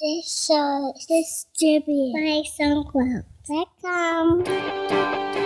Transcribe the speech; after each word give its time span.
This 0.00 0.46
show 0.46 0.92
is 0.96 1.06
distributed 1.06 2.14
by 2.14 2.42
SoundCloud.com. 2.58 5.43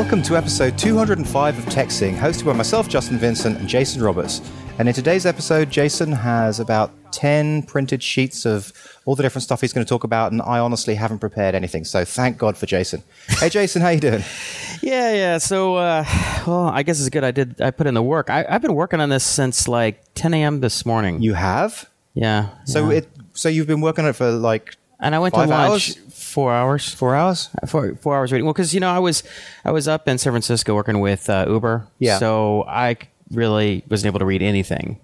Welcome 0.00 0.22
to 0.22 0.36
episode 0.38 0.78
205 0.78 1.58
of 1.58 1.64
TechZing, 1.66 2.16
hosted 2.16 2.46
by 2.46 2.54
myself, 2.54 2.88
Justin 2.88 3.18
Vincent, 3.18 3.58
and 3.58 3.68
Jason 3.68 4.02
Roberts. 4.02 4.40
And 4.78 4.88
in 4.88 4.94
today's 4.94 5.26
episode, 5.26 5.68
Jason 5.68 6.10
has 6.10 6.58
about 6.58 6.90
10 7.12 7.64
printed 7.64 8.02
sheets 8.02 8.46
of 8.46 8.72
all 9.04 9.14
the 9.14 9.22
different 9.22 9.42
stuff 9.42 9.60
he's 9.60 9.74
going 9.74 9.84
to 9.84 9.88
talk 9.88 10.02
about, 10.02 10.32
and 10.32 10.40
I 10.40 10.58
honestly 10.58 10.94
haven't 10.94 11.18
prepared 11.18 11.54
anything. 11.54 11.84
So 11.84 12.06
thank 12.06 12.38
God 12.38 12.56
for 12.56 12.64
Jason. 12.64 13.02
Hey, 13.28 13.50
Jason, 13.50 13.82
how 13.82 13.90
you 13.90 14.00
doing? 14.00 14.24
Yeah, 14.80 15.12
yeah. 15.12 15.36
So, 15.36 15.76
uh, 15.76 16.06
well, 16.46 16.68
I 16.68 16.82
guess 16.82 16.98
it's 16.98 17.10
good. 17.10 17.22
I 17.22 17.32
did. 17.32 17.60
I 17.60 17.70
put 17.70 17.86
in 17.86 17.92
the 17.92 18.02
work. 18.02 18.30
I, 18.30 18.46
I've 18.48 18.62
been 18.62 18.74
working 18.74 19.00
on 19.00 19.10
this 19.10 19.22
since 19.22 19.68
like 19.68 20.02
10 20.14 20.32
a.m. 20.32 20.60
this 20.60 20.86
morning. 20.86 21.20
You 21.20 21.34
have? 21.34 21.90
yeah. 22.14 22.48
So 22.64 22.88
yeah. 22.88 22.98
it. 22.98 23.08
So 23.34 23.50
you've 23.50 23.66
been 23.66 23.82
working 23.82 24.06
on 24.06 24.10
it 24.10 24.16
for 24.16 24.32
like 24.32 24.76
and 25.00 25.14
I 25.14 25.18
went 25.18 25.34
five 25.34 25.48
to 25.48 25.54
lunch. 25.54 25.70
hours? 25.70 25.96
Four 26.30 26.52
hours. 26.52 26.94
four 26.94 27.14
hours? 27.16 27.48
Four, 27.66 27.94
four 27.96 28.16
hours 28.16 28.32
reading. 28.32 28.44
Well, 28.46 28.52
because 28.54 28.72
you 28.74 28.80
know, 28.80 28.90
I 28.90 28.98
was 28.98 29.22
I 29.64 29.70
was 29.72 29.88
up 29.88 30.06
in 30.08 30.18
San 30.18 30.32
Francisco 30.32 30.74
working 30.74 31.00
with 31.00 31.28
uh, 31.28 31.46
Uber. 31.48 31.86
Yeah. 31.98 32.18
So 32.18 32.64
I 32.68 32.96
really 33.30 33.84
wasn't 33.90 34.06
able 34.08 34.18
to 34.20 34.24
read 34.26 34.42
anything 34.42 35.00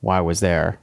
while 0.00 0.18
I 0.18 0.20
was 0.22 0.40
there. 0.40 0.78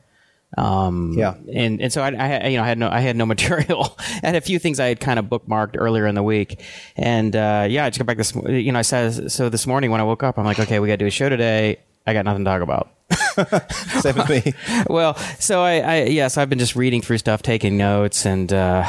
Um, 0.57 1.13
Yeah. 1.17 1.35
And 1.53 1.81
and 1.81 1.93
so 1.93 2.01
I, 2.01 2.07
I 2.07 2.27
had- 2.27 2.51
you 2.51 2.57
know 2.57 2.63
I 2.63 2.67
had 2.67 2.77
no 2.77 2.89
I 2.89 2.99
had 2.99 3.15
no 3.15 3.25
material. 3.35 3.97
I 4.23 4.27
had 4.27 4.35
a 4.35 4.41
few 4.41 4.59
things 4.59 4.79
I 4.79 4.87
had 4.87 4.99
kind 4.99 5.17
of 5.19 5.25
bookmarked 5.25 5.75
earlier 5.77 6.07
in 6.07 6.15
the 6.15 6.23
week, 6.23 6.61
and 6.97 7.35
uh, 7.35 7.67
yeah, 7.69 7.85
I 7.85 7.89
just 7.89 7.99
got 7.99 8.05
back 8.05 8.17
this. 8.17 8.33
You 8.35 8.71
know, 8.71 8.79
I 8.79 8.81
said 8.83 9.31
so 9.31 9.49
this 9.49 9.65
morning 9.67 9.91
when 9.91 10.01
I 10.01 10.03
woke 10.03 10.23
up, 10.23 10.37
I'm 10.37 10.45
like, 10.45 10.59
okay, 10.59 10.79
we 10.79 10.87
got 10.87 10.93
to 10.93 10.97
do 10.97 11.05
a 11.05 11.11
show 11.11 11.29
today. 11.29 11.79
I 12.07 12.13
got 12.13 12.25
nothing 12.25 12.43
to 12.45 12.49
talk 12.49 12.61
about. 12.61 12.89
Same 14.01 14.15
with 14.15 14.29
me. 14.29 14.53
well, 14.89 15.15
so 15.39 15.61
I, 15.61 15.79
I 15.79 16.03
yes, 16.05 16.37
I've 16.37 16.49
been 16.49 16.59
just 16.59 16.75
reading 16.75 17.01
through 17.01 17.17
stuff, 17.19 17.41
taking 17.41 17.77
notes, 17.77 18.25
and 18.25 18.51
uh, 18.51 18.85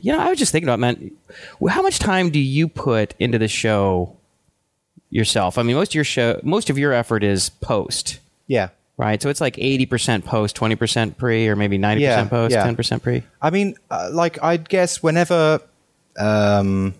you 0.00 0.12
know, 0.12 0.18
I 0.18 0.28
was 0.30 0.38
just 0.38 0.52
thinking 0.52 0.68
about 0.68 0.78
man, 0.80 1.10
how 1.68 1.82
much 1.82 1.98
time 1.98 2.30
do 2.30 2.38
you 2.38 2.68
put 2.68 3.14
into 3.18 3.38
the 3.38 3.48
show 3.48 4.16
yourself? 5.10 5.58
I 5.58 5.62
mean, 5.62 5.76
most 5.76 5.90
of 5.90 5.94
your 5.94 6.04
show, 6.04 6.40
most 6.42 6.70
of 6.70 6.78
your 6.78 6.92
effort 6.92 7.22
is 7.22 7.48
post, 7.50 8.18
Yeah. 8.46 8.68
right? 8.96 9.20
So 9.22 9.28
it's 9.28 9.40
like 9.40 9.58
eighty 9.58 9.86
percent 9.86 10.24
post, 10.24 10.56
twenty 10.56 10.74
percent 10.76 11.16
pre, 11.18 11.46
or 11.48 11.56
maybe 11.56 11.78
ninety 11.78 12.02
Yeah, 12.02 12.14
percent 12.16 12.30
post, 12.30 12.52
yeah. 12.54 12.64
ten 12.64 12.76
percent 12.76 13.02
pre. 13.02 13.22
I 13.42 13.50
mean, 13.50 13.76
uh, 13.90 14.10
like 14.12 14.42
I'd 14.42 14.68
guess 14.68 15.02
whenever 15.02 15.60
um, 16.18 16.94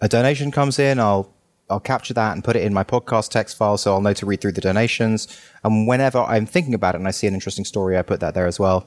a 0.00 0.08
donation 0.08 0.50
comes 0.50 0.78
in, 0.78 0.98
I'll 1.00 1.30
I'll 1.72 1.80
capture 1.80 2.14
that 2.14 2.32
and 2.34 2.44
put 2.44 2.54
it 2.56 2.62
in 2.62 2.72
my 2.72 2.84
podcast 2.84 3.30
text 3.30 3.56
file, 3.56 3.76
so 3.76 3.92
I'll 3.92 4.00
know 4.00 4.12
to 4.12 4.26
read 4.26 4.40
through 4.40 4.52
the 4.52 4.60
donations. 4.60 5.26
And 5.64 5.88
whenever 5.88 6.18
I'm 6.20 6.46
thinking 6.46 6.74
about 6.74 6.94
it 6.94 6.98
and 6.98 7.08
I 7.08 7.10
see 7.10 7.26
an 7.26 7.34
interesting 7.34 7.64
story, 7.64 7.98
I 7.98 8.02
put 8.02 8.20
that 8.20 8.34
there 8.34 8.46
as 8.46 8.58
well. 8.60 8.86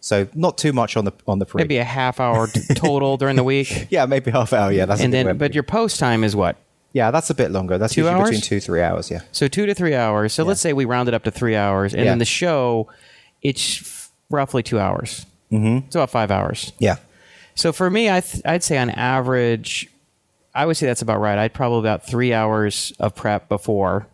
So 0.00 0.28
not 0.34 0.58
too 0.58 0.72
much 0.72 0.96
on 0.96 1.04
the 1.06 1.12
on 1.26 1.38
the 1.38 1.46
pre. 1.46 1.62
Maybe 1.62 1.78
a 1.78 1.84
half 1.84 2.20
hour 2.20 2.46
total 2.74 3.16
during 3.16 3.36
the 3.36 3.42
week, 3.44 3.86
yeah, 3.90 4.04
maybe 4.06 4.30
half 4.30 4.52
hour. 4.52 4.70
Yeah, 4.70 4.84
that's 4.86 5.00
and 5.00 5.12
then 5.12 5.36
but 5.38 5.54
your 5.54 5.62
post 5.64 5.98
time 5.98 6.22
is 6.22 6.36
what? 6.36 6.56
yeah, 6.92 7.10
that's 7.10 7.28
a 7.30 7.34
bit 7.34 7.50
longer. 7.50 7.76
That's 7.78 7.92
Two 7.94 8.02
usually 8.02 8.14
hours? 8.20 8.30
between 8.30 8.42
two 8.42 8.60
three 8.60 8.82
hours. 8.82 9.10
Yeah, 9.10 9.20
So 9.32 9.48
two 9.48 9.66
to 9.66 9.74
three 9.74 9.94
hours. 9.94 10.32
So 10.32 10.44
let's 10.44 10.60
say 10.60 10.72
we 10.72 10.84
round 10.84 11.08
it 11.08 11.14
up 11.14 11.24
to 11.24 11.30
three 11.30 11.56
hours, 11.56 11.92
and 11.92 12.04
Yeah. 12.04 12.10
then 12.12 12.18
the 12.18 12.24
show, 12.24 12.88
it's 13.42 13.80
f- 13.80 14.10
roughly 14.30 14.62
two 14.62 14.78
hours. 14.80 15.26
Mm-hmm. 15.52 15.86
It's 15.86 15.96
about 15.96 16.10
five 16.10 16.30
hours. 16.30 16.72
yeah, 16.78 16.96
So 17.54 17.72
for 17.72 17.90
me, 17.90 18.08
I 18.10 18.20
th- 18.20 18.42
I'd 18.46 18.62
say 18.64 18.78
on 18.78 18.90
average, 18.90 19.90
I 20.56 20.66
would 20.66 20.76
say 20.76 20.86
that's 20.86 21.02
about 21.02 21.20
right. 21.20 21.38
I'd 21.38 21.52
probably 21.54 21.80
about 21.80 22.06
three 22.06 22.32
hours 22.32 22.92
of 22.98 23.14
prep 23.14 23.48
before. 23.48 24.06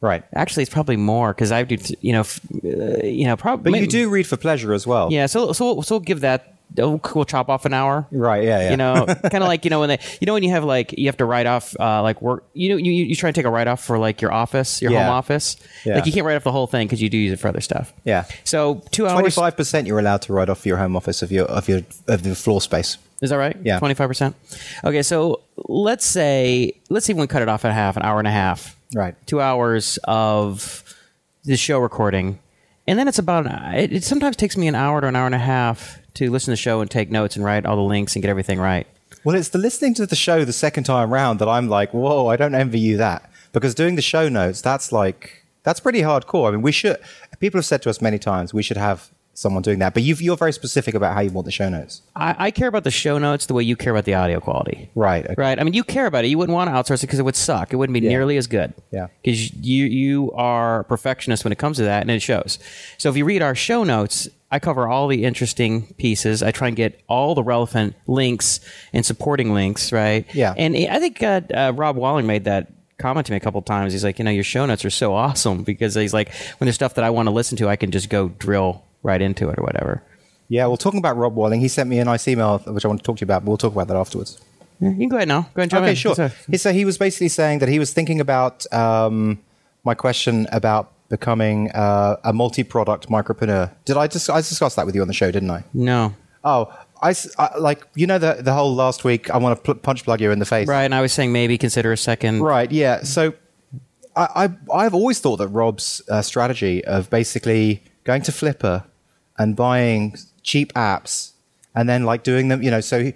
right. 0.00 0.22
Actually, 0.34 0.62
it's 0.62 0.72
probably 0.72 0.96
more 0.96 1.34
because 1.34 1.50
I 1.52 1.62
do, 1.64 1.76
you 2.00 2.12
know, 2.12 2.20
f- 2.20 2.40
uh, 2.64 3.04
you 3.04 3.24
know, 3.26 3.36
probably. 3.36 3.72
But 3.72 3.80
you 3.80 3.86
do 3.88 4.08
read 4.08 4.26
for 4.26 4.36
pleasure 4.36 4.72
as 4.72 4.86
well. 4.86 5.12
yeah. 5.12 5.26
So 5.26 5.52
so 5.52 5.80
so 5.82 5.96
we'll 5.96 6.00
give 6.00 6.20
that. 6.20 6.54
We'll, 6.76 7.00
we'll 7.14 7.24
chop 7.24 7.48
off 7.48 7.64
an 7.64 7.72
hour. 7.72 8.06
Right. 8.12 8.44
Yeah. 8.44 8.60
Yeah. 8.60 8.70
You 8.72 8.76
know, 8.76 9.06
kind 9.32 9.42
of 9.42 9.48
like 9.48 9.64
you 9.64 9.70
know 9.70 9.80
when 9.80 9.88
they, 9.88 9.98
you 10.20 10.26
know, 10.26 10.34
when 10.34 10.42
you 10.42 10.50
have 10.50 10.64
like 10.64 10.92
you 10.98 11.06
have 11.06 11.16
to 11.16 11.24
write 11.24 11.46
off 11.46 11.74
uh, 11.80 12.02
like 12.02 12.20
work. 12.20 12.44
You 12.52 12.68
know, 12.68 12.76
you 12.76 12.92
you 12.92 13.16
try 13.16 13.28
and 13.30 13.34
take 13.34 13.46
a 13.46 13.50
write 13.50 13.66
off 13.68 13.82
for 13.82 13.98
like 13.98 14.20
your 14.20 14.32
office, 14.32 14.82
your 14.82 14.92
Yeah. 14.92 15.04
home 15.06 15.14
office. 15.14 15.56
Yeah. 15.86 15.94
Like 15.96 16.04
you 16.06 16.12
can't 16.12 16.26
write 16.26 16.36
off 16.36 16.44
the 16.44 16.52
whole 16.52 16.66
thing 16.66 16.86
because 16.86 17.00
you 17.00 17.08
do 17.08 17.16
use 17.16 17.32
it 17.32 17.40
for 17.40 17.48
other 17.48 17.62
stuff. 17.62 17.92
Yeah. 18.04 18.24
So 18.44 18.82
two 18.90 19.06
hours. 19.06 19.14
Twenty 19.14 19.30
five 19.30 19.56
percent 19.56 19.86
you're 19.86 19.98
allowed 19.98 20.20
to 20.22 20.32
write 20.34 20.50
off 20.50 20.66
your 20.66 20.76
home 20.76 20.94
office 20.94 21.22
of 21.22 21.32
your 21.32 21.46
of 21.46 21.68
your 21.68 21.80
of 22.06 22.22
the 22.22 22.34
floor 22.34 22.60
space. 22.60 22.98
Is 23.22 23.30
that 23.30 23.36
right? 23.36 23.56
Yeah. 23.64 23.78
Twenty 23.78 23.94
five 23.94 24.08
percent. 24.08 24.36
Okay, 24.84 25.02
so 25.02 25.40
let's 25.66 26.04
say 26.04 26.80
let's 26.88 27.10
even 27.10 27.26
cut 27.26 27.42
it 27.42 27.48
off 27.48 27.64
at 27.64 27.72
half, 27.72 27.96
an 27.96 28.02
hour 28.02 28.18
and 28.18 28.28
a 28.28 28.32
half. 28.32 28.76
Right. 28.94 29.14
Two 29.26 29.40
hours 29.40 29.98
of 30.04 30.84
the 31.44 31.56
show 31.56 31.78
recording, 31.78 32.38
and 32.86 32.98
then 32.98 33.08
it's 33.08 33.18
about. 33.18 33.46
It, 33.74 33.92
it 33.92 34.04
sometimes 34.04 34.36
takes 34.36 34.56
me 34.56 34.68
an 34.68 34.74
hour 34.74 35.00
to 35.00 35.06
an 35.06 35.16
hour 35.16 35.26
and 35.26 35.34
a 35.34 35.38
half 35.38 35.98
to 36.14 36.30
listen 36.30 36.46
to 36.46 36.52
the 36.52 36.56
show 36.56 36.80
and 36.80 36.90
take 36.90 37.10
notes 37.10 37.36
and 37.36 37.44
write 37.44 37.64
all 37.66 37.76
the 37.76 37.82
links 37.82 38.16
and 38.16 38.22
get 38.22 38.28
everything 38.28 38.58
right. 38.58 38.86
Well, 39.24 39.36
it's 39.36 39.50
the 39.50 39.58
listening 39.58 39.94
to 39.94 40.06
the 40.06 40.16
show 40.16 40.44
the 40.44 40.52
second 40.52 40.84
time 40.84 41.12
round 41.12 41.38
that 41.38 41.48
I'm 41.48 41.68
like, 41.68 41.92
whoa, 41.92 42.28
I 42.28 42.36
don't 42.36 42.54
envy 42.54 42.80
you 42.80 42.96
that. 42.98 43.30
Because 43.52 43.74
doing 43.74 43.96
the 43.96 44.02
show 44.02 44.28
notes, 44.28 44.60
that's 44.60 44.92
like, 44.92 45.44
that's 45.64 45.80
pretty 45.80 46.00
hardcore. 46.00 46.48
I 46.48 46.50
mean, 46.52 46.62
we 46.62 46.72
should, 46.72 46.96
people 47.40 47.58
have 47.58 47.66
said 47.66 47.82
to 47.82 47.90
us 47.90 48.00
many 48.00 48.18
times, 48.18 48.54
we 48.54 48.62
should 48.62 48.76
have 48.76 49.10
someone 49.38 49.62
doing 49.62 49.78
that. 49.78 49.94
But 49.94 50.02
you've, 50.02 50.20
you're 50.20 50.36
very 50.36 50.52
specific 50.52 50.94
about 50.94 51.14
how 51.14 51.20
you 51.20 51.30
want 51.30 51.44
the 51.44 51.50
show 51.52 51.68
notes. 51.68 52.02
I, 52.16 52.34
I 52.38 52.50
care 52.50 52.68
about 52.68 52.84
the 52.84 52.90
show 52.90 53.18
notes 53.18 53.46
the 53.46 53.54
way 53.54 53.62
you 53.62 53.76
care 53.76 53.92
about 53.92 54.04
the 54.04 54.14
audio 54.14 54.40
quality. 54.40 54.90
Right. 54.94 55.24
Okay. 55.24 55.34
Right. 55.36 55.58
I 55.60 55.64
mean, 55.64 55.74
you 55.74 55.84
care 55.84 56.06
about 56.06 56.24
it. 56.24 56.28
You 56.28 56.38
wouldn't 56.38 56.54
want 56.54 56.68
to 56.68 56.72
outsource 56.74 56.98
it 57.02 57.06
because 57.06 57.18
it 57.18 57.24
would 57.24 57.36
suck. 57.36 57.72
It 57.72 57.76
wouldn't 57.76 57.94
be 57.94 58.00
Yeah. 58.00 58.10
nearly 58.10 58.36
as 58.36 58.46
good. 58.46 58.74
Yeah. 58.90 59.08
Because 59.22 59.52
you 59.54 59.84
you 59.86 60.32
are 60.32 60.80
a 60.80 60.84
perfectionist 60.84 61.44
when 61.44 61.52
it 61.52 61.58
comes 61.58 61.76
to 61.78 61.84
that, 61.84 62.02
and 62.02 62.10
it 62.10 62.20
shows. 62.20 62.58
So 62.98 63.08
if 63.10 63.16
you 63.16 63.24
read 63.24 63.42
our 63.42 63.54
show 63.54 63.84
notes, 63.84 64.28
I 64.50 64.58
cover 64.58 64.88
all 64.88 65.08
the 65.08 65.24
interesting 65.24 65.82
pieces. 65.98 66.42
I 66.42 66.50
try 66.50 66.68
and 66.68 66.76
get 66.76 67.00
all 67.08 67.34
the 67.34 67.42
relevant 67.42 67.94
links 68.06 68.60
and 68.92 69.04
supporting 69.06 69.54
links. 69.54 69.92
Right. 69.92 70.26
Yeah. 70.34 70.54
And 70.56 70.74
I 70.74 70.98
think 70.98 71.22
uh, 71.22 71.42
uh, 71.54 71.72
Rob 71.76 71.96
Walling 71.96 72.26
made 72.26 72.44
that 72.44 72.72
comment 72.98 73.26
to 73.26 73.32
me 73.32 73.36
a 73.36 73.40
couple 73.40 73.62
times. 73.62 73.92
He's 73.92 74.02
like, 74.02 74.18
you 74.18 74.24
know, 74.24 74.30
your 74.32 74.42
show 74.42 74.66
notes 74.66 74.84
are 74.84 74.90
so 74.90 75.14
awesome 75.24 75.62
because 75.62 75.94
he's 75.94 76.12
like, 76.14 76.32
when 76.58 76.66
there's 76.66 76.74
stuff 76.74 76.94
that 76.94 77.04
I 77.04 77.10
want 77.10 77.26
to 77.28 77.30
listen 77.32 77.56
to, 77.58 77.68
I 77.68 77.76
can 77.76 77.90
just 77.92 78.08
go 78.10 78.28
drill 78.30 78.82
right 79.02 79.20
into 79.20 79.48
it 79.48 79.58
or 79.58 79.62
whatever. 79.64 80.02
Yeah. 80.48 80.66
Well, 80.66 80.76
talking 80.76 80.98
about 80.98 81.16
Rob 81.16 81.34
Walling, 81.34 81.60
he 81.60 81.68
sent 81.68 81.88
me 81.90 81.98
a 81.98 82.04
nice 82.04 82.26
email, 82.28 82.58
which 82.58 82.84
I 82.84 82.88
want 82.88 83.00
to 83.00 83.04
talk 83.06 83.16
to 83.18 83.20
you 83.22 83.26
about, 83.26 83.44
but 83.44 83.50
we'll 83.50 83.58
talk 83.58 83.72
about 83.72 83.88
that 83.88 83.96
afterwards. 83.96 84.40
Yeah, 84.80 84.90
you 84.90 84.96
can 84.96 85.08
go 85.08 85.16
ahead 85.16 85.28
now. 85.28 85.42
Go 85.42 85.46
ahead 85.46 85.62
and 85.62 85.70
jump 85.70 85.82
okay, 85.82 85.90
in. 85.90 85.96
sure. 85.96 86.14
So- 86.14 86.30
He, 86.50 86.56
so 86.56 86.72
he 86.72 86.84
was 86.84 86.96
basically 86.98 87.28
saying 87.28 87.58
that 87.60 87.68
he 87.68 87.78
was 87.78 87.92
thinking 87.92 88.20
about 88.20 88.70
um, 88.72 89.40
my 89.84 89.94
question 89.94 90.46
about 90.52 90.92
becoming 91.08 91.70
uh, 91.72 92.16
a 92.24 92.32
multi-product 92.32 93.08
micropreneur. 93.08 93.70
Did 93.84 93.96
I 93.96 94.06
just 94.06 94.28
I 94.30 94.38
discussed 94.38 94.76
that 94.76 94.86
with 94.86 94.94
you 94.94 95.02
on 95.02 95.08
the 95.08 95.14
show, 95.14 95.30
didn't 95.30 95.50
I? 95.50 95.64
No. 95.74 96.14
Oh, 96.44 96.72
I 97.02 97.14
like 97.58 97.86
you 97.94 98.06
know 98.06 98.18
the 98.18 98.38
the 98.40 98.52
whole 98.52 98.74
last 98.74 99.04
week. 99.04 99.30
I 99.30 99.38
want 99.38 99.56
to 99.58 99.62
pl- 99.62 99.74
punch 99.80 100.04
plug 100.04 100.20
you 100.20 100.30
in 100.30 100.38
the 100.38 100.44
face. 100.44 100.68
Right, 100.68 100.84
and 100.84 100.94
I 100.94 101.00
was 101.00 101.12
saying 101.12 101.32
maybe 101.32 101.56
consider 101.58 101.92
a 101.92 101.96
second. 101.96 102.40
Right. 102.42 102.70
Yeah. 102.70 103.02
So 103.02 103.34
I, 104.16 104.48
I 104.72 104.76
I've 104.84 104.94
always 104.94 105.18
thought 105.20 105.36
that 105.36 105.48
Rob's 105.48 106.02
uh, 106.08 106.22
strategy 106.22 106.84
of 106.84 107.08
basically 107.10 107.82
going 108.08 108.22
to 108.22 108.32
Flippa 108.32 108.84
and 109.38 109.54
buying 109.54 110.16
cheap 110.42 110.72
apps 110.72 111.32
and 111.74 111.86
then 111.86 112.04
like 112.04 112.22
doing 112.22 112.48
them, 112.48 112.62
you 112.62 112.70
know, 112.70 112.80
so 112.80 113.12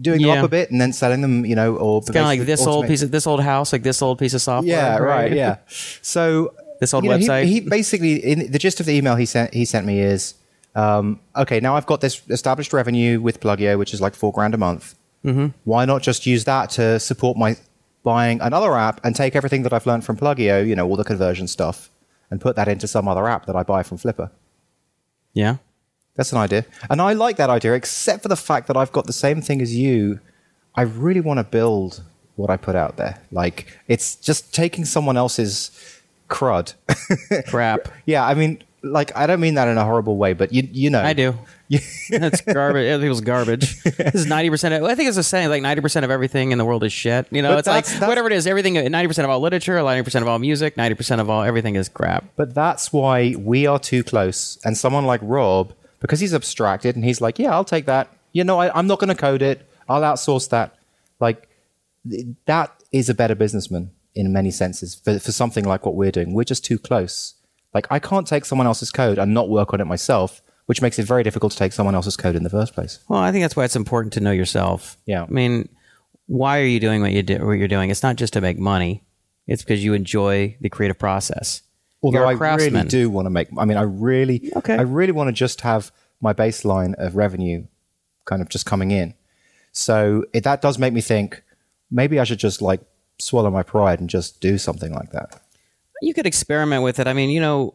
doing 0.00 0.22
them 0.22 0.38
up 0.38 0.44
a 0.44 0.48
bit 0.48 0.70
and 0.70 0.80
then 0.80 0.90
selling 0.90 1.20
them, 1.20 1.44
you 1.44 1.54
know, 1.54 1.76
or 1.76 2.00
Kind 2.00 2.16
of 2.16 2.24
like 2.24 2.40
this 2.40 2.66
old 2.66 2.86
piece 2.86 3.02
of 3.02 3.10
this 3.10 3.26
old 3.26 3.42
house, 3.42 3.74
like 3.74 3.82
this 3.82 4.00
old 4.00 4.18
piece 4.18 4.32
of 4.32 4.40
software. 4.40 4.74
Yeah, 4.74 4.96
right. 4.96 5.32
Yeah. 5.32 5.56
So 5.68 6.54
This 6.80 6.94
old 6.94 7.04
you 7.04 7.10
know, 7.10 7.18
he- 7.18 7.26
website. 7.28 7.44
He, 7.44 7.60
basically, 7.60 8.14
in 8.24 8.50
the 8.50 8.58
gist 8.58 8.80
of 8.80 8.86
the 8.86 8.94
email 8.94 9.16
he 9.16 9.26
sent, 9.26 9.52
he 9.52 9.66
sent 9.66 9.86
me 9.86 10.00
is, 10.00 10.34
um, 10.74 11.20
okay, 11.36 11.60
now 11.60 11.76
I've 11.76 11.86
got 11.86 12.00
this 12.00 12.22
established 12.30 12.72
revenue 12.72 13.20
with 13.20 13.38
Plugio, 13.38 13.78
which 13.78 13.92
is 13.92 14.00
like 14.00 14.14
four 14.14 14.32
grand 14.32 14.54
a 14.54 14.58
month. 14.58 14.94
Mm-hmm. 15.26 15.48
Why 15.64 15.84
not 15.84 16.00
just 16.02 16.24
use 16.26 16.44
that 16.44 16.70
to 16.70 16.98
support 16.98 17.36
my 17.36 17.56
buying 18.02 18.40
another 18.40 18.74
app 18.74 18.98
and 19.04 19.14
take 19.14 19.36
everything 19.36 19.62
that 19.64 19.72
I've 19.74 19.86
learned 19.86 20.04
from 20.06 20.16
Plugio, 20.16 20.66
you 20.66 20.74
know, 20.74 20.88
all 20.88 20.96
the 20.96 21.04
conversion 21.04 21.46
stuff, 21.46 21.90
and 22.32 22.40
put 22.40 22.56
that 22.56 22.66
into 22.66 22.88
some 22.88 23.06
other 23.06 23.28
app 23.28 23.44
that 23.44 23.54
I 23.54 23.62
buy 23.62 23.82
from 23.82 23.98
Flippa. 23.98 24.30
yeah. 25.34 25.56
That's 26.16 26.32
an 26.32 26.38
idea. 26.38 26.66
And 26.90 27.00
I 27.00 27.14
like 27.14 27.36
that 27.36 27.48
idea, 27.48 27.72
except 27.72 28.22
for 28.22 28.28
the 28.28 28.36
fact 28.36 28.66
that 28.68 28.76
I've 28.76 28.92
got 28.92 29.06
the 29.06 29.14
same 29.14 29.40
thing 29.40 29.62
as 29.62 29.74
you. 29.74 30.20
I 30.74 30.82
really 30.82 31.20
want 31.22 31.38
to 31.38 31.44
build 31.44 32.02
what 32.36 32.50
I 32.50 32.58
put 32.58 32.74
out 32.76 32.96
there. 32.98 33.18
Like, 33.30 33.78
it's 33.88 34.16
just 34.16 34.52
taking 34.54 34.84
someone 34.84 35.16
else's 35.16 35.70
crud. 36.28 36.74
Crap. 37.48 37.88
yeah, 38.04 38.26
I 38.26 38.34
mean, 38.34 38.62
like 38.84 39.16
I 39.16 39.26
don't 39.26 39.40
mean 39.40 39.54
that 39.54 39.68
in 39.68 39.78
a 39.78 39.84
horrible 39.84 40.16
way, 40.16 40.32
but 40.32 40.52
you 40.52 40.68
you 40.70 40.90
know 40.90 41.00
I 41.02 41.12
do. 41.12 41.34
That's 42.10 42.40
garbage. 42.52 42.90
Other 42.90 43.02
people's 43.02 43.20
garbage. 43.20 43.82
This 43.82 44.14
is 44.14 44.26
ninety 44.26 44.50
percent. 44.50 44.74
I 44.84 44.94
think 44.94 45.08
it's 45.08 45.16
the 45.16 45.22
saying 45.22 45.48
like 45.48 45.62
ninety 45.62 45.80
percent 45.80 46.04
of 46.04 46.10
everything 46.10 46.50
in 46.52 46.58
the 46.58 46.64
world 46.64 46.82
is 46.84 46.92
shit. 46.92 47.26
You 47.30 47.42
know, 47.42 47.50
But 47.52 47.58
it's 47.60 47.68
like 47.68 47.84
that's- 47.84 47.92
that's- 47.94 48.08
whatever 48.08 48.26
it 48.28 48.32
is. 48.34 48.46
Everything. 48.46 48.74
Ninety 48.74 49.06
percent 49.08 49.24
of 49.24 49.30
all 49.30 49.40
literature. 49.40 49.80
Ninety 49.82 50.02
percent 50.04 50.22
of 50.22 50.28
all 50.28 50.38
music. 50.38 50.76
Ninety 50.76 50.94
percent 50.94 51.20
of 51.20 51.30
all 51.30 51.42
everything 51.42 51.76
is 51.76 51.88
crap. 51.88 52.24
But 52.36 52.54
that's 52.54 52.92
why 52.92 53.34
we 53.38 53.66
are 53.66 53.78
too 53.78 54.02
close. 54.02 54.58
And 54.64 54.76
someone 54.76 55.06
like 55.06 55.20
Rob, 55.22 55.72
because 56.00 56.20
he's 56.20 56.34
abstracted 56.34 56.96
and 56.96 57.04
he's 57.04 57.20
like, 57.20 57.38
yeah, 57.38 57.52
I'll 57.52 57.64
take 57.64 57.86
that. 57.86 58.08
You 58.32 58.44
know, 58.44 58.58
I, 58.58 58.76
I'm 58.76 58.86
not 58.86 58.98
going 58.98 59.08
to 59.08 59.14
code 59.14 59.42
it. 59.42 59.68
I'll 59.88 60.00
outsource 60.02 60.48
that. 60.50 60.74
Like, 61.20 61.48
that 62.46 62.72
is 62.92 63.08
a 63.08 63.14
better 63.14 63.34
businessman 63.34 63.90
in 64.14 64.32
many 64.32 64.50
senses 64.50 64.94
for, 64.94 65.18
for 65.18 65.32
something 65.32 65.64
like 65.64 65.86
what 65.86 65.94
we're 65.94 66.10
doing. 66.10 66.34
We're 66.34 66.44
just 66.44 66.64
too 66.64 66.78
close. 66.78 67.34
Like, 67.74 67.86
I 67.90 67.98
can't 67.98 68.26
take 68.26 68.44
someone 68.44 68.66
else's 68.66 68.90
code 68.90 69.18
and 69.18 69.32
not 69.32 69.48
work 69.48 69.72
on 69.72 69.80
it 69.80 69.86
myself, 69.86 70.42
which 70.66 70.82
makes 70.82 70.98
it 70.98 71.06
very 71.06 71.22
difficult 71.22 71.52
to 71.52 71.58
take 71.58 71.72
someone 71.72 71.94
else's 71.94 72.16
code 72.16 72.36
in 72.36 72.42
the 72.42 72.50
first 72.50 72.74
place. 72.74 72.98
Well, 73.08 73.20
I 73.20 73.32
think 73.32 73.42
that's 73.42 73.56
why 73.56 73.64
it's 73.64 73.76
important 73.76 74.12
to 74.14 74.20
know 74.20 74.30
yourself. 74.30 74.96
Yeah. 75.06 75.24
I 75.24 75.26
mean, 75.30 75.68
why 76.26 76.60
are 76.60 76.66
you 76.66 76.80
doing 76.80 77.00
what 77.02 77.12
you 77.12 77.22
do? 77.22 77.44
What 77.44 77.52
you're 77.52 77.68
doing? 77.68 77.90
It's 77.90 78.02
not 78.02 78.16
just 78.16 78.32
to 78.34 78.40
make 78.40 78.58
money. 78.58 79.04
It's 79.46 79.62
because 79.62 79.82
you 79.84 79.94
enjoy 79.94 80.56
the 80.60 80.68
creative 80.68 80.98
process. 80.98 81.62
Although 82.02 82.18
You're 82.18 82.42
a 82.42 82.50
I 82.50 82.54
really 82.56 82.84
do 82.84 83.10
want 83.10 83.26
to 83.26 83.30
make, 83.30 83.48
I 83.56 83.64
mean, 83.64 83.76
I 83.76 83.82
really, 83.82 84.52
Okay. 84.56 84.74
I 84.74 84.82
really 84.82 85.12
want 85.12 85.28
to 85.28 85.32
just 85.32 85.60
have 85.60 85.92
my 86.20 86.32
baseline 86.32 86.94
of 86.94 87.16
revenue 87.16 87.66
kind 88.24 88.42
of 88.42 88.48
just 88.48 88.66
coming 88.66 88.90
in. 88.90 89.14
So 89.72 90.24
it, 90.32 90.44
that 90.44 90.62
does 90.62 90.78
make 90.78 90.92
me 90.92 91.00
think 91.00 91.42
maybe 91.90 92.18
I 92.20 92.24
should 92.24 92.38
just 92.38 92.62
like 92.62 92.80
swallow 93.18 93.50
my 93.50 93.62
pride 93.62 94.00
and 94.00 94.08
just 94.08 94.40
do 94.40 94.58
something 94.58 94.92
like 94.92 95.10
that. 95.10 95.41
You 96.02 96.12
could 96.14 96.26
experiment 96.26 96.82
with 96.82 96.98
it. 96.98 97.06
I 97.06 97.12
mean, 97.12 97.30
you 97.30 97.40
know, 97.40 97.74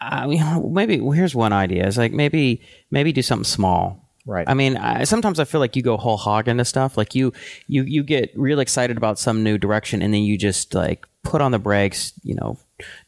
I 0.00 0.26
mean, 0.26 0.42
maybe 0.72 0.98
here's 0.98 1.34
one 1.34 1.52
idea: 1.52 1.86
is 1.86 1.98
like 1.98 2.12
maybe 2.12 2.62
maybe 2.90 3.12
do 3.12 3.22
something 3.22 3.44
small. 3.44 4.00
Right. 4.26 4.48
I 4.48 4.54
mean, 4.54 4.78
I, 4.78 5.04
sometimes 5.04 5.38
I 5.38 5.44
feel 5.44 5.60
like 5.60 5.76
you 5.76 5.82
go 5.82 5.98
whole 5.98 6.16
hog 6.16 6.48
into 6.48 6.64
stuff. 6.64 6.96
Like 6.96 7.14
you 7.14 7.32
you 7.66 7.82
you 7.82 8.02
get 8.02 8.30
real 8.34 8.60
excited 8.60 8.96
about 8.96 9.18
some 9.18 9.42
new 9.42 9.58
direction, 9.58 10.00
and 10.00 10.14
then 10.14 10.22
you 10.22 10.38
just 10.38 10.74
like 10.74 11.06
put 11.22 11.42
on 11.42 11.50
the 11.52 11.58
brakes. 11.58 12.14
You 12.22 12.36
know, 12.36 12.56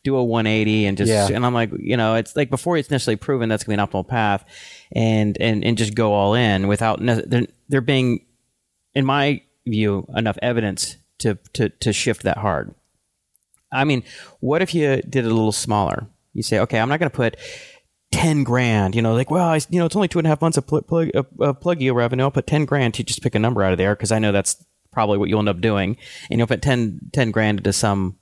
do 0.05 0.17
a 0.17 0.23
180 0.23 0.84
and 0.87 0.99
just 0.99 1.08
Yeah. 1.08 1.28
and 1.34 1.46
I'm 1.46 1.55
like, 1.55 1.70
you 1.78 1.96
know, 1.96 2.17
it's 2.17 2.37
like 2.37 2.50
before 2.50 2.76
it's 2.76 2.90
necessarily 2.90 3.17
proven 3.17 3.49
that's 3.49 3.64
gonna 3.64 3.76
be 3.78 3.81
an 3.81 3.88
optimal 3.88 4.06
path, 4.06 4.44
and 4.93 5.38
and 5.40 5.64
and 5.64 5.78
just 5.78 5.94
go 5.94 6.12
all 6.12 6.34
in 6.34 6.69
without 6.69 7.00
ne- 7.00 7.23
there, 7.26 7.46
there 7.70 7.81
being, 7.81 8.20
in 8.94 9.06
my 9.06 9.40
view, 9.67 10.06
enough 10.14 10.37
evidence 10.43 10.96
to 11.20 11.38
to 11.55 11.70
to 11.70 11.94
shift 11.94 12.25
that 12.25 12.37
hard. 12.37 12.75
I 13.81 13.84
mean, 13.84 14.02
what 14.40 14.62
if 14.62 14.75
you 14.75 15.02
did 15.02 15.25
it 15.25 15.31
a 15.31 15.34
little 15.34 15.52
smaller? 15.52 16.06
You 16.32 16.43
say, 16.43 16.58
okay, 16.61 16.78
I'm 16.78 16.88
not 16.88 17.00
going 17.00 17.11
to 17.11 17.17
put 17.17 17.37
ten 18.12 18.44
grand. 18.44 18.94
You 18.94 19.02
know, 19.02 19.14
like, 19.14 19.31
well, 19.31 19.49
I, 19.49 19.61
you 19.70 19.78
know, 19.78 19.87
it's 19.87 19.96
only 19.96 20.08
two 20.08 20.19
and 20.19 20.26
a 20.26 20.31
half 20.31 20.40
months 20.40 20.58
of 20.58 20.67
plug 20.67 20.87
plug, 20.87 21.11
uh, 21.14 21.20
uh, 21.40 21.52
plugio 21.52 21.94
revenue. 21.94 22.25
I'll 22.25 22.31
put 22.31 22.46
ten 22.46 22.64
grand 22.64 22.94
to 22.94 23.02
just 23.02 23.23
pick 23.23 23.34
a 23.34 23.38
number 23.38 23.62
out 23.62 23.73
of 23.73 23.78
there 23.78 23.94
because 23.94 24.12
I 24.12 24.19
know 24.19 24.32
that's 24.32 24.64
probably 24.96 25.19
what 25.19 25.28
you'll 25.28 25.40
end 25.40 25.50
up 25.50 25.61
doing. 25.61 25.99
And 26.31 26.38
you'll 26.40 26.46
put 26.46 26.62
10, 26.62 27.11
10 27.12 27.31
grand 27.31 27.58
into 27.58 27.75
some, 27.75 28.17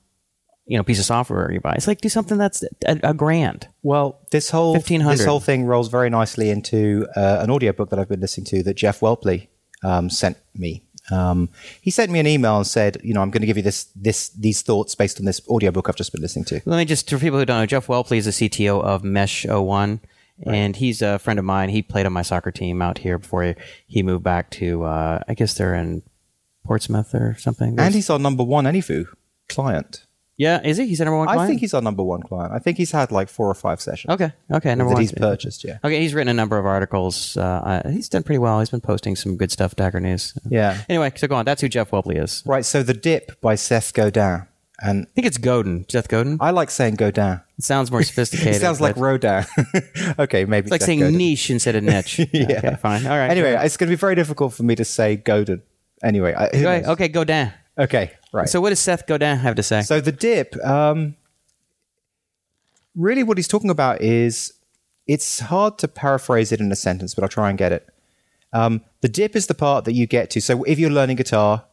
you 0.65 0.77
know, 0.77 0.83
piece 0.83 0.99
of 0.99 1.05
software 1.05 1.49
you 1.49 1.61
buy. 1.61 1.71
It's 1.75 1.87
like 1.87 2.01
do 2.01 2.09
something 2.09 2.37
that's 2.37 2.63
a, 2.85 2.99
a 3.01 3.13
grand. 3.13 3.69
Well, 3.81 4.19
this 4.31 4.49
whole 4.49 4.73
1500. 4.73 5.17
this 5.17 5.25
whole 5.25 5.39
thing 5.39 5.63
rolls 5.63 5.87
very 5.87 6.09
nicely 6.09 6.49
into 6.49 7.07
uh, 7.15 7.37
an 7.39 7.49
audiobook 7.49 7.91
that 7.91 7.99
I've 7.99 8.09
been 8.09 8.19
listening 8.19 8.45
to 8.47 8.63
that 8.63 8.73
Jeff 8.73 8.99
Whelpley 8.99 9.47
um, 9.85 10.09
sent 10.09 10.37
me. 10.53 10.84
Um, 11.11 11.49
he 11.81 11.91
sent 11.91 12.11
me 12.11 12.19
an 12.19 12.27
email 12.27 12.57
and 12.57 12.67
said, 12.67 12.97
you 13.03 13.13
know, 13.13 13.21
I'm 13.21 13.29
going 13.29 13.41
to 13.41 13.47
give 13.47 13.57
you 13.57 13.63
this 13.63 13.85
this 13.95 14.29
these 14.29 14.61
thoughts 14.61 14.95
based 14.95 15.19
on 15.19 15.25
this 15.25 15.41
audiobook 15.47 15.89
I've 15.89 15.95
just 15.95 16.11
been 16.11 16.21
listening 16.21 16.45
to. 16.45 16.61
Let 16.65 16.77
me 16.77 16.85
just, 16.85 17.09
for 17.09 17.19
people 17.19 17.39
who 17.39 17.45
don't 17.45 17.59
know, 17.59 17.65
Jeff 17.65 17.87
Whelpley 17.87 18.17
is 18.17 18.25
the 18.25 18.49
CTO 18.49 18.81
of 18.81 19.03
Mesh 19.03 19.45
01. 19.45 19.99
And 20.45 20.75
he's 20.75 21.01
a 21.01 21.17
friend 21.17 21.39
of 21.39 21.45
mine. 21.45 21.69
He 21.69 21.81
played 21.81 22.05
on 22.05 22.11
my 22.11 22.21
soccer 22.21 22.51
team 22.51 22.81
out 22.81 22.97
here 22.97 23.17
before 23.17 23.43
he, 23.43 23.55
he 23.87 24.03
moved 24.03 24.23
back 24.23 24.49
to, 24.51 24.83
uh, 24.83 25.19
I 25.27 25.33
guess 25.33 25.53
they're 25.53 25.75
in 25.75 26.03
Portsmouth 26.65 27.15
or 27.15 27.37
something. 27.39 27.79
And 27.79 27.95
he's 27.95 28.09
our 28.09 28.19
number 28.19 28.43
one 28.43 28.65
AnyFu 28.65 29.07
client. 29.47 30.04
Yeah, 30.37 30.61
is 30.63 30.77
he? 30.77 30.87
He's 30.87 30.97
the 30.97 31.05
number 31.05 31.17
one 31.17 31.27
Client? 31.27 31.41
I 31.43 31.47
think 31.47 31.61
he's 31.61 31.73
our 31.73 31.81
number 31.81 32.03
one 32.03 32.21
client. 32.21 32.51
I 32.53 32.59
think 32.59 32.77
he's 32.77 32.91
had 32.91 33.09
like 33.11 33.29
four 33.29 33.49
or 33.49 33.53
five 33.53 33.79
sessions. 33.79 34.13
Okay, 34.13 34.33
okay, 34.51 34.75
number 34.75 34.89
that 34.89 34.95
one. 34.95 35.01
he's 35.01 35.13
purchased. 35.13 35.63
Yeah, 35.63 35.77
Okay, 35.83 36.01
he's 36.01 36.13
written 36.13 36.27
a 36.27 36.33
number 36.33 36.57
of 36.57 36.65
articles. 36.65 37.37
Uh, 37.37 37.81
he's 37.89 38.09
done 38.09 38.23
pretty 38.23 38.39
well. 38.39 38.59
He's 38.59 38.69
been 38.69 38.81
posting 38.81 39.15
some 39.15 39.37
good 39.37 39.51
stuff, 39.51 39.75
Dagger 39.77 40.01
News. 40.01 40.37
yeah. 40.49 40.81
Anyway, 40.89 41.13
so 41.15 41.27
go 41.27 41.35
on. 41.35 41.45
That's 41.45 41.61
who 41.61 41.69
Jeff 41.69 41.89
Whelpley 41.91 42.21
is. 42.21 42.43
Right. 42.45 42.65
So 42.65 42.83
the 42.83 42.93
dip 42.93 43.39
by 43.39 43.55
Seth 43.55 43.93
Godin, 43.93 44.45
and 44.79 45.05
I 45.05 45.09
think 45.15 45.25
it's 45.25 45.37
Godin. 45.37 45.85
Seth 45.87 46.09
Godin. 46.09 46.37
I 46.41 46.51
like 46.51 46.69
saying 46.69 46.95
Godin. 46.95 47.39
It 47.57 47.63
sounds 47.63 47.89
more 47.89 48.03
sophisticated. 48.11 48.55
It 48.55 48.59
sounds 48.59 48.81
like 48.81 48.97
Rodin. 48.97 49.45
okay, 50.19 50.43
maybe 50.43 50.65
It's 50.65 50.71
like 50.71 50.81
Seth 50.81 50.87
saying 50.87 50.99
Godin. 50.99 51.17
niche 51.17 51.49
instead 51.49 51.77
of 51.77 51.83
niche. 51.85 52.19
Yeah. 52.33 52.57
Okay, 52.57 52.75
fine. 52.75 53.05
All 53.07 53.17
right. 53.17 53.29
Anyway, 53.31 53.53
it's 53.63 53.77
going 53.77 53.87
to 53.89 53.95
be 53.95 53.99
very 53.99 54.15
difficult 54.15 54.53
for 54.53 54.63
me 54.63 54.75
to 54.75 54.83
say 54.83 55.15
Godin. 55.15 55.61
Anyway, 56.03 56.33
I, 56.33 56.49
knows? 56.57 56.85
okay, 56.89 57.07
Godin. 57.07 57.53
Okay, 57.77 58.11
right. 58.33 58.47
So 58.49 58.61
what 58.61 58.69
does 58.69 58.79
Seth 58.79 59.07
Godin 59.07 59.37
have 59.37 59.55
to 59.55 59.63
say? 59.63 59.81
So 59.81 60.01
the 60.01 60.11
dip, 60.11 60.55
um, 60.65 61.15
really, 62.95 63.23
what 63.23 63.37
he's 63.37 63.47
talking 63.47 63.69
about 63.69 64.01
is 64.01 64.53
it's 65.07 65.39
hard 65.39 65.77
to 65.79 65.87
paraphrase 65.87 66.51
it 66.51 66.59
in 66.59 66.71
a 66.71 66.75
sentence, 66.75 67.13
but 67.13 67.23
I'll 67.23 67.29
try 67.29 67.49
and 67.49 67.57
get 67.57 67.71
it. 67.71 67.87
Um, 68.53 68.81
the 69.01 69.09
dip 69.09 69.35
is 69.35 69.47
the 69.47 69.53
part 69.53 69.85
that 69.85 69.93
you 69.93 70.07
get 70.07 70.29
to. 70.31 70.41
So 70.41 70.63
if 70.63 70.79
you're 70.79 70.89
learning 70.89 71.17
guitar, 71.17 71.65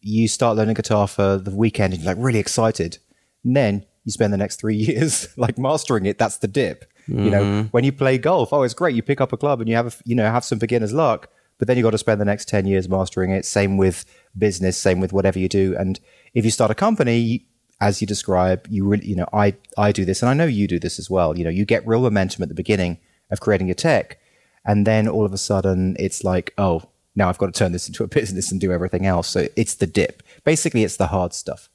you 0.00 0.28
start 0.28 0.56
learning 0.56 0.74
guitar 0.74 1.06
for 1.08 1.38
the 1.38 1.54
weekend 1.54 1.94
and 1.94 2.02
you're 2.02 2.12
like 2.12 2.22
really 2.22 2.38
excited. 2.40 2.98
And 3.44 3.56
then 3.56 3.86
you 4.04 4.12
spend 4.12 4.32
the 4.32 4.36
next 4.36 4.60
three 4.60 4.76
years 4.76 5.28
like 5.36 5.58
mastering 5.58 6.06
it. 6.06 6.18
That's 6.18 6.38
the 6.38 6.48
dip. 6.48 6.84
You 7.06 7.30
know, 7.30 7.62
when 7.70 7.84
you 7.84 7.92
play 7.92 8.18
golf, 8.18 8.52
oh, 8.52 8.64
it's 8.64 8.74
great. 8.74 8.94
You 8.94 9.02
pick 9.02 9.20
up 9.22 9.32
a 9.32 9.38
club 9.38 9.60
and 9.60 9.68
you 9.68 9.76
have, 9.76 9.86
a, 9.86 9.92
you 10.04 10.14
know, 10.14 10.30
have 10.30 10.44
some 10.44 10.58
beginner's 10.58 10.92
luck, 10.92 11.30
but 11.56 11.66
then 11.66 11.78
you 11.78 11.82
got 11.82 11.92
to 11.92 11.98
spend 11.98 12.20
the 12.20 12.26
next 12.26 12.48
10 12.48 12.66
years 12.66 12.86
mastering 12.86 13.30
it. 13.30 13.46
Same 13.46 13.78
with 13.78 14.04
business, 14.36 14.76
same 14.76 15.00
with 15.00 15.12
whatever 15.12 15.38
you 15.38 15.48
do. 15.48 15.76
And 15.78 15.98
if 16.34 16.44
you 16.44 16.50
start 16.50 16.70
a 16.70 16.74
company, 16.74 17.46
as 17.80 18.00
you 18.00 18.06
describe, 18.06 18.66
you 18.68 18.86
really, 18.86 19.06
you 19.06 19.16
know, 19.16 19.28
I, 19.32 19.54
I 19.76 19.92
do 19.92 20.04
this 20.04 20.22
and 20.22 20.28
I 20.28 20.34
know 20.34 20.46
you 20.46 20.66
do 20.66 20.78
this 20.78 20.98
as 20.98 21.08
well. 21.08 21.38
You 21.38 21.44
know, 21.44 21.50
you 21.50 21.64
get 21.64 21.86
real 21.86 22.00
momentum 22.00 22.42
at 22.42 22.48
the 22.48 22.54
beginning 22.54 22.98
of 23.30 23.40
creating 23.40 23.68
your 23.68 23.74
tech. 23.74 24.18
And 24.64 24.86
then 24.86 25.08
all 25.08 25.24
of 25.24 25.32
a 25.32 25.38
sudden 25.38 25.96
it's 25.98 26.24
like, 26.24 26.52
oh, 26.58 26.82
now 27.14 27.28
I've 27.28 27.38
got 27.38 27.46
to 27.46 27.58
turn 27.58 27.72
this 27.72 27.88
into 27.88 28.04
a 28.04 28.08
business 28.08 28.50
and 28.50 28.60
do 28.60 28.72
everything 28.72 29.06
else. 29.06 29.28
So 29.28 29.46
it's 29.56 29.74
the 29.74 29.86
dip. 29.86 30.22
Basically, 30.44 30.84
it's 30.84 30.96
the 30.96 31.08
hard 31.08 31.32
stuff. 31.32 31.68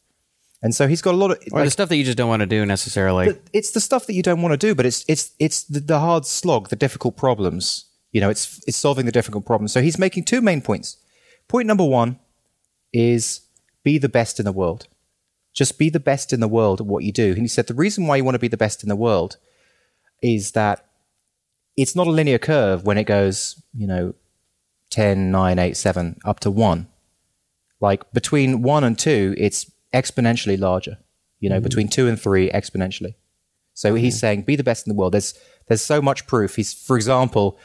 And 0.62 0.74
so 0.74 0.88
he's 0.88 1.02
got 1.02 1.14
a 1.14 1.18
lot 1.18 1.32
of 1.32 1.38
or 1.52 1.60
like, 1.60 1.66
the 1.66 1.72
stuff 1.72 1.90
that 1.90 1.98
you 1.98 2.06
just 2.06 2.18
don't 2.18 2.30
want 2.30 2.40
to 2.40 2.46
do 2.46 2.66
necessarily. 2.66 3.38
it's 3.52 3.72
the 3.72 3.82
stuff 3.82 4.08
that 4.08 4.14
you 4.14 4.24
don't 4.24 4.42
want 4.42 4.54
to 4.54 4.58
do, 4.58 4.74
but 4.74 4.86
it's 4.86 5.04
it's 5.10 5.32
it's 5.38 5.64
the, 5.66 5.82
the 5.82 6.00
hard 6.00 6.26
slog, 6.26 6.70
the 6.70 6.78
difficult 6.78 7.18
problems. 7.18 7.86
You 8.14 8.22
know, 8.22 8.30
it's 8.30 8.64
it's 8.66 8.78
solving 8.78 9.06
the 9.06 9.12
difficult 9.12 9.46
problems. 9.46 9.74
So 9.74 9.82
he's 9.82 10.00
making 10.00 10.24
two 10.24 10.40
main 10.40 10.62
points. 10.62 10.96
Point 11.50 11.68
number 11.68 11.84
one 11.84 12.18
is 12.94 13.42
be 13.84 13.98
the 13.98 14.10
best 14.10 14.40
in 14.40 14.46
the 14.46 14.52
world. 14.52 14.88
Just 15.54 15.78
be 15.78 15.90
the 15.90 16.00
best 16.00 16.32
in 16.32 16.40
the 16.40 16.48
world 16.48 16.80
at 16.80 16.88
what 16.88 17.04
you 17.04 17.12
do. 17.12 17.32
And 17.32 17.42
he 17.42 17.48
said 17.48 17.68
the 17.68 17.74
reason 17.74 18.08
why 18.08 18.16
you 18.16 18.24
want 18.24 18.36
to 18.36 18.40
be 18.40 18.48
the 18.48 18.58
best 18.58 18.84
in 18.84 18.90
the 18.90 18.96
world 18.96 19.38
is 20.22 20.52
that 20.52 20.86
it's 21.76 21.96
not 21.96 22.08
a 22.08 22.12
linear 22.12 22.38
curve 22.38 22.86
when 22.86 22.98
it 22.98 23.04
goes, 23.04 23.62
you 23.76 23.88
know, 23.88 24.14
10, 24.92 25.32
9, 25.32 25.60
8, 25.60 25.76
7, 25.76 26.18
up 26.24 26.40
to 26.42 26.52
1. 26.52 26.88
Like 27.82 28.12
between 28.14 28.62
1 28.62 28.84
and 28.84 28.98
2, 28.98 29.36
it's 29.38 29.70
exponentially 29.94 30.58
larger. 30.58 30.98
You 31.40 31.50
know, 31.50 31.56
mm-hmm. 31.56 31.64
between 31.64 31.88
2 31.90 32.08
and 32.08 32.20
3, 32.20 32.50
exponentially. 32.52 33.16
So 33.74 33.90
mm-hmm. 33.90 33.98
he's 33.98 34.20
saying, 34.20 34.44
be 34.44 34.56
the 34.56 34.64
best 34.64 34.88
in 34.88 34.94
the 34.94 34.98
world. 34.98 35.14
There's 35.14 35.34
there's 35.68 35.82
so 35.82 36.02
much 36.02 36.28
proof. 36.28 36.56
He's, 36.56 36.74
for 36.74 36.96
example, 36.96 37.58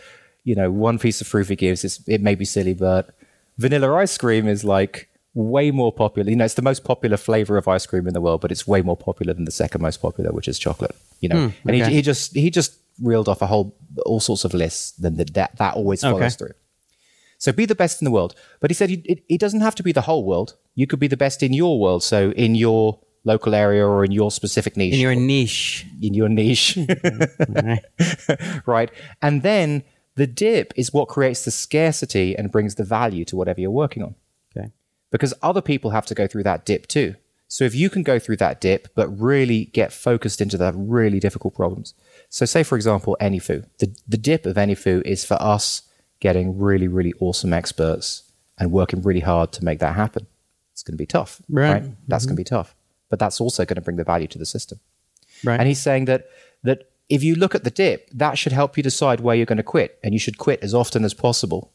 you 0.45 0.55
know, 0.55 0.71
one 0.71 0.99
piece 0.99 1.21
of 1.21 1.29
proof 1.29 1.49
he 1.49 1.57
gives 1.57 1.85
is 1.85 2.03
it 2.07 2.23
may 2.23 2.35
be 2.35 2.45
silly, 2.45 2.75
but 2.75 3.11
vanilla 3.59 3.95
ice 3.95 4.17
cream 4.17 4.47
is 4.49 4.65
like 4.65 5.09
way 5.39 5.71
more 5.71 5.93
popular. 5.93 6.29
You 6.29 6.37
know, 6.37 6.45
it's 6.45 6.55
the 6.55 6.63
most 6.63 6.83
popular 6.83 7.17
flavor 7.17 7.57
of 7.57 7.69
ice 7.69 7.87
cream 7.87 8.09
in 8.09 8.13
the 8.13 8.21
world, 8.21 8.41
but 8.41 8.51
it's 8.51 8.67
way 8.67 8.83
more 8.83 8.97
popular 8.97 9.33
than 9.33 9.45
the 9.45 9.53
second 9.53 9.81
most 9.81 10.03
popular, 10.03 10.33
which 10.33 10.49
is 10.49 10.59
chocolate. 10.59 10.95
You 11.21 11.29
know, 11.29 11.49
hmm, 11.49 11.69
and 11.69 11.81
okay. 11.81 11.91
he, 11.91 11.97
he 11.97 12.03
just 12.03 12.35
he 12.35 12.51
just 12.51 12.77
reeled 13.01 13.29
off 13.29 13.41
a 13.41 13.47
whole 13.47 13.77
all 14.05 14.21
sorts 14.21 14.45
of 14.45 14.53
lists. 14.53 14.93
Then 14.93 15.15
that 15.17 15.57
that 15.57 15.75
always 15.75 16.03
follows 16.03 16.21
Okay. 16.21 16.31
through. 16.31 16.55
So 17.39 17.53
be 17.53 17.67
the 17.67 17.77
best 17.77 18.03
in 18.03 18.05
the 18.05 18.11
world. 18.11 18.35
But 18.59 18.71
he 18.71 18.75
said 18.75 18.91
it, 18.91 19.23
it, 19.29 19.39
doesn't 19.39 19.61
have 19.61 19.77
to 19.77 19.85
be 19.85 19.93
the 19.93 20.01
whole 20.01 20.25
world. 20.25 20.57
You 20.75 20.89
could 20.89 20.99
be 20.99 21.07
the 21.07 21.17
best 21.17 21.41
in 21.41 21.53
your 21.53 21.79
world. 21.79 22.03
So 22.03 22.33
in 22.33 22.57
your 22.57 22.99
local 23.23 23.55
area 23.55 23.87
or 23.87 24.05
in 24.05 24.11
your 24.11 24.33
specific 24.33 24.77
niche. 24.77 24.95
in 24.95 24.99
your 24.99 25.15
niche. 25.15 25.87
in 26.03 26.15
your 26.15 26.29
niche. 26.29 26.77
Right? 28.67 28.91
And 29.23 29.43
then 29.43 29.85
the 30.17 30.27
dip 30.27 30.73
is 30.75 30.93
what 30.93 31.07
creates 31.07 31.45
the 31.45 31.53
scarcity 31.53 32.37
and 32.37 32.51
brings 32.51 32.75
the 32.75 32.83
value 32.83 33.25
to 33.27 33.37
whatever 33.37 33.61
you're 33.61 33.71
working 33.71 34.03
on. 34.03 34.17
Because 35.11 35.33
other 35.43 35.63
people 35.63 35.91
have 35.91 36.07
to 36.07 36.15
go 36.15 36.27
through 36.27 36.43
that 36.45 36.65
dip 36.65 36.87
too. 36.87 37.15
So 37.49 37.65
if 37.65 37.75
you 37.75 37.89
can 37.89 38.03
go 38.03 38.19
through 38.19 38.37
that 38.37 38.61
dip, 38.61 38.89
but 38.95 39.09
really 39.09 39.67
get 39.67 39.91
focused 39.91 40.41
into 40.43 40.59
the 40.59 40.73
really 40.75 41.19
difficult 41.19 41.55
problems. 41.55 41.95
So 42.29 42.45
say, 42.45 42.63
for 42.63 42.77
example, 42.77 43.17
AnyFu. 43.21 43.65
The, 43.79 43.97
the 44.07 44.19
dip 44.19 44.45
of 44.45 44.57
AnyFu 44.57 45.03
is 45.07 45.25
for 45.25 45.41
us 45.41 45.83
getting 46.21 46.59
really, 46.59 46.89
really 46.89 47.15
awesome 47.21 47.55
experts 47.55 48.31
and 48.59 48.71
working 48.71 49.01
really 49.01 49.21
hard 49.21 49.53
to 49.53 49.65
make 49.65 49.79
that 49.79 49.95
happen. 49.95 50.27
It's 50.73 50.83
going 50.83 50.93
to 50.95 50.99
be 50.99 51.07
tough, 51.07 51.41
Right. 51.49 51.73
right? 51.73 51.83
That's 52.07 52.25
mm-hmm. 52.25 52.31
going 52.31 52.37
to 52.37 52.41
be 52.41 52.45
tough. 52.45 52.75
But 53.09 53.19
that's 53.19 53.41
also 53.41 53.65
going 53.65 53.77
to 53.77 53.81
bring 53.81 53.97
the 53.97 54.05
value 54.05 54.29
to 54.29 54.39
the 54.39 54.45
system. 54.45 54.81
Right. 55.43 55.59
And 55.59 55.67
he's 55.67 55.81
saying 55.81 56.05
that 56.05 56.27
that 56.65 56.91
if 57.09 57.23
you 57.23 57.35
look 57.35 57.55
at 57.55 57.65
the 57.65 57.71
dip, 57.71 58.11
that 58.11 58.37
should 58.37 58.53
help 58.53 58.77
you 58.77 58.83
decide 58.83 59.21
where 59.21 59.35
you're 59.35 59.47
going 59.47 59.57
to 59.57 59.63
quit. 59.63 59.99
And 60.05 60.13
you 60.13 60.21
should 60.21 60.37
quit 60.37 60.63
as 60.63 60.75
often 60.75 61.05
as 61.05 61.15
possible 61.15 61.73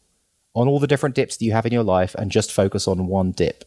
on 0.56 0.68
all 0.68 0.80
the 0.80 0.88
different 0.88 1.16
dips 1.16 1.38
that 1.38 1.46
you 1.46 1.52
have 1.52 1.66
in 1.66 1.74
your 1.74 1.84
life 1.84 2.16
and 2.16 2.32
just 2.32 2.52
focus 2.52 2.88
on 2.88 3.08
one 3.08 3.32
dip. 3.32 3.66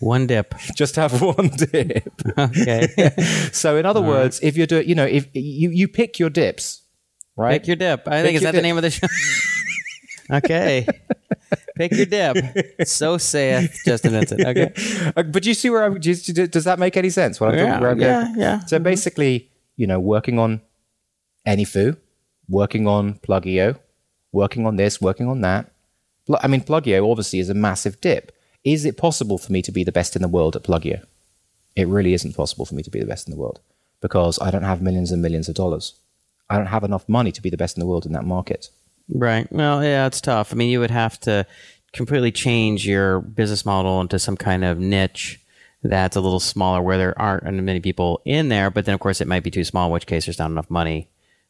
One 0.00 0.26
dip. 0.26 0.54
Just 0.76 0.96
have 0.96 1.22
one 1.22 1.48
dip. 1.56 2.12
Okay. 2.36 2.88
so, 3.52 3.78
in 3.78 3.86
other 3.86 4.02
words, 4.02 4.38
if 4.42 4.54
you're 4.54 4.66
doing, 4.66 4.86
you 4.86 4.94
know, 4.94 5.06
if 5.06 5.26
you, 5.32 5.70
you 5.70 5.88
pick 5.88 6.18
your 6.18 6.28
dips, 6.28 6.82
right? 7.34 7.52
Pick 7.62 7.66
your 7.66 7.76
dip. 7.76 8.06
I 8.06 8.20
Pick 8.20 8.24
think 8.26 8.36
is 8.36 8.42
that 8.42 8.54
the 8.54 8.60
name 8.60 8.76
of 8.76 8.82
the 8.82 8.90
show? 8.90 9.06
okay. 10.30 10.86
Pick 11.76 11.92
your 11.92 12.04
dip. 12.04 12.36
So 12.86 13.16
saith 13.16 13.80
Justin 13.86 14.12
Vincent. 14.12 14.44
Okay. 14.44 14.72
Uh, 15.16 15.22
but 15.22 15.46
you 15.46 15.54
see 15.54 15.70
where 15.70 15.84
I'm? 15.84 15.98
Do 15.98 16.14
does 16.46 16.64
that 16.64 16.78
make 16.78 16.96
any 16.98 17.08
sense? 17.10 17.40
What 17.40 17.50
I'm 17.50 17.56
Yeah, 17.58 17.64
talking 17.66 17.80
where 17.80 17.90
I'm 17.92 18.00
yeah, 18.00 18.24
going? 18.24 18.34
yeah. 18.38 18.58
So 18.66 18.78
basically, 18.78 19.50
you 19.76 19.86
know, 19.86 19.98
working 19.98 20.38
on 20.38 20.60
AnyFu, 21.46 21.96
working 22.50 22.86
on 22.86 23.14
Plugio, 23.20 23.78
working 24.36 24.66
on 24.66 24.76
this, 24.76 25.00
working 25.00 25.28
on 25.28 25.40
that. 25.40 25.72
I 26.40 26.46
mean, 26.46 26.60
Plugio 26.60 27.10
obviously 27.10 27.38
is 27.38 27.50
a 27.50 27.54
massive 27.54 28.00
dip. 28.00 28.32
Is 28.64 28.84
it 28.84 28.96
possible 28.96 29.38
for 29.38 29.52
me 29.52 29.62
to 29.62 29.72
be 29.72 29.84
the 29.84 29.92
best 29.92 30.16
in 30.16 30.22
the 30.22 30.28
world 30.36 30.56
at 30.56 30.64
Plugio? 30.64 31.02
It 31.74 31.88
really 31.88 32.14
isn't 32.14 32.36
possible 32.36 32.66
for 32.66 32.74
me 32.74 32.82
to 32.82 32.90
be 32.90 33.00
the 33.00 33.06
best 33.06 33.26
in 33.26 33.34
the 33.34 33.40
world 33.40 33.60
because 34.00 34.38
I 34.40 34.50
don't 34.50 34.62
have 34.62 34.82
millions 34.82 35.12
and 35.12 35.22
millions 35.22 35.48
of 35.48 35.54
dollars. 35.54 35.94
I 36.50 36.56
don't 36.56 36.66
have 36.66 36.84
enough 36.84 37.08
money 37.08 37.32
to 37.32 37.42
be 37.42 37.50
the 37.50 37.56
best 37.56 37.76
in 37.76 37.80
the 37.80 37.86
world 37.86 38.06
in 38.06 38.12
that 38.12 38.24
market. 38.24 38.70
Right. 39.08 39.50
Well, 39.52 39.82
yeah, 39.84 40.06
it's 40.06 40.20
tough. 40.20 40.52
I 40.52 40.56
mean, 40.56 40.70
you 40.70 40.80
would 40.80 40.90
have 40.90 41.18
to 41.20 41.46
completely 41.92 42.32
change 42.32 42.86
your 42.86 43.20
business 43.20 43.64
model 43.64 44.00
into 44.00 44.18
some 44.18 44.36
kind 44.36 44.64
of 44.64 44.78
niche 44.78 45.40
that's 45.82 46.16
a 46.16 46.20
little 46.20 46.40
smaller 46.40 46.82
where 46.82 46.98
there 46.98 47.18
aren't 47.18 47.44
many 47.62 47.80
people 47.80 48.20
in 48.24 48.48
there. 48.48 48.70
But 48.70 48.84
then, 48.84 48.94
of 48.94 49.00
course, 49.00 49.20
it 49.20 49.28
might 49.28 49.44
be 49.44 49.50
too 49.50 49.64
small, 49.64 49.86
in 49.86 49.92
which 49.92 50.06
case 50.06 50.26
there's 50.26 50.38
not 50.38 50.50
enough 50.50 50.70
money, 50.70 51.08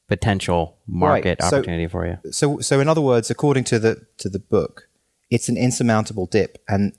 potential 0.08 0.76
market 0.86 1.38
Right. 1.40 1.50
So- 1.50 1.56
opportunity 1.58 1.86
for 1.88 2.06
you. 2.06 2.32
so 2.32 2.58
so 2.60 2.80
in 2.80 2.88
other 2.88 3.00
words 3.00 3.30
according 3.30 3.64
to 3.64 3.78
the 3.78 4.06
to 4.18 4.28
the 4.28 4.38
book 4.38 4.88
it's 5.30 5.48
an 5.48 5.56
insurmountable 5.56 6.26
dip 6.26 6.62
and 6.68 6.92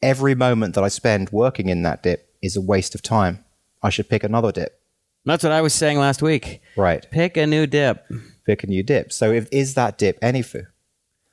every 0.00 0.34
moment 0.34 0.74
that 0.74 0.84
i 0.84 0.88
spend 0.88 1.30
working 1.30 1.68
in 1.68 1.82
that 1.82 2.02
dip 2.02 2.28
is 2.40 2.54
a 2.56 2.60
waste 2.60 2.94
of 2.94 3.02
time 3.02 3.44
i 3.82 3.90
should 3.90 4.08
pick 4.08 4.22
another 4.24 4.52
dip 4.52 4.78
That's 5.24 5.42
what 5.44 5.52
I 5.52 5.60
was 5.62 5.74
saying 5.74 5.98
last 5.98 6.22
week. 6.22 6.60
right 6.76 7.04
Pick 7.10 7.36
a 7.36 7.46
new 7.46 7.66
dip. 7.66 8.04
pick 8.46 8.62
a 8.64 8.66
new 8.68 8.82
dip 8.84 9.12
so 9.12 9.32
if 9.32 9.48
is 9.50 9.74
that 9.74 9.98
dip 9.98 10.20
AnyFu 10.20 10.66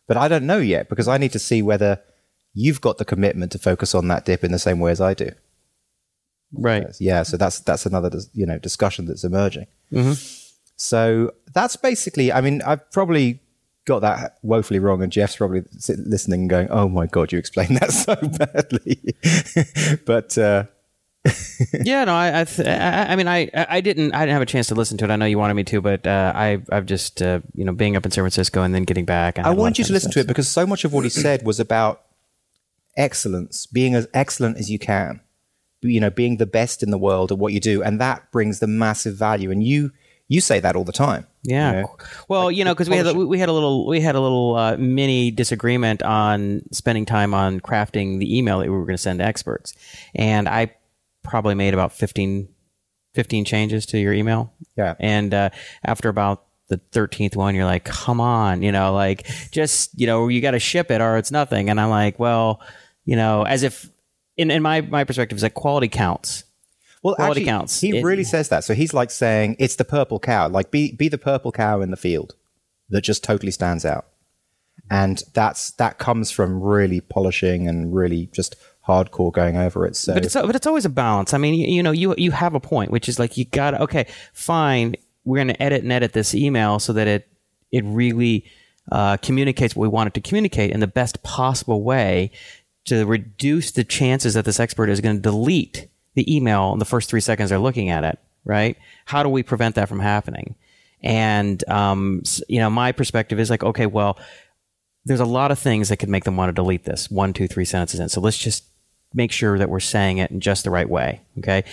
but 0.07 0.17
i 0.17 0.27
don't 0.27 0.45
know 0.47 0.59
yet 0.59 0.89
because 0.89 1.07
i 1.07 1.17
need 1.19 1.31
to 1.33 1.39
see 1.39 1.61
whether 1.61 1.99
you've 2.55 2.81
got 2.81 2.97
the 2.97 3.05
commitment 3.05 3.51
to 3.51 3.59
focus 3.59 3.93
on 3.93 4.07
that 4.07 4.25
dip 4.25 4.43
in 4.43 4.51
the 4.51 4.59
same 4.59 4.79
way 4.79 4.91
as 4.91 4.99
i 5.01 5.13
do 5.13 5.29
Right. 6.51 6.87
yeah 6.99 7.21
so 7.23 7.37
that's 7.37 7.59
that's 7.59 7.85
another 7.85 8.09
you 8.33 8.45
know 8.47 8.57
discussion 8.57 9.05
that's 9.05 9.23
emerging 9.23 9.67
mm-hmm. 9.91 10.13
So 10.79 11.31
that's 11.53 11.75
basically 11.75 12.31
i 12.31 12.39
mean 12.39 12.61
i've 12.65 12.89
probably 12.91 13.39
got 13.85 13.99
that 13.99 14.37
woefully 14.43 14.79
wrong 14.79 15.03
and 15.03 15.11
jeff's 15.11 15.35
probably 15.35 15.63
listening 15.97 16.41
and 16.41 16.49
going 16.49 16.67
oh 16.69 16.87
my 16.87 17.05
god 17.05 17.31
you 17.31 17.37
explained 17.37 17.77
that 17.81 17.91
so 17.91 18.15
badly 18.15 19.99
but 20.05 20.37
uh 20.37 20.63
yeah, 21.83 22.05
no, 22.05 22.13
I, 22.13 22.41
I, 22.41 22.43
th- 22.45 22.65
I, 22.65 23.07
I 23.11 23.15
mean, 23.17 23.27
I, 23.27 23.49
I 23.53 23.81
didn't, 23.81 24.13
I 24.13 24.21
didn't 24.21 24.33
have 24.33 24.41
a 24.41 24.45
chance 24.45 24.67
to 24.67 24.75
listen 24.75 24.97
to 24.99 25.03
it. 25.03 25.11
I 25.11 25.17
know 25.17 25.25
you 25.25 25.37
wanted 25.37 25.55
me 25.55 25.65
to, 25.65 25.81
but 25.81 26.07
uh, 26.07 26.31
I, 26.33 26.61
I've 26.71 26.85
just, 26.85 27.21
uh, 27.21 27.41
you 27.53 27.65
know, 27.65 27.73
being 27.73 27.97
up 27.97 28.05
in 28.05 28.11
San 28.11 28.21
Francisco 28.21 28.63
and 28.63 28.73
then 28.73 28.83
getting 28.83 29.03
back. 29.03 29.37
i 29.37 29.49
want 29.49 29.77
you 29.77 29.83
to 29.83 29.91
listen 29.91 30.11
to 30.11 30.21
it 30.21 30.27
because 30.27 30.47
so 30.47 30.65
much 30.65 30.85
of 30.85 30.93
what 30.93 31.03
he 31.03 31.09
said 31.09 31.45
was 31.45 31.59
about 31.59 32.03
excellence 32.95 33.65
being 33.65 33.95
as 33.95 34.07
excellent 34.13 34.57
as 34.57 34.69
you 34.69 34.79
can 34.79 35.21
you 35.81 35.99
know 35.99 36.09
being 36.09 36.37
the 36.37 36.45
best 36.45 36.83
in 36.83 36.91
the 36.91 36.97
world 36.97 37.31
at 37.31 37.37
what 37.37 37.53
you 37.53 37.59
do 37.59 37.81
and 37.81 37.99
that 38.01 38.31
brings 38.31 38.59
the 38.59 38.67
massive 38.67 39.15
value 39.15 39.51
and 39.51 39.63
you 39.63 39.91
you 40.29 40.39
say 40.39 40.59
that 40.61 40.75
all 40.77 40.83
the 40.85 40.91
time 40.93 41.27
Yeah. 41.43 41.71
you 41.71 41.81
know? 41.81 41.97
Well, 42.29 42.51
you 42.51 42.63
know, 42.63 42.73
because 42.73 42.89
we 42.89 42.95
had 42.95 43.05
polishing. 43.05 43.27
we 43.27 43.39
had 43.39 43.49
a 43.49 43.51
little 43.51 43.85
we 43.87 43.99
had 43.99 44.15
a 44.15 44.21
little 44.21 44.55
uh, 44.55 44.77
mini 44.77 45.31
disagreement 45.31 46.01
on 46.03 46.61
spending 46.71 47.05
time 47.05 47.33
on 47.33 47.59
crafting 47.59 48.19
the 48.19 48.37
email 48.37 48.59
that 48.59 48.65
we 48.69 48.69
were 48.77 48.85
going 48.85 48.95
to 48.95 49.01
send 49.01 49.19
to 49.19 49.25
experts, 49.25 49.73
and 50.15 50.47
I 50.47 50.73
probably 51.23 51.55
made 51.55 51.73
about 51.73 51.91
15, 51.91 52.47
15 53.15 53.43
changes 53.45 53.85
to 53.87 53.99
your 53.99 54.13
email. 54.13 54.53
Yeah. 54.77 54.95
And 54.99 55.33
uh, 55.33 55.49
after 55.83 56.07
about 56.09 56.45
the 56.69 56.77
thirteenth 56.91 57.35
one, 57.35 57.55
you're 57.55 57.65
like, 57.65 57.83
"Come 57.83 58.21
on, 58.21 58.61
you 58.61 58.71
know, 58.71 58.93
like 58.93 59.27
just 59.51 59.99
you 59.99 60.05
know, 60.07 60.27
you 60.27 60.39
got 60.39 60.51
to 60.51 60.59
ship 60.59 60.91
it 60.91 61.01
or 61.01 61.17
it's 61.17 61.31
nothing." 61.31 61.69
And 61.69 61.81
I'm 61.81 61.89
like, 61.89 62.19
"Well, 62.19 62.61
you 63.05 63.15
know, 63.15 63.43
as 63.43 63.63
if." 63.63 63.89
In, 64.37 64.51
in 64.51 64.61
my, 64.63 64.79
my 64.79 65.03
perspective, 65.03 65.35
is 65.35 65.41
that 65.41 65.53
quality 65.53 65.89
counts. 65.89 66.45
Well, 67.01 67.15
actually, 67.17 67.45
counts. 67.45 67.79
He 67.81 67.97
It- 67.97 68.03
really 68.03 68.23
says 68.23 68.49
that. 68.49 68.63
So 68.63 68.73
he's 68.73 68.93
like 68.93 69.11
saying 69.11 69.55
it's 69.59 69.75
the 69.75 69.85
purple 69.85 70.19
cow. 70.19 70.49
Like 70.49 70.71
be 70.71 70.91
be 70.91 71.07
the 71.07 71.17
purple 71.17 71.51
cow 71.51 71.81
in 71.81 71.91
the 71.91 71.97
field 71.97 72.35
that 72.89 73.01
just 73.01 73.23
totally 73.23 73.51
stands 73.51 73.85
out. 73.85 74.05
And 74.89 75.23
that's 75.33 75.71
that 75.71 75.97
comes 75.99 76.31
from 76.31 76.61
really 76.61 76.99
polishing 77.01 77.67
and 77.67 77.93
really 77.93 78.29
just 78.33 78.55
hardcore 78.87 79.31
going 79.31 79.55
over 79.55 79.85
it. 79.85 79.95
So 79.95 80.13
But 80.13 80.25
it's 80.25 80.33
but 80.33 80.55
it's 80.55 80.67
always 80.67 80.85
a 80.85 80.89
balance. 80.89 81.33
I 81.33 81.37
mean, 81.37 81.53
you, 81.53 81.67
you 81.67 81.83
know, 81.83 81.91
you 81.91 82.15
you 82.17 82.31
have 82.31 82.55
a 82.55 82.59
point, 82.59 82.91
which 82.91 83.07
is 83.07 83.19
like 83.19 83.37
you 83.37 83.45
got 83.45 83.71
to 83.71 83.83
okay, 83.83 84.07
fine. 84.33 84.95
We're 85.25 85.37
going 85.37 85.49
to 85.49 85.61
edit 85.61 85.83
and 85.83 85.91
edit 85.91 86.13
this 86.13 86.33
email 86.33 86.79
so 86.79 86.93
that 86.93 87.07
it 87.07 87.27
it 87.71 87.83
really 87.85 88.45
uh, 88.91 89.17
communicates 89.17 89.75
what 89.75 89.83
we 89.83 89.89
want 89.89 90.07
it 90.07 90.13
to 90.15 90.21
communicate 90.21 90.71
in 90.71 90.79
the 90.79 90.87
best 90.87 91.21
possible 91.21 91.83
way 91.83 92.31
to 92.85 93.05
reduce 93.05 93.71
the 93.71 93.83
chances 93.83 94.33
that 94.33 94.45
this 94.45 94.59
expert 94.59 94.89
is 94.89 95.01
going 95.01 95.15
to 95.15 95.21
delete 95.21 95.87
the 96.15 96.35
email 96.35 96.73
in 96.73 96.79
the 96.79 96.85
first 96.85 97.09
three 97.09 97.21
seconds 97.21 97.49
they're 97.49 97.59
looking 97.59 97.89
at 97.89 98.03
it. 98.03 98.19
Right? 98.45 98.77
How 99.05 99.23
do 99.23 99.29
we 99.29 99.43
prevent 99.43 99.75
that 99.75 99.89
from 99.89 99.99
happening? 99.99 100.55
And 101.01 101.67
um, 101.69 102.23
you 102.47 102.59
know, 102.59 102.69
my 102.69 102.91
perspective 102.91 103.39
is 103.39 103.49
like, 103.49 103.63
okay, 103.63 103.85
well, 103.85 104.17
there's 105.05 105.19
a 105.19 105.25
lot 105.25 105.51
of 105.51 105.59
things 105.59 105.89
that 105.89 105.97
could 105.97 106.09
make 106.09 106.23
them 106.23 106.37
want 106.37 106.49
to 106.49 106.53
delete 106.53 106.83
this 106.83 107.09
one, 107.09 107.33
two, 107.33 107.47
three 107.47 107.65
sentences 107.65 107.99
in. 107.99 108.09
So 108.09 108.21
let's 108.21 108.37
just 108.37 108.63
make 109.13 109.31
sure 109.31 109.57
that 109.57 109.69
we're 109.69 109.79
saying 109.79 110.17
it 110.17 110.31
in 110.31 110.39
just 110.39 110.63
the 110.63 110.69
right 110.69 110.89
way. 110.89 111.21
Okay. 111.39 111.63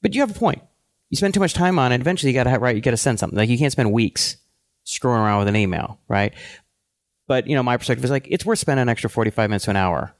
But 0.00 0.14
you 0.14 0.20
have 0.20 0.30
a 0.30 0.38
point. 0.38 0.62
You 1.10 1.16
spend 1.16 1.34
too 1.34 1.40
much 1.40 1.54
time 1.54 1.78
on 1.78 1.92
it. 1.92 2.00
Eventually 2.00 2.32
you 2.32 2.34
got 2.34 2.50
to 2.50 2.58
right. 2.58 2.74
You 2.74 2.82
got 2.82 2.92
to 2.92 2.96
send 2.96 3.18
something 3.18 3.36
like 3.36 3.50
you 3.50 3.58
can't 3.58 3.72
spend 3.72 3.92
weeks 3.92 4.36
screwing 4.84 5.20
around 5.20 5.40
with 5.40 5.48
an 5.48 5.56
email. 5.56 5.98
Right. 6.08 6.32
But 7.26 7.46
you 7.46 7.54
know, 7.54 7.62
my 7.62 7.76
perspective 7.76 8.04
is 8.04 8.10
like, 8.10 8.26
it's 8.30 8.46
worth 8.46 8.58
spending 8.58 8.82
an 8.82 8.88
extra 8.88 9.10
45 9.10 9.50
minutes 9.50 9.64
to 9.66 9.70
an 9.70 9.76
hour 9.76 10.14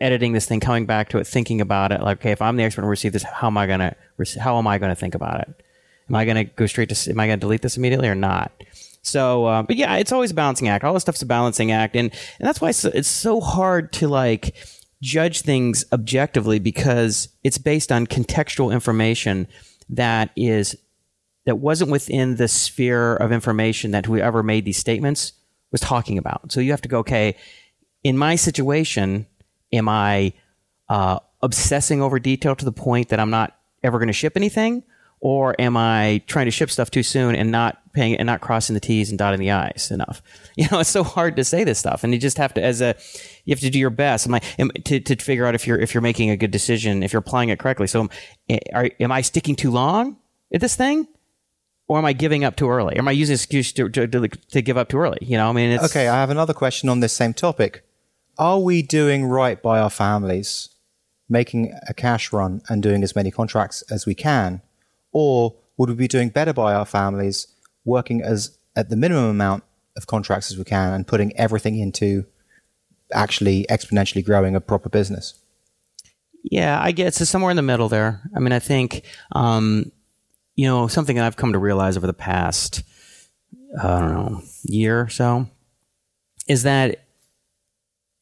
editing 0.00 0.32
this 0.32 0.46
thing, 0.46 0.60
coming 0.60 0.86
back 0.86 1.08
to 1.10 1.18
it, 1.18 1.26
thinking 1.26 1.60
about 1.60 1.92
it. 1.92 2.00
Like, 2.02 2.18
okay, 2.18 2.32
if 2.32 2.42
I'm 2.42 2.56
the 2.56 2.64
expert 2.64 2.82
and 2.82 2.90
receive 2.90 3.12
this, 3.12 3.22
how 3.22 3.48
am 3.48 3.56
I 3.56 3.66
to, 3.66 3.96
how 4.40 4.58
am 4.58 4.66
I 4.66 4.78
to 4.78 4.94
think 4.94 5.14
about 5.14 5.40
it? 5.40 5.64
Am 6.08 6.14
I 6.16 6.24
to 6.24 6.44
go 6.44 6.66
straight 6.66 6.88
to, 6.88 7.10
am 7.10 7.20
I 7.20 7.26
to 7.28 7.36
delete 7.36 7.62
this 7.62 7.76
immediately 7.76 8.08
or 8.08 8.14
not? 8.14 8.52
So, 9.02 9.46
uh, 9.46 9.62
but 9.62 9.76
yeah, 9.76 9.96
it's 9.96 10.12
always 10.12 10.30
a 10.30 10.34
balancing 10.34 10.68
act. 10.68 10.84
All 10.84 10.94
this 10.94 11.02
stuff's 11.02 11.22
a 11.22 11.26
balancing 11.26 11.70
act. 11.70 11.96
And, 11.96 12.12
and 12.38 12.48
that's 12.48 12.60
why 12.60 12.70
it's, 12.70 12.84
it's 12.84 13.08
so 13.08 13.40
hard 13.40 13.92
to 13.94 14.08
like 14.08 14.54
judge 15.00 15.42
things 15.42 15.84
objectively 15.92 16.58
because 16.58 17.28
it's 17.44 17.58
based 17.58 17.92
on 17.92 18.06
contextual 18.06 18.72
information 18.72 19.46
that 19.88 20.30
is, 20.36 20.76
that 21.46 21.56
wasn't 21.56 21.90
within 21.90 22.36
the 22.36 22.48
sphere 22.48 23.16
of 23.16 23.32
information 23.32 23.92
that 23.92 24.06
whoever 24.06 24.42
made 24.42 24.64
these 24.64 24.76
statements 24.76 25.32
was 25.70 25.80
talking 25.80 26.18
about. 26.18 26.52
So 26.52 26.60
you 26.60 26.72
have 26.72 26.82
to 26.82 26.88
go, 26.88 26.98
okay, 26.98 27.36
in 28.02 28.18
my 28.18 28.36
situation, 28.36 29.26
am 29.72 29.88
I 29.88 30.32
uh, 30.88 31.18
obsessing 31.42 32.02
over 32.02 32.18
detail 32.18 32.56
to 32.56 32.64
the 32.64 32.72
point 32.72 33.08
that 33.08 33.20
I'm 33.20 33.30
not 33.30 33.56
ever 33.82 33.98
going 33.98 34.08
to 34.08 34.12
ship 34.12 34.36
anything, 34.36 34.82
or 35.20 35.60
am 35.60 35.76
I 35.76 36.22
trying 36.26 36.46
to 36.46 36.50
ship 36.50 36.70
stuff 36.70 36.90
too 36.90 37.02
soon 37.02 37.34
and 37.34 37.50
not 37.50 37.80
paying 37.92 38.16
and 38.16 38.26
not 38.26 38.40
crossing 38.40 38.74
the 38.74 38.80
T's 38.80 39.10
and 39.10 39.18
dotting 39.18 39.40
the 39.40 39.50
I's 39.50 39.90
enough? 39.90 40.22
You 40.58 40.66
know, 40.72 40.80
it's 40.80 40.90
so 40.90 41.04
hard 41.04 41.36
to 41.36 41.44
say 41.44 41.62
this 41.62 41.78
stuff, 41.78 42.02
and 42.02 42.12
you 42.12 42.18
just 42.18 42.36
have 42.36 42.52
to, 42.54 42.60
as 42.60 42.80
a, 42.80 42.96
you 43.44 43.52
have 43.52 43.60
to 43.60 43.70
do 43.70 43.78
your 43.78 43.90
best. 43.90 44.26
Am 44.26 44.34
I 44.34 44.40
am, 44.58 44.70
to 44.86 44.98
to 44.98 45.14
figure 45.14 45.46
out 45.46 45.54
if 45.54 45.68
you're 45.68 45.78
if 45.78 45.94
you're 45.94 46.00
making 46.00 46.30
a 46.30 46.36
good 46.36 46.50
decision, 46.50 47.04
if 47.04 47.12
you're 47.12 47.20
applying 47.20 47.50
it 47.50 47.60
correctly? 47.60 47.86
So, 47.86 48.00
am, 48.00 48.58
are, 48.74 48.90
am 48.98 49.12
I 49.12 49.20
sticking 49.20 49.54
too 49.54 49.70
long 49.70 50.16
at 50.52 50.60
this 50.60 50.74
thing? 50.74 51.06
Or 51.86 51.96
am 51.96 52.04
I 52.04 52.12
giving 52.12 52.42
up 52.42 52.56
too 52.56 52.68
early? 52.68 52.96
Am 52.96 53.06
I 53.06 53.12
using 53.12 53.34
excuse 53.34 53.72
to, 53.74 53.88
to, 53.88 54.06
to, 54.08 54.62
give 54.62 54.76
up 54.76 54.88
too 54.88 54.98
early? 54.98 55.18
You 55.22 55.38
know, 55.38 55.48
I 55.48 55.52
mean, 55.52 55.78
Okay, 55.78 56.08
I 56.08 56.16
have 56.16 56.28
another 56.28 56.52
question 56.52 56.88
on 56.88 56.98
this 56.98 57.14
same 57.14 57.32
topic. 57.32 57.82
Are 58.38 58.60
we 58.60 58.82
doing 58.82 59.24
right 59.24 59.60
by 59.60 59.80
our 59.80 59.90
families, 59.90 60.68
making 61.28 61.74
a 61.88 61.94
cash 61.94 62.32
run 62.32 62.62
and 62.68 62.82
doing 62.82 63.02
as 63.02 63.16
many 63.16 63.30
contracts 63.30 63.82
as 63.90 64.06
we 64.06 64.14
can? 64.14 64.62
Or 65.12 65.56
would 65.76 65.88
we 65.88 65.96
be 65.96 66.08
doing 66.08 66.28
better 66.28 66.52
by 66.52 66.72
our 66.74 66.86
families, 66.86 67.48
working 67.84 68.22
as 68.22 68.56
at 68.76 68.90
the 68.90 68.96
minimum 68.96 69.24
amount 69.24 69.64
of 69.96 70.06
contracts 70.06 70.52
as 70.52 70.58
we 70.58 70.64
can 70.64 70.92
and 70.92 71.06
putting 71.06 71.36
everything 71.36 71.78
into 71.78 72.24
actually 73.12 73.66
exponentially 73.68 74.24
growing 74.24 74.54
a 74.54 74.60
proper 74.60 74.88
business? 74.88 75.34
Yeah, 76.44 76.80
I 76.80 76.92
get 76.92 77.14
so 77.14 77.24
somewhere 77.24 77.50
in 77.50 77.56
the 77.56 77.62
middle 77.62 77.88
there. 77.88 78.22
I 78.36 78.38
mean, 78.38 78.52
I 78.52 78.60
think, 78.60 79.02
um, 79.32 79.90
you 80.54 80.66
know, 80.66 80.86
something 80.86 81.16
that 81.16 81.24
I've 81.24 81.36
come 81.36 81.52
to 81.52 81.58
realize 81.58 81.96
over 81.96 82.06
the 82.06 82.12
past, 82.12 82.84
I 83.82 84.00
don't 84.00 84.14
know, 84.14 84.42
year 84.62 85.00
or 85.00 85.08
so, 85.08 85.48
is 86.46 86.62
that, 86.62 87.04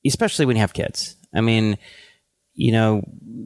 especially 0.06 0.46
when 0.46 0.56
you 0.56 0.60
have 0.60 0.72
kids. 0.72 1.16
I 1.34 1.40
mean, 1.40 1.78
you 2.54 2.72
know, 2.72 3.02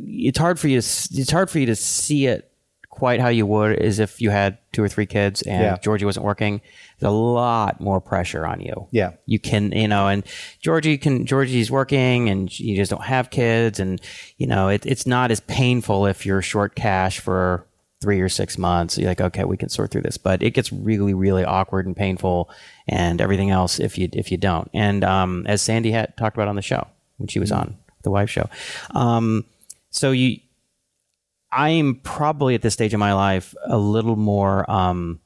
it's 0.07 0.39
hard 0.39 0.59
for 0.61 0.69
you 0.69 0.81
to 0.81 0.87
it's 1.13 1.31
hard 1.31 1.51
for 1.51 1.59
you 1.59 1.67
to 1.67 1.77
see 1.77 2.27
it 2.27 2.47
quite 2.91 3.21
how 3.21 3.29
you 3.29 3.47
would 3.47 3.79
as 3.79 3.99
if 3.99 4.21
you 4.21 4.31
had 4.31 4.59
two 4.73 4.83
or 4.83 4.89
three 4.89 5.07
kids 5.07 5.43
and 5.43 5.63
Yeah. 5.63 5.79
Georgie 5.79 6.05
wasn't 6.05 6.27
working. 6.27 6.61
There's 6.99 7.11
a 7.11 7.17
lot 7.17 7.81
more 7.81 8.01
pressure 8.01 8.45
on 8.45 8.61
you. 8.61 8.89
Yeah. 8.91 9.13
You 9.27 9.39
can, 9.39 9.73
you 9.73 9.89
know, 9.89 10.09
and 10.09 10.23
Georgie 10.61 10.99
can, 10.99 11.25
Georgie's 11.25 11.71
working 11.71 12.29
and 12.29 12.59
you 12.61 12.77
just 12.77 12.91
don't 12.91 13.05
have 13.05 13.31
kids. 13.31 13.81
And, 13.81 14.01
you 14.37 14.47
know, 14.47 14.69
it, 14.69 14.85
it's 14.85 15.07
not 15.07 15.31
as 15.31 15.41
painful 15.41 16.07
if 16.07 16.27
you're 16.27 16.43
short 16.43 16.75
cash 16.75 17.21
for 17.21 17.65
three 18.01 18.21
or 18.21 18.29
six 18.29 18.57
months. 18.57 18.97
You're 18.97 19.09
like, 19.09 19.21
okay, 19.21 19.45
we 19.45 19.57
can 19.57 19.69
sort 19.69 19.91
through 19.91 20.03
this. 20.03 20.17
But 20.17 20.43
it 20.43 20.51
gets 20.51 20.73
really, 20.73 21.15
really 21.15 21.45
awkward 21.45 21.87
and 21.87 21.97
painful 21.97 22.51
and 22.89 23.21
everything 23.21 23.51
else 23.51 23.79
if 23.79 23.99
you, 23.99 24.09
if 24.13 24.31
you 24.33 24.39
don't. 24.39 24.71
And, 24.73 25.05
um, 25.05 25.47
as 25.47 25.61
Sandy 25.63 25.93
had 25.93 26.17
talked 26.17 26.37
about 26.37 26.49
on 26.49 26.57
the 26.57 26.63
show 26.63 26.87
when 27.19 27.29
she 27.29 27.39
was 27.39 27.53
on 27.53 27.77
the 28.03 28.11
wife 28.11 28.31
show. 28.31 28.49
Um, 28.95 29.45
so 29.91 30.13
you, 30.13 30.39
I'm 31.53 31.97
probably 31.97 32.55
at 32.55 32.63
this 32.63 32.75
stage 32.75 32.95
of 32.95 33.01
my 33.01 33.13
life 33.13 33.55
a 33.67 33.77
little 33.77 34.17
more, 34.17 34.71
um, 34.71 35.21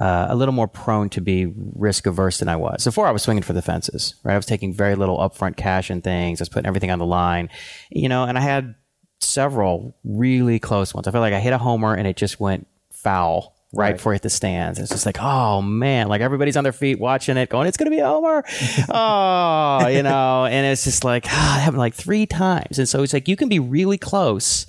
uh, 0.00 0.26
a 0.30 0.36
little 0.36 0.54
more 0.54 0.68
prone 0.68 1.08
to 1.10 1.20
be 1.20 1.52
risk 1.74 2.06
averse 2.06 2.38
than 2.38 2.48
I 2.48 2.56
was. 2.56 2.84
Before 2.84 3.06
I 3.06 3.10
was 3.10 3.22
swinging 3.22 3.42
for 3.42 3.52
the 3.52 3.62
fences, 3.62 4.14
right? 4.22 4.34
I 4.34 4.36
was 4.36 4.46
taking 4.46 4.72
very 4.72 4.94
little 4.94 5.18
upfront 5.18 5.56
cash 5.56 5.90
and 5.90 6.02
things. 6.02 6.40
I 6.40 6.42
was 6.42 6.48
putting 6.48 6.66
everything 6.66 6.90
on 6.90 6.98
the 6.98 7.06
line, 7.06 7.50
you 7.90 8.08
know, 8.08 8.24
and 8.24 8.38
I 8.38 8.40
had 8.40 8.74
several 9.20 9.94
really 10.04 10.58
close 10.58 10.94
ones. 10.94 11.06
I 11.06 11.10
felt 11.10 11.22
like 11.22 11.34
I 11.34 11.40
hit 11.40 11.52
a 11.52 11.58
homer 11.58 11.94
and 11.94 12.06
it 12.06 12.16
just 12.16 12.38
went 12.40 12.66
foul 12.92 13.54
right, 13.72 13.86
Right. 13.88 13.96
before 13.96 14.12
it 14.12 14.16
hit 14.16 14.22
the 14.22 14.30
stands. 14.30 14.78
It's 14.78 14.90
just 14.90 15.06
like, 15.06 15.18
oh 15.20 15.60
man, 15.62 16.08
like 16.08 16.20
everybody's 16.20 16.56
on 16.56 16.64
their 16.64 16.72
feet 16.72 16.98
watching 16.98 17.36
it, 17.36 17.48
going, 17.50 17.66
it's 17.66 17.76
going 17.76 17.90
to 17.90 17.96
be 17.96 18.00
a 18.00 18.06
homer. 18.06 18.44
oh, 18.90 19.86
you 19.88 20.02
know, 20.02 20.46
and 20.46 20.66
it's 20.66 20.84
just 20.84 21.04
like, 21.04 21.24
ah, 21.28 21.58
it 21.58 21.60
happened 21.60 21.78
like 21.78 21.94
three 21.94 22.26
times. 22.26 22.78
And 22.78 22.88
so 22.88 23.02
it's 23.02 23.12
like, 23.12 23.28
you 23.28 23.36
can 23.36 23.48
be 23.48 23.58
really 23.60 23.98
close 23.98 24.66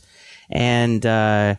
and, 0.50 1.06
uh, 1.06 1.56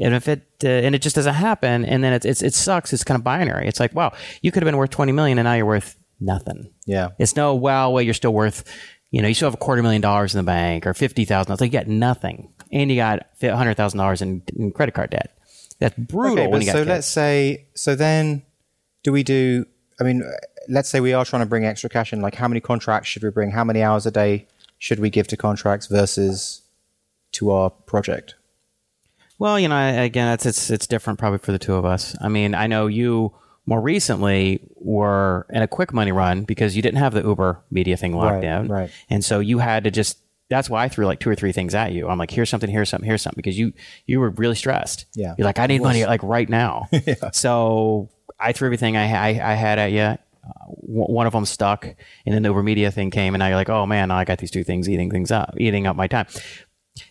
and 0.00 0.14
if 0.14 0.28
it 0.28 0.46
uh, 0.62 0.68
and 0.68 0.94
it 0.94 1.02
just 1.02 1.16
doesn't 1.16 1.34
happen, 1.34 1.84
and 1.84 2.04
then 2.04 2.12
it's, 2.12 2.24
it's 2.24 2.40
it 2.40 2.54
sucks. 2.54 2.92
It's 2.92 3.02
kind 3.02 3.18
of 3.18 3.24
binary. 3.24 3.66
It's 3.66 3.80
like, 3.80 3.92
wow, 3.96 4.12
you 4.42 4.52
could 4.52 4.62
have 4.62 4.66
been 4.68 4.76
worth 4.76 4.90
twenty 4.90 5.10
million, 5.10 5.38
and 5.38 5.44
now 5.46 5.54
you're 5.54 5.66
worth 5.66 5.96
nothing. 6.20 6.72
Yeah. 6.86 7.08
It's 7.18 7.34
no, 7.34 7.56
well, 7.56 7.92
well, 7.92 8.00
you're 8.02 8.14
still 8.14 8.32
worth, 8.32 8.62
you 9.10 9.22
know, 9.22 9.28
you 9.28 9.34
still 9.34 9.46
have 9.46 9.54
a 9.54 9.58
quarter 9.58 9.82
million 9.82 10.02
dollars 10.02 10.34
in 10.34 10.38
the 10.38 10.44
bank 10.44 10.86
or 10.86 10.94
fifty 10.94 11.24
thousand. 11.24 11.60
Like 11.60 11.72
you 11.72 11.78
got 11.78 11.86
nothing, 11.86 12.52
and 12.70 12.90
you 12.90 12.96
got 12.96 13.26
hundred 13.40 13.76
thousand 13.76 13.98
dollars 13.98 14.22
in, 14.22 14.42
in 14.56 14.70
credit 14.70 14.94
card 14.94 15.10
debt. 15.10 15.36
That's 15.78 15.96
brutal. 15.96 16.32
Okay, 16.32 16.42
when 16.42 16.50
but 16.52 16.60
you 16.60 16.66
got 16.66 16.72
so 16.72 16.78
kids. 16.80 16.88
let's 16.88 17.06
say, 17.06 17.66
so 17.74 17.94
then 17.94 18.42
do 19.04 19.12
we 19.12 19.22
do, 19.22 19.64
I 20.00 20.04
mean, 20.04 20.24
let's 20.68 20.88
say 20.88 21.00
we 21.00 21.12
are 21.12 21.24
trying 21.24 21.42
to 21.42 21.46
bring 21.46 21.64
extra 21.64 21.88
cash 21.88 22.12
in, 22.12 22.20
like 22.20 22.34
how 22.34 22.48
many 22.48 22.60
contracts 22.60 23.08
should 23.08 23.22
we 23.22 23.30
bring? 23.30 23.52
How 23.52 23.64
many 23.64 23.82
hours 23.82 24.04
a 24.04 24.10
day 24.10 24.46
should 24.78 24.98
we 24.98 25.08
give 25.08 25.28
to 25.28 25.36
contracts 25.36 25.86
versus 25.86 26.62
to 27.32 27.50
our 27.50 27.70
project? 27.70 28.34
Well, 29.38 29.58
you 29.58 29.68
know, 29.68 30.02
again, 30.02 30.32
it's 30.32 30.46
it's 30.46 30.68
it's 30.68 30.86
different 30.86 31.18
probably 31.18 31.38
for 31.38 31.52
the 31.52 31.58
two 31.60 31.74
of 31.74 31.84
us. 31.84 32.16
I 32.20 32.28
mean, 32.28 32.54
I 32.54 32.66
know 32.66 32.88
you 32.88 33.32
more 33.68 33.80
recently 33.80 34.60
were 34.76 35.46
in 35.50 35.62
a 35.62 35.68
quick 35.68 35.92
money 35.92 36.12
run 36.12 36.44
because 36.44 36.74
you 36.74 36.82
didn't 36.82 36.98
have 36.98 37.12
the 37.12 37.22
Uber 37.22 37.62
media 37.70 37.96
thing 37.96 38.14
locked 38.16 38.34
Right, 38.34 38.42
down, 38.42 38.68
right. 38.68 38.90
And 39.10 39.24
so 39.24 39.40
you 39.40 39.58
had 39.58 39.84
to 39.84 39.90
just. 39.90 40.18
That's 40.50 40.70
why 40.70 40.82
I 40.82 40.88
threw 40.88 41.04
like 41.04 41.20
two 41.20 41.28
or 41.28 41.34
three 41.34 41.52
things 41.52 41.74
at 41.74 41.92
you. 41.92 42.08
I'm 42.08 42.16
like, 42.16 42.30
here's 42.30 42.48
something, 42.48 42.70
here's 42.70 42.88
something, 42.88 43.06
here's 43.06 43.20
something, 43.20 43.36
because 43.36 43.58
you 43.58 43.74
you 44.06 44.18
were 44.18 44.30
really 44.30 44.54
stressed. 44.54 45.04
Yeah. 45.14 45.34
you're 45.36 45.44
like, 45.44 45.58
I 45.58 45.66
need 45.66 45.82
money 45.82 46.06
like 46.06 46.22
right 46.22 46.48
now. 46.48 46.86
yeah. 46.92 47.30
So 47.32 48.08
I 48.40 48.52
threw 48.52 48.66
everything 48.68 48.96
I 48.96 49.12
I, 49.12 49.52
I 49.52 49.54
had 49.54 49.78
at 49.78 49.92
you. 49.92 50.00
Uh, 50.00 50.16
w- 50.86 51.12
one 51.12 51.26
of 51.26 51.34
them 51.34 51.44
stuck, 51.44 51.84
and 51.84 52.34
then 52.34 52.42
the 52.42 52.48
Uber 52.48 52.62
media 52.62 52.90
thing 52.90 53.10
came, 53.10 53.34
and 53.34 53.40
now 53.40 53.48
you're 53.48 53.56
like, 53.56 53.68
oh 53.68 53.84
man, 53.84 54.10
I 54.10 54.24
got 54.24 54.38
these 54.38 54.50
two 54.50 54.64
things 54.64 54.88
eating 54.88 55.10
things 55.10 55.30
up, 55.30 55.52
eating 55.58 55.86
up 55.86 55.94
my 55.96 56.06
time. 56.06 56.26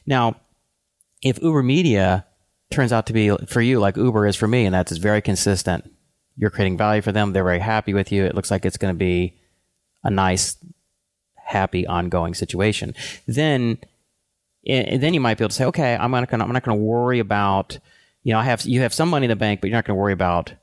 Now, 0.08 0.38
if 1.22 1.40
Uber 1.42 1.62
Media 1.62 2.26
turns 2.72 2.92
out 2.92 3.06
to 3.08 3.14
be 3.14 3.30
for 3.48 3.62
you 3.62 3.80
like 3.80 3.98
Uber 3.98 4.26
is 4.26 4.36
for 4.36 4.48
me, 4.48 4.66
and 4.66 4.74
that's 4.74 4.98
very 4.98 5.22
consistent, 5.22 5.88
you're 6.38 6.50
creating 6.52 6.78
value 6.78 7.02
for 7.02 7.12
them. 7.12 7.34
They're 7.34 7.44
very 7.44 7.60
happy 7.60 7.94
with 7.94 8.12
you. 8.12 8.24
It 8.26 8.36
looks 8.36 8.52
like 8.52 8.64
it's 8.66 8.78
going 8.78 8.94
to 8.94 8.98
be 8.98 9.34
a 10.04 10.10
nice, 10.10 10.58
happy, 11.36 11.86
ongoing 11.88 12.34
situation. 12.34 12.94
Then, 13.28 13.80
and 14.68 15.02
then 15.02 15.14
you 15.14 15.20
might 15.20 15.38
be 15.38 15.44
able 15.44 15.50
to 15.50 15.56
say, 15.56 15.66
okay, 15.66 15.96
I'm 15.96 16.12
not 16.12 16.30
going. 16.30 16.40
to 16.40 16.46
I'm 16.46 16.54
not 16.54 16.64
going 16.64 16.78
to 16.78 16.84
worry 16.84 17.20
about. 17.20 17.80
You 18.24 18.34
know, 18.34 18.40
I 18.40 18.44
have 18.44 18.64
you 18.66 18.82
have 18.82 18.94
some 18.94 19.10
money 19.10 19.26
in 19.26 19.30
the 19.30 19.36
bank, 19.36 19.62
but 19.62 19.68
you're 19.70 19.78
not 19.78 19.86
going 19.86 19.96
to 19.98 20.02
worry 20.02 20.14
about 20.14 20.54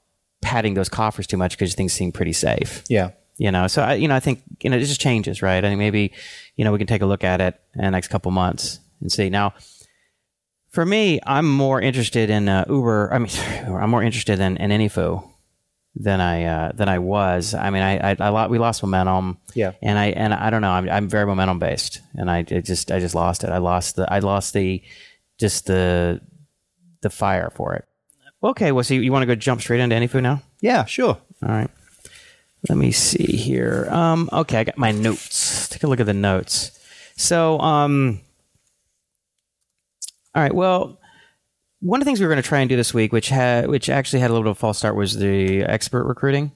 padding 0.43 0.75
those 0.75 0.89
coffers 0.91 1.27
too 1.27 1.37
much 1.39 1.57
because 1.57 1.75
things 1.75 1.93
seem 1.95 2.13
pretty 2.13 2.35
safe 2.35 2.85
Yeah. 2.91 3.13
you 3.39 3.51
know 3.51 3.67
so 3.67 3.81
i 3.83 3.95
you 3.95 4.07
know 4.07 4.15
i 4.15 4.21
think 4.21 4.43
you 4.63 4.69
know 4.69 4.77
it 4.77 4.81
just 4.81 5.01
changes 5.01 5.41
right 5.41 5.65
i 5.65 5.69
think 5.69 5.79
maybe 5.79 6.13
you 6.57 6.67
know 6.67 6.71
we 6.73 6.77
can 6.77 6.87
take 6.87 7.01
a 7.01 7.07
look 7.07 7.25
at 7.25 7.41
it 7.41 7.59
in 7.75 7.81
the 7.81 7.91
next 7.91 8.09
couple 8.09 8.31
months 8.31 8.79
and 9.01 9.11
see 9.11 9.31
now 9.31 9.55
for 10.69 10.85
me 10.85 11.19
i'm 11.27 11.49
more 11.51 11.81
interested 11.81 12.29
in 12.29 12.47
uh, 12.47 12.67
uber 12.69 13.09
i 13.11 13.19
mean 13.19 13.31
i'm 13.75 13.89
more 13.89 14.03
interested 14.03 14.39
in, 14.39 14.59
in 14.59 14.71
AnyFu 14.71 15.27
than 15.97 16.21
i 16.21 16.45
uh, 16.45 16.73
than 16.75 16.89
i 16.89 16.99
was 16.99 17.55
i 17.55 17.71
mean 17.71 17.83
i 17.83 18.11
i, 18.13 18.17
I 18.19 18.29
lo- 18.31 18.49
we 18.49 18.59
lost 18.59 18.83
momentum 18.83 19.39
Yeah. 19.55 19.73
and 19.81 19.97
i 19.99 20.07
and 20.07 20.35
i 20.35 20.51
don't 20.51 20.61
know 20.63 20.71
i'm, 20.71 20.89
I'm 20.89 21.09
very 21.09 21.25
momentum 21.27 21.59
based 21.61 22.01
and 22.15 22.31
i 22.31 22.39
it 22.49 22.65
just 22.65 22.91
i 22.91 22.99
just 22.99 23.15
lost 23.15 23.45
it 23.45 23.51
i 23.51 23.59
lost 23.59 23.97
the 23.97 24.13
i 24.13 24.19
lost 24.19 24.55
the 24.55 24.83
just 25.39 25.67
the 25.67 26.21
the 27.03 27.11
fire 27.11 27.51
for 27.55 27.75
it 27.75 27.85
okay 28.43 28.73
well 28.73 28.83
so 28.83 28.95
you, 28.95 29.03
you 29.03 29.13
want 29.13 29.23
to 29.23 29.27
go 29.27 29.35
jump 29.37 29.61
straight 29.61 29.81
into 29.81 29.95
AnyFu 29.95 30.21
now 30.23 30.43
Yeah, 30.61 30.85
sure. 30.85 31.17
all 31.43 31.49
right. 31.49 31.71
Let 32.69 32.79
me 32.79 32.93
see 32.93 33.27
here. 33.37 33.87
Um, 33.91 34.31
okay, 34.33 34.57
I 34.61 34.65
got 34.65 34.79
my 34.79 34.91
notes. 34.91 35.69
Take 35.69 35.83
a 35.83 35.87
look 35.87 36.01
at 36.01 36.07
the 36.07 36.15
notes. 36.15 36.71
So, 37.15 37.59
um, 37.61 38.21
all 40.35 40.43
right. 40.43 40.55
Well, 40.55 40.99
one 41.85 42.01
of 42.01 42.05
the 42.05 42.09
things 42.09 42.19
we 42.19 42.25
were 42.25 42.33
going 42.33 42.43
to 42.43 42.49
try 42.49 42.61
and 42.61 42.69
do 42.69 42.77
this 42.77 42.95
week, 42.95 43.13
which 43.13 43.29
had, 43.29 43.69
which 43.69 43.91
actually 43.91 44.21
had 44.21 44.31
a 44.31 44.33
little 44.33 44.45
bit 44.45 44.53
of 44.53 44.57
a 44.57 44.61
false 44.61 44.79
start, 44.79 44.97
was 44.97 45.19
the 45.19 45.63
expert 45.65 46.05
recruiting. 46.05 46.51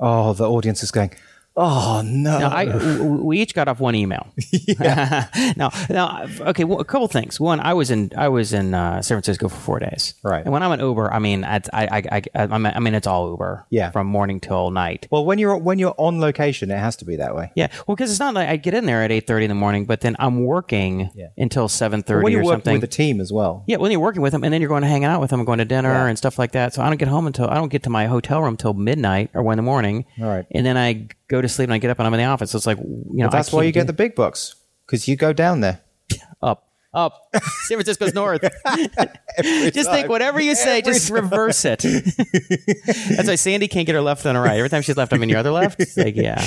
Oh, 0.00 0.32
the 0.32 0.48
audience 0.48 0.82
is 0.82 0.90
going, 0.90 1.12
oh, 1.56 2.02
no. 2.04 2.38
Now, 2.38 2.50
I, 2.50 3.00
we 3.00 3.40
each 3.40 3.54
got 3.54 3.68
off 3.68 3.80
one 3.80 3.94
email. 3.94 4.26
now, 4.78 5.70
now, 5.88 6.26
okay, 6.40 6.64
well, 6.64 6.80
a 6.80 6.84
couple 6.84 7.06
things. 7.08 7.38
One, 7.40 7.60
I 7.60 7.74
was 7.74 7.90
in 7.90 8.10
I 8.16 8.28
was 8.28 8.52
in 8.52 8.74
uh, 8.74 9.02
San 9.02 9.16
Francisco 9.16 9.48
for 9.48 9.56
four 9.56 9.78
days. 9.78 10.14
Right. 10.22 10.42
And 10.44 10.52
when 10.52 10.62
I'm 10.62 10.72
in 10.72 10.80
Uber, 10.80 11.12
I 11.12 11.18
mean, 11.18 11.44
I, 11.44 11.60
I, 11.72 12.02
I, 12.12 12.22
I, 12.34 12.44
I 12.44 12.78
mean, 12.80 12.94
it's 12.94 13.06
all 13.06 13.30
Uber. 13.30 13.66
Yeah. 13.70 13.90
From 13.90 14.06
morning 14.06 14.40
till 14.40 14.70
night. 14.70 15.06
well, 15.10 15.24
when 15.24 15.38
you're 15.38 15.56
when 15.56 15.78
you're 15.78 15.94
on 15.98 16.20
location, 16.20 16.70
it 16.70 16.78
has 16.78 16.96
to 16.96 17.04
be 17.04 17.16
that 17.16 17.34
way. 17.34 17.52
Yeah, 17.54 17.68
well, 17.86 17.96
because 17.96 18.10
it's 18.10 18.20
not 18.20 18.34
like 18.34 18.48
I 18.48 18.56
get 18.56 18.74
in 18.74 18.86
there 18.86 19.02
at 19.02 19.12
eight 19.12 19.26
thirty 19.26 19.44
in 19.44 19.48
the 19.48 19.54
morning, 19.54 19.84
but 19.84 20.00
then 20.00 20.16
I'm 20.18 20.44
working 20.44 21.10
Yeah. 21.14 21.28
until 21.36 21.68
seven 21.68 22.02
thirty. 22.02 22.24
When 22.24 22.32
you're 22.32 22.42
or 22.42 22.44
working 22.46 22.56
something. 22.64 22.74
with 22.80 22.90
the 22.90 22.96
team 22.96 23.20
as 23.20 23.32
well. 23.32 23.64
yeah, 23.66 23.76
when 23.76 23.90
you're 23.90 24.00
working 24.00 24.22
with 24.22 24.32
them, 24.32 24.44
and 24.44 24.52
then 24.52 24.60
you're 24.60 24.68
going 24.68 24.82
to 24.82 24.88
hang 24.88 25.04
out 25.04 25.20
with 25.20 25.30
them, 25.30 25.40
and 25.40 25.46
going 25.46 25.58
to 25.58 25.64
dinner 25.64 25.92
Yeah. 25.92 26.06
and 26.06 26.18
stuff 26.18 26.38
like 26.38 26.52
that. 26.52 26.74
So 26.74 26.82
I 26.82 26.88
don't 26.88 26.96
get 26.98 27.08
home 27.08 27.26
until 27.26 27.48
I 27.48 27.54
don't 27.54 27.70
get 27.70 27.82
to 27.84 27.90
my 27.90 28.06
hotel 28.06 28.42
room 28.42 28.56
till 28.56 28.74
midnight 28.74 29.30
or 29.34 29.42
one 29.42 29.54
in 29.54 29.56
the 29.58 29.62
morning. 29.62 30.04
All 30.20 30.26
right. 30.26 30.46
and 30.50 30.64
then 30.66 30.76
I 30.76 31.08
go 31.28 31.40
to 31.40 31.48
sleep 31.48 31.66
and 31.66 31.74
I 31.74 31.78
get 31.78 31.90
up 31.90 31.98
and 31.98 32.06
I'm 32.06 32.14
in 32.14 32.18
the 32.18 32.24
office. 32.24 32.50
So 32.50 32.56
it's 32.56 32.66
like 32.66 32.78
you 32.78 33.04
know 33.14 33.28
That's 33.28 33.52
why 33.52 33.64
you 33.64 33.72
get 33.72 33.86
the 33.86 33.92
big 33.92 34.14
bucks 34.14 34.56
because 34.86 35.08
you 35.08 35.16
go 35.16 35.32
down 35.32 35.60
there. 35.60 35.80
up. 36.42 36.68
Up, 36.92 37.26
San 37.64 37.76
Francisco's 37.76 38.14
north. 38.14 38.40
just 39.42 39.90
think, 39.90 40.08
whatever 40.08 40.40
you 40.40 40.54
say, 40.54 40.78
Every 40.78 40.92
just 40.92 41.10
reverse 41.10 41.64
it. 41.64 41.80
That's 43.16 43.26
why 43.26 43.34
Sandy 43.34 43.66
can't 43.66 43.84
get 43.84 43.96
her 43.96 44.00
left 44.00 44.24
on 44.26 44.36
her 44.36 44.40
right. 44.40 44.58
Every 44.58 44.68
time 44.68 44.82
she's 44.82 44.96
left, 44.96 45.12
I'm 45.12 45.20
in 45.20 45.28
your 45.28 45.40
other 45.40 45.50
left. 45.50 45.80
It's 45.80 45.96
like, 45.96 46.14
yeah, 46.14 46.40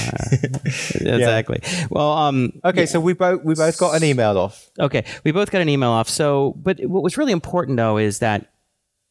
exactly. 0.64 1.60
Well, 1.90 2.14
um, 2.14 2.54
Okay, 2.64 2.86
so 2.86 3.02
we 3.02 3.12
both 3.12 3.44
we 3.44 3.56
both 3.56 3.78
got 3.78 3.98
an 3.98 4.06
email 4.06 4.38
off. 4.38 4.70
Okay, 4.80 5.04
we 5.26 5.34
both 5.34 5.52
got 5.52 5.60
an 5.60 5.68
email 5.68 5.90
off. 5.90 6.08
So, 6.08 6.54
but 6.64 6.80
what 6.80 7.04
was 7.04 7.18
really 7.18 7.34
important 7.34 7.76
though 7.76 7.98
is 7.98 8.20
that 8.20 8.50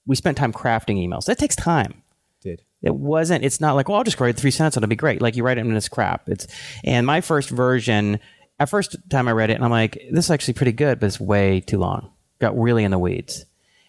we 0.07 0.17
spent 0.17 0.39
time 0.39 0.55
crafting 0.55 0.97
emails. 0.97 1.27
That 1.27 1.39
takes 1.39 1.55
time. 1.55 2.03
Did 2.47 2.63
It 2.81 2.95
wasn't. 2.95 3.45
It's 3.45 3.61
not 3.61 3.75
like, 3.75 3.89
well, 3.89 3.99
I'll 3.99 4.05
just 4.05 4.21
write 4.21 4.37
three 4.37 4.53
sentences. 4.53 4.77
And 4.77 4.85
it'll 4.85 4.91
be 4.91 4.95
great. 4.95 5.21
Like 5.21 5.35
you 5.35 5.43
write 5.43 5.59
it 5.59 5.63
and 5.63 5.77
it's 5.77 5.89
crap. 5.89 6.29
It's 6.29 6.47
and 6.85 7.05
my 7.05 7.21
first 7.21 7.51
version. 7.51 8.21
At 8.61 8.69
first 8.69 8.97
time 9.11 9.27
I 9.27 9.33
read 9.33 9.51
it, 9.51 9.55
and 9.55 9.65
I'm 9.65 9.73
like, 9.73 9.99
this 10.13 10.27
is 10.27 10.31
actually 10.31 10.55
pretty 10.55 10.73
good, 10.73 11.01
but 11.01 11.07
it's 11.07 11.19
way 11.19 11.61
too 11.61 11.79
long. 11.79 12.13
Got 12.41 12.57
really 12.57 12.85
in 12.85 12.93
the 12.93 12.99
weeds, 13.01 13.45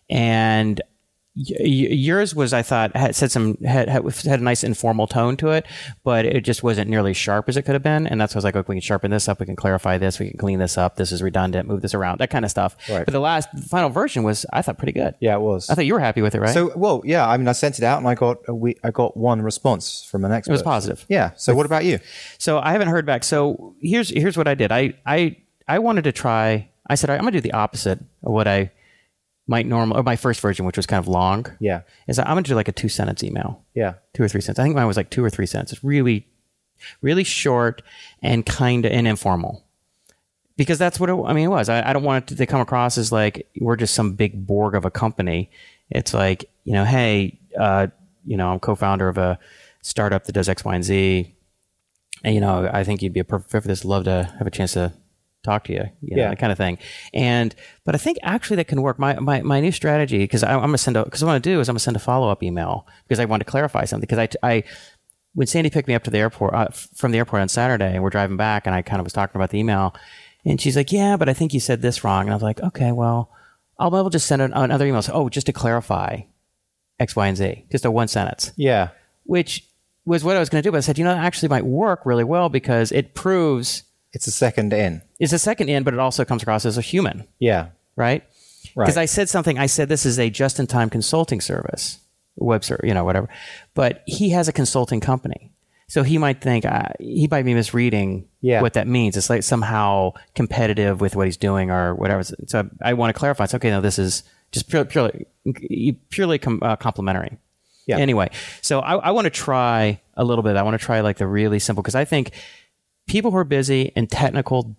and 0.10 0.82
yours 1.38 2.34
was 2.34 2.54
I 2.54 2.62
thought 2.62 2.95
had 2.95 3.15
said 3.15 3.32
some 3.32 3.58
had, 3.63 3.89
had 3.89 4.04
had 4.23 4.39
a 4.39 4.43
nice 4.43 4.63
informal 4.63 5.08
tone 5.08 5.38
to 5.38 5.50
it, 5.50 5.65
but 6.04 6.26
it 6.26 6.41
just 6.41 6.63
wasn't 6.63 6.89
nearly 6.89 7.13
sharp 7.13 7.47
as 7.47 7.58
it 7.58 7.63
could 7.63 7.73
have 7.73 7.84
been. 7.84 8.08
And 8.08 8.19
that's 8.19 8.34
why 8.34 8.38
I 8.38 8.39
was 8.39 8.43
like, 8.45 8.56
okay, 8.56 8.65
we 8.67 8.76
can 8.76 8.82
sharpen 8.82 9.12
this 9.12 9.28
up, 9.30 9.39
we 9.39 9.45
can 9.45 9.56
clarify 9.56 9.97
this, 9.97 10.19
we 10.19 10.30
can 10.30 10.38
clean 10.38 10.60
this 10.60 10.78
up. 10.78 10.95
This 10.95 11.12
is 11.12 11.21
redundant. 11.21 11.67
Move 11.67 11.82
this 11.82 11.93
around, 11.93 12.19
that 12.19 12.30
kind 12.30 12.43
of 12.45 12.52
stuff. 12.52 12.76
Right. 12.89 13.06
But 13.06 13.12
the 13.12 13.19
last 13.19 13.50
the 13.54 13.62
final 13.62 13.89
version 13.89 14.23
was 14.23 14.45
I 14.52 14.62
thought 14.62 14.78
pretty 14.78 14.93
good. 14.93 15.15
yeah, 15.19 15.36
it 15.36 15.41
was. 15.41 15.69
I 15.69 15.76
thought 15.76 15.86
you 15.86 15.93
were 15.93 16.00
happy 16.00 16.21
with 16.21 16.34
it, 16.36 16.41
right? 16.41 16.54
So 16.54 16.71
well, 16.76 17.02
yeah. 17.06 17.28
I 17.28 17.38
mean, 17.38 17.47
I 17.47 17.52
sent 17.52 17.78
it 17.78 17.84
out 17.84 18.00
and 18.00 18.08
I 18.08 18.15
got 18.15 18.38
a 18.47 18.56
we 18.56 18.76
I 18.84 18.91
got 18.91 19.15
one 19.15 19.41
response 19.41 20.04
from 20.04 20.26
an 20.26 20.32
expert. 20.32 20.52
it 20.52 20.54
was 20.54 20.63
positive. 20.63 21.06
Yeah. 21.10 21.32
So 21.36 21.54
what 21.56 21.65
about 21.65 21.86
you? 21.86 22.00
So 22.38 22.60
I 22.60 22.71
haven't 22.71 22.88
heard 22.89 23.06
back. 23.06 23.23
So 23.23 23.76
here's 23.82 24.10
here's 24.10 24.38
what 24.38 24.47
I 24.47 24.56
did. 24.56 24.71
I 24.71 24.93
I 25.06 25.38
I 25.67 25.80
wanted 25.80 26.04
to 26.06 26.12
try. 26.12 26.69
I 26.89 26.95
said 26.95 27.10
I'm 27.10 27.19
gonna 27.19 27.32
do 27.32 27.41
the 27.41 27.54
opposite 27.54 28.00
of 28.00 28.32
what 28.32 28.47
I 28.47 28.71
might 29.47 29.65
normal 29.65 29.97
or 29.97 30.03
my 30.03 30.15
first 30.15 30.41
version, 30.41 30.65
which 30.65 30.77
was 30.77 30.86
kind 30.86 30.99
of 30.99 31.07
long. 31.07 31.45
Yeah. 31.60 31.81
Is 32.07 32.19
I'm 32.19 32.25
gonna 32.27 32.41
do 32.43 32.55
like 32.55 32.67
a 32.67 32.71
two 32.73 32.89
sentence 32.89 33.23
email, 33.23 33.63
Yeah. 33.73 33.93
two 34.13 34.23
or 34.23 34.27
three 34.27 34.41
sentences. 34.41 34.60
I 34.60 34.63
think 34.63 34.75
mine 34.75 34.88
was 34.88 34.97
like 34.97 35.10
two 35.10 35.23
or 35.23 35.29
three 35.29 35.45
sentences, 35.45 35.77
It's 35.77 35.83
really, 35.83 36.27
really 37.01 37.23
short 37.23 37.81
and 38.21 38.45
kind 38.45 38.86
of 38.86 38.91
and 38.91 39.07
informal. 39.07 39.63
because 40.57 40.77
that's 40.79 40.99
what 40.99 41.10
it, 41.10 41.13
I 41.25 41.33
mean. 41.33 41.45
It 41.45 41.49
was. 41.49 41.69
I, 41.69 41.88
I 41.89 41.93
don't 41.93 42.03
want 42.03 42.31
it 42.31 42.36
to 42.36 42.45
come 42.45 42.62
across 42.62 42.97
as 42.97 43.12
like 43.12 43.47
we're 43.60 43.75
just 43.77 43.93
some 43.93 44.13
big 44.13 44.45
Borg 44.45 44.75
of 44.75 44.86
a 44.86 44.91
company. 44.91 45.49
It's 45.89 46.13
like 46.13 46.49
you 46.65 46.73
know, 46.73 46.83
hey, 46.83 47.39
uh, 47.57 47.88
you 48.25 48.36
know, 48.38 48.51
I'm 48.51 48.60
co-founder 48.60 49.07
of 49.07 49.17
a 49.17 49.39
startup 49.81 50.25
that 50.25 50.33
does 50.33 50.49
X, 50.49 50.65
Y, 50.65 50.75
and 50.75 50.83
Z, 50.83 51.33
and 52.23 52.36
you 52.36 52.41
know, 52.41 52.69
I 52.73 52.83
think 52.83 53.01
you'd 53.01 53.13
be 53.13 53.21
a 53.21 53.23
perfect 53.23 53.51
fit 53.51 53.62
for 53.62 53.67
this. 53.69 53.86
Love 53.86 54.03
to 54.05 54.33
have 54.38 54.45
a 54.47 54.51
chance 54.51 54.73
to 54.73 54.91
talk 55.47 55.63
to 55.65 55.73
you, 55.73 55.83
you 56.01 56.15
know, 56.15 56.23
Yeah. 56.23 56.29
that 56.29 56.39
kind 56.39 56.51
of 56.51 56.57
thing. 56.57 56.77
And 57.13 57.55
but 57.86 57.95
I 57.95 57.97
think 57.97 58.17
actually 58.23 58.57
that 58.57 58.67
can 58.67 58.81
work. 58.81 58.99
My 58.99 59.19
my, 59.19 59.41
my 59.41 59.60
new 59.60 59.71
strategy 59.71 60.19
because 60.19 60.43
I'm 60.43 60.60
gonna 60.60 60.77
send 60.77 60.97
a 60.97 61.03
because 61.05 61.23
what 61.23 61.29
I'm 61.29 61.33
gonna 61.41 61.55
do 61.55 61.60
is 61.60 61.69
I'm 61.69 61.73
gonna 61.73 61.79
send 61.79 61.95
a 61.95 61.99
follow 61.99 62.29
up 62.29 62.43
email 62.43 62.86
because 63.07 63.19
I 63.19 63.25
want 63.25 63.41
to 63.41 63.45
clarify 63.45 63.86
something 63.86 64.05
because 64.07 64.19
I 64.43 64.47
I 64.55 64.63
when 65.33 65.47
Sandy 65.47 65.69
picked 65.69 65.88
me 65.88 65.93
up 65.93 66.03
to 66.03 66.10
the 66.12 66.17
airport 66.17 66.53
uh, 66.53 66.67
from 66.95 67.12
the 67.12 67.17
airport 67.19 67.41
on 67.41 67.49
Saturday 67.49 67.93
and 67.93 68.01
we're 68.03 68.10
driving 68.10 68.38
back 68.38 68.65
and 68.65 68.75
I 68.75 68.81
kind 68.81 68.99
of 68.99 69.05
was 69.05 69.13
talking 69.13 69.36
about 69.39 69.49
the 69.51 69.60
email 69.60 69.93
and 70.45 70.60
she's 70.60 70.75
like, 70.75 70.91
yeah, 70.91 71.17
but 71.17 71.27
I 71.29 71.33
think 71.33 71.53
you 71.53 71.60
said 71.60 71.81
this 71.81 72.03
wrong. 72.03 72.21
And 72.21 72.31
I 72.31 72.33
was 72.36 72.41
like, 72.43 72.62
okay, 72.62 72.91
well, 72.91 73.31
I'll, 73.77 73.93
I'll 73.95 74.10
just 74.10 74.25
send 74.27 74.41
an, 74.41 74.53
another 74.53 74.86
email. 74.88 75.01
So, 75.01 75.12
oh, 75.13 75.29
just 75.29 75.45
to 75.47 75.53
clarify 75.53 76.21
X, 76.99 77.15
Y, 77.15 77.27
and 77.27 77.38
Z, 77.38 77.65
just 77.71 77.86
a 77.86 77.91
one 77.91 78.07
sentence, 78.07 78.51
Yeah. 78.55 78.89
which 79.25 79.63
was 80.05 80.23
what 80.23 80.36
I 80.38 80.39
was 80.39 80.49
going 80.49 80.63
to 80.63 80.67
do. 80.67 80.71
But 80.71 80.77
I 80.77 80.81
said, 80.81 80.97
you 80.97 81.03
know, 81.03 81.13
that 81.13 81.23
actually 81.23 81.49
might 81.49 81.65
work 81.65 82.05
really 82.05 82.23
well 82.23 82.47
because 82.49 82.91
it 82.93 83.13
proves 83.13 83.83
It's 84.13 84.25
a 84.25 84.31
second 84.31 84.71
in. 84.73 85.01
It's 85.19 85.34
a 85.34 85.39
second 85.39 85.69
in, 85.69 85.84
but 85.84 85.93
it 85.93 85.99
also 85.99 86.23
comes 86.25 86.41
across 86.43 86.65
as 86.65 86.77
a 86.77 86.82
human, 86.82 87.27
Yeah. 87.39 87.67
right? 87.95 88.23
Right. 88.75 88.86
Because 88.86 88.97
I 88.97 89.06
said 89.06 89.30
something. 89.30 89.58
I 89.58 89.65
said 89.65 89.89
this 89.89 90.06
is 90.06 90.19
a 90.19 90.30
just-in-time 90.30 90.89
consulting 90.89 91.41
service, 91.41 91.99
web 92.36 92.63
you 92.84 92.93
know, 92.93 93.03
whatever. 93.03 93.30
But 93.73 94.03
he 94.06 94.30
has 94.32 94.47
a 94.47 94.53
consulting 94.53 94.99
company, 94.99 95.51
so 95.88 96.03
he 96.03 96.17
might 96.17 96.41
think 96.41 96.65
uh, 96.65 96.89
he 96.99 97.27
might 97.32 97.43
be 97.43 97.53
misreading 97.53 98.27
Yeah. 98.41 98.62
what 98.62 98.73
that 98.73 98.88
means. 98.88 99.15
It's 99.17 99.30
like 99.30 99.43
somehow 99.43 100.13
competitive 100.36 101.01
with 101.01 101.15
what 101.15 101.25
he's 101.27 101.38
doing 101.38 101.71
or 101.71 101.95
whatever. 101.95 102.23
So 102.23 102.69
I 102.82 102.93
want 102.93 103.13
to 103.15 103.17
clarify. 103.17 103.45
It's 103.45 103.56
okay. 103.56 103.69
No, 103.71 103.82
this 103.82 103.97
is 103.97 104.23
just 104.51 104.69
purely 104.69 104.88
purely, 104.89 105.25
purely 106.10 106.38
com- 106.38 106.60
uh, 106.62 106.75
complimentary. 106.75 107.38
Yeah. 107.88 107.97
Anyway, 107.97 108.30
so 108.62 108.80
I, 108.82 108.95
I 108.97 109.12
want 109.12 109.25
to 109.25 109.30
try 109.32 110.01
a 110.15 110.23
little 110.25 110.43
bit. 110.43 110.58
I 110.58 110.63
want 110.63 110.77
to 110.80 110.86
try 110.86 110.99
like 110.99 111.17
the 111.17 111.27
really 111.27 111.60
simple 111.60 111.82
because 111.82 111.95
I 111.95 112.03
think 112.06 112.32
people 113.08 113.32
who 113.32 113.38
are 113.38 113.45
busy 113.45 113.93
and 113.95 114.10
technical 114.10 114.75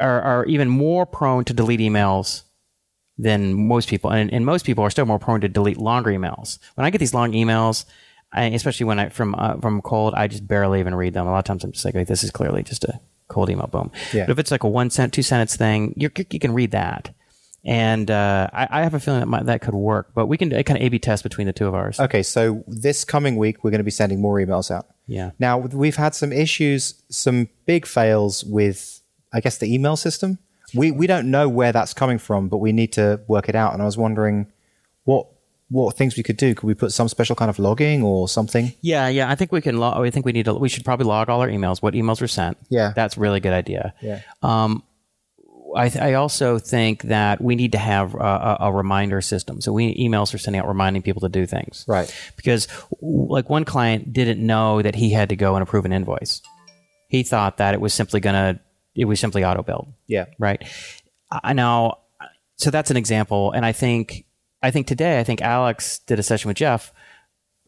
are, 0.00 0.20
are 0.22 0.44
even 0.46 0.68
more 0.68 1.06
prone 1.06 1.44
to 1.44 1.52
delete 1.52 1.80
emails 1.80 2.42
than 3.16 3.68
most 3.68 3.88
people. 3.88 4.10
And, 4.10 4.32
and 4.32 4.44
most 4.44 4.66
people 4.66 4.84
are 4.84 4.90
still 4.90 5.06
more 5.06 5.18
prone 5.18 5.40
to 5.42 5.48
delete 5.48 5.78
longer 5.78 6.10
emails. 6.10 6.58
When 6.74 6.84
I 6.84 6.90
get 6.90 6.98
these 6.98 7.14
long 7.14 7.32
emails, 7.32 7.84
I, 8.32 8.46
especially 8.46 8.86
when 8.86 8.98
I 8.98 9.08
from 9.10 9.34
uh, 9.36 9.60
from 9.60 9.80
cold, 9.80 10.14
I 10.14 10.26
just 10.26 10.46
barely 10.46 10.80
even 10.80 10.94
read 10.94 11.14
them. 11.14 11.26
A 11.26 11.30
lot 11.30 11.38
of 11.38 11.44
times 11.44 11.62
I'm 11.62 11.70
just 11.70 11.84
like, 11.84 11.94
"Wait, 11.94 12.08
this 12.08 12.24
is 12.24 12.32
clearly 12.32 12.64
just 12.64 12.82
a 12.82 13.00
cold 13.28 13.50
email. 13.50 13.66
Boom. 13.66 13.90
Yeah. 14.12 14.26
But 14.26 14.32
if 14.32 14.38
it's 14.38 14.50
like 14.50 14.62
a 14.62 14.68
one 14.68 14.88
two 14.88 15.22
sentence 15.22 15.56
thing, 15.56 15.94
you're, 15.96 16.12
you 16.30 16.40
can 16.40 16.52
read 16.52 16.72
that. 16.72 17.14
And 17.66 18.10
uh, 18.10 18.50
I, 18.52 18.68
I 18.70 18.82
have 18.82 18.92
a 18.92 19.00
feeling 19.00 19.20
that 19.20 19.26
might, 19.26 19.46
that 19.46 19.62
could 19.62 19.72
work, 19.72 20.12
but 20.14 20.26
we 20.26 20.36
can 20.36 20.50
kind 20.50 20.78
of 20.78 20.82
A/B 20.82 20.98
test 20.98 21.22
between 21.22 21.46
the 21.46 21.52
two 21.52 21.66
of 21.66 21.74
ours. 21.74 21.98
Okay, 21.98 22.22
so 22.22 22.62
this 22.66 23.04
coming 23.04 23.36
week 23.36 23.64
we're 23.64 23.70
going 23.70 23.78
to 23.78 23.84
be 23.84 23.90
sending 23.90 24.20
more 24.20 24.36
emails 24.36 24.70
out. 24.70 24.86
Yeah. 25.06 25.30
Now 25.38 25.58
we've 25.58 25.96
had 25.96 26.14
some 26.14 26.30
issues, 26.32 27.02
some 27.08 27.48
big 27.64 27.86
fails 27.86 28.44
with, 28.44 29.00
I 29.34 29.40
guess, 29.40 29.58
the 29.58 29.72
email 29.72 29.96
system. 29.96 30.38
We 30.74 30.90
we 30.90 31.06
don't 31.06 31.30
know 31.30 31.48
where 31.48 31.72
that's 31.72 31.92
coming 31.92 32.18
from, 32.18 32.48
but 32.48 32.58
we 32.58 32.72
need 32.72 32.92
to 32.94 33.20
work 33.28 33.48
it 33.48 33.54
out. 33.54 33.74
And 33.74 33.82
I 33.82 33.84
was 33.84 33.98
wondering 33.98 34.46
what 35.04 35.26
what 35.68 35.96
things 35.96 36.16
we 36.16 36.22
could 36.22 36.36
do. 36.36 36.54
Could 36.54 36.66
we 36.66 36.74
put 36.74 36.92
some 36.92 37.08
special 37.08 37.36
kind 37.36 37.50
of 37.50 37.58
logging 37.58 38.02
or 38.02 38.28
something? 38.28 38.72
Yeah, 38.80 39.08
yeah. 39.08 39.30
I 39.30 39.34
think 39.34 39.52
we 39.52 39.60
can. 39.60 39.78
Log, 39.78 40.04
I 40.04 40.10
think 40.10 40.24
we 40.24 40.32
need 40.32 40.44
to. 40.44 40.54
We 40.54 40.68
should 40.68 40.84
probably 40.84 41.06
log 41.06 41.28
all 41.28 41.40
our 41.40 41.48
emails. 41.48 41.82
What 41.82 41.94
emails 41.94 42.20
were 42.20 42.28
sent? 42.28 42.56
Yeah. 42.70 42.92
that's 42.94 43.16
a 43.16 43.20
really 43.20 43.40
good 43.40 43.52
idea. 43.52 43.94
Yeah. 44.00 44.20
Um, 44.42 44.82
I, 45.76 45.88
th- 45.88 46.02
I 46.02 46.14
also 46.14 46.58
think 46.58 47.02
that 47.02 47.40
we 47.40 47.56
need 47.56 47.72
to 47.72 47.78
have 47.78 48.14
a, 48.14 48.58
a, 48.60 48.72
reminder 48.72 49.20
system. 49.20 49.60
So 49.60 49.72
we 49.72 49.94
emails 49.96 50.32
are 50.32 50.38
sending 50.38 50.60
out 50.60 50.68
reminding 50.68 51.02
people 51.02 51.20
to 51.22 51.28
do 51.28 51.46
things. 51.46 51.84
Right. 51.88 52.14
Because 52.36 52.68
like 53.00 53.50
one 53.50 53.64
client 53.64 54.12
didn't 54.12 54.44
know 54.44 54.82
that 54.82 54.94
he 54.94 55.10
had 55.10 55.30
to 55.30 55.36
go 55.36 55.56
and 55.56 55.62
approve 55.62 55.84
an 55.84 55.92
invoice. 55.92 56.42
He 57.08 57.22
thought 57.22 57.56
that 57.58 57.74
it 57.74 57.80
was 57.80 57.92
simply 57.92 58.20
gonna. 58.20 58.60
It 58.94 59.06
was 59.06 59.20
simply 59.20 59.44
auto 59.44 59.62
build. 59.62 59.92
Yeah. 60.06 60.26
Right. 60.38 60.62
I 61.30 61.52
know. 61.52 61.98
so 62.56 62.70
that's 62.70 62.90
an 62.90 62.96
example, 62.96 63.52
and 63.52 63.66
I 63.66 63.72
think 63.72 64.24
I 64.62 64.70
think 64.70 64.86
today 64.86 65.18
I 65.20 65.24
think 65.24 65.42
Alex 65.42 65.98
did 66.00 66.18
a 66.18 66.22
session 66.22 66.48
with 66.48 66.56
Jeff, 66.56 66.92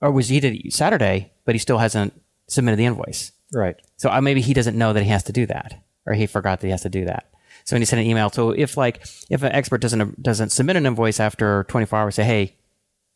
or 0.00 0.10
was 0.10 0.28
he 0.28 0.40
did 0.40 0.54
it 0.54 0.72
Saturday, 0.72 1.32
but 1.44 1.54
he 1.54 1.58
still 1.58 1.78
hasn't 1.78 2.12
submitted 2.48 2.76
the 2.78 2.84
invoice. 2.84 3.32
Right. 3.52 3.76
So 3.96 4.10
uh, 4.10 4.20
maybe 4.20 4.40
he 4.40 4.54
doesn't 4.54 4.76
know 4.78 4.92
that 4.92 5.02
he 5.02 5.08
has 5.10 5.24
to 5.24 5.32
do 5.32 5.46
that, 5.46 5.82
or 6.06 6.14
he 6.14 6.26
forgot 6.26 6.60
that 6.60 6.66
he 6.66 6.70
has 6.70 6.82
to 6.82 6.88
do 6.88 7.04
that. 7.06 7.30
So 7.64 7.74
when 7.74 7.82
he 7.82 7.86
sent 7.86 8.00
an 8.00 8.06
email, 8.06 8.30
so 8.30 8.50
if 8.50 8.76
like 8.76 9.04
if 9.28 9.42
an 9.42 9.52
expert 9.52 9.80
doesn't 9.80 10.22
doesn't 10.22 10.50
submit 10.50 10.76
an 10.76 10.86
invoice 10.86 11.18
after 11.18 11.64
24 11.64 11.98
hours, 11.98 12.14
say 12.14 12.24
hey, 12.24 12.54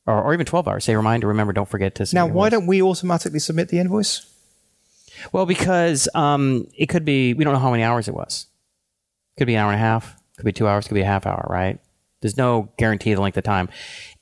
or, 0.06 0.20
or 0.20 0.34
even 0.34 0.46
12 0.46 0.66
hours, 0.66 0.84
say 0.84 0.96
reminder, 0.96 1.28
remember, 1.28 1.52
don't 1.52 1.68
forget 1.68 1.94
to. 1.96 2.06
Submit 2.06 2.20
Now, 2.20 2.26
why 2.34 2.46
invoice. 2.46 2.50
don't 2.58 2.66
we 2.66 2.82
automatically 2.82 3.38
submit 3.38 3.68
the 3.68 3.78
invoice? 3.78 4.26
Well, 5.32 5.46
because 5.46 6.08
um, 6.14 6.66
it 6.76 6.86
could 6.86 7.04
be 7.04 7.34
we 7.34 7.44
don't 7.44 7.52
know 7.52 7.60
how 7.60 7.70
many 7.70 7.82
hours 7.82 8.08
it 8.08 8.14
was. 8.14 8.46
Could 9.38 9.46
be 9.46 9.54
an 9.54 9.60
hour 9.60 9.72
and 9.72 9.80
a 9.80 9.84
half. 9.84 10.16
Could 10.36 10.44
be 10.44 10.52
two 10.52 10.68
hours. 10.68 10.86
Could 10.88 10.94
be 10.94 11.00
a 11.00 11.06
half 11.06 11.26
hour. 11.26 11.46
Right. 11.48 11.78
There's 12.20 12.36
no 12.36 12.68
guarantee 12.76 13.12
of 13.12 13.16
the 13.16 13.22
length 13.22 13.38
of 13.38 13.44
time, 13.44 13.70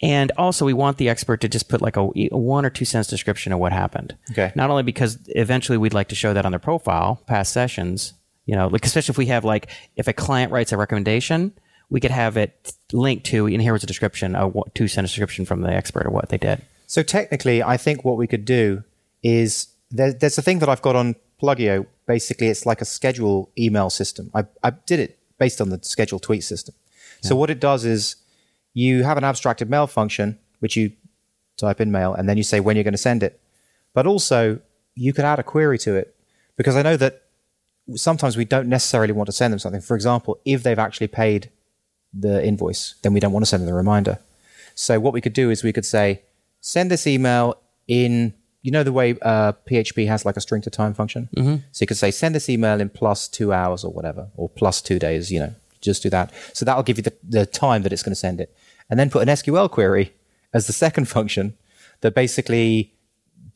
and 0.00 0.30
also 0.37 0.64
we 0.64 0.72
want 0.72 0.98
the 0.98 1.08
expert 1.08 1.40
to 1.40 1.48
just 1.48 1.68
put 1.68 1.82
like 1.82 1.96
a, 1.96 2.08
a 2.30 2.38
one 2.38 2.64
or 2.64 2.70
two 2.70 2.84
sentence 2.84 3.08
description 3.08 3.52
of 3.52 3.58
what 3.58 3.72
happened. 3.72 4.16
Okay. 4.30 4.52
Not 4.54 4.70
only 4.70 4.84
because 4.84 5.18
eventually 5.28 5.78
we'd 5.78 5.94
like 5.94 6.08
to 6.08 6.14
show 6.14 6.32
that 6.32 6.46
on 6.46 6.52
their 6.52 6.61
profile, 6.61 7.20
past 7.26 7.52
sessions. 7.52 8.14
You 8.46 8.56
know, 8.56 8.68
like 8.68 8.87
especially 8.87 9.12
if 9.12 9.18
we 9.18 9.26
have 9.26 9.44
like 9.44 9.68
if 9.96 10.08
a 10.08 10.12
client 10.12 10.52
writes 10.52 10.72
a 10.72 10.76
recommendation, 10.76 11.52
we 11.90 12.00
could 12.00 12.12
have 12.12 12.37
it 12.37 12.72
linked 12.92 13.26
to 13.26 13.46
and 13.46 13.61
here 13.61 13.72
was 13.72 13.82
a 13.82 13.87
description, 13.87 14.34
a 14.37 14.50
two 14.74 14.88
sentence 14.88 15.11
description 15.11 15.44
from 15.44 15.62
the 15.62 15.72
expert 15.72 16.06
of 16.06 16.12
what 16.12 16.28
they 16.28 16.38
did. 16.38 16.62
So 16.87 17.02
technically, 17.02 17.62
I 17.62 17.76
think 17.76 18.04
what 18.04 18.16
we 18.16 18.26
could 18.26 18.44
do 18.44 18.84
is 19.22 19.68
there, 19.90 20.12
there's 20.12 20.38
a 20.38 20.42
thing 20.42 20.59
that 20.61 20.68
I've 20.68 20.83
got 20.83 20.96
on 20.96 21.16
Plugio. 21.40 21.87
Basically, 22.07 22.48
it's 22.48 22.66
like 22.66 22.81
a 22.81 22.85
schedule 22.85 23.51
email 23.59 23.90
system. 23.90 24.31
I, 24.35 24.44
I 24.62 24.70
did 24.70 25.01
it 25.01 25.18
based 25.38 25.61
on 25.61 25.70
the 25.70 25.79
schedule 25.83 26.18
tweet 26.18 26.44
system. 26.44 26.74
So 27.20 27.35
what 27.35 27.51
it 27.51 27.59
does 27.59 27.85
is 27.85 28.16
you 28.74 29.03
have 29.03 29.18
an 29.18 29.24
abstracted 29.24 29.68
mail 29.68 29.87
function, 29.87 30.38
which 30.61 30.77
you 30.77 30.92
type 31.57 31.81
in 31.81 31.90
mail, 31.90 32.14
and 32.14 32.29
then 32.29 32.37
you 32.37 32.44
say 32.44 32.61
when 32.61 32.77
you're 32.77 32.85
going 32.85 32.92
to 32.92 32.98
send 32.98 33.22
it. 33.22 33.40
But 33.92 34.07
also, 34.07 34.61
you 34.94 35.12
could 35.12 35.24
add 35.24 35.38
a 35.38 35.42
query 35.42 35.79
to 35.79 35.96
it 35.96 36.14
because 36.57 36.77
I 36.77 36.83
know 36.83 36.96
that 36.96 37.22
sometimes 37.94 38.37
we 38.37 38.44
don't 38.44 38.68
necessarily 38.68 39.12
want 39.12 39.27
to 39.27 39.33
send 39.33 39.53
them 39.53 39.59
something. 39.59 39.81
For 39.81 39.94
example, 39.94 40.38
if 40.44 40.62
they've 40.62 40.79
actually 40.79 41.09
paid 41.09 41.51
the 42.12 42.44
invoice, 42.44 42.94
then 43.03 43.12
we 43.12 43.20
don't 43.20 43.33
want 43.33 43.44
to 43.44 43.48
send 43.48 43.62
them 43.62 43.68
the 43.68 43.74
reminder. 43.74 44.18
So 44.74 45.01
what 45.01 45.12
we 45.12 45.20
could 45.20 45.33
do 45.33 45.51
is 45.51 45.62
we 45.62 45.72
could 45.72 45.87
say, 45.87 46.22
send 46.61 46.90
this 46.90 47.07
email 47.07 47.57
in, 47.87 48.35
you 48.68 48.72
know, 48.72 48.83
the 48.83 48.92
way 48.92 49.16
uh, 49.22 49.52
PHP 49.66 50.07
has 50.09 50.26
like 50.26 50.37
a 50.37 50.42
string 50.42 50.61
to 50.61 50.68
time 50.68 50.92
function. 50.92 51.31
Mm-hmm. 51.35 51.57
So 51.72 51.83
you 51.83 51.87
could 51.87 51.96
say, 51.96 52.11
send 52.11 52.35
this 52.35 52.50
email 52.50 52.83
in 52.83 52.90
plus 52.90 53.26
two 53.26 53.50
hours 53.50 53.83
or 53.83 53.90
whatever, 53.90 54.28
or 54.37 54.50
plus 54.50 54.83
two 54.83 54.98
days, 54.98 55.33
you 55.33 55.40
know, 55.40 55.54
just 55.81 56.02
do 56.02 56.11
that. 56.11 56.31
So 56.52 56.66
that'll 56.66 56.83
give 56.83 56.98
you 56.98 57.02
the, 57.02 57.14
the 57.26 57.46
time 57.46 57.81
that 57.85 57.94
it's 57.94 58.02
going 58.02 58.11
to 58.11 58.22
send 58.26 58.42
it. 58.42 58.54
And 58.90 59.00
then 59.00 59.09
put 59.09 59.26
an 59.26 59.28
SQL 59.35 59.70
query 59.70 60.12
as 60.52 60.66
the 60.66 60.74
second 60.85 61.07
function 61.09 61.57
that 62.02 62.14
basically, 62.14 62.92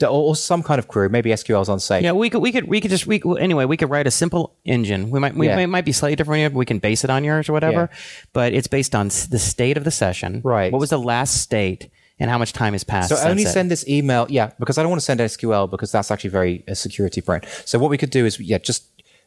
or, 0.00 0.34
some 0.34 0.62
kind 0.62 0.78
of 0.78 0.88
query, 0.88 1.10
maybe 1.10 1.28
SQL's 1.30 1.68
on 1.68 1.78
safe. 1.78 2.02
Yeah, 2.02 2.12
we 2.12 2.30
could 2.30 2.40
we 2.40 2.50
could 2.50 2.66
we 2.66 2.80
could 2.80 2.90
just 2.90 3.06
we 3.06 3.22
anyway 3.38 3.66
we 3.66 3.76
could 3.76 3.90
write 3.90 4.06
a 4.06 4.10
simple 4.10 4.56
engine. 4.64 5.10
We 5.10 5.20
might 5.20 5.34
we 5.34 5.46
Yeah. 5.46 5.56
may, 5.56 5.66
might 5.66 5.84
be 5.84 5.92
slightly 5.92 6.16
different. 6.16 6.54
But 6.54 6.58
we 6.58 6.64
can 6.64 6.78
base 6.78 7.04
it 7.04 7.10
on 7.10 7.22
yours 7.22 7.50
or 7.50 7.52
whatever, 7.52 7.82
Yeah. 7.90 7.98
but 8.32 8.54
it's 8.54 8.66
based 8.66 8.94
on 8.94 9.08
the 9.08 9.38
state 9.38 9.76
of 9.76 9.84
the 9.84 9.90
session. 9.90 10.40
Right. 10.42 10.72
What 10.72 10.80
was 10.80 10.90
the 10.90 10.98
last 10.98 11.40
state 11.42 11.90
and 12.22 12.30
how 12.30 12.38
much 12.38 12.52
time 12.52 12.72
has 12.72 12.84
passed? 12.84 13.08
So 13.08 13.16
only 13.28 13.44
send 13.44 13.68
this 13.68 13.86
email, 13.88 14.26
yeah, 14.30 14.52
because 14.60 14.78
I 14.78 14.82
don't 14.82 14.90
want 14.90 15.00
to 15.00 15.04
send 15.04 15.18
SQL 15.18 15.68
because 15.68 15.90
that's 15.90 16.10
actually 16.10 16.30
very 16.30 16.62
uh, 16.68 16.74
security 16.74 17.20
prone. 17.20 17.40
So 17.64 17.80
what 17.80 17.90
we 17.90 17.98
could 17.98 18.10
do 18.10 18.24
is, 18.24 18.38
yeah, 18.38 18.58
just 18.58 18.84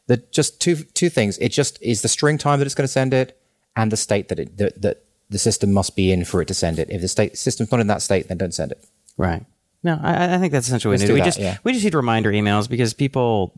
the 0.07 0.17
just 0.31 0.61
two 0.61 0.75
two 0.75 1.09
things. 1.09 1.37
It 1.39 1.49
just 1.49 1.81
is 1.81 2.01
the 2.01 2.07
string 2.07 2.37
time 2.37 2.59
that 2.59 2.65
it's 2.65 2.73
going 2.73 2.87
to 2.87 2.91
send 2.91 3.13
it, 3.13 3.37
and 3.75 3.91
the 3.91 3.97
state 3.97 4.29
that 4.29 4.39
it 4.39 4.57
that, 4.57 4.81
that 4.81 5.03
the 5.29 5.37
system 5.37 5.73
must 5.73 5.97
be 5.97 6.09
in 6.09 6.23
for 6.23 6.41
it 6.41 6.47
to 6.47 6.53
send 6.53 6.79
it. 6.79 6.89
If 6.89 7.01
the 7.01 7.09
state 7.09 7.37
system's 7.37 7.69
not 7.69 7.81
in 7.81 7.87
that 7.87 8.01
state, 8.01 8.29
then 8.29 8.37
don't 8.37 8.53
send 8.53 8.71
it. 8.71 8.83
right. 9.17 9.45
No, 9.83 9.99
I, 10.01 10.35
I 10.35 10.37
think 10.39 10.51
that's 10.51 10.65
essentially 10.65 10.93
what 10.93 11.01
we 11.01 11.05
need. 11.07 11.13
We 11.13 11.19
that, 11.19 11.25
just 11.25 11.39
yeah. 11.39 11.57
we 11.63 11.73
just 11.73 11.83
need 11.83 11.93
reminder 11.93 12.31
emails 12.31 12.67
because 12.67 12.93
people, 12.95 13.53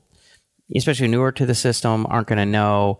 especially 0.75 1.07
newer 1.07 1.31
to 1.31 1.45
the 1.45 1.55
system, 1.55 2.05
aren't 2.09 2.27
going 2.27 2.37
to 2.37 2.45
know. 2.45 2.99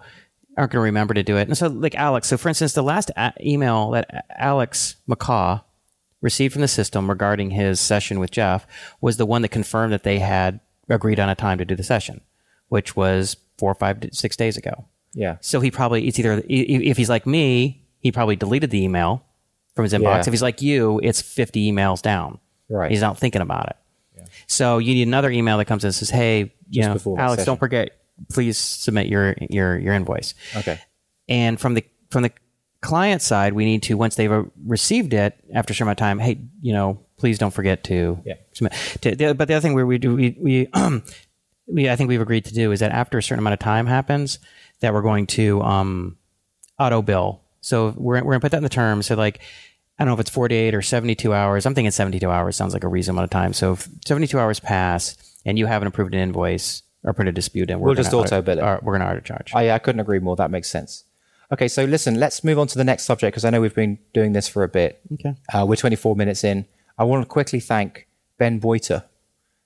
Aren't 0.58 0.71
going 0.71 0.80
to 0.80 0.86
remember 0.86 1.13
to 1.13 1.23
do 1.23 1.38
it. 1.38 1.47
And 1.50 1.58
so, 1.58 1.67
like 1.67 1.93
Alex, 1.93 2.30
so 2.30 2.38
for 2.38 2.47
instance, 2.47 2.73
the 2.73 2.82
last 2.82 3.12
a- 3.17 3.34
email 3.41 3.91
that 3.91 4.26
Alex 4.39 4.95
MacCaw 5.08 5.62
received 6.28 6.54
from 6.54 6.62
the 6.62 6.68
system 6.68 7.10
regarding 7.10 7.52
his 7.52 7.80
session 7.80 8.20
with 8.20 8.32
Jeff 8.32 8.68
was 9.02 9.18
the 9.18 9.26
one 9.26 9.42
that 9.42 9.50
confirmed 9.50 9.94
that 9.94 10.04
they 10.04 10.20
had 10.20 10.60
agreed 10.90 11.20
on 11.20 11.30
a 11.30 11.36
time 11.36 11.58
to 11.58 11.66
do 11.66 11.76
the 11.76 11.84
session, 11.84 12.22
which 12.70 12.96
was 12.96 13.38
four, 13.58 13.74
five, 13.74 13.98
six 14.12 14.36
days 14.36 14.58
ago. 14.58 14.86
Yeah. 15.13 15.38
So 15.42 15.60
he 15.60 15.72
probably 15.72 16.08
it's 16.08 16.20
either 16.20 16.44
if 16.48 16.98
he's 16.98 17.10
like 17.10 17.26
me, 17.26 17.86
he 18.00 18.12
probably 18.12 18.36
deleted 18.36 18.70
the 18.70 18.84
email 18.84 19.26
from 19.76 19.84
his 19.84 19.94
inbox. 19.94 20.02
Yeah. 20.02 20.20
If 20.20 20.28
he's 20.28 20.42
like 20.42 20.62
you, 20.62 21.00
it's 21.02 21.22
fifty 21.22 21.72
emails 21.72 22.02
down. 22.02 22.40
Right. 22.70 22.92
He's 22.92 23.02
not 23.02 23.18
thinking 23.18 23.42
about 23.42 23.70
it. 23.70 23.76
Yeah. 24.18 24.26
So 24.48 24.78
you 24.78 24.94
need 24.94 25.08
another 25.08 25.32
email 25.32 25.58
that 25.58 25.66
comes 25.66 25.84
in 25.84 25.88
and 25.88 25.96
says, 25.96 26.10
"Hey, 26.10 26.54
you 26.70 26.84
Just 26.84 27.06
know, 27.06 27.18
Alex, 27.18 27.46
don't 27.46 27.58
forget 27.58 27.98
please 28.32 28.58
submit 28.58 29.08
your 29.08 29.36
your 29.50 29.78
your 29.78 29.94
invoice. 29.94 30.34
Okay. 30.56 30.80
And 31.28 31.60
from 31.60 31.74
the 31.74 31.84
from 32.10 32.24
the 32.24 32.32
client 32.82 33.22
side, 33.22 33.54
we 33.54 33.66
need 33.66 33.84
to 33.84 33.96
once 33.96 34.16
they've 34.16 34.32
uh, 34.32 34.44
received 34.66 35.13
it 35.13 35.36
after 35.54 35.72
a 35.72 35.76
certain 35.76 35.88
amount 35.88 36.00
of 36.00 36.04
time, 36.04 36.20
hey, 36.20 36.40
you 36.62 36.74
know, 36.74 37.00
please 37.18 37.38
don't 37.38 37.54
forget 37.54 37.84
to 37.86 38.22
Yeah. 38.26 38.36
submit. 38.54 38.74
To, 39.02 39.16
the, 39.16 39.34
but 39.36 39.48
the 39.48 39.56
other 39.56 39.62
thing 39.62 39.74
where 39.74 39.86
we 39.86 39.98
do 39.98 40.16
we 40.16 40.38
we, 40.40 40.68
we 41.68 41.90
I 41.90 41.96
think 41.96 42.08
we've 42.08 42.22
agreed 42.22 42.46
to 42.46 42.54
do 42.54 42.72
is 42.72 42.80
that 42.80 42.92
after 42.92 43.18
a 43.18 43.24
certain 43.24 43.40
amount 43.40 43.54
of 43.54 43.60
time 43.60 43.88
happens, 43.88 44.40
that 44.82 44.94
we're 44.94 45.02
going 45.02 45.28
to 45.28 45.62
um, 45.63 46.18
auto 46.80 47.02
bill. 47.02 47.42
So 47.62 47.94
we're 47.98 48.24
we're 48.24 48.34
gonna 48.34 48.40
put 48.42 48.52
that 48.52 48.58
in 48.58 48.63
the 48.63 48.70
terms. 48.70 49.08
So 49.08 49.16
like. 49.16 49.40
I 50.00 50.04
don't 50.04 50.10
know 50.10 50.13
if 50.13 50.20
it's 50.20 50.30
48 50.30 50.76
or 50.76 50.84
72 50.84 51.34
hours. 51.34 51.66
I'm 51.66 51.74
thinking 51.74 51.90
72 51.90 52.30
hours 52.30 52.56
sounds 52.56 52.72
like 52.76 52.84
a 52.84 52.88
reasonable 52.88 53.18
amount 53.18 53.26
of 53.26 53.30
time. 53.32 53.52
So 53.54 53.72
if 53.74 53.90
72 54.06 54.38
hours 54.38 54.60
pass 54.60 55.18
and 55.44 55.58
you 55.58 55.66
haven't 55.66 55.88
approved 55.88 56.13
an 56.13 56.20
invoice 56.20 56.84
or 57.04 57.13
put 57.13 57.28
a 57.28 57.32
dispute 57.32 57.72
in, 57.72 57.80
we're 57.80 57.88
We'll 57.88 57.96
just 57.96 58.13
auto 58.13 58.44
bill 58.44 58.60
it. 58.60 58.84
We're 58.84 58.96
going 58.96 59.00
to 59.02 59.10
auto 59.10 59.22
charge. 59.22 59.56
I, 59.56 59.72
I 59.72 59.80
couldn't 59.80 60.00
agree 60.00 60.20
more. 60.20 60.36
That 60.36 60.52
makes 60.52 60.70
sense. 60.70 61.04
Okay, 61.52 61.68
so 61.68 61.86
listen, 61.86 62.20
let's 62.20 62.44
move 62.44 62.60
on 62.60 62.68
to 62.68 62.78
the 62.78 62.84
next 62.84 63.04
subject 63.04 63.34
because 63.34 63.46
I 63.46 63.50
know 63.50 63.62
we've 63.62 63.74
been 63.74 64.00
doing 64.14 64.34
this 64.34 64.48
for 64.48 64.64
a 64.64 64.68
bit. 64.68 65.02
Okay. 65.14 65.36
Uh, 65.54 65.66
we're 65.66 65.78
24 65.78 66.16
minutes 66.16 66.44
in. 66.44 66.66
I 66.98 67.06
want 67.06 67.24
to 67.24 67.28
quickly 67.28 67.60
thank 67.60 68.08
Ben 68.38 68.60
Boiter 68.60 69.06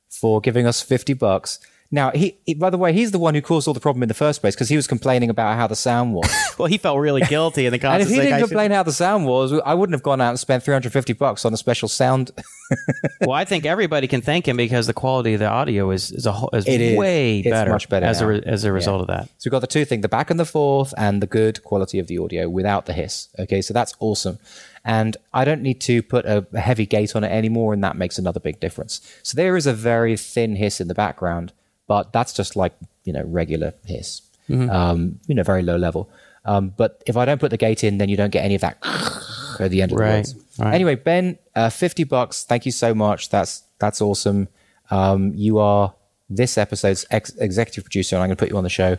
for 0.09 0.39
giving 0.41 0.67
us 0.67 0.81
50 0.81 1.13
bucks. 1.13 1.59
Now, 1.93 2.11
he, 2.11 2.37
he 2.45 2.53
by 2.53 2.69
the 2.69 2.77
way, 2.77 2.93
he's 2.93 3.11
the 3.11 3.19
one 3.19 3.35
who 3.35 3.41
caused 3.41 3.67
all 3.67 3.73
the 3.73 3.81
problem 3.81 4.01
in 4.01 4.07
the 4.07 4.13
first 4.15 4.39
place 4.39 4.55
because 4.55 4.69
he 4.69 4.77
was 4.77 4.87
complaining 4.87 5.29
about 5.29 5.57
how 5.57 5.67
the 5.67 5.75
sound 5.75 6.13
was. 6.13 6.29
Well, 6.57 6.67
he 6.67 6.77
felt 6.77 6.99
really 6.99 7.21
guilty 7.21 7.65
in 7.65 7.71
the 7.73 7.83
and 7.87 8.03
if 8.03 8.09
he 8.09 8.15
didn't 8.17 8.33
I 8.33 8.39
should- 8.39 8.49
complain 8.49 8.69
how 8.69 8.83
the 8.83 8.91
sound 8.91 9.25
was, 9.25 9.51
I 9.65 9.73
wouldn't 9.73 9.95
have 9.95 10.03
gone 10.03 10.21
out 10.21 10.29
and 10.29 10.39
spent 10.39 10.63
350 10.63 11.13
bucks 11.13 11.43
on 11.43 11.53
a 11.53 11.57
special 11.57 11.87
sound. 11.89 12.29
well, 13.21 13.31
I 13.31 13.45
think 13.45 13.65
everybody 13.65 14.07
can 14.07 14.21
thank 14.21 14.47
him 14.47 14.57
because 14.57 14.85
the 14.85 14.93
quality 14.93 15.33
of 15.33 15.39
the 15.39 15.47
audio 15.47 15.89
is 15.89 16.11
is 16.11 16.27
a 16.27 16.33
is, 16.53 16.67
It 16.67 16.81
is. 16.81 16.97
way 16.99 17.39
It's 17.39 17.49
better, 17.49 17.71
much 17.71 17.89
better 17.89 18.05
as 18.05 18.21
a 18.21 18.25
now. 18.27 18.39
as 18.45 18.63
a 18.63 18.71
result 18.71 19.01
of 19.01 19.07
that. 19.07 19.25
So 19.39 19.47
we've 19.47 19.51
got 19.51 19.61
the 19.61 19.67
two 19.67 19.85
things, 19.85 20.03
the 20.03 20.09
back 20.09 20.29
and 20.29 20.39
the 20.39 20.45
forth 20.45 20.93
and 20.97 21.21
the 21.21 21.27
good 21.27 21.63
quality 21.63 21.97
of 21.97 22.05
the 22.07 22.19
audio 22.19 22.47
without 22.47 22.85
the 22.85 22.93
hiss. 22.93 23.27
Okay, 23.39 23.61
so 23.61 23.73
that's 23.73 23.95
awesome. 23.99 24.37
And 24.85 25.17
I 25.33 25.43
don't 25.45 25.61
need 25.63 25.81
to 25.81 26.03
put 26.03 26.25
a 26.25 26.45
heavy 26.57 26.85
gate 26.85 27.15
on 27.15 27.23
it 27.23 27.29
anymore, 27.31 27.73
and 27.73 27.83
that 27.83 27.95
makes 27.97 28.19
another 28.19 28.39
big 28.39 28.59
difference. 28.59 29.01
So 29.23 29.35
there 29.35 29.55
is 29.57 29.65
a 29.65 29.73
very 29.73 30.15
thin 30.15 30.55
hiss 30.57 30.79
in 30.79 30.87
the 30.87 30.95
background, 30.95 31.53
but 31.91 32.03
that's 32.15 32.31
just 32.39 32.55
like, 32.55 32.73
you 33.07 33.13
know, 33.15 33.23
regular 33.41 33.73
hiss, 33.85 34.21
um, 34.49 35.19
you 35.27 35.35
know, 35.35 35.43
very 35.43 35.61
low 35.61 35.75
level. 35.87 36.03
Um, 36.45 36.73
but 36.81 36.91
if 37.05 37.15
I 37.17 37.25
don't 37.25 37.39
put 37.43 37.51
the 37.51 37.57
gate 37.67 37.83
in, 37.83 37.97
then 37.99 38.07
you 38.09 38.15
don't 38.21 38.31
get 38.37 38.45
any 38.45 38.55
of 38.55 38.61
that 38.61 38.77
at 39.59 39.69
the 39.71 39.81
end 39.81 39.91
of 39.91 39.97
the 39.97 40.03
Right, 40.03 40.15
words. 40.17 40.35
right. 40.57 40.73
Anyway, 40.73 40.95
Ben, 40.95 41.37
uh, 41.53 41.69
50 41.69 42.05
bucks. 42.05 42.43
Thank 42.45 42.65
you 42.65 42.71
so 42.71 42.93
much. 42.95 43.29
That's, 43.29 43.63
that's 43.79 43.99
awesome. 44.01 44.47
Um, 44.89 45.33
you 45.35 45.59
are 45.59 45.93
this 46.29 46.57
episode's 46.57 47.05
ex- 47.11 47.35
executive 47.37 47.83
producer, 47.83 48.15
and 48.15 48.23
I'm 48.23 48.29
going 48.29 48.37
to 48.37 48.41
put 48.43 48.49
you 48.51 48.57
on 48.57 48.63
the 48.63 48.69
show. 48.81 48.97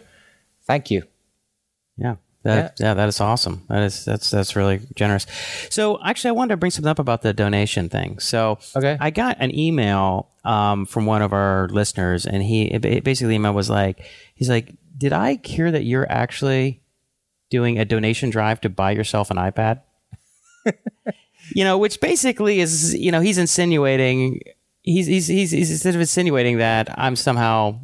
Thank 0.66 0.90
you. 0.90 1.02
Yeah. 1.96 2.16
That, 2.44 2.76
yeah. 2.80 2.94
that 2.94 3.08
is 3.08 3.20
awesome. 3.20 3.64
That 3.68 3.82
is 3.82 4.04
that's 4.04 4.30
that's 4.30 4.56
really 4.56 4.80
generous. 4.96 5.26
So 5.70 6.02
actually, 6.04 6.30
I 6.30 6.32
wanted 6.32 6.54
to 6.54 6.56
bring 6.56 6.70
something 6.70 6.90
up 6.90 6.98
about 6.98 7.22
the 7.22 7.32
donation 7.32 7.88
thing. 7.88 8.18
So 8.18 8.58
Okay. 8.74 8.96
I 9.00 9.10
got 9.10 9.36
an 9.38 9.56
email 9.56 10.28
um, 10.44 10.86
from 10.86 11.06
one 11.06 11.22
of 11.22 11.32
our 11.32 11.68
listeners, 11.68 12.26
and 12.26 12.42
he 12.42 12.64
it 12.64 13.04
basically 13.04 13.34
email 13.34 13.52
was 13.52 13.70
like, 13.70 14.04
he's 14.34 14.48
like, 14.48 14.74
"Did 14.98 15.12
I 15.12 15.38
hear 15.44 15.70
that 15.70 15.84
you're 15.84 16.10
actually 16.10 16.82
doing 17.48 17.78
a 17.78 17.84
donation 17.84 18.30
drive 18.30 18.60
to 18.62 18.68
buy 18.68 18.90
yourself 18.90 19.30
an 19.30 19.36
iPad?" 19.36 19.82
you 21.54 21.62
know, 21.64 21.78
which 21.78 22.00
basically 22.00 22.58
is 22.60 22.94
you 22.94 23.12
know 23.12 23.20
he's 23.20 23.38
insinuating 23.38 24.40
he's 24.82 25.06
he's 25.06 25.26
he's, 25.28 25.50
he's 25.52 25.82
sort 25.82 25.94
of 25.94 26.00
insinuating 26.00 26.58
that 26.58 26.88
I'm 26.98 27.16
somehow 27.16 27.78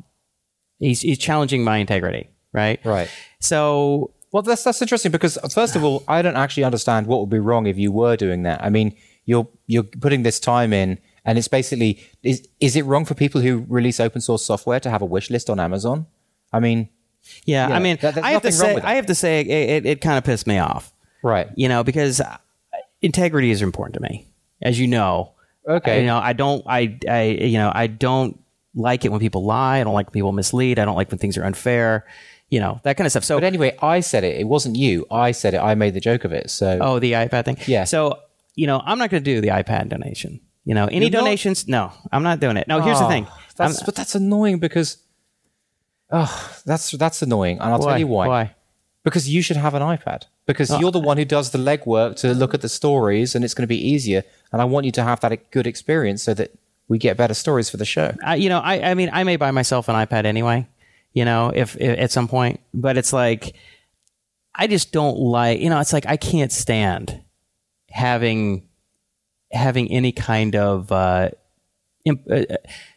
he's 0.79 1.01
he's 1.01 1.19
challenging 1.19 1.65
my 1.65 1.79
integrity, 1.79 2.31
right? 2.53 2.85
Right. 2.85 3.09
So 3.41 4.13
Well, 4.33 4.43
that's 4.43 4.63
that's 4.65 4.83
interesting 4.83 5.13
because 5.13 5.39
first 5.53 5.77
of 5.77 5.85
all, 5.85 6.05
I 6.09 6.23
don't 6.23 6.37
actually 6.37 6.65
understand 6.65 7.07
what 7.07 7.21
would 7.21 7.31
be 7.31 7.39
wrong 7.39 7.67
if 7.67 7.79
you 7.79 7.91
were 7.93 8.17
doing 8.17 8.43
that. 8.43 8.63
I 8.63 8.71
mean, 8.71 8.95
you're 9.25 9.49
you're 9.67 9.85
putting 9.85 10.23
this 10.23 10.39
time 10.41 10.73
in, 10.73 10.99
and 11.25 11.39
it's 11.39 11.49
basically 11.49 12.01
is 12.23 12.47
is 12.61 12.77
it 12.77 12.85
wrong 12.85 13.05
for 13.05 13.15
people 13.15 13.41
who 13.41 13.65
release 13.69 14.01
open 14.01 14.21
source 14.21 14.45
software 14.45 14.81
to 14.81 14.91
have 14.91 15.03
a 15.03 15.07
wish 15.07 15.31
list 15.31 15.49
on 15.51 15.59
Amazon? 15.61 16.07
I 16.53 16.61
mean, 16.61 16.89
Yeah, 17.45 17.69
Yeah, 17.69 17.77
I 17.77 17.79
mean, 17.79 17.99
that- 18.01 18.19
I 18.25 18.31
have 18.33 18.43
to 18.43 18.53
say, 18.53 18.77
it. 18.77 18.85
I 18.85 18.95
have 18.95 19.07
to 19.07 19.15
say, 19.15 19.41
it, 19.41 19.47
it, 19.49 19.87
it 19.87 20.01
kind 20.01 20.17
of 20.19 20.25
pissed 20.25 20.47
me 20.47 20.59
off, 20.59 20.93
right? 21.23 21.49
you 21.57 21.69
know, 21.69 21.85
because 21.85 22.21
uh, 22.21 22.37
integrity 23.03 23.51
is 23.51 23.61
important 23.63 23.95
to 23.95 24.01
me, 24.01 24.27
as 24.63 24.79
you 24.81 24.87
know. 24.87 25.33
Okay. 25.69 26.01
you 26.01 26.07
know, 26.07 26.17
I 26.17 26.33
don't, 26.33 26.63
I, 26.67 26.99
I, 27.07 27.23
you 27.25 27.59
know, 27.59 27.71
I 27.75 27.87
don't 27.89 28.41
like 28.75 29.05
it 29.05 29.11
when 29.11 29.21
people 29.21 29.45
lie. 29.45 29.81
I 29.81 29.85
don't 29.85 29.93
like 29.93 30.07
when 30.07 30.13
people 30.15 30.33
mislead. 30.33 30.79
I 30.79 30.87
don't 30.87 30.97
like 30.97 31.11
when 31.11 31.19
things 31.19 31.37
are 31.37 31.45
unfair. 31.45 32.07
You 32.51 32.61
know, 32.61 32.81
that 32.85 32.97
kind 32.97 33.07
of 33.07 33.13
stuff. 33.13 33.25
So, 33.25 33.37
But 33.37 33.45
anyway, 33.45 33.77
I 33.83 34.01
said 34.01 34.25
it. 34.25 34.41
It 34.41 34.45
wasn't 34.45 34.77
you. 34.77 35.07
I 35.11 35.33
said 35.33 35.55
it. 35.55 35.59
I 35.59 35.75
made 35.75 35.93
the 35.95 36.01
joke 36.01 36.25
of 36.25 36.33
it. 36.33 36.51
So 36.51 36.79
oh, 36.81 36.99
the 36.99 37.13
iPad 37.13 37.45
thing. 37.45 37.59
Yeah. 37.67 37.85
So, 37.85 38.21
you 38.55 38.67
know, 38.67 38.81
I'm 38.85 38.99
not 38.99 39.11
going 39.11 39.23
to 39.23 39.35
do 39.35 39.41
the 39.41 39.49
iPad 39.49 39.91
donation. 39.91 40.41
You 40.65 40.75
know, 40.75 40.87
any 40.87 41.07
You're 41.07 41.11
not? 41.11 41.21
donations? 41.21 41.69
No, 41.69 41.93
I'm 42.13 42.23
not 42.23 42.41
doing 42.41 42.57
it. 42.57 42.69
No, 42.69 42.81
here's 42.81 42.99
the 42.99 43.07
Oh, 43.07 43.09
thing. 43.09 43.27
That's, 43.57 43.79
I'm- 43.79 43.85
but 43.87 43.95
that's 43.95 44.15
annoying 44.15 44.59
because, 44.59 44.99
oh, 46.11 46.61
that's 46.67 46.91
that's 46.93 47.23
annoying, 47.23 47.59
and 47.59 47.73
I'll 47.73 47.79
tell 47.79 47.99
you 47.99 48.07
why. 48.07 48.29
Why? 48.29 48.55
Because 49.03 49.29
you 49.29 49.41
should 49.41 49.57
have 49.57 49.75
an 49.75 49.83
iPad. 49.83 50.25
Because 50.45 50.71
you're 50.81 50.91
the 50.91 51.01
ah. 51.01 51.05
one 51.11 51.17
who 51.19 51.25
does 51.25 51.51
the 51.51 51.59
legwork 51.59 52.17
to 52.17 52.35
look 52.35 52.53
at 52.55 52.61
the 52.61 52.69
stories, 52.69 53.35
and 53.35 53.45
it's 53.45 53.55
going 53.55 53.63
to 53.63 53.69
be 53.69 53.89
easier. 53.89 54.25
And 54.53 54.61
I 54.61 54.65
want 54.65 54.87
you 54.87 54.93
to 54.93 55.03
have 55.03 55.21
that 55.21 55.51
good 55.51 55.67
experience 55.67 56.23
so 56.23 56.35
that 56.35 56.53
we 56.89 56.99
get 56.99 57.17
better 57.17 57.35
stories 57.35 57.71
for 57.71 57.77
the 57.77 57.85
show. 57.85 58.15
I, 58.23 58.37
you 58.37 58.49
know, 58.49 58.59
I, 58.59 58.91
I 58.91 58.95
mean, 58.95 59.11
I 59.13 59.25
may 59.25 59.37
buy 59.37 59.51
myself 59.51 59.89
an 59.89 59.95
iPad 59.95 60.25
anyway, 60.25 60.67
you 61.19 61.25
know, 61.25 61.51
if, 61.53 61.77
if 61.81 61.99
at 61.99 62.13
some 62.13 62.29
point, 62.29 62.61
but 62.73 62.97
it's 62.97 63.13
like, 63.13 63.57
I 64.55 64.69
just 64.69 64.93
don't 64.93 65.19
like, 65.19 65.59
you 65.59 65.69
know, 65.69 65.81
it's 65.81 65.93
like 65.93 66.07
I 66.07 66.17
can't 66.17 66.53
stand 66.53 67.21
having 67.91 68.69
having 69.51 69.91
any 69.91 70.13
kind 70.13 70.55
of 70.55 70.93
uh, 70.93 71.31
imp, 72.05 72.21
uh, 72.31 72.45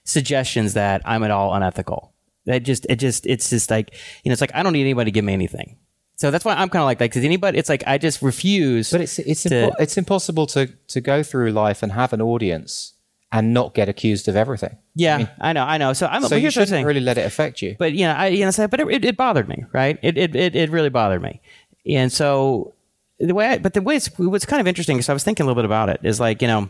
suggestions 0.03 0.73
that 0.75 1.01
I'm 1.03 1.23
at 1.23 1.31
all 1.31 1.51
unethical. 1.55 2.13
That 2.45 2.60
just, 2.62 2.86
it 2.89 2.97
just, 2.97 3.25
it's 3.25 3.49
just 3.49 3.71
like, 3.71 3.93
you 4.23 4.29
know, 4.29 4.34
it's 4.34 4.41
like 4.41 4.53
I 4.53 4.62
don't 4.62 4.73
need 4.73 4.81
anybody 4.81 5.10
to 5.10 5.15
give 5.15 5.25
me 5.25 5.34
anything. 5.34 5.77
So 6.17 6.29
that's 6.29 6.45
why 6.45 6.53
I'm 6.53 6.69
kind 6.69 6.84
of 6.84 6.86
like 6.86 6.99
that. 6.99 7.10
Because 7.10 7.25
anybody, 7.25 7.57
it's 7.57 7.69
like 7.69 7.84
I 7.88 7.97
just 7.97 8.21
refuse. 8.21 8.91
But 8.91 9.01
it's 9.01 9.17
it's 9.17 9.43
to- 9.43 9.49
impo- 9.49 9.75
it's 9.79 9.97
impossible 9.97 10.45
to 10.47 10.67
to 10.89 11.01
go 11.01 11.23
through 11.23 11.51
life 11.53 11.81
and 11.81 11.91
have 11.93 12.13
an 12.13 12.21
audience 12.21 12.93
and 13.32 13.54
not 13.54 13.74
get 13.74 13.88
accused 13.88 14.28
of 14.28 14.36
everything. 14.36 14.78
yeah, 14.96 15.28
I, 15.39 15.54
know, 15.54 15.63
I 15.63 15.78
know. 15.78 15.94
So 15.94 16.08
I'm. 16.08 16.22
So 16.24 16.30
but 16.30 16.36
you 16.36 16.41
here's 16.41 16.56
what 16.56 16.62
I'm 16.62 16.65
shouldn't 16.65 16.70
saying. 16.70 16.86
really 16.86 17.00
let 17.00 17.17
it 17.17 17.26
affect 17.26 17.62
you. 17.62 17.76
but 17.80 17.94
you 17.94 18.06
know, 18.06 18.13
I 18.13 18.28
you 18.28 18.46
know, 18.46 18.67
but 18.67 18.80
it, 18.80 19.06
it 19.06 19.17
bothered 19.17 19.48
me, 19.48 19.65
right? 19.72 19.98
It, 20.02 20.17
it 20.17 20.36
it 20.36 20.56
it 20.56 20.70
really 20.70 20.89
bothered 20.89 21.22
me, 21.22 21.41
and 21.86 22.12
so 22.12 22.74
the 23.20 23.34
way, 23.34 23.48
I, 23.48 23.58
but 23.58 23.74
the 23.74 23.82
way 23.82 23.96
it's 23.96 24.08
what's 24.17 24.46
kind 24.46 24.60
of 24.60 24.67
interesting 24.67 24.98
because 24.98 25.10
I 25.10 25.13
was 25.13 25.24
thinking 25.24 25.44
a 25.44 25.48
little 25.48 25.62
bit 25.62 25.65
about 25.65 25.89
it 25.89 26.02
is 26.04 26.20
like 26.20 26.41
you 26.41 26.48
know, 26.48 26.70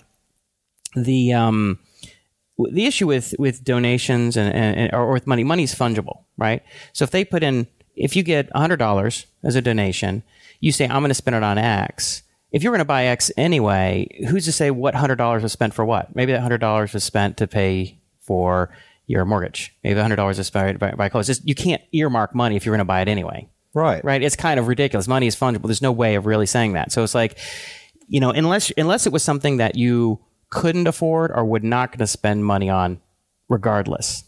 the 0.95 1.33
um, 1.33 1.79
the 2.57 2.85
issue 2.85 3.07
with 3.07 3.33
with 3.39 3.63
donations 3.63 4.37
and, 4.37 4.53
and, 4.53 4.77
and 4.77 4.93
or 4.93 5.11
with 5.11 5.27
money, 5.27 5.43
money's 5.43 5.73
fungible, 5.73 6.23
right? 6.37 6.63
So 6.93 7.03
if 7.03 7.11
they 7.11 7.25
put 7.25 7.43
in, 7.43 7.67
if 7.95 8.15
you 8.15 8.23
get 8.23 8.49
hundred 8.55 8.77
dollars 8.77 9.25
as 9.43 9.55
a 9.55 9.61
donation, 9.61 10.23
you 10.59 10.71
say 10.71 10.85
I'm 10.85 11.01
going 11.01 11.09
to 11.09 11.15
spend 11.15 11.35
it 11.35 11.43
on 11.43 11.57
X. 11.57 12.23
If 12.51 12.63
you're 12.63 12.71
going 12.71 12.79
to 12.79 12.85
buy 12.85 13.05
X 13.05 13.31
anyway, 13.37 14.25
who's 14.29 14.45
to 14.45 14.51
say 14.51 14.71
what 14.71 14.95
hundred 14.95 15.15
dollars 15.15 15.43
was 15.43 15.51
spent 15.51 15.73
for 15.73 15.85
what? 15.85 16.15
Maybe 16.15 16.31
that 16.33 16.41
hundred 16.41 16.59
dollars 16.59 16.93
was 16.93 17.03
spent 17.03 17.37
to 17.37 17.47
pay 17.47 17.99
for 18.19 18.73
your 19.07 19.25
mortgage. 19.25 19.75
Maybe 19.83 19.99
hundred 19.99 20.17
dollars 20.17 20.37
was 20.37 20.47
spent 20.47 20.79
by, 20.79 20.91
by 20.91 21.09
clothes. 21.09 21.27
Just, 21.27 21.47
you 21.47 21.55
can't 21.55 21.81
earmark 21.91 22.35
money 22.35 22.55
if 22.55 22.65
you're 22.65 22.73
going 22.73 22.79
to 22.79 22.85
buy 22.85 23.01
it 23.01 23.07
anyway 23.07 23.47
right. 23.73 24.03
right? 24.03 24.21
It's 24.21 24.35
kind 24.35 24.59
of 24.59 24.67
ridiculous. 24.67 25.07
Money 25.07 25.27
is 25.27 25.35
fungible. 25.35 25.63
There's 25.63 25.81
no 25.81 25.91
way 25.91 26.15
of 26.15 26.25
really 26.25 26.45
saying 26.45 26.73
that. 26.73 26.91
So 26.91 27.03
it's 27.03 27.15
like, 27.15 27.37
you 28.07 28.19
know, 28.19 28.31
unless 28.31 28.71
unless 28.77 29.05
it 29.05 29.13
was 29.13 29.23
something 29.23 29.57
that 29.57 29.75
you 29.75 30.19
couldn't 30.49 30.87
afford 30.87 31.31
or 31.31 31.45
would 31.45 31.63
not 31.63 31.91
going 31.91 31.99
to 31.99 32.07
spend 32.07 32.45
money 32.45 32.69
on, 32.69 32.99
regardless, 33.47 34.25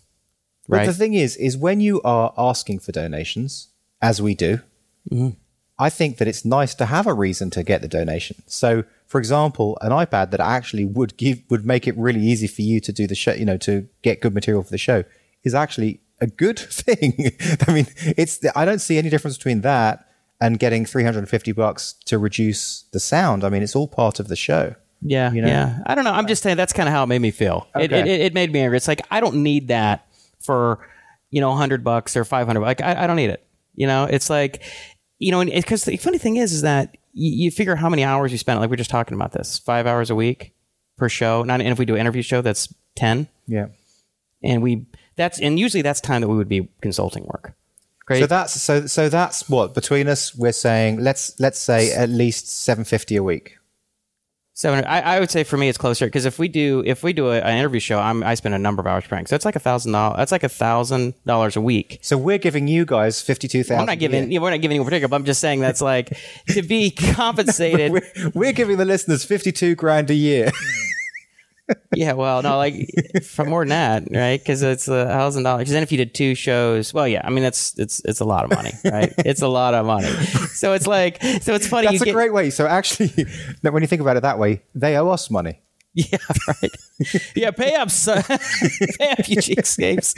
But 0.67 0.77
right? 0.77 0.85
the 0.85 0.93
thing 0.93 1.13
is, 1.13 1.35
is 1.35 1.57
when 1.57 1.81
you 1.81 2.01
are 2.03 2.33
asking 2.37 2.79
for 2.79 2.91
donations, 2.91 3.69
as 4.01 4.21
we 4.21 4.35
do, 4.35 4.59
Mm-hmm. 5.11 5.37
I 5.85 5.89
think 5.89 6.17
that 6.17 6.27
it's 6.31 6.43
nice 6.45 6.73
to 6.75 6.85
have 6.85 7.05
a 7.07 7.13
reason 7.25 7.49
to 7.55 7.61
get 7.71 7.81
the 7.81 7.87
donation. 7.99 8.37
So, 8.47 8.69
for 9.11 9.17
example, 9.23 9.67
an 9.81 9.91
iPad 10.03 10.31
that 10.31 10.39
actually 10.39 10.85
would 10.97 11.11
give 11.17 11.37
would 11.49 11.65
make 11.73 11.87
it 11.89 11.95
really 11.97 12.21
easy 12.21 12.47
for 12.47 12.61
you 12.61 12.79
to 12.87 12.91
do 12.99 13.05
the 13.07 13.15
show, 13.23 13.33
you 13.41 13.45
know, 13.45 13.57
to 13.67 13.73
get 14.01 14.21
good 14.23 14.33
material 14.33 14.63
for 14.63 14.71
the 14.71 14.77
show, 14.89 15.03
is 15.43 15.53
actually 15.53 15.99
a 16.21 16.27
good 16.43 16.57
thing. 16.83 17.11
I 17.67 17.73
mean, 17.75 17.87
it's 18.21 18.39
I 18.55 18.63
don't 18.65 18.79
see 18.87 18.97
any 18.97 19.09
difference 19.09 19.37
between 19.37 19.61
that 19.61 19.95
and 20.39 20.59
getting 20.59 20.85
350 20.85 21.51
bucks 21.51 21.93
to 22.05 22.17
reduce 22.17 22.85
the 22.91 22.99
sound. 22.99 23.43
I 23.43 23.49
mean, 23.49 23.61
it's 23.63 23.75
all 23.75 23.87
part 23.87 24.19
of 24.21 24.27
the 24.27 24.35
show. 24.35 24.75
yeah, 25.01 25.31
you 25.33 25.41
know? 25.41 25.47
yeah. 25.47 25.79
I 25.85 25.95
don't 25.95 26.05
know. 26.05 26.13
I'm 26.13 26.27
just 26.27 26.43
saying 26.43 26.57
that's 26.57 26.73
kind 26.73 26.87
of 26.89 26.93
how 26.95 27.03
it 27.03 27.07
made 27.07 27.21
me 27.21 27.31
feel. 27.31 27.67
It, 27.75 27.91
Okay. 27.91 27.99
it, 27.99 28.07
it, 28.07 28.21
it 28.27 28.33
made 28.33 28.51
me 28.53 28.59
angry. 28.61 28.77
It's 28.77 28.87
like 28.87 29.01
I 29.11 29.19
don't 29.19 29.37
need 29.49 29.67
that 29.67 29.97
for 30.39 30.79
you 31.29 31.41
know 31.41 31.49
100 31.49 31.83
bucks 31.83 32.15
or 32.15 32.23
500. 32.23 32.59
Like 32.61 32.81
I, 32.81 33.03
I 33.03 33.07
don't 33.07 33.17
need 33.17 33.31
it. 33.37 33.45
You 33.75 33.87
know, 33.87 34.03
it's 34.05 34.29
like 34.29 34.61
you 35.23 35.31
know, 35.31 35.43
because 35.43 35.85
the 35.85 35.97
funny 35.97 36.17
thing 36.17 36.37
is, 36.37 36.51
is 36.51 36.61
that 36.61 36.97
you, 37.13 37.45
you 37.45 37.51
figure 37.51 37.75
how 37.75 37.89
many 37.89 38.03
hours 38.03 38.31
you 38.31 38.37
spend. 38.37 38.59
Like 38.59 38.69
we 38.69 38.75
are 38.75 38.77
just 38.77 38.89
talking 38.89 39.15
about 39.15 39.31
this, 39.31 39.57
five 39.59 39.87
hours 39.87 40.09
a 40.09 40.15
week 40.15 40.53
per 40.97 41.09
show. 41.09 41.43
Not 41.43 41.61
and 41.61 41.69
if 41.69 41.79
we 41.79 41.85
do 41.85 41.95
an 41.95 42.01
interview 42.01 42.21
show, 42.21 42.41
that's 42.41 42.73
ten. 42.95 43.27
Yeah. 43.47 43.67
and 44.43 44.61
we 44.61 44.85
that's 45.15 45.39
and 45.39 45.59
usually 45.59 45.81
that's 45.81 46.01
time 46.01 46.21
that 46.21 46.27
we 46.27 46.35
would 46.37 46.49
be 46.49 46.69
consulting 46.81 47.23
work 47.25 47.55
Great. 48.05 48.19
So 48.19 48.27
that's 48.27 48.61
so 48.61 48.85
so 48.85 49.07
that's 49.07 49.47
what 49.47 49.73
between 49.73 50.07
us 50.07 50.35
we're 50.35 50.51
saying 50.51 50.99
let's 50.99 51.39
let's 51.39 51.59
say 51.59 51.93
at 51.93 52.09
least 52.09 52.49
seven 52.49 52.83
fifty 52.83 53.15
a 53.15 53.23
week. 53.23 53.57
Seven. 54.55 54.85
I, 54.85 55.15
I 55.15 55.19
would 55.19 55.31
say 55.31 55.43
for 55.43 55.57
me 55.57 55.67
it's 55.67 55.79
closer 55.79 56.05
because 56.05 56.25
if 56.25 56.37
we 56.37 56.47
do 56.47 56.83
if 56.85 57.01
we 57.01 57.11
do 57.11 57.29
a, 57.29 57.39
an 57.39 57.57
interview 57.57 57.79
show, 57.79 57.97
I'm, 57.97 58.23
I 58.23 58.35
spend 58.35 58.53
a 58.53 58.59
number 58.59 58.81
of 58.81 58.87
hours 58.87 59.03
preparing. 59.03 59.25
So 59.25 59.35
it's 59.35 59.45
like 59.45 59.55
a 59.55 59.59
thousand 59.59 59.93
dollars. 59.93 60.17
That's 60.17 60.31
like 60.31 60.43
a 60.43 60.49
thousand 60.49 61.15
dollars 61.25 61.55
a 61.55 61.61
week. 61.61 61.97
So 62.03 62.19
we're 62.19 62.37
giving 62.37 62.67
you 62.67 62.85
guys 62.85 63.19
fifty 63.19 63.47
two 63.47 63.63
thousand. 63.63 63.79
I'm 63.79 63.85
not 63.87 63.97
giving. 63.97 64.31
Yeah, 64.31 64.41
we're 64.41 64.51
not 64.51 64.61
giving 64.61 64.75
you 64.75 64.83
a 64.83 64.85
particular. 64.85 65.07
But 65.07 65.15
I'm 65.15 65.25
just 65.25 65.41
saying 65.41 65.61
that's 65.61 65.81
like 65.81 66.15
to 66.49 66.61
be 66.61 66.91
compensated. 67.13 67.91
We're, 67.93 68.31
we're 68.35 68.53
giving 68.53 68.77
the 68.77 68.85
listeners 68.85 69.23
fifty 69.25 69.51
two 69.51 69.73
grand 69.73 70.11
a 70.11 70.15
year. 70.15 70.51
yeah. 71.95 72.13
Well, 72.13 72.41
no, 72.41 72.57
like 72.57 72.89
for 73.23 73.45
more 73.45 73.61
than 73.61 73.69
that, 73.69 74.07
right? 74.11 74.39
Because 74.39 74.61
it's 74.61 74.87
a 74.87 75.05
thousand 75.05 75.43
dollars. 75.43 75.61
Because 75.61 75.73
Then 75.73 75.83
if 75.83 75.91
you 75.91 75.97
did 75.97 76.13
two 76.13 76.35
shows, 76.35 76.93
well, 76.93 77.07
yeah. 77.07 77.21
I 77.23 77.29
mean, 77.29 77.43
that's 77.43 77.77
it's 77.77 78.01
it's 78.05 78.19
a 78.19 78.25
lot 78.25 78.45
of 78.45 78.51
money, 78.51 78.71
right? 78.85 79.13
it's 79.19 79.41
a 79.41 79.47
lot 79.47 79.73
of 79.73 79.85
money. 79.85 80.11
So 80.53 80.73
it's 80.73 80.87
like 80.87 81.21
so 81.41 81.53
it's 81.53 81.67
funny. 81.67 81.87
That's 81.87 82.01
a 82.01 82.05
get, 82.05 82.13
great 82.13 82.33
way. 82.33 82.49
So 82.49 82.67
actually, 82.67 83.25
when 83.61 83.81
you 83.81 83.87
think 83.87 84.01
about 84.01 84.17
it 84.17 84.21
that 84.21 84.39
way, 84.39 84.63
they 84.75 84.97
owe 84.97 85.09
us 85.09 85.29
money. 85.29 85.59
Yeah, 85.95 86.17
right. 86.47 86.71
yeah, 87.35 87.51
pay 87.51 87.75
up, 87.75 87.91
son. 87.91 88.23
pay 88.23 89.11
up, 89.11 89.29
you 89.29 89.37
cheapskates. 89.37 90.15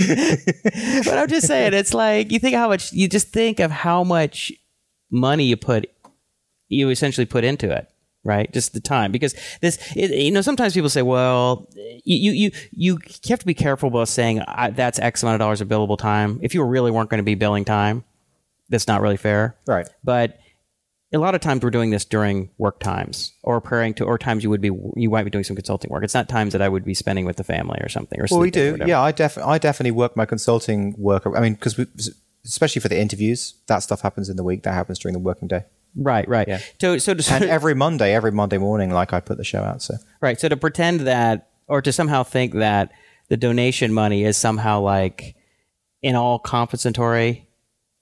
but 1.03 1.17
I'm 1.17 1.27
just 1.27 1.47
saying, 1.47 1.73
it's 1.73 1.93
like 1.93 2.31
you 2.31 2.39
think 2.39 2.55
how 2.55 2.69
much 2.69 2.93
you 2.93 3.09
just 3.09 3.33
think 3.33 3.59
of 3.59 3.71
how 3.71 4.05
much 4.05 4.53
money 5.11 5.43
you 5.43 5.57
put, 5.57 5.87
you 6.69 6.87
essentially 6.91 7.25
put 7.25 7.43
into 7.43 7.69
it, 7.75 7.89
right? 8.25 8.51
Just 8.51 8.73
the 8.73 8.81
time, 8.81 9.13
because 9.13 9.33
this, 9.61 9.77
it, 9.95 10.11
you 10.11 10.31
know, 10.31 10.41
sometimes 10.41 10.73
people 10.73 10.89
say, 10.89 11.03
well, 11.03 11.69
you 12.03 12.31
you 12.31 12.51
you 12.71 12.99
have 13.29 13.39
to 13.39 13.45
be 13.45 13.53
careful 13.53 13.87
about 13.87 14.09
saying 14.09 14.41
that's 14.73 14.99
X 14.99 15.23
amount 15.23 15.35
of 15.35 15.39
dollars 15.39 15.61
of 15.61 15.69
billable 15.69 15.97
time. 15.97 16.39
If 16.41 16.53
you 16.53 16.63
really 16.63 16.91
weren't 16.91 17.09
going 17.09 17.19
to 17.19 17.23
be 17.23 17.35
billing 17.35 17.63
time, 17.63 18.03
that's 18.67 18.87
not 18.87 18.99
really 19.01 19.17
fair, 19.17 19.55
Right. 19.67 19.87
But 20.03 20.39
a 21.13 21.19
lot 21.19 21.33
of 21.33 21.39
times 21.39 21.63
we're 21.63 21.69
doing 21.69 21.91
this 21.91 22.03
during 22.03 22.49
work 22.57 22.79
times 22.79 23.33
or 23.41 23.61
preparing 23.61 23.93
to 23.93 24.03
or 24.03 24.17
times 24.17 24.43
you 24.43 24.49
would 24.49 24.59
be 24.59 24.71
you 24.95 25.09
might 25.09 25.23
be 25.23 25.29
doing 25.29 25.43
some 25.45 25.55
consulting 25.55 25.89
work. 25.89 26.03
It's 26.03 26.13
not 26.13 26.27
times 26.27 26.51
that 26.53 26.61
I 26.61 26.67
would 26.67 26.83
be 26.83 26.93
spending 26.93 27.25
with 27.25 27.37
the 27.37 27.43
family 27.43 27.79
or 27.81 27.87
something 27.87 28.19
or 28.19 28.25
Well, 28.29 28.41
we 28.41 28.51
sleeping 28.51 28.81
or 28.81 28.85
do. 28.85 28.89
Yeah, 28.89 29.01
I 29.01 29.11
def- 29.11 29.37
I 29.37 29.57
definitely 29.57 29.91
work 29.91 30.17
my 30.17 30.25
consulting 30.25 30.93
work. 30.97 31.23
I 31.25 31.39
mean, 31.39 31.53
because 31.53 31.79
especially 32.43 32.81
for 32.81 32.89
the 32.89 32.99
interviews, 32.99 33.55
that 33.67 33.79
stuff 33.79 34.01
happens 34.01 34.29
in 34.29 34.35
the 34.35 34.43
week. 34.43 34.63
That 34.63 34.73
happens 34.73 34.99
during 34.99 35.13
the 35.13 35.19
working 35.19 35.47
day. 35.47 35.63
Right, 35.95 36.27
right. 36.27 36.47
Yeah. 36.47 36.59
So 36.79 36.97
so 36.97 37.13
to, 37.13 37.33
And 37.33 37.43
every 37.49 37.73
Monday, 37.75 38.13
every 38.13 38.31
Monday 38.31 38.57
morning, 38.57 38.91
like 38.91 39.13
I 39.13 39.19
put 39.19 39.37
the 39.37 39.43
show 39.43 39.59
out. 39.61 39.81
So 39.81 39.95
right. 40.21 40.39
So 40.39 40.49
to 40.49 40.57
pretend 40.57 41.01
that 41.01 41.49
or 41.67 41.81
to 41.81 41.91
somehow 41.91 42.23
think 42.23 42.53
that 42.55 42.91
the 43.29 43.37
donation 43.37 43.93
money 43.93 44.23
is 44.23 44.37
somehow 44.37 44.81
like 44.81 45.35
in 46.01 46.15
all 46.15 46.37
compensatory 46.39 47.47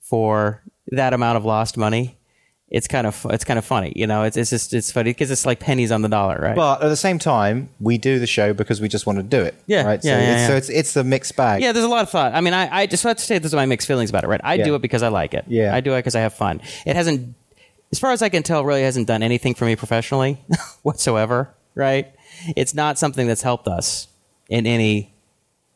for 0.02 0.62
that 0.88 1.14
amount 1.14 1.38
of 1.38 1.46
lost 1.46 1.78
money. 1.78 2.18
It's 2.70 2.88
kind 2.88 3.06
of 3.06 3.24
it's 3.30 3.44
kind 3.44 3.60
of 3.60 3.66
funny, 3.66 3.94
you 3.96 4.08
know. 4.08 4.24
It's 4.24 4.36
it's 4.36 4.50
just 4.50 4.74
it's 4.74 4.92
funny 4.92 5.12
because 5.12 5.30
it's 5.30 5.46
like 5.46 5.60
pennies 5.60 5.92
on 5.92 6.02
the 6.02 6.10
dollar, 6.10 6.40
right? 6.42 6.56
But 6.56 6.82
at 6.82 6.88
the 6.90 6.96
same 6.98 7.20
time, 7.20 7.70
we 7.80 8.00
do 8.00 8.18
the 8.18 8.26
show 8.26 8.52
because 8.52 8.82
we 8.82 8.88
just 8.88 9.06
want 9.06 9.20
to 9.20 9.24
do 9.24 9.42
it. 9.44 9.54
Yeah, 9.68 9.84
Right. 9.86 10.00
yeah, 10.04 10.18
so, 10.18 10.20
yeah, 10.20 10.32
it's, 10.32 10.42
yeah. 10.42 10.48
so 10.48 10.56
it's 10.56 10.70
it's 10.70 10.96
a 10.96 11.04
mixed 11.04 11.36
bag. 11.36 11.62
Yeah, 11.62 11.72
there's 11.72 11.86
a 11.86 11.90
lot 11.90 12.02
of 12.02 12.10
thought. 12.10 12.34
I 12.34 12.42
mean, 12.42 12.56
I, 12.56 12.80
I 12.82 12.86
just 12.88 13.04
have 13.04 13.18
to 13.18 13.24
say 13.24 13.38
this 13.38 13.52
is 13.52 13.56
my 13.56 13.68
mixed 13.68 13.88
feelings 13.88 14.10
about 14.10 14.24
it, 14.24 14.28
right? 14.28 14.42
I 14.44 14.58
do 14.58 14.74
it 14.74 14.82
because 14.82 15.04
I 15.04 15.10
like 15.10 15.36
it. 15.36 15.46
Yeah. 15.48 15.74
I 15.76 15.82
do 15.82 15.94
it 15.94 16.00
because 16.00 16.16
I 16.16 16.22
have 16.22 16.34
fun. 16.34 16.62
It 16.88 16.96
hasn't, 16.96 17.36
as 17.94 18.00
far 18.00 18.12
as 18.12 18.24
I 18.24 18.30
can 18.30 18.42
tell, 18.42 18.66
really 18.66 18.82
hasn't 18.82 19.06
done 19.06 19.22
anything 19.22 19.54
for 19.54 19.66
me 19.66 19.76
professionally 19.76 20.40
whatsoever, 20.82 21.54
right? 21.76 22.12
It's 22.56 22.74
not 22.74 22.98
something 22.98 23.28
that's 23.28 23.44
helped 23.44 23.68
us 23.68 24.08
in 24.50 24.66
any, 24.66 25.14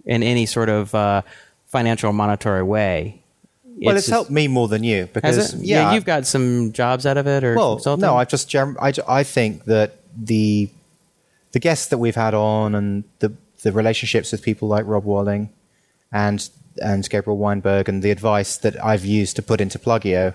in 0.03 0.23
any 0.23 0.47
sort 0.47 0.67
of 0.67 0.95
uh, 0.95 1.21
financial 1.67 2.10
or 2.10 2.13
monetary 2.13 2.63
way. 2.63 3.21
Well, 3.63 3.95
it's, 3.95 4.06
just- 4.08 4.12
helped 4.12 4.32
me 4.32 4.47
more 4.47 4.67
than 4.67 4.84
you 4.84 5.08
because 5.13 5.53
it? 5.53 5.62
yeah, 5.63 5.93
you've 5.93 6.06
got 6.06 6.25
some 6.25 6.71
jobs 6.71 7.06
out 7.06 7.17
of 7.17 7.27
it, 7.27 7.43
or 7.43 7.53
Well, 7.53 7.75
consulting? 7.75 8.01
no, 8.01 8.17
I 8.17 8.25
just 8.25 8.56
I, 8.56 8.93
I 9.08 9.21
think 9.21 9.65
that 9.65 9.97
the 10.19 10.71
the 11.51 11.60
guests 11.60 11.86
that 11.89 11.99
we've 11.99 12.15
had 12.15 12.34
on 12.34 12.73
and 12.73 13.03
the 13.19 13.32
the 13.62 13.71
relationships 13.71 14.32
with 14.32 14.41
people 14.41 14.67
like 14.67 14.86
Rob 14.88 15.03
Walling 15.03 15.51
and 16.12 16.49
and 16.82 17.08
Gabriel 17.08 17.38
Weinberg 17.38 17.88
and 17.88 18.01
the 18.01 18.10
advice 18.10 18.58
that 18.58 18.84
I've 18.84 19.06
used 19.06 19.36
to 19.36 19.43
put 19.43 19.62
into 19.62 19.77
Plugio 19.77 20.34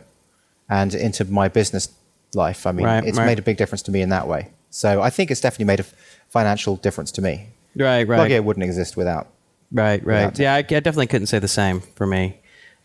and 0.68 0.94
into 0.94 1.24
my 1.24 1.48
business 1.48 1.88
life. 2.34 2.66
I 2.66 2.72
mean, 2.72 2.86
Right, 2.86 3.04
it's 3.04 3.18
right. 3.18 3.26
made 3.26 3.38
a 3.38 3.42
big 3.42 3.56
difference 3.56 3.82
to 3.82 3.90
me 3.90 4.00
in 4.02 4.08
that 4.10 4.26
way. 4.26 4.50
So 4.70 5.02
I 5.02 5.10
think 5.10 5.30
it's 5.30 5.40
definitely 5.40 5.66
made 5.66 5.80
a 5.80 5.86
financial 6.30 6.76
difference 6.76 7.12
to 7.12 7.22
me. 7.22 7.48
right, 7.76 8.06
right. 8.08 8.30
Plugio 8.30 8.42
wouldn't 8.42 8.64
exist 8.64 8.96
without. 8.96 9.28
Right, 9.70 10.04
right. 10.04 10.26
without. 10.26 10.38
Yeah, 10.38 10.54
I, 10.54 10.58
I 10.58 10.62
definitely 10.62 11.06
couldn't 11.08 11.26
say 11.26 11.38
the 11.38 11.48
same 11.48 11.80
for 11.80 12.06
me. 12.06 12.38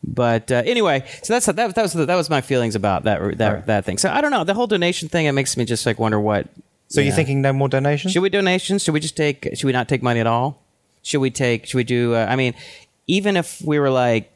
But 0.03 0.51
uh, 0.51 0.61
anyway, 0.65 1.03
so 1.23 1.33
that's 1.33 1.47
that, 1.47 1.55
that 1.75 1.81
was 1.81 1.93
that 1.93 2.15
was 2.15 2.29
my 2.29 2.41
feelings 2.41 2.75
about 2.75 3.03
that 3.05 3.37
that 3.37 3.53
Right. 3.53 3.65
that 3.65 3.85
thing. 3.85 3.97
So 3.97 4.09
I 4.09 4.21
don't 4.21 4.31
know 4.31 4.43
the 4.43 4.53
whole 4.53 4.67
donation 4.67 5.09
thing. 5.09 5.25
It 5.25 5.31
makes 5.31 5.57
me 5.57 5.65
just 5.65 5.85
like 5.85 5.97
wonder 5.97 6.19
what. 6.19 6.47
So 6.89 7.01
yeah. 7.01 7.07
you're 7.07 7.15
thinking 7.15 7.41
no 7.41 7.51
more 7.51 7.67
donations? 7.67 8.13
Should 8.13 8.21
we 8.21 8.29
donations? 8.29 8.83
Should 8.83 8.93
we 8.93 8.99
just 8.99 9.17
take? 9.17 9.49
Should 9.55 9.65
we 9.65 9.71
not 9.71 9.89
take 9.89 10.03
money 10.03 10.19
at 10.19 10.27
all? 10.27 10.61
Should 11.01 11.19
we 11.19 11.31
take? 11.31 11.65
Should 11.65 11.77
we 11.77 11.83
do? 11.83 12.13
Uh, 12.13 12.27
I 12.29 12.35
mean, 12.35 12.53
even 13.07 13.35
if 13.37 13.61
we 13.61 13.79
were 13.79 13.89
like, 13.89 14.31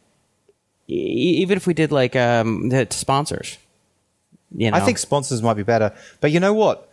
even 0.92 1.58
if 1.58 1.68
we 1.68 1.74
did 1.74 1.92
like 1.92 2.16
um, 2.16 2.70
the 2.70 2.88
sponsors, 2.90 3.58
you 4.56 4.70
know, 4.70 4.78
I 4.78 4.82
think 4.82 4.98
sponsors 4.98 5.42
might 5.42 5.56
be 5.56 5.64
better. 5.64 5.94
But 6.20 6.32
you 6.32 6.40
know 6.40 6.54
what? 6.54 6.90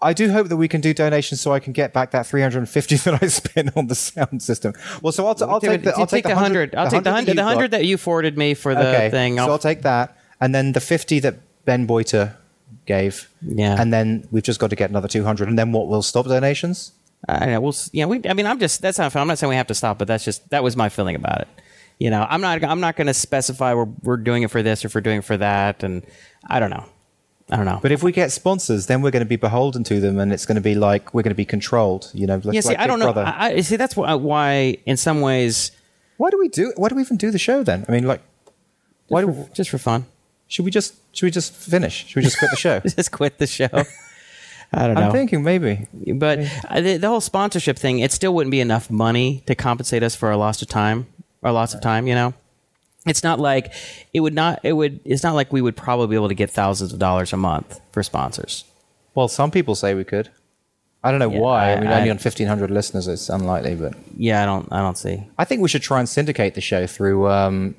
I 0.00 0.12
do 0.12 0.32
hope 0.32 0.48
that 0.48 0.56
we 0.56 0.66
can 0.66 0.80
do 0.80 0.92
donations 0.92 1.40
so 1.40 1.52
I 1.52 1.60
can 1.60 1.72
get 1.72 1.92
back 1.92 2.10
that 2.10 2.26
350 2.26 2.96
that 3.04 3.22
I 3.22 3.26
spent 3.28 3.76
on 3.76 3.86
the 3.86 3.94
sound 3.94 4.42
system. 4.42 4.74
Well, 5.00 5.12
so 5.12 5.26
I'll, 5.26 5.34
t- 5.34 5.44
I'll 5.44 5.60
take 5.60 5.84
the, 5.84 5.94
I'll 5.96 6.06
take 6.06 6.24
the 6.24 6.34
hundred. 6.34 6.74
I'll 6.74 6.90
take 6.90 7.04
the 7.04 7.12
hundred. 7.12 7.36
The 7.36 7.44
hundred 7.44 7.70
that 7.70 7.84
you 7.84 7.96
forwarded 7.96 8.36
me 8.36 8.54
for 8.54 8.74
the 8.74 8.88
okay, 8.88 9.10
thing. 9.10 9.36
So 9.36 9.44
I'll- 9.44 9.52
I'll 9.52 9.58
take 9.58 9.82
that, 9.82 10.16
and 10.40 10.54
then 10.54 10.72
the 10.72 10.80
50 10.80 11.20
that 11.20 11.36
Ben 11.64 11.86
Boiter 11.86 12.34
gave. 12.86 13.28
Yeah. 13.42 13.80
And 13.80 13.92
then 13.92 14.26
we've 14.30 14.42
just 14.42 14.58
got 14.58 14.70
to 14.70 14.76
get 14.76 14.90
another 14.90 15.08
200, 15.08 15.48
and 15.48 15.58
then 15.58 15.72
what? 15.72 15.88
We'll 15.88 16.02
stop 16.02 16.26
donations. 16.26 16.92
I 17.28 17.46
know. 17.46 17.60
We'll, 17.60 17.74
yeah, 17.92 18.06
we. 18.06 18.20
I 18.28 18.32
mean, 18.32 18.46
I'm 18.46 18.58
just. 18.58 18.82
That's 18.82 18.98
not. 18.98 19.14
I'm 19.14 19.28
not 19.28 19.38
saying 19.38 19.48
we 19.48 19.56
have 19.56 19.68
to 19.68 19.74
stop, 19.74 19.98
but 19.98 20.08
that's 20.08 20.24
just. 20.24 20.48
That 20.50 20.64
was 20.64 20.76
my 20.76 20.88
feeling 20.88 21.14
about 21.14 21.42
it. 21.42 21.48
You 22.02 22.10
know, 22.10 22.26
I'm 22.28 22.40
not. 22.40 22.64
I'm 22.64 22.80
not 22.80 22.96
going 22.96 23.06
to 23.06 23.14
specify 23.14 23.74
we're 23.74 23.86
we're 24.02 24.16
doing 24.16 24.42
it 24.42 24.50
for 24.50 24.60
this 24.60 24.84
or 24.84 24.90
we're 24.92 25.02
doing 25.02 25.18
it 25.18 25.24
for 25.24 25.36
that, 25.36 25.84
and 25.84 26.04
I 26.48 26.58
don't 26.58 26.70
know. 26.70 26.84
I 27.48 27.54
don't 27.54 27.64
know. 27.64 27.78
But 27.80 27.92
if 27.92 28.02
we 28.02 28.10
get 28.10 28.32
sponsors, 28.32 28.86
then 28.86 29.02
we're 29.02 29.12
going 29.12 29.22
to 29.22 29.28
be 29.28 29.36
beholden 29.36 29.84
to 29.84 30.00
them, 30.00 30.18
and 30.18 30.32
it's 30.32 30.44
going 30.44 30.56
to 30.56 30.60
be 30.60 30.74
like 30.74 31.14
we're 31.14 31.22
going 31.22 31.30
to 31.30 31.36
be 31.36 31.44
controlled. 31.44 32.10
You 32.12 32.26
know, 32.26 32.40
like, 32.42 32.54
yeah, 32.54 32.60
see, 32.60 32.70
like 32.70 32.80
I 32.80 32.88
don't 32.88 32.98
Big 32.98 33.14
know. 33.14 33.22
I, 33.22 33.50
I 33.50 33.60
see. 33.60 33.76
That's 33.76 33.94
why, 33.94 34.14
why, 34.14 34.78
in 34.84 34.96
some 34.96 35.20
ways, 35.20 35.70
why 36.16 36.30
do 36.30 36.40
we 36.40 36.48
do? 36.48 36.72
Why 36.74 36.88
do 36.88 36.96
we 36.96 37.02
even 37.02 37.18
do 37.18 37.30
the 37.30 37.38
show 37.38 37.62
then? 37.62 37.84
I 37.88 37.92
mean, 37.92 38.04
like, 38.04 38.20
why 39.06 39.22
just 39.22 39.36
do, 39.36 39.44
for, 39.44 39.54
just 39.54 39.70
for 39.70 39.78
fun, 39.78 40.06
should 40.48 40.64
we 40.64 40.72
just 40.72 40.96
should 41.14 41.26
we 41.26 41.30
just 41.30 41.54
finish? 41.54 42.06
Should 42.08 42.16
we 42.16 42.22
just 42.22 42.38
quit 42.40 42.50
the 42.50 42.56
show? 42.56 42.80
just 42.84 43.12
quit 43.12 43.38
the 43.38 43.46
show. 43.46 43.68
I 44.72 44.86
don't 44.88 44.96
know. 44.96 45.02
I'm 45.02 45.12
thinking 45.12 45.44
maybe. 45.44 45.86
but 46.16 46.40
the, 46.74 46.96
the 46.96 47.08
whole 47.08 47.20
sponsorship 47.20 47.78
thing, 47.78 48.00
it 48.00 48.10
still 48.10 48.34
wouldn't 48.34 48.50
be 48.50 48.60
enough 48.60 48.90
money 48.90 49.44
to 49.46 49.54
compensate 49.54 50.02
us 50.02 50.16
for 50.16 50.30
our 50.30 50.36
loss 50.36 50.62
of 50.62 50.68
time, 50.68 51.06
our 51.42 51.52
loss 51.52 51.74
of 51.74 51.80
time. 51.80 52.06
You 52.06 52.14
know, 52.14 52.34
it's 53.06 53.22
not 53.22 53.38
like 53.40 53.72
it 54.14 54.20
would 54.20 54.34
not. 54.34 54.60
It 54.62 54.72
would. 54.74 55.00
It's 55.04 55.22
not 55.22 55.34
like 55.34 55.52
we 55.52 55.60
would 55.62 55.76
probably 55.76 56.06
be 56.08 56.14
able 56.16 56.28
to 56.28 56.34
get 56.34 56.50
thousands 56.50 56.92
of 56.92 56.98
dollars 56.98 57.32
a 57.32 57.36
month 57.36 57.80
for 57.92 58.02
sponsors. 58.02 58.64
Well, 59.14 59.28
some 59.28 59.50
people 59.50 59.74
say 59.74 59.94
we 59.94 60.04
could. 60.04 60.30
I 61.04 61.10
don't 61.10 61.18
know 61.18 61.30
Yeah, 61.32 61.40
why. 61.40 61.70
I, 61.70 61.72
I- 61.72 61.80
mean, 61.80 61.88
I- 61.88 61.96
only 61.98 62.10
on 62.10 62.16
1,500 62.16 62.70
listeners, 62.70 63.08
it's 63.08 63.28
unlikely. 63.28 63.74
But 63.74 63.94
Yeah, 64.16 64.42
I 64.42 64.46
don't. 64.46 64.68
I 64.72 64.80
don't 64.80 64.96
see. 64.96 65.24
I 65.36 65.44
think 65.44 65.60
we 65.60 65.68
should 65.68 65.82
try 65.82 65.98
and 65.98 66.08
syndicate 66.08 66.54
the 66.54 66.60
show 66.60 66.86
through 66.86 67.28
um, 67.28 67.74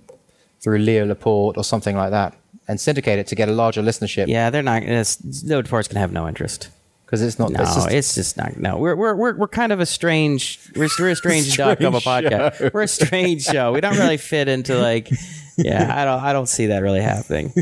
through 0.61 0.79
Leo 0.79 1.05
Laporte 1.05 1.57
or 1.57 1.63
something 1.63 1.95
like 1.95 2.11
that, 2.11 2.35
and 2.67 2.79
syndicate 2.79 3.19
it 3.19 3.27
to 3.27 3.35
get 3.35 3.47
a 3.49 3.53
larger 3.53 3.81
listenership. 3.81 4.27
Yeah, 4.27 4.49
they're 4.49 4.61
not. 4.61 4.83
No, 4.83 5.57
Laporte's 5.59 5.87
gonna 5.87 6.01
have 6.01 6.11
no 6.11 6.27
interest. 6.27 6.69
Because 7.13 7.21
it's 7.21 7.37
not. 7.37 7.51
No, 7.51 7.61
it's 7.61 7.75
just, 7.75 7.91
it's 7.91 8.15
just 8.15 8.37
not. 8.37 8.57
No, 8.57 8.79
we're 8.79 8.95
we're 8.95 9.13
we're, 9.13 9.35
we're 9.35 9.47
kind 9.47 9.71
of 9.71 9.79
a 9.79 9.85
strange. 9.85 10.59
We're, 10.75 10.89
we're 10.97 11.09
a 11.09 11.15
strange 11.15 11.55
duck 11.57 11.79
of 11.81 11.93
a 11.93 11.99
podcast. 11.99 12.57
show. 12.57 12.71
We're 12.73 12.81
a 12.81 12.87
strange 12.87 13.43
show. 13.43 13.71
We 13.71 13.81
don't 13.81 13.97
really 13.97 14.17
fit 14.17 14.47
into 14.47 14.77
like. 14.77 15.09
Yeah, 15.55 15.83
I 15.95 16.03
don't. 16.03 16.23
I 16.23 16.33
don't 16.33 16.47
see 16.47 16.65
that 16.65 16.79
really 16.79 16.99
happening. 16.99 17.53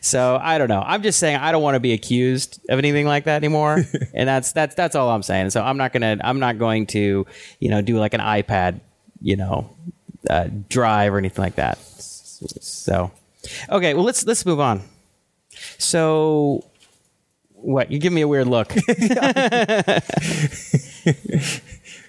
So 0.00 0.38
I 0.40 0.56
don't 0.56 0.68
know. 0.68 0.80
I'm 0.80 1.02
just 1.02 1.18
saying 1.18 1.36
I 1.36 1.52
don't 1.52 1.62
want 1.62 1.74
to 1.74 1.80
be 1.80 1.92
accused 1.92 2.58
of 2.70 2.78
anything 2.78 3.04
like 3.04 3.24
that 3.24 3.36
anymore, 3.36 3.84
and 4.14 4.26
that's 4.26 4.52
that's 4.52 4.74
that's 4.74 4.96
all 4.96 5.10
I'm 5.10 5.22
saying. 5.22 5.50
So 5.50 5.62
I'm 5.62 5.76
not 5.76 5.92
gonna. 5.92 6.16
I'm 6.24 6.40
not 6.40 6.56
going 6.58 6.86
to, 6.86 7.26
you 7.60 7.68
know, 7.68 7.82
do 7.82 7.98
like 7.98 8.14
an 8.14 8.22
iPad, 8.22 8.80
you 9.20 9.36
know, 9.36 9.76
uh, 10.30 10.48
drive 10.70 11.12
or 11.12 11.18
anything 11.18 11.42
like 11.42 11.56
that. 11.56 11.76
So, 11.82 13.10
okay. 13.68 13.92
Well, 13.92 14.04
let's 14.04 14.24
let's 14.24 14.46
move 14.46 14.60
on. 14.60 14.80
So, 15.76 16.64
what? 17.64 17.90
You 17.90 17.98
give 17.98 18.12
me 18.12 18.20
a 18.20 18.28
weird 18.28 18.46
look. 18.46 18.68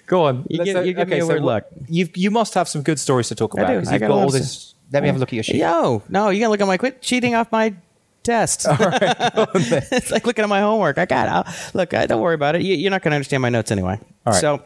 Go 0.06 0.24
on. 0.24 0.46
You 0.48 0.58
Let's- 0.58 0.72
give- 0.72 0.86
you 0.86 0.94
give 0.94 1.08
me 1.08 1.18
a 1.18 1.26
weird 1.26 1.42
look. 1.42 1.64
You 1.88 2.08
you 2.14 2.30
must 2.30 2.54
have 2.54 2.68
some 2.68 2.82
good 2.82 3.00
stories 3.00 3.28
to 3.28 3.34
talk 3.34 3.54
about 3.54 3.66
do. 3.68 3.74
because 3.74 3.88
I 3.88 3.92
you've 3.94 4.00
got 4.00 4.08
got 4.08 4.12
a 4.12 4.16
lot 4.16 4.20
all 4.22 4.26
of 4.28 4.32
this. 4.32 4.74
Let 4.92 5.02
me 5.02 5.08
have 5.08 5.16
a 5.16 5.18
look 5.18 5.30
at 5.30 5.32
your 5.32 5.42
sheet. 5.42 5.56
Yo, 5.56 6.02
no, 6.08 6.28
you 6.30 6.40
gotta 6.40 6.50
look 6.50 6.60
at 6.60 6.66
my 6.66 6.76
quit 6.76 7.02
cheating 7.02 7.34
off 7.34 7.50
my 7.50 7.74
test. 8.22 8.66
it's 8.68 10.10
like 10.12 10.26
looking 10.26 10.44
at 10.44 10.48
my 10.48 10.60
homework. 10.60 10.98
I 10.98 11.06
got 11.06 11.28
I'll, 11.28 11.54
look. 11.74 11.92
I, 11.92 12.06
don't 12.06 12.22
worry 12.22 12.36
about 12.36 12.54
it. 12.54 12.62
You, 12.62 12.76
you're 12.76 12.90
not 12.92 13.02
gonna 13.02 13.16
understand 13.16 13.42
my 13.42 13.48
notes 13.48 13.72
anyway. 13.72 13.98
All 14.24 14.32
right. 14.32 14.40
So, 14.40 14.62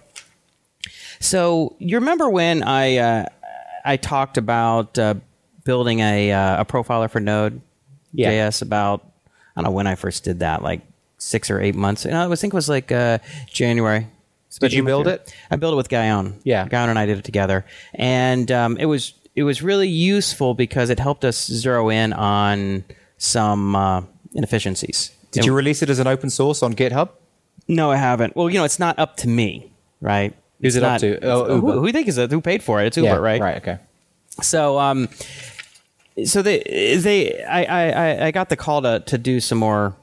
so 1.20 1.74
you 1.78 1.96
remember 1.96 2.28
when 2.28 2.62
I 2.62 2.96
uh, 2.98 3.24
I 3.84 3.96
talked 3.96 4.36
about 4.36 4.98
uh, 4.98 5.14
building 5.64 6.00
a 6.00 6.32
uh, 6.32 6.60
a 6.60 6.64
profiler 6.66 7.10
for 7.10 7.20
Node 7.20 7.62
Yeah. 8.12 8.30
JS 8.50 8.60
about 8.60 9.09
I 9.56 9.60
don't 9.60 9.64
know 9.64 9.70
when 9.76 9.86
I 9.86 9.94
first 9.94 10.24
did 10.24 10.38
that, 10.40 10.62
like 10.62 10.80
six 11.18 11.50
or 11.50 11.60
eight 11.60 11.74
months. 11.74 12.06
I 12.06 12.26
was- 12.26 12.40
think 12.40 12.52
it 12.52 12.56
was 12.56 12.68
like 12.68 12.90
uh, 12.92 13.18
January. 13.48 14.06
Did 14.60 14.72
you 14.72 14.82
build 14.82 15.06
it? 15.06 15.32
I 15.50 15.56
built 15.56 15.74
it 15.74 15.76
with 15.76 15.88
Guyon. 15.88 16.40
Yeah. 16.42 16.66
Guyon 16.68 16.88
and 16.88 16.98
I 16.98 17.06
did 17.06 17.18
it 17.18 17.24
together, 17.24 17.64
and 17.94 18.50
um, 18.50 18.76
it 18.78 18.86
was 18.86 19.14
it 19.36 19.44
was 19.44 19.62
really 19.62 19.88
useful 19.88 20.54
because 20.54 20.90
it 20.90 20.98
helped 20.98 21.24
us 21.24 21.46
zero 21.46 21.88
in 21.88 22.12
on 22.12 22.82
some 23.16 23.76
uh, 23.76 24.02
inefficiencies. 24.34 25.12
Did 25.30 25.40
And- 25.40 25.46
you 25.46 25.54
release 25.54 25.82
it 25.82 25.90
as 25.90 25.98
an 26.00 26.08
open 26.08 26.30
source 26.30 26.62
on 26.64 26.74
GitHub? 26.74 27.10
No, 27.68 27.92
I 27.92 27.96
haven't. 27.96 28.34
Well, 28.34 28.50
you 28.50 28.58
know, 28.58 28.64
it's 28.64 28.80
not 28.80 28.98
up 28.98 29.16
to 29.18 29.28
me, 29.28 29.70
right? 30.00 30.34
Who's 30.60 30.74
It's 30.74 30.82
it 30.82 30.86
up 30.86 31.00
to? 31.00 31.20
Oh, 31.24 31.44
who, 31.44 31.54
Uber. 31.68 31.72
who 31.80 31.86
you 31.86 31.92
think 31.92 32.08
is 32.08 32.18
it? 32.18 32.30
Who 32.32 32.40
paid 32.40 32.62
for 32.64 32.82
it? 32.82 32.86
It's 32.88 32.96
Uber, 32.96 33.20
right? 33.20 33.40
Right. 33.40 33.56
Okay. 33.58 33.78
So, 34.42 34.78
um, 34.80 35.08
so 36.24 36.42
they 36.42 36.60
they 37.02 37.42
I 37.44 37.64
I 37.64 38.26
I- 38.26 38.30
got 38.30 38.48
the 38.48 38.56
call 38.56 38.82
to 38.82 39.00
to 39.00 39.18
do 39.18 39.40
some 39.40 39.58
more 39.58 39.94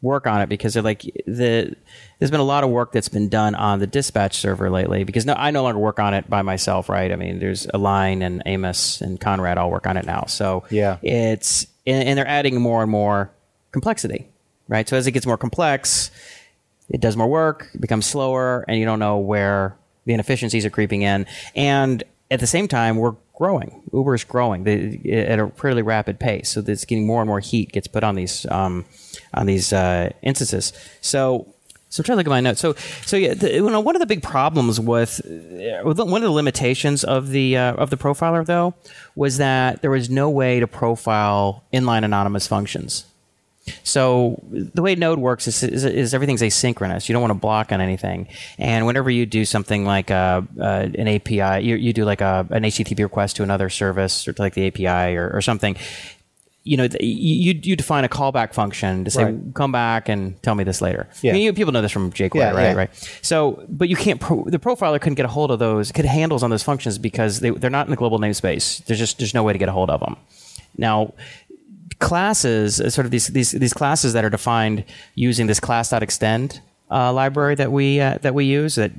work 0.00 0.26
on 0.26 0.40
it 0.40 0.48
because 0.48 0.74
they're 0.74 0.82
like 0.82 1.02
the 1.26 1.74
there's 2.18 2.30
been 2.30 2.40
a 2.40 2.44
lot 2.44 2.64
of 2.64 2.70
work 2.70 2.92
that's 2.92 3.08
been 3.08 3.28
done 3.28 3.54
on 3.54 3.78
the 3.80 3.86
dispatch 3.86 4.36
server 4.38 4.70
lately 4.70 5.04
because 5.04 5.26
no 5.26 5.34
I 5.34 5.50
no 5.50 5.62
longer 5.62 5.78
work 5.78 5.98
on 5.98 6.14
it 6.14 6.28
by 6.30 6.42
myself 6.42 6.88
right 6.88 7.10
I 7.12 7.16
mean 7.16 7.38
there's 7.38 7.66
Align 7.74 8.22
and 8.22 8.42
Amos 8.46 9.00
and 9.02 9.20
Conrad 9.20 9.58
all 9.58 9.70
work 9.70 9.86
on 9.86 9.96
it 9.96 10.06
now 10.06 10.24
so 10.26 10.64
Yeah. 10.70 10.96
it's 11.02 11.66
and, 11.86 12.08
and 12.08 12.18
they're 12.18 12.26
adding 12.28 12.60
more 12.60 12.80
and 12.82 12.90
more 12.90 13.30
complexity 13.72 14.26
right 14.68 14.88
so 14.88 14.96
as 14.96 15.06
it 15.06 15.12
gets 15.12 15.26
more 15.26 15.36
complex 15.38 16.10
it 16.90 17.00
does 17.00 17.16
more 17.16 17.26
work, 17.28 17.70
it 17.74 17.80
becomes 17.80 18.04
slower, 18.04 18.62
and 18.68 18.78
you 18.78 18.84
don't 18.84 18.98
know 18.98 19.16
where 19.16 19.74
the 20.04 20.12
inefficiencies 20.12 20.66
are 20.66 20.70
creeping 20.70 21.00
in. 21.00 21.24
And 21.56 22.04
at 22.30 22.40
the 22.40 22.46
same 22.46 22.68
time, 22.68 22.98
we're 22.98 23.14
growing. 23.34 23.82
Uber 23.92 24.14
is 24.14 24.24
growing 24.24 24.64
they, 24.64 25.00
at 25.28 25.38
a 25.38 25.48
fairly 25.48 25.82
rapid 25.82 26.18
pace, 26.18 26.50
so 26.50 26.62
it's 26.66 26.84
getting 26.84 27.06
more 27.06 27.20
and 27.20 27.28
more 27.28 27.40
heat 27.40 27.72
gets 27.72 27.86
put 27.86 28.04
on 28.04 28.14
these 28.14 28.46
um, 28.46 28.84
on 29.34 29.46
these 29.46 29.72
uh, 29.72 30.10
instances. 30.22 30.72
So. 31.00 31.48
So 31.90 32.00
I'm 32.00 32.06
trying 32.06 32.16
to 32.16 32.18
look 32.22 32.26
at 32.26 32.30
my 32.30 32.40
notes. 32.40 32.60
So, 32.60 32.72
so 33.06 33.16
yeah, 33.16 33.34
the, 33.34 33.54
you 33.54 33.70
know, 33.70 33.78
one 33.78 33.94
of 33.94 34.00
the 34.00 34.06
big 34.06 34.20
problems 34.20 34.80
with 34.80 35.20
uh, 35.24 35.84
one 35.84 36.22
of 36.22 36.22
the 36.22 36.30
limitations 36.32 37.04
of 37.04 37.28
the 37.28 37.56
uh, 37.56 37.74
of 37.74 37.90
the 37.90 37.96
profiler 37.96 38.44
though 38.44 38.74
was 39.14 39.36
that 39.36 39.80
there 39.80 39.92
was 39.92 40.10
no 40.10 40.28
way 40.28 40.58
to 40.58 40.66
profile 40.66 41.62
inline 41.72 42.04
anonymous 42.04 42.48
functions. 42.48 43.04
So 43.82 44.42
the 44.50 44.82
way 44.82 44.94
Node 44.94 45.18
works 45.18 45.46
is, 45.46 45.62
is, 45.62 45.84
is 45.84 46.14
everything's 46.14 46.42
asynchronous. 46.42 47.08
You 47.08 47.12
don't 47.14 47.22
want 47.22 47.32
to 47.32 47.38
block 47.38 47.72
on 47.72 47.80
anything. 47.80 48.28
And 48.58 48.86
whenever 48.86 49.10
you 49.10 49.24
do 49.26 49.44
something 49.44 49.84
like 49.84 50.10
a, 50.10 50.46
uh, 50.60 50.88
an 50.94 51.08
API, 51.08 51.64
you, 51.64 51.76
you 51.76 51.92
do 51.92 52.04
like 52.04 52.20
a, 52.20 52.46
an 52.50 52.62
HTTP 52.64 52.98
request 53.00 53.36
to 53.36 53.42
another 53.42 53.70
service 53.70 54.28
or 54.28 54.32
to 54.34 54.42
like 54.42 54.54
the 54.54 54.66
API 54.66 55.16
or, 55.16 55.30
or 55.30 55.40
something. 55.40 55.76
You 56.66 56.78
know, 56.78 56.88
you 56.98 57.60
you 57.62 57.76
define 57.76 58.04
a 58.04 58.08
callback 58.08 58.54
function 58.54 59.04
to 59.04 59.10
say, 59.10 59.24
Right. 59.24 59.54
"Come 59.54 59.70
back 59.70 60.08
and 60.08 60.42
tell 60.42 60.54
me 60.54 60.64
this 60.64 60.80
later." 60.80 61.06
Yeah. 61.20 61.32
I 61.32 61.34
mean, 61.34 61.42
you, 61.42 61.52
people 61.52 61.74
know 61.74 61.82
this 61.82 61.92
from 61.92 62.10
jQuery, 62.10 62.36
Yeah, 62.36 62.50
right? 62.52 62.62
yeah. 62.62 62.72
Right. 62.72 63.18
So, 63.20 63.62
but 63.68 63.90
you 63.90 63.96
can't. 63.96 64.18
Pro, 64.18 64.44
the 64.44 64.58
profiler 64.58 64.98
couldn't 64.98 65.16
get 65.16 65.26
a 65.26 65.28
hold 65.28 65.50
of 65.50 65.58
those. 65.58 65.92
Could 65.92 66.06
handles 66.06 66.42
on 66.42 66.48
those 66.48 66.62
functions 66.62 66.96
because 66.96 67.40
they 67.40 67.50
they're 67.50 67.68
not 67.68 67.86
in 67.86 67.90
the 67.90 67.98
global 67.98 68.18
namespace. 68.18 68.82
There's 68.86 68.98
just 68.98 69.18
there's 69.18 69.34
no 69.34 69.42
way 69.42 69.52
to 69.52 69.58
get 69.58 69.68
a 69.68 69.72
hold 69.72 69.90
of 69.90 70.00
them. 70.00 70.16
Now, 70.78 71.12
classes, 71.98 72.80
uh, 72.80 72.90
sort 72.90 73.04
of 73.04 73.10
these 73.10 73.28
these 73.28 73.52
these 73.52 73.72
classes 73.72 74.12
that 74.12 74.24
are 74.24 74.30
defined 74.30 74.84
using 75.14 75.46
this 75.46 75.60
class.extend 75.60 76.60
uh, 76.90 77.12
library 77.12 77.54
that 77.54 77.72
we 77.72 78.00
uh, 78.00 78.18
that 78.22 78.34
we 78.34 78.44
use. 78.44 78.76
That 78.76 78.92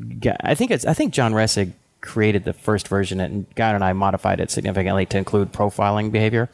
I 0.43 0.55
think 0.55 0.71
it's 0.71 0.85
I 0.85 0.93
think 0.93 1.13
John 1.13 1.33
Resig 1.33 1.71
created 2.01 2.43
the 2.43 2.53
first 2.53 2.87
version, 2.87 3.19
and 3.19 3.45
Guy 3.55 3.71
and 3.71 3.83
I 3.83 3.93
modified 3.93 4.39
it 4.39 4.51
significantly 4.51 5.05
to 5.07 5.17
include 5.17 5.51
profiling 5.51 6.11
behavior. 6.11 6.49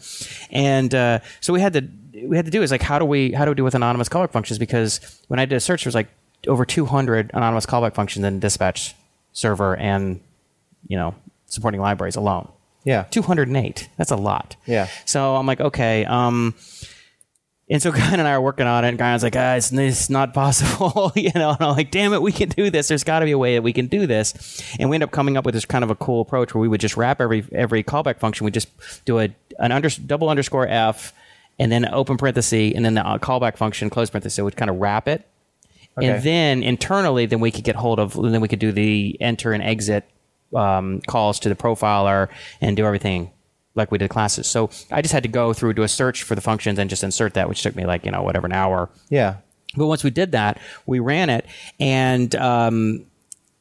And 0.49 0.93
uh, 0.95 1.19
so 1.39 1.53
we 1.53 1.61
had 1.61 1.73
to 1.73 1.87
we 2.25 2.35
had 2.35 2.45
to 2.45 2.51
do 2.51 2.61
is 2.61 2.71
like 2.71 2.81
how 2.81 2.99
do 2.99 3.05
we 3.05 3.31
how 3.31 3.45
do 3.45 3.51
we 3.51 3.55
do 3.55 3.63
with 3.63 3.75
anonymous 3.75 4.09
callback 4.09 4.31
functions? 4.31 4.57
Because 4.59 4.99
when 5.27 5.39
I 5.39 5.45
did 5.45 5.55
a 5.55 5.59
search, 5.59 5.83
there 5.83 5.89
was 5.89 5.95
like 5.95 6.09
over 6.47 6.65
200 6.65 7.31
anonymous 7.33 7.65
callback 7.65 7.93
functions 7.93 8.25
in 8.25 8.39
dispatch 8.39 8.95
server 9.33 9.75
and 9.77 10.19
you 10.87 10.97
know 10.97 11.15
supporting 11.45 11.81
libraries 11.81 12.15
alone. 12.15 12.47
Yeah. 12.83 13.03
208. 13.11 13.89
That's 13.97 14.11
a 14.11 14.15
lot. 14.15 14.55
Yeah. 14.65 14.87
So 15.05 15.35
I'm 15.35 15.45
like, 15.45 15.61
okay. 15.61 16.05
Um, 16.05 16.55
and 17.69 17.81
so 17.81 17.91
Guy 17.93 18.11
and 18.11 18.21
I 18.21 18.31
are 18.31 18.41
working 18.41 18.67
on 18.67 18.83
it, 18.83 18.89
and 18.89 18.97
Guy's 18.97 19.23
like, 19.23 19.35
ah, 19.37 19.55
it's, 19.55 19.71
it's 19.71 20.09
not 20.09 20.33
possible, 20.33 21.11
you 21.15 21.31
know. 21.35 21.51
And 21.51 21.61
I'm 21.61 21.75
like, 21.75 21.91
damn 21.91 22.13
it, 22.13 22.21
we 22.21 22.31
can 22.31 22.49
do 22.49 22.69
this. 22.69 22.87
There's 22.89 23.03
got 23.03 23.19
to 23.19 23.25
be 23.25 23.31
a 23.31 23.37
way 23.37 23.55
that 23.55 23.61
we 23.61 23.71
can 23.73 23.87
do 23.87 24.05
this. 24.07 24.61
And 24.79 24.89
we 24.89 24.95
end 24.97 25.03
up 25.03 25.11
coming 25.11 25.37
up 25.37 25.45
with 25.45 25.53
this 25.53 25.65
kind 25.65 25.83
of 25.83 25.89
a 25.89 25.95
cool 25.95 26.21
approach 26.21 26.53
where 26.53 26.61
we 26.61 26.67
would 26.67 26.81
just 26.81 26.97
wrap 26.97 27.21
every 27.21 27.45
every 27.51 27.83
callback 27.83 28.19
function. 28.19 28.45
We 28.45 28.51
just 28.51 28.67
do 29.05 29.19
a 29.19 29.29
an 29.59 29.71
under, 29.71 29.89
double 29.89 30.29
underscore 30.29 30.67
f, 30.67 31.13
and 31.59 31.71
then 31.71 31.85
open 31.93 32.17
parenthesis, 32.17 32.73
and 32.75 32.83
then 32.83 32.95
the 32.95 33.05
uh, 33.07 33.19
callback 33.19 33.57
function 33.57 33.89
close 33.89 34.09
parenthesis. 34.09 34.35
So 34.35 34.43
we'd 34.45 34.57
kind 34.57 34.69
of 34.71 34.77
wrap 34.77 35.07
it, 35.07 35.25
Okay. 35.97 36.07
and 36.09 36.23
then 36.23 36.63
internally, 36.63 37.25
then 37.27 37.39
we 37.39 37.51
could 37.51 37.63
get 37.63 37.75
hold 37.75 37.99
of, 37.99 38.13
then 38.13 38.41
we 38.41 38.47
could 38.47 38.59
do 38.59 38.71
the 38.71 39.15
enter 39.21 39.53
and 39.53 39.61
exit 39.63 40.03
um, 40.55 41.01
calls 41.07 41.39
to 41.39 41.49
the 41.49 41.55
profiler 41.55 42.29
and 42.59 42.77
do 42.77 42.85
everything 42.85 43.31
like 43.75 43.91
we 43.91 43.97
did 43.97 44.09
classes. 44.09 44.47
So 44.47 44.69
I 44.91 45.01
just 45.01 45.13
had 45.13 45.23
to 45.23 45.29
go 45.29 45.53
through 45.53 45.73
do 45.73 45.83
a 45.83 45.87
search 45.87 46.23
for 46.23 46.35
the 46.35 46.41
functions 46.41 46.77
and 46.79 46.89
just 46.89 47.03
insert 47.03 47.33
that, 47.35 47.47
which 47.47 47.61
took 47.61 47.75
me 47.75 47.85
like 47.85 48.05
you 48.05 48.11
know 48.11 48.23
whatever 48.23 48.47
an 48.47 48.53
hour. 48.53 48.89
Yeah. 49.09 49.37
But 49.75 49.87
once 49.87 50.03
we 50.03 50.09
did 50.09 50.33
that, 50.33 50.59
we 50.85 50.99
ran 50.99 51.29
it, 51.29 51.45
and 51.79 52.35
um, 52.35 53.05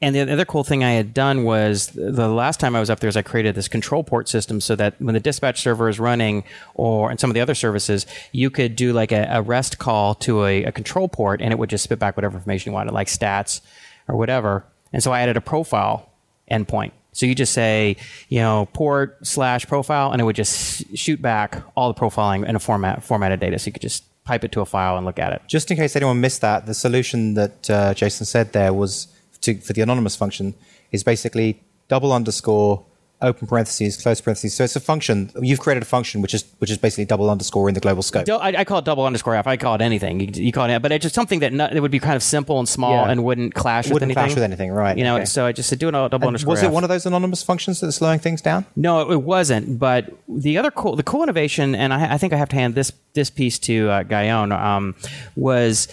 and 0.02 0.14
the 0.14 0.32
other 0.32 0.44
cool 0.44 0.64
thing 0.64 0.82
I 0.82 0.92
had 0.92 1.12
done 1.12 1.44
was 1.44 1.88
the 1.88 2.26
last 2.26 2.58
time 2.58 2.74
I 2.74 2.80
was 2.80 2.88
up 2.88 3.00
there 3.00 3.08
is 3.08 3.16
I 3.16 3.22
created 3.22 3.54
this 3.54 3.68
control 3.68 4.02
port 4.02 4.28
system 4.28 4.60
so 4.60 4.74
that 4.76 5.00
when 5.00 5.14
the 5.14 5.20
dispatch 5.20 5.60
server 5.60 5.88
is 5.88 6.00
running, 6.00 6.42
or 6.74 7.10
and 7.10 7.20
some 7.20 7.30
of 7.30 7.34
the 7.34 7.40
other 7.40 7.54
services, 7.54 8.06
you 8.32 8.50
could 8.50 8.74
do 8.74 8.92
like 8.92 9.12
a, 9.12 9.28
a 9.30 9.42
REST 9.42 9.78
call 9.78 10.14
to 10.16 10.44
a, 10.46 10.64
a 10.64 10.72
control 10.72 11.06
port, 11.06 11.40
and 11.40 11.52
it 11.52 11.58
would 11.58 11.70
just 11.70 11.84
spit 11.84 12.00
back 12.00 12.16
whatever 12.16 12.38
information 12.38 12.70
you 12.70 12.74
wanted, 12.74 12.92
like 12.92 13.06
stats 13.06 13.60
or 14.08 14.16
whatever. 14.16 14.64
And 14.92 15.02
so 15.02 15.12
I 15.12 15.20
added 15.20 15.36
a 15.36 15.40
profile 15.40 16.09
endpoint. 16.50 16.92
So 17.12 17.26
you 17.26 17.34
just 17.34 17.52
say, 17.52 17.96
you 18.28 18.38
know, 18.38 18.68
port 18.72 19.18
slash 19.26 19.66
profile, 19.66 20.12
and 20.12 20.20
it 20.20 20.24
would 20.24 20.36
just 20.36 20.96
shoot 20.96 21.20
back 21.20 21.62
all 21.76 21.92
the 21.92 21.98
profiling 22.00 22.48
in 22.48 22.54
a 22.56 22.60
format 22.60 23.02
formatted 23.02 23.40
data. 23.40 23.58
So 23.58 23.66
you 23.66 23.72
could 23.72 23.82
just 23.82 24.04
pipe 24.24 24.44
it 24.44 24.52
to 24.52 24.60
a 24.60 24.66
file 24.66 24.96
and 24.96 25.04
look 25.04 25.18
at 25.18 25.32
it. 25.32 25.42
Just 25.48 25.70
in 25.70 25.76
case 25.76 25.96
anyone 25.96 26.20
missed 26.20 26.40
that, 26.42 26.66
the 26.66 26.74
solution 26.74 27.34
that 27.34 27.68
uh, 27.68 27.94
Jason 27.94 28.26
said 28.26 28.52
there 28.52 28.72
was 28.72 29.08
to, 29.40 29.58
for 29.60 29.72
the 29.72 29.80
anonymous 29.80 30.14
function 30.14 30.54
is 30.92 31.02
basically 31.02 31.60
double 31.88 32.12
underscore 32.12 32.84
open 33.22 33.46
parentheses 33.46 33.96
close 33.96 34.20
parentheses. 34.20 34.54
So 34.54 34.64
it's 34.64 34.76
a 34.76 34.80
function. 34.80 35.30
You've 35.40 35.60
created 35.60 35.82
a 35.82 35.86
function 35.86 36.22
which 36.22 36.32
is 36.34 36.44
which 36.58 36.70
is 36.70 36.78
basically 36.78 37.04
double 37.04 37.28
underscore 37.30 37.68
in 37.68 37.74
the 37.74 37.80
global 37.80 38.02
scope. 38.02 38.28
I, 38.28 38.54
I 38.58 38.64
call 38.64 38.78
it 38.78 38.84
double 38.84 39.04
underscore 39.04 39.34
f. 39.34 39.46
I 39.46 39.56
call 39.56 39.74
it 39.74 39.82
anything. 39.82 40.20
You, 40.20 40.28
you 40.32 40.52
call 40.52 40.68
it, 40.70 40.80
but 40.80 40.90
it's 40.92 41.02
just 41.02 41.14
something 41.14 41.40
that 41.40 41.52
not, 41.52 41.74
it 41.76 41.80
would 41.80 41.90
be 41.90 41.98
kind 41.98 42.16
of 42.16 42.22
simple 42.22 42.58
and 42.58 42.68
small 42.68 43.04
Yeah. 43.04 43.10
and 43.10 43.22
wouldn't 43.24 43.54
clash 43.54 43.84
with 43.86 43.94
Wouldn't 43.94 44.10
anything. 44.12 44.24
clash 44.24 44.34
with 44.34 44.44
anything, 44.44 44.72
right, 44.72 44.96
You 44.96 45.04
know, 45.04 45.16
okay. 45.16 45.24
so 45.26 45.44
I 45.46 45.52
just 45.52 45.68
said 45.68 45.78
do 45.78 45.88
it 45.88 45.94
all 45.94 46.08
double 46.08 46.28
And 46.28 46.34
underscore. 46.36 46.50
was 46.52 46.62
it 46.62 46.66
F. 46.66 46.72
one 46.72 46.82
of 46.84 46.88
those 46.88 47.04
anonymous 47.06 47.42
functions 47.42 47.80
that's 47.80 47.96
slowing 47.96 48.18
things 48.20 48.40
down? 48.40 48.64
No, 48.76 49.10
it 49.10 49.22
wasn't. 49.22 49.78
But 49.78 50.12
the 50.28 50.56
other 50.58 50.70
cool, 50.70 50.96
the 50.96 51.02
cool 51.02 51.22
innovation, 51.22 51.74
and 51.74 51.92
I, 51.92 52.14
I 52.14 52.18
think 52.18 52.32
I 52.32 52.36
have 52.36 52.48
to 52.50 52.56
hand 52.56 52.74
this 52.74 52.92
this 53.12 53.28
piece 53.30 53.58
to 53.60 53.90
uh, 53.90 54.02
Guyon, 54.04 54.52
um, 54.52 54.94
was 55.36 55.88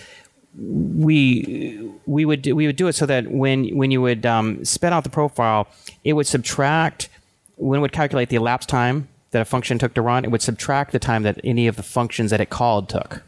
we 0.56 1.90
we 2.06 2.26
would 2.26 2.42
do, 2.42 2.56
we 2.56 2.66
would 2.68 2.76
do 2.76 2.88
it 2.88 2.94
so 2.94 3.06
that 3.06 3.30
when 3.32 3.76
when 3.78 3.92
you 3.92 4.02
would 4.02 4.26
um, 4.26 4.64
spit 4.66 4.94
out 4.94 5.04
the 5.04 5.10
profile, 5.10 5.68
it 6.04 6.14
would 6.14 6.28
subtract 6.28 7.10
when 7.58 7.80
it 7.80 7.82
would 7.82 7.92
calculate 7.92 8.30
the 8.30 8.36
elapsed 8.38 8.70
time 8.70 9.08
that 9.32 9.42
a 9.42 9.46
function 9.46 9.78
took 9.78 9.94
to 9.96 10.02
run. 10.02 10.24
It 10.24 10.32
would 10.32 10.42
subtract 10.42 10.92
the 10.94 11.00
time 11.00 11.24
that 11.24 11.40
any 11.44 11.68
of 11.68 11.76
the 11.76 11.84
functions 11.84 12.32
that 12.32 12.40
it 12.40 12.50
called 12.50 12.88
took. 12.90 13.24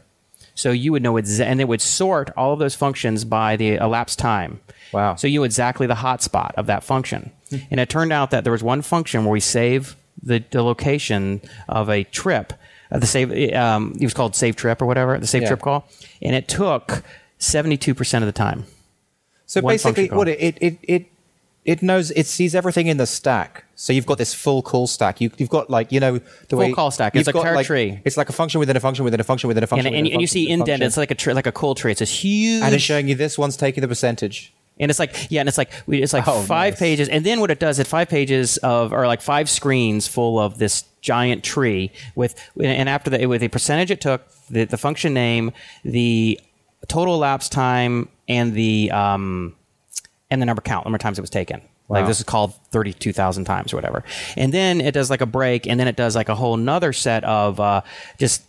So 0.54 0.72
you 0.72 0.92
would 0.92 1.02
know 1.02 1.14
exa- 1.14 1.44
and 1.44 1.60
it 1.60 1.68
would 1.68 1.80
sort 1.80 2.30
all 2.36 2.52
of 2.52 2.58
those 2.58 2.74
functions 2.74 3.24
by 3.24 3.56
the 3.56 3.74
elapsed 3.74 4.18
time. 4.18 4.60
Wow. 4.92 5.14
So 5.14 5.26
you 5.26 5.44
exactly 5.44 5.86
the 5.86 5.94
hotspot 5.94 6.52
of 6.56 6.66
that 6.66 6.82
function. 6.84 7.30
and 7.70 7.80
it 7.80 7.88
turned 7.88 8.12
out 8.12 8.30
that 8.30 8.44
there 8.44 8.52
was 8.52 8.62
one 8.62 8.82
function 8.82 9.24
where 9.24 9.32
we 9.32 9.40
save 9.40 9.96
the, 10.22 10.42
the 10.50 10.62
location 10.62 11.40
of 11.68 11.88
a 11.88 12.04
trip. 12.04 12.52
Uh, 12.92 12.98
the 12.98 13.06
save 13.06 13.30
um, 13.54 13.94
it 14.00 14.04
was 14.04 14.14
called 14.14 14.34
save 14.34 14.56
trip 14.56 14.82
or 14.82 14.86
whatever 14.86 15.16
the 15.18 15.26
save 15.26 15.42
Yeah. 15.42 15.48
trip 15.48 15.60
call, 15.62 15.86
and 16.20 16.34
it 16.34 16.48
took 16.48 17.02
seventy 17.38 17.76
two 17.76 17.94
percent 17.94 18.22
of 18.24 18.26
the 18.26 18.32
time. 18.32 18.64
So 19.46 19.60
One 19.60 19.74
basically, 19.74 20.08
what 20.10 20.28
it, 20.28 20.40
it 20.40 20.58
it 20.60 20.78
it 20.82 21.06
it 21.64 21.82
knows 21.82 22.10
it 22.12 22.26
sees 22.26 22.54
everything 22.54 22.88
in 22.88 22.96
the 22.96 23.06
stack. 23.06 23.64
So 23.80 23.94
you've 23.94 24.04
got 24.04 24.18
this 24.18 24.34
full 24.34 24.60
call 24.60 24.86
stack. 24.86 25.22
You, 25.22 25.30
you've 25.38 25.48
got 25.48 25.70
like 25.70 25.90
you 25.90 26.00
know 26.00 26.18
the 26.18 26.22
Full 26.50 26.58
way 26.58 26.72
call 26.74 26.90
stack. 26.90 27.16
It's 27.16 27.26
a 27.28 27.32
got, 27.32 27.54
like- 27.54 27.64
tree. 27.64 27.98
It's 28.04 28.18
like 28.18 28.28
a 28.28 28.32
function 28.32 28.58
within 28.58 28.76
a 28.76 28.80
function 28.80 29.06
within 29.06 29.20
a 29.20 29.24
function 29.24 29.48
within 29.48 29.64
a 29.64 29.66
function. 29.66 29.86
And, 29.86 29.96
and, 29.96 30.06
and 30.06 30.20
you 30.20 30.26
see 30.26 30.50
indent. 30.50 30.82
It's 30.82 30.98
like 30.98 31.10
a 31.10 31.14
tr- 31.14 31.32
like 31.32 31.46
a 31.46 31.52
call 31.52 31.74
tree. 31.74 31.90
It's 31.90 32.00
this 32.00 32.10
huge. 32.22 32.62
and 32.62 32.74
it's 32.74 32.84
showing 32.84 33.08
you 33.08 33.14
this 33.14 33.38
one's 33.38 33.56
taking 33.56 33.80
the 33.80 33.88
percentage. 33.88 34.52
And 34.78 34.90
it's 34.90 34.98
like, 34.98 35.30
yeah, 35.30 35.40
and 35.40 35.48
it's 35.48 35.56
like 35.56 35.70
we- 35.86 36.02
it's 36.02 36.12
like 36.12 36.28
Oh, 36.28 36.42
five 36.42 36.74
nice. 36.74 36.78
pages, 36.78 37.08
and 37.08 37.24
then 37.24 37.40
what 37.40 37.50
it 37.50 37.58
does, 37.58 37.78
it 37.78 37.86
five 37.86 38.10
pages 38.10 38.58
of 38.58 38.92
or 38.92 39.06
like 39.06 39.22
five 39.22 39.48
screens 39.48 40.06
full 40.06 40.38
of 40.38 40.58
this 40.58 40.84
giant 41.00 41.42
tree 41.42 41.90
with, 42.14 42.34
and 42.62 42.86
after 42.86 43.08
that, 43.08 43.26
with 43.30 43.40
the 43.40 43.48
percentage 43.48 43.90
it 43.90 44.02
took, 44.02 44.28
the, 44.50 44.64
the 44.66 44.76
function 44.76 45.14
name, 45.14 45.52
the 45.86 46.38
total 46.86 47.14
elapsed 47.14 47.50
time, 47.50 48.10
and 48.28 48.52
the 48.52 48.90
um, 48.90 49.56
and 50.30 50.42
the 50.42 50.44
number 50.46 50.60
count, 50.60 50.84
number 50.84 50.96
of 50.96 51.00
times 51.00 51.18
it 51.18 51.22
was 51.22 51.30
taken. 51.30 51.62
Like 51.90 52.02
Wow. 52.02 52.08
this 52.08 52.18
is 52.18 52.24
called 52.24 52.54
32,000 52.70 53.44
times 53.44 53.72
or 53.72 53.76
whatever. 53.76 54.04
And 54.36 54.54
then 54.54 54.80
it 54.80 54.92
does 54.94 55.10
like 55.10 55.20
a 55.20 55.26
break 55.26 55.66
and 55.66 55.78
then 55.78 55.88
it 55.88 55.96
does 55.96 56.16
like 56.16 56.28
a 56.28 56.34
whole 56.34 56.56
nother 56.56 56.92
set 56.92 57.24
of 57.24 57.60
uh, 57.60 57.82
just 58.18 58.42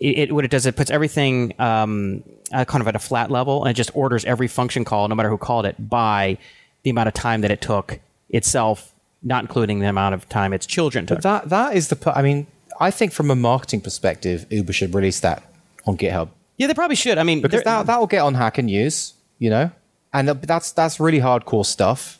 it, 0.00 0.18
it 0.18 0.32
what 0.32 0.44
it 0.44 0.50
does 0.50 0.66
it 0.66 0.76
puts 0.76 0.90
everything 0.90 1.54
um, 1.58 2.22
uh, 2.52 2.64
kind 2.64 2.80
of 2.80 2.88
at 2.88 2.96
a 2.96 2.98
flat 2.98 3.30
level 3.30 3.64
and 3.64 3.70
it 3.70 3.74
just 3.74 3.90
orders 3.94 4.24
every 4.24 4.48
function 4.48 4.84
call 4.84 5.08
no 5.08 5.14
matter 5.14 5.28
who 5.28 5.38
called 5.38 5.66
it 5.66 5.88
by 5.88 6.38
the 6.84 6.90
amount 6.90 7.08
of 7.08 7.14
time 7.14 7.40
that 7.40 7.50
it 7.50 7.60
took 7.60 7.98
itself 8.30 8.92
not 9.22 9.42
including 9.42 9.80
the 9.80 9.88
amount 9.88 10.14
of 10.14 10.28
time 10.28 10.52
its 10.52 10.66
children 10.66 11.06
took. 11.06 11.22
That 11.22 11.48
that 11.48 11.74
is 11.74 11.88
the. 11.88 12.12
I 12.14 12.22
mean, 12.22 12.46
I 12.78 12.90
think 12.90 13.12
from 13.12 13.30
a 13.30 13.36
marketing 13.36 13.80
perspective, 13.80 14.46
Uber 14.50 14.72
should 14.72 14.94
release 14.94 15.20
that 15.20 15.42
on 15.86 15.96
GitHub 15.96 16.28
yeah, 16.56 16.66
they 16.66 16.74
probably 16.74 16.96
should. 16.96 17.18
I 17.18 17.22
mean, 17.22 17.42
because 17.42 17.62
that 17.62 17.86
that 17.86 17.98
will 17.98 18.06
get 18.06 18.20
on 18.20 18.34
Hacker 18.34 18.62
News, 18.62 19.14
you 19.38 19.50
know, 19.50 19.70
and 20.12 20.28
that's 20.28 20.72
that's 20.72 20.98
really 20.98 21.20
hardcore 21.20 21.66
stuff. 21.66 22.18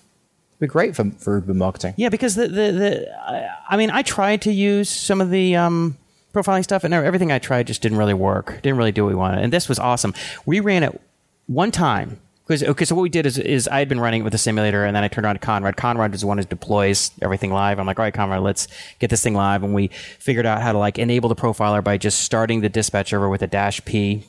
Be 0.58 0.66
great 0.66 0.96
for 0.96 1.10
for 1.18 1.36
Uber 1.38 1.54
marketing. 1.54 1.94
Yeah, 1.96 2.08
because 2.08 2.34
the 2.34 2.48
the, 2.48 2.72
the 2.72 3.18
I- 3.28 3.50
I 3.68 3.76
mean, 3.76 3.90
I 3.90 4.02
tried 4.02 4.42
to 4.42 4.52
use 4.52 4.88
some 4.88 5.20
of 5.20 5.30
the 5.30 5.56
um, 5.56 5.96
profiling 6.32 6.62
stuff, 6.64 6.84
and 6.84 6.94
everything 6.94 7.32
I 7.32 7.38
tried 7.38 7.66
just 7.66 7.82
didn't 7.82 7.98
really 7.98 8.14
work. 8.14 8.60
Didn't 8.62 8.78
really 8.78 8.92
do 8.92 9.04
what 9.04 9.08
we 9.10 9.14
wanted. 9.16 9.42
And 9.42 9.52
this 9.52 9.68
was 9.68 9.78
awesome. 9.78 10.14
We 10.46 10.60
ran 10.60 10.82
it 10.82 10.98
one 11.46 11.70
time 11.72 12.18
because 12.46 12.62
okay. 12.62 12.84
So 12.86 12.94
what 12.94 13.02
we 13.02 13.08
did 13.08 13.26
is 13.26 13.38
is 13.38 13.68
I 13.68 13.80
had 13.80 13.88
been 13.88 14.00
running 14.00 14.20
it 14.20 14.24
with 14.24 14.32
the 14.32 14.38
simulator, 14.38 14.84
and 14.84 14.94
then 14.96 15.02
I 15.04 15.08
turned 15.08 15.26
on 15.26 15.34
to 15.34 15.38
Conrad. 15.40 15.76
Conrad 15.76 16.14
is 16.14 16.20
the 16.22 16.26
one 16.26 16.38
who 16.38 16.44
deploys 16.44 17.10
everything 17.20 17.52
live. 17.52 17.78
I'm 17.78 17.86
like, 17.86 17.98
all 17.98 18.04
right, 18.04 18.14
Conrad, 18.14 18.40
let's 18.42 18.68
get 18.98 19.10
this 19.10 19.22
thing 19.22 19.34
live, 19.34 19.62
and 19.62 19.74
we 19.74 19.88
figured 20.20 20.46
out 20.46 20.62
how 20.62 20.72
to 20.72 20.78
like 20.78 20.98
enable 20.98 21.28
the 21.28 21.36
profiler 21.36 21.82
by 21.84 21.98
just 21.98 22.20
starting 22.20 22.60
the 22.62 22.68
dispatch 22.70 23.10
server 23.10 23.28
with 23.28 23.42
a 23.42 23.46
dash 23.48 23.84
p. 23.84 24.24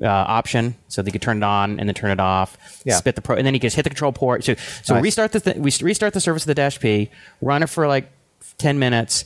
Uh, 0.00 0.06
option 0.06 0.76
so 0.86 1.02
they 1.02 1.10
could 1.10 1.20
turn 1.22 1.38
it 1.38 1.42
on 1.42 1.80
and 1.80 1.88
then 1.88 1.94
turn 1.94 2.12
it 2.12 2.20
off. 2.20 2.56
Yeah. 2.84 2.94
Spit 2.94 3.16
the 3.16 3.20
pro, 3.20 3.34
and 3.34 3.44
then 3.44 3.52
you 3.54 3.58
just 3.58 3.74
hit 3.74 3.82
the 3.82 3.90
control 3.90 4.12
port. 4.12 4.44
So, 4.44 4.54
so 4.84 4.94
Nice. 4.94 5.02
restart 5.02 5.32
the 5.32 5.40
th- 5.40 5.56
we 5.56 5.72
restart 5.84 6.12
the 6.14 6.20
service 6.20 6.44
of 6.44 6.46
the 6.46 6.54
dash 6.54 6.78
p, 6.78 7.10
run 7.42 7.64
it 7.64 7.68
for 7.68 7.88
like 7.88 8.08
ten 8.58 8.78
minutes, 8.78 9.24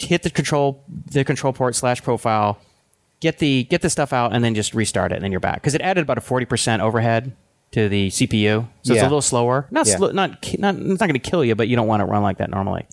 hit 0.00 0.24
the 0.24 0.30
control 0.30 0.82
the 1.12 1.24
control 1.24 1.52
port 1.52 1.76
slash 1.76 2.02
profile, 2.02 2.58
get 3.20 3.38
the 3.38 3.62
get 3.70 3.82
the 3.82 3.88
stuff 3.90 4.12
out, 4.12 4.34
and 4.34 4.42
then 4.42 4.56
just 4.56 4.74
restart 4.74 5.12
it, 5.12 5.14
and 5.14 5.22
then 5.24 5.30
you're 5.30 5.38
back 5.38 5.56
because 5.62 5.74
it 5.76 5.80
added 5.80 6.02
about 6.02 6.18
a 6.18 6.22
forty 6.22 6.44
percent 6.44 6.82
overhead 6.82 7.30
to 7.70 7.88
the 7.88 8.08
CPU, 8.08 8.66
so 8.82 8.94
it's 8.94 9.00
a 9.00 9.04
little 9.04 9.22
slower. 9.22 9.68
Not 9.70 9.86
Yeah. 9.86 9.96
slo- 9.96 10.10
not 10.10 10.30
not 10.58 10.74
it's 10.74 10.88
not 11.00 11.06
going 11.06 11.12
to 11.12 11.18
kill 11.20 11.44
you, 11.44 11.54
but 11.54 11.68
you 11.68 11.76
don't 11.76 11.86
want 11.86 12.00
to 12.00 12.04
run 12.06 12.22
like 12.24 12.38
that 12.38 12.50
normally. 12.50 12.84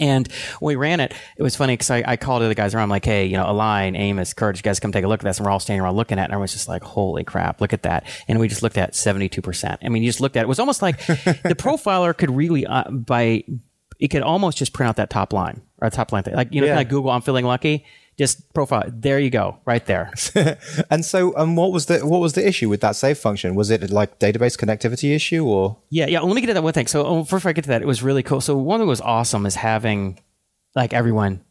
And 0.00 0.28
we 0.60 0.74
ran 0.74 0.98
it, 0.98 1.14
it 1.36 1.42
was 1.42 1.54
funny 1.54 1.74
because 1.74 1.88
I, 1.90 2.02
I 2.04 2.16
called 2.16 2.42
the 2.42 2.46
other 2.46 2.54
guys 2.54 2.74
around. 2.74 2.84
I'm 2.84 2.88
like, 2.90 3.04
hey, 3.04 3.26
you 3.26 3.36
know, 3.36 3.48
Align, 3.48 3.94
Amos, 3.94 4.34
Courage, 4.34 4.58
you 4.58 4.62
guys 4.62 4.80
come 4.80 4.90
take 4.90 5.04
a 5.04 5.08
look 5.08 5.20
at 5.20 5.24
this. 5.24 5.38
And 5.38 5.46
we're 5.46 5.52
all 5.52 5.60
standing 5.60 5.82
around 5.82 5.94
looking 5.94 6.18
at 6.18 6.22
it. 6.22 6.24
And 6.24 6.32
everyone's 6.32 6.52
just 6.52 6.66
like, 6.66 6.82
holy 6.82 7.22
crap, 7.22 7.60
look 7.60 7.72
at 7.72 7.84
that. 7.84 8.04
And 8.26 8.40
we 8.40 8.48
just 8.48 8.62
looked 8.62 8.76
at 8.76 8.94
72%. 8.94 9.78
I 9.82 9.88
mean, 9.88 10.02
you 10.02 10.08
just 10.08 10.20
looked 10.20 10.36
at 10.36 10.40
it. 10.40 10.44
It 10.44 10.48
was 10.48 10.58
almost 10.58 10.82
like 10.82 10.98
the 11.06 11.54
profiler 11.56 12.16
could 12.16 12.30
really, 12.30 12.66
uh, 12.66 12.90
by, 12.90 13.44
it 14.00 14.08
could 14.08 14.22
almost 14.22 14.58
just 14.58 14.72
print 14.72 14.88
out 14.88 14.96
that 14.96 15.10
top 15.10 15.32
line 15.32 15.62
or 15.80 15.88
top 15.90 16.10
line 16.10 16.24
thing. 16.24 16.34
Like, 16.34 16.52
you 16.52 16.60
know, 16.60 16.66
Yeah. 16.66 16.76
like 16.76 16.88
Google, 16.88 17.10
I'm 17.12 17.22
feeling 17.22 17.44
lucky. 17.44 17.84
Just 18.16 18.52
profile. 18.54 18.84
There 18.88 19.18
you 19.18 19.30
go, 19.30 19.58
right 19.64 19.84
there. 19.86 20.12
And 20.90 21.04
so, 21.04 21.36
um, 21.36 21.56
what 21.56 21.72
was 21.72 21.86
the 21.86 21.98
what 22.06 22.20
was 22.20 22.34
the 22.34 22.46
issue 22.46 22.68
with 22.68 22.80
that 22.82 22.94
save 22.96 23.18
function? 23.18 23.54
Was 23.56 23.70
it 23.70 23.90
like 23.90 24.18
database 24.20 24.56
connectivity 24.56 25.14
issue 25.14 25.44
or? 25.44 25.78
Yeah, 25.90 26.06
yeah. 26.06 26.20
Let 26.20 26.34
me 26.34 26.40
get 26.40 26.46
to 26.48 26.54
that 26.54 26.62
one 26.62 26.72
thing. 26.72 26.86
So 26.86 27.04
oh, 27.04 27.24
first, 27.24 27.42
before 27.42 27.50
I 27.50 27.52
get 27.52 27.64
to 27.64 27.70
that, 27.70 27.82
it 27.82 27.86
was 27.88 28.02
really 28.02 28.22
cool. 28.22 28.40
So 28.40 28.56
one 28.56 28.78
thing 28.78 28.86
that 28.86 28.90
was 28.90 29.00
awesome 29.00 29.46
is 29.46 29.56
having 29.56 30.20
like 30.76 30.92
everyone, 30.92 31.42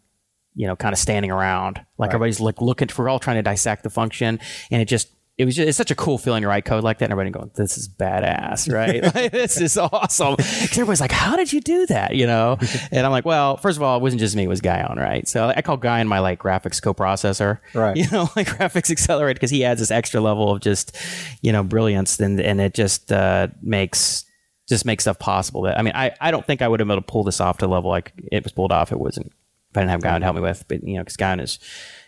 you 0.56 0.68
know, 0.68 0.76
kind 0.78 0.94
of 0.94 1.00
standing 1.00 1.32
around, 1.32 1.78
like 1.98 2.10
Right. 2.10 2.16
everybody's 2.16 2.40
like 2.40 2.62
looking. 2.62 2.88
We're 2.98 3.10
all 3.10 3.20
trying 3.20 3.38
to 3.38 3.44
dissect 3.44 3.84
the 3.84 3.90
function, 3.90 4.40
and 4.72 4.82
it 4.82 4.86
just. 4.86 5.10
It 5.36 5.46
was 5.46 5.56
just, 5.56 5.68
it's 5.68 5.78
such 5.78 5.90
a 5.90 5.96
cool 5.96 6.20
feeling 6.20 6.44
to 6.44 6.48
write 6.48 6.64
code 6.64 6.84
like 6.84 7.00
that, 7.00 7.06
and 7.06 7.12
everybody 7.12 7.32
going, 7.32 7.50
"This 7.56 7.76
is 7.76 7.90
badass, 7.90 8.72
right? 8.72 9.02
Like, 9.16 9.32
this 9.32 9.60
is 9.60 9.78
awesome." 9.80 10.36
'Cause 10.36 10.72
everybody's 10.74 11.02
like, 11.02 11.12
"How 11.12 11.36
did 11.36 11.52
you 11.52 11.60
do 11.60 11.88
that?" 11.88 12.16
You 12.16 12.28
know, 12.28 12.60
and 12.92 13.04
I'm 13.04 13.12
like, 13.12 13.26
"Well, 13.26 13.58
first 13.58 13.78
of 13.78 13.84
all, 13.84 13.98
it 13.98 14.02
wasn't 14.04 14.20
just 14.20 14.36
me; 14.36 14.44
it 14.44 14.48
was 14.48 14.62
Guyon, 14.62 14.98
right?" 14.98 15.28
So 15.28 15.52
I 15.56 15.64
call 15.64 15.78
Guyon 15.78 16.08
my 16.08 16.20
like 16.20 16.40
graphics 16.40 16.80
co-processor, 16.82 17.58
Right. 17.74 17.98
You 17.98 18.08
know, 18.12 18.30
like 18.36 18.48
graphics 18.48 18.92
accelerator 18.92 19.34
because 19.34 19.50
he 19.50 19.66
adds 19.66 19.80
this 19.80 19.90
extra 19.90 20.22
level 20.22 20.52
of 20.52 20.62
just, 20.62 20.96
you 21.42 21.52
know, 21.52 21.64
brilliance, 21.64 22.20
and 22.20 22.40
and 22.40 22.62
it 22.62 22.76
just 22.76 23.12
uh, 23.12 23.48
makes 23.64 24.26
just 24.70 24.86
makes 24.86 25.04
stuff 25.04 25.18
possible. 25.18 25.64
That 25.64 25.80
I 25.80 25.82
mean, 25.82 25.94
I, 25.96 26.12
I 26.22 26.30
don't 26.30 26.46
think 26.46 26.62
I 26.62 26.68
would 26.68 26.80
have 26.80 26.88
been 26.88 26.94
able 26.94 27.02
to 27.02 27.12
pull 27.12 27.24
this 27.24 27.42
off 27.42 27.58
to 27.58 27.68
level 27.68 27.90
like 27.90 28.14
it 28.32 28.44
was 28.44 28.54
pulled 28.54 28.72
off. 28.72 28.92
It 28.92 29.00
wasn't 29.00 29.28
if 29.72 29.78
I 29.78 29.82
didn't 29.82 29.90
have 29.92 30.02
Guyon 30.02 30.22
to 30.22 30.26
help 30.26 30.36
me 30.36 30.42
with. 30.44 30.64
But 30.68 30.84
you 30.88 30.94
know, 30.94 31.02
because 31.02 31.18
Guyon 31.18 31.40
is 31.40 31.58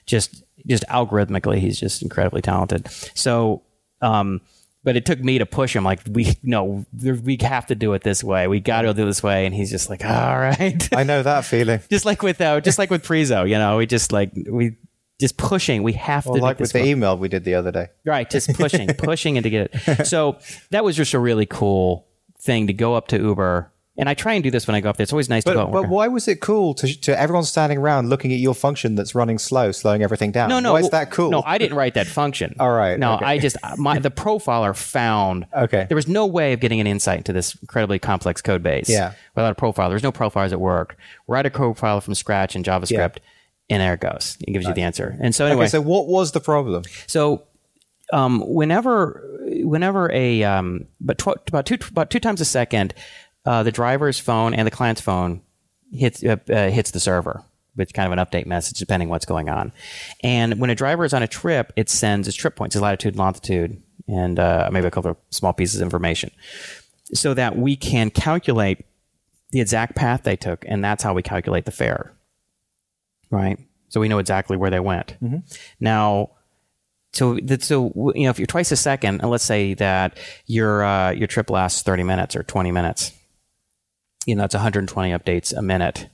just 0.06 0.44
just 0.66 0.84
algorithmically, 0.88 1.58
he's 1.60 1.80
just 1.80 2.02
incredibly 2.02 2.42
talented. 2.42 2.88
So, 3.14 3.64
um, 4.02 4.42
but 4.84 4.96
it 4.96 5.06
took 5.06 5.20
me 5.20 5.40
to 5.40 5.46
push 5.46 5.76
him. 5.76 5.84
Like 5.84 6.02
we 6.10 6.36
no, 6.44 6.86
we 6.94 7.38
have 7.42 7.66
to 7.68 7.76
do 7.76 7.94
it 7.94 8.04
this 8.04 8.24
way. 8.24 8.48
We 8.48 8.60
got 8.60 8.84
to 8.84 8.94
do 8.94 9.02
it 9.02 9.06
this 9.06 9.24
way. 9.24 9.46
And 9.46 9.54
he's 9.56 9.72
just 9.72 9.90
like, 9.90 10.06
all 10.06 10.38
right. 10.38 10.88
I 10.96 11.04
know 11.04 11.24
that 11.24 11.44
feeling. 11.46 11.82
just 11.90 12.06
like 12.06 12.22
with 12.22 12.40
uh, 12.40 12.62
just 12.62 12.78
like 12.78 12.92
with 12.92 13.04
Prizo, 13.04 13.50
you 13.50 13.58
know, 13.58 13.78
we 13.78 13.88
just 13.88 14.12
like 14.12 14.32
we 14.50 14.78
just 15.20 15.38
pushing. 15.38 15.82
We 15.82 15.94
have 15.94 16.26
Well, 16.26 16.36
to 16.36 16.42
like 16.42 16.60
with 16.60 16.72
the 16.72 16.86
email 16.86 17.18
we 17.18 17.30
did 17.30 17.44
the 17.46 17.56
other 17.56 17.72
day. 17.72 17.88
Right, 18.06 18.30
just 18.30 18.54
pushing, 18.54 18.88
pushing, 18.98 19.38
and 19.38 19.44
to 19.44 19.50
get 19.50 19.72
it. 19.74 20.06
So 20.06 20.38
that 20.72 20.84
was 20.84 20.96
just 20.96 21.14
a 21.14 21.20
really 21.20 21.46
cool 21.46 22.08
thing 22.40 22.68
to 22.68 22.74
go 22.74 22.94
up 22.96 23.08
to 23.08 23.18
Uber. 23.18 23.72
And 23.98 24.10
I 24.10 24.14
try 24.14 24.34
and 24.34 24.44
do 24.44 24.52
this 24.52 24.68
when 24.68 24.76
I 24.76 24.82
go 24.82 24.90
up 24.90 24.98
there. 24.98 25.04
It's 25.04 25.14
always 25.14 25.30
nice 25.30 25.46
to 25.46 25.54
go. 25.54 25.68
But, 25.68 25.84
but 25.84 25.90
why 25.90 26.10
was 26.10 26.28
it 26.28 26.42
cool 26.42 26.74
to, 26.76 27.00
to 27.02 27.18
everyone 27.18 27.46
standing 27.46 27.78
around 27.78 28.10
looking 28.10 28.34
at 28.34 28.40
your 28.40 28.54
function 28.54 28.96
that's 28.96 29.16
running 29.16 29.38
slow, 29.38 29.72
slowing 29.72 30.04
everything 30.04 30.32
down? 30.32 30.50
no, 30.50 30.60
no, 30.60 30.74
Why 30.74 30.82
is 30.82 30.90
that 30.90 31.12
cool? 31.12 31.30
No, 31.30 31.42
I 31.46 31.58
didn't 31.58 31.78
write 31.78 31.94
that 31.94 32.06
function. 32.06 32.56
All 32.60 32.72
right, 32.74 33.00
No, 33.00 33.14
okay. 33.16 33.26
I 33.26 33.38
just 33.38 33.56
my 33.78 34.00
the 34.00 34.12
profiler 34.12 34.76
found. 34.76 35.46
Okay. 35.56 35.86
There 35.88 35.96
was 35.96 36.08
no 36.08 36.26
way 36.26 36.52
of 36.52 36.60
getting 36.60 36.82
an 36.82 36.88
insight 36.88 37.20
into 37.20 37.32
this 37.32 37.56
incredibly 37.62 37.98
complex 37.98 38.42
code 38.42 38.62
base. 38.62 38.90
Yeah. 38.90 39.14
Without 39.36 39.52
a 39.52 39.56
profiler, 39.56 39.90
there's 39.90 40.04
no 40.04 40.12
profilers 40.12 40.52
at 40.52 40.60
work. 40.60 40.98
Write 41.28 41.46
a 41.46 41.50
profiler 41.50 42.04
from 42.04 42.14
scratch 42.14 42.56
in 42.56 42.64
JavaScript, 42.64 43.18
and 43.70 43.82
there 43.82 43.94
it 43.94 44.02
goes. 44.02 44.38
It 44.46 44.52
gives 44.52 44.68
you 44.68 44.74
the 44.74 44.82
answer. 44.82 45.18
And 45.22 45.34
so 45.34 45.46
anyway, 45.46 45.64
Okay, 45.64 45.70
so 45.70 45.82
what 45.82 46.08
was 46.08 46.34
the 46.34 46.42
problem? 46.42 46.84
So, 47.08 47.44
um, 48.14 48.44
whenever, 48.46 49.24
whenever 49.64 50.12
a, 50.12 50.44
um, 50.44 50.86
but 51.00 51.18
tw- 51.18 51.48
about 51.48 51.66
two 51.66 51.78
about 51.90 52.10
two 52.10 52.20
times 52.20 52.42
a 52.42 52.46
second, 52.46 52.94
uh, 53.46 53.64
the 53.64 53.72
driver's 53.72 54.20
phone 54.20 54.54
and 54.54 54.66
the 54.66 54.72
client's 54.72 55.02
phone 55.02 55.42
hits 55.92 56.24
uh, 56.24 56.38
uh, 56.50 56.70
hits 56.70 56.92
the 56.92 57.00
server 57.00 57.44
with 57.76 57.94
kind 57.94 58.12
of 58.12 58.18
an 58.18 58.26
update 58.26 58.46
message, 58.46 58.80
depending 58.80 59.10
what's 59.10 59.26
going 59.26 59.50
on. 59.50 59.72
And 60.24 60.60
when 60.60 60.70
a 60.70 60.76
driver 60.76 61.04
is 61.04 61.14
on 61.14 61.24
a 61.24 61.28
trip, 61.28 61.74
it 61.76 61.90
sends 61.90 62.28
its 62.28 62.38
trip 62.38 62.56
points, 62.56 62.74
his 62.74 62.82
latitude 62.82 63.18
longitude, 63.18 63.82
and 64.08 64.40
uh, 64.40 64.70
maybe 64.72 64.88
a 64.88 64.92
couple 64.92 65.12
of 65.12 65.18
small 65.30 65.54
pieces 65.54 65.82
of 65.82 65.86
information, 65.86 66.32
so 67.14 67.34
that 67.34 67.58
we 67.58 67.76
can 67.76 68.10
calculate 68.10 68.86
the 69.52 69.62
exact 69.62 69.96
path 69.96 70.24
they 70.24 70.36
took, 70.36 70.66
and 70.68 70.84
that's 70.84 71.04
how 71.04 71.14
we 71.14 71.22
calculate 71.22 71.66
the 71.66 71.72
fare. 71.72 72.14
Right. 73.30 73.60
So 73.90 74.00
we 74.00 74.08
know 74.08 74.20
exactly 74.20 74.58
where 74.58 74.70
they 74.70 74.80
went. 74.80 75.16
Now, 75.80 76.32
so 77.14 77.36
that 77.44 77.64
so 77.64 77.94
you 78.16 78.26
know 78.26 78.30
if 78.30 78.40
you're 78.40 78.46
twice 78.46 78.72
a 78.72 78.76
second, 78.76 79.22
and 79.22 79.30
let's 79.30 79.44
say 79.44 79.74
that 79.76 80.18
your 80.48 80.84
uh, 80.84 81.12
your 81.12 81.28
trip 81.28 81.50
lasts 81.50 81.82
30 81.82 82.04
minutes 82.04 82.36
or 82.36 82.44
20 82.44 82.72
minutes, 82.72 83.14
you 84.26 84.36
know 84.36 84.42
that's 84.44 84.56
120 84.56 85.12
updates 85.12 85.56
a 85.56 85.62
minute 85.62 86.10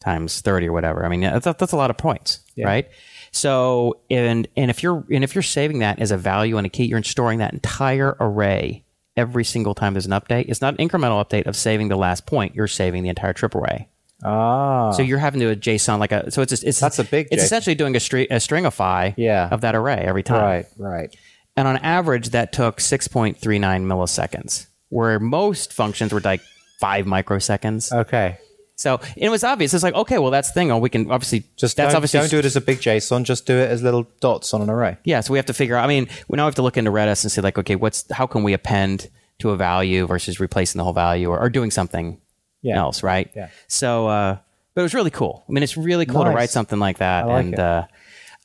times 0.00 0.40
30 0.40 0.68
or 0.68 0.72
whatever. 0.72 1.04
I 1.04 1.08
mean 1.08 1.20
that's, 1.20 1.44
that's 1.44 1.72
a 1.72 1.76
lot 1.76 1.90
of 1.90 1.96
points, 1.98 2.40
right? 2.58 2.88
So 3.32 4.00
and 4.10 4.46
and 4.56 4.70
if 4.70 4.82
you're 4.82 5.04
and 5.10 5.24
if 5.24 5.34
you're 5.34 5.42
saving 5.42 5.80
that 5.80 5.98
as 6.00 6.10
a 6.10 6.16
value 6.16 6.56
and 6.56 6.66
a 6.66 6.70
key, 6.70 6.84
you're 6.84 7.02
storing 7.02 7.38
that 7.40 7.52
entire 7.52 8.16
array 8.20 8.84
every 9.16 9.44
single 9.44 9.74
time 9.74 9.94
there's 9.94 10.06
an 10.06 10.12
update. 10.12 10.44
It's 10.48 10.60
not 10.60 10.78
an 10.78 10.88
incremental 10.88 11.24
update 11.24 11.46
of 11.46 11.56
saving 11.56 11.88
the 11.88 11.96
last 11.96 12.26
point. 12.26 12.54
You're 12.54 12.66
saving 12.68 13.02
the 13.02 13.08
entire 13.08 13.32
trip 13.32 13.54
array. 13.54 13.88
Ah, 14.22 14.92
So 14.92 15.02
you're 15.02 15.18
having 15.18 15.40
to 15.40 15.46
do 15.46 15.52
a 15.52 15.56
JSON 15.56 15.98
like 15.98 16.12
a 16.12 16.30
so 16.30 16.40
it's 16.42 16.50
just, 16.50 16.64
it's 16.64 16.80
That's 16.80 16.98
a 16.98 17.04
big 17.04 17.28
It's 17.30 17.42
JSON. 17.42 17.46
essentially 17.46 17.74
doing 17.74 17.94
a, 17.94 17.98
a 17.98 18.00
stringify 18.38 19.12
Yeah. 19.16 19.48
of 19.50 19.60
that 19.62 19.74
array 19.74 19.98
every 20.06 20.22
time. 20.22 20.42
right, 20.42 20.66
right. 20.78 21.16
And 21.56 21.66
on 21.68 21.76
average, 21.78 22.30
that 22.30 22.52
took 22.52 22.78
6.39 22.78 23.38
milliseconds, 23.84 24.66
where 24.90 25.18
most 25.18 25.72
functions 25.72 26.12
were 26.12 26.20
like 26.20 26.40
five 26.78 27.06
microseconds. 27.06 27.92
Okay, 27.92 28.38
so 28.74 29.00
it 29.16 29.28
was 29.28 29.44
obvious. 29.44 29.72
It's 29.74 29.82
like, 29.82 29.94
okay, 29.94 30.18
well, 30.18 30.30
that's 30.30 30.48
the 30.50 30.54
thing. 30.54 30.70
Oh, 30.70 30.78
we 30.78 30.88
can 30.90 31.10
obviously 31.10 31.44
just 31.56 31.76
that's 31.76 31.92
don't, 31.92 31.96
obviously 31.96 32.20
don't 32.20 32.30
do 32.30 32.38
it 32.38 32.44
as 32.44 32.56
a 32.56 32.60
big 32.60 32.78
JSON. 32.78 33.24
Just 33.24 33.46
do 33.46 33.56
it 33.56 33.70
as 33.70 33.82
little 33.82 34.06
dots 34.20 34.52
on 34.54 34.62
an 34.62 34.70
array. 34.70 34.96
yeah. 35.04 35.20
So 35.20 35.32
we 35.32 35.38
have 35.38 35.46
to 35.46 35.54
figure 35.54 35.76
out. 35.76 35.84
I 35.84 35.88
mean, 35.88 36.08
we 36.28 36.36
now 36.36 36.44
have 36.44 36.54
to 36.56 36.62
look 36.62 36.76
into 36.76 36.90
Redis 36.90 37.24
and 37.24 37.32
say 37.32 37.40
like, 37.42 37.58
okay, 37.58 37.76
what's 37.76 38.10
how 38.12 38.26
can 38.26 38.42
we 38.42 38.52
append 38.52 39.08
to 39.38 39.50
a 39.50 39.56
value 39.56 40.06
versus 40.06 40.40
replacing 40.40 40.78
the 40.78 40.84
whole 40.84 40.92
value 40.94 41.28
or, 41.30 41.38
or 41.38 41.50
doing 41.50 41.70
something 41.70 42.18
Yeah. 42.62 42.78
else, 42.78 43.02
right? 43.02 43.30
Yeah. 43.36 43.48
So, 43.68 44.06
uh, 44.08 44.38
but 44.74 44.80
it 44.80 44.84
was 44.84 44.94
really 44.94 45.10
cool. 45.10 45.44
I 45.48 45.52
mean, 45.52 45.62
it's 45.62 45.76
really 45.76 46.06
cool 46.06 46.24
to 46.24 46.30
write 46.30 46.50
something 46.50 46.78
like 46.78 46.98
that. 46.98 47.24
I 47.24 47.26
like 47.28 47.44
and 47.44 47.54
it. 47.54 47.60
Uh, 47.60 47.86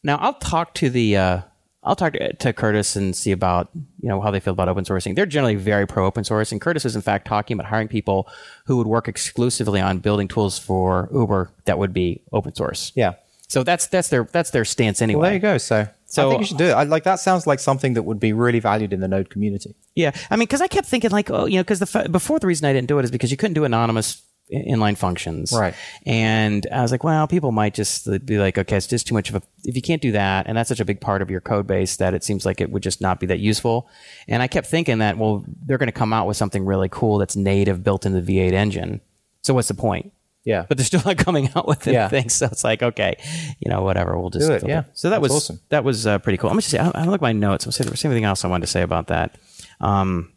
now 0.04 0.18
I'll 0.18 0.34
talk 0.34 0.74
to 0.76 0.90
the 0.90 1.16
uh, 1.18 1.42
I'll 1.84 1.96
talk 1.96 2.14
to, 2.14 2.34
to 2.34 2.54
Curtis 2.54 2.96
and 2.96 3.16
see 3.16 3.32
about 3.32 3.70
you 4.02 4.10
know 4.10 4.22
how 4.22 4.30
they 4.32 4.40
feel 4.40 4.54
about 4.54 4.70
open 4.70 4.86
sourcing. 4.86 5.16
They're 5.16 5.26
generally 5.26 5.56
very 5.56 5.88
pro 5.88 6.06
open 6.06 6.24
source, 6.24 6.52
and 6.52 6.62
Curtis 6.62 6.86
is 6.86 6.96
in 6.96 7.02
fact 7.02 7.28
talking 7.28 7.56
about 7.56 7.70
hiring 7.70 7.88
people 7.88 8.28
who 8.66 8.78
would 8.78 8.88
work 8.88 9.08
exclusively 9.08 9.82
on 9.82 10.00
building 10.00 10.28
tools 10.28 10.60
for 10.60 11.10
Uber 11.12 11.52
that 11.66 11.80
would 11.80 11.94
be 11.94 12.22
open 12.32 12.54
source. 12.54 12.92
Yeah. 12.96 13.14
So 13.48 13.64
that's 13.64 13.88
that's 13.88 14.10
their 14.10 14.24
that's 14.24 14.52
their 14.52 14.64
stance 14.64 15.02
anyway. 15.02 15.20
Well, 15.20 15.30
there 15.30 15.34
you 15.34 15.40
go. 15.40 15.58
So 15.58 15.88
So 16.06 16.28
I 16.28 16.30
think 16.30 16.42
you 16.42 16.48
should 16.48 16.58
do 16.58 16.66
it. 16.66 16.72
I, 16.72 16.84
like 16.84 17.04
that 17.04 17.20
sounds 17.20 17.48
like 17.48 17.60
something 17.60 17.96
that 17.96 18.04
would 18.04 18.20
be 18.20 18.32
really 18.32 18.60
valued 18.60 18.94
in 18.94 19.02
the 19.02 19.08
Node 19.08 19.30
community. 19.30 19.76
Yeah, 19.96 20.12
I 20.30 20.36
mean, 20.36 20.46
because 20.48 20.62
I 20.62 20.68
kept 20.68 20.88
thinking 20.88 21.12
like, 21.12 21.30
oh, 21.30 21.46
you 21.46 21.58
know, 21.58 21.64
because 21.64 21.80
the 21.80 22.00
f- 22.00 22.12
before 22.12 22.40
the 22.40 22.48
reason 22.48 22.66
I 22.66 22.74
didn't 22.74 22.88
do 22.88 22.98
it 23.00 23.04
is 23.04 23.12
because 23.12 23.30
you 23.30 23.38
couldn't 23.38 23.56
do 23.56 23.66
anonymous 23.66 24.22
inline 24.52 24.98
functions, 24.98 25.54
Right. 25.54 25.74
And 26.06 26.68
I 26.72 26.82
was 26.82 26.92
like, 26.92 27.04
well, 27.04 27.28
people 27.28 27.52
might 27.52 27.74
just 27.74 28.08
be 28.26 28.38
like, 28.38 28.58
okay, 28.58 28.78
it's 28.78 28.88
just 28.88 29.08
too 29.08 29.14
much 29.14 29.30
of 29.30 29.36
a. 29.36 29.42
If 29.64 29.76
you 29.76 29.82
can't 29.82 30.02
do 30.02 30.12
that, 30.12 30.48
and 30.48 30.58
that's 30.58 30.68
such 30.70 30.80
a 30.80 30.86
big 30.86 31.00
part 31.02 31.22
of 31.22 31.30
your 31.32 31.42
code 31.42 31.68
base 31.68 31.98
that 31.98 32.14
it 32.14 32.24
seems 32.24 32.46
like 32.46 32.60
it 32.62 32.72
would 32.72 32.84
just 32.84 33.02
not 33.02 33.20
be 33.20 33.26
that 33.28 33.40
useful. 33.40 33.88
And 34.28 34.42
I 34.44 34.48
kept 34.48 34.68
thinking 34.68 34.98
that, 35.00 35.18
well, 35.18 35.46
they're 35.66 35.78
going 35.78 35.88
to 35.88 35.92
come 35.94 36.14
out 36.14 36.28
with 36.28 36.38
something 36.38 36.66
really 36.66 36.90
cool 36.90 37.18
that's 37.18 37.36
native, 37.36 37.84
built 37.84 38.06
into 38.06 38.22
the 38.22 38.38
V8 38.40 38.54
engine. 38.54 39.02
So 39.44 39.54
what's 39.54 39.68
the 39.70 39.74
point? 39.74 40.12
Yeah. 40.44 40.66
But 40.68 40.78
they're 40.78 40.86
still 40.86 41.02
not 41.06 41.18
coming 41.26 41.50
out 41.56 41.68
with 41.68 41.86
Yeah. 41.86 42.02
anything, 42.12 42.30
so 42.30 42.48
it's 42.48 42.64
like, 42.64 42.82
okay, 42.82 43.16
you 43.60 43.70
know, 43.70 43.84
whatever. 43.84 44.20
We'll 44.20 44.32
just 44.32 44.48
Do 44.48 44.54
it, 44.54 44.68
yeah. 44.68 44.84
So 44.94 45.10
that 45.12 45.22
That's 45.22 45.34
was 45.34 45.44
awesome. 45.44 45.60
that 45.70 45.84
was 45.84 46.08
uh, 46.08 46.18
pretty 46.20 46.38
cool. 46.38 46.50
I'm 46.50 46.58
just 46.58 46.70
say, 46.70 46.80
I, 46.80 46.90
I 46.94 47.06
look 47.06 47.16
at 47.16 47.22
my 47.22 47.32
notes. 47.32 47.66
I'm 47.66 47.72
see 47.72 47.84
if 47.84 47.88
there's 47.88 48.04
anything 48.06 48.24
else 48.24 48.44
I 48.44 48.48
wanted 48.48 48.66
to 48.66 48.72
say 48.72 48.82
about 48.82 49.08
that. 49.08 49.38
Um, 49.80 50.34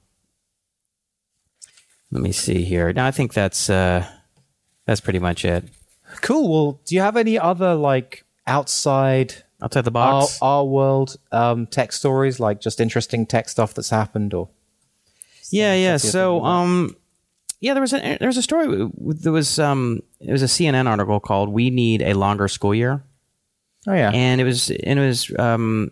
let 2.14 2.22
me 2.22 2.32
see 2.32 2.64
here. 2.64 2.92
Now 2.92 3.06
I 3.06 3.10
think 3.10 3.34
that's 3.34 3.68
uh, 3.68 4.06
that's 4.86 5.02
pretty 5.02 5.18
much 5.18 5.44
it. 5.44 5.64
Cool. 6.22 6.48
Well, 6.50 6.80
do 6.86 6.94
you 6.94 7.02
have 7.02 7.16
any 7.16 7.38
other 7.38 7.74
like 7.74 8.24
outside 8.46 9.44
Outside 9.64 9.84
the 9.84 9.98
our, 9.98 10.20
box. 10.20 10.38
our 10.42 10.64
world 10.64 11.16
um, 11.32 11.66
tech 11.66 11.92
stories, 11.92 12.38
like 12.38 12.60
just 12.60 12.80
interesting 12.80 13.24
tech 13.24 13.48
stuff 13.48 13.72
that's 13.72 13.88
happened, 13.88 14.34
or 14.34 14.50
yeah, 15.50 15.74
yeah. 15.74 15.96
So, 15.96 16.44
um, 16.44 16.94
yeah, 17.60 17.72
there 17.72 17.80
was 17.80 17.94
a 17.94 18.18
there 18.18 18.28
was 18.28 18.36
a 18.36 18.42
story. 18.42 18.90
There 18.98 19.32
was 19.32 19.58
um, 19.58 20.02
it 20.20 20.32
was 20.32 20.42
a 20.42 20.46
CNN 20.46 20.86
article 20.86 21.18
called 21.18 21.48
"We 21.48 21.70
Need 21.70 22.02
a 22.02 22.12
Longer 22.12 22.46
School 22.46 22.74
Year." 22.74 23.02
oh 23.86 23.94
yeah, 23.94 24.10
and 24.12 24.38
it 24.38 24.44
was 24.44 24.70
and 24.70 24.98
it 24.98 25.06
was 25.06 25.32
um 25.38 25.90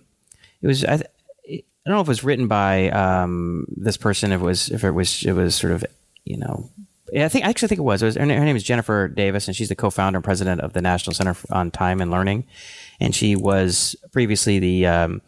it 0.61 0.67
was 0.67 0.85
I, 0.85 0.95
I 0.95 0.99
don't 1.87 1.95
know 1.97 2.01
if 2.01 2.09
it 2.09 2.09
was 2.09 2.25
written 2.25 2.47
by 2.49 2.91
um 2.91 3.67
this 3.77 3.97
person 3.97 4.33
if 4.33 4.41
it 4.41 4.45
was 4.45 4.69
if 4.69 4.85
it 4.85 4.91
was 4.91 5.25
it 5.25 5.33
was 5.33 5.55
sort 5.55 5.73
of 5.73 5.83
you 6.25 6.37
know 6.37 6.71
yeah, 7.13 7.27
I 7.27 7.29
think 7.29 7.45
I 7.45 7.51
actually 7.51 7.69
think 7.69 7.79
it 7.79 7.83
was. 7.83 8.01
It 8.03 8.07
was 8.07 8.15
her, 8.15 8.23
her 8.23 8.45
name 8.45 8.57
is 8.57 8.63
Jennifer 8.63 9.07
Davis, 9.07 9.47
and 9.47 9.55
she's 9.55 9.69
the 9.69 9.75
co-founder 9.75 10.17
and 10.17 10.25
president 10.25 10.63
of 10.63 10.73
the 10.73 10.81
National 10.81 11.13
Center 11.13 11.37
on 11.51 11.71
Time 11.71 12.01
and 12.01 12.11
Learning, 12.11 12.45
and 13.01 13.15
she 13.15 13.37
was 13.37 13.95
previously 14.13 14.59
the 14.59 14.87
um, 14.87 15.21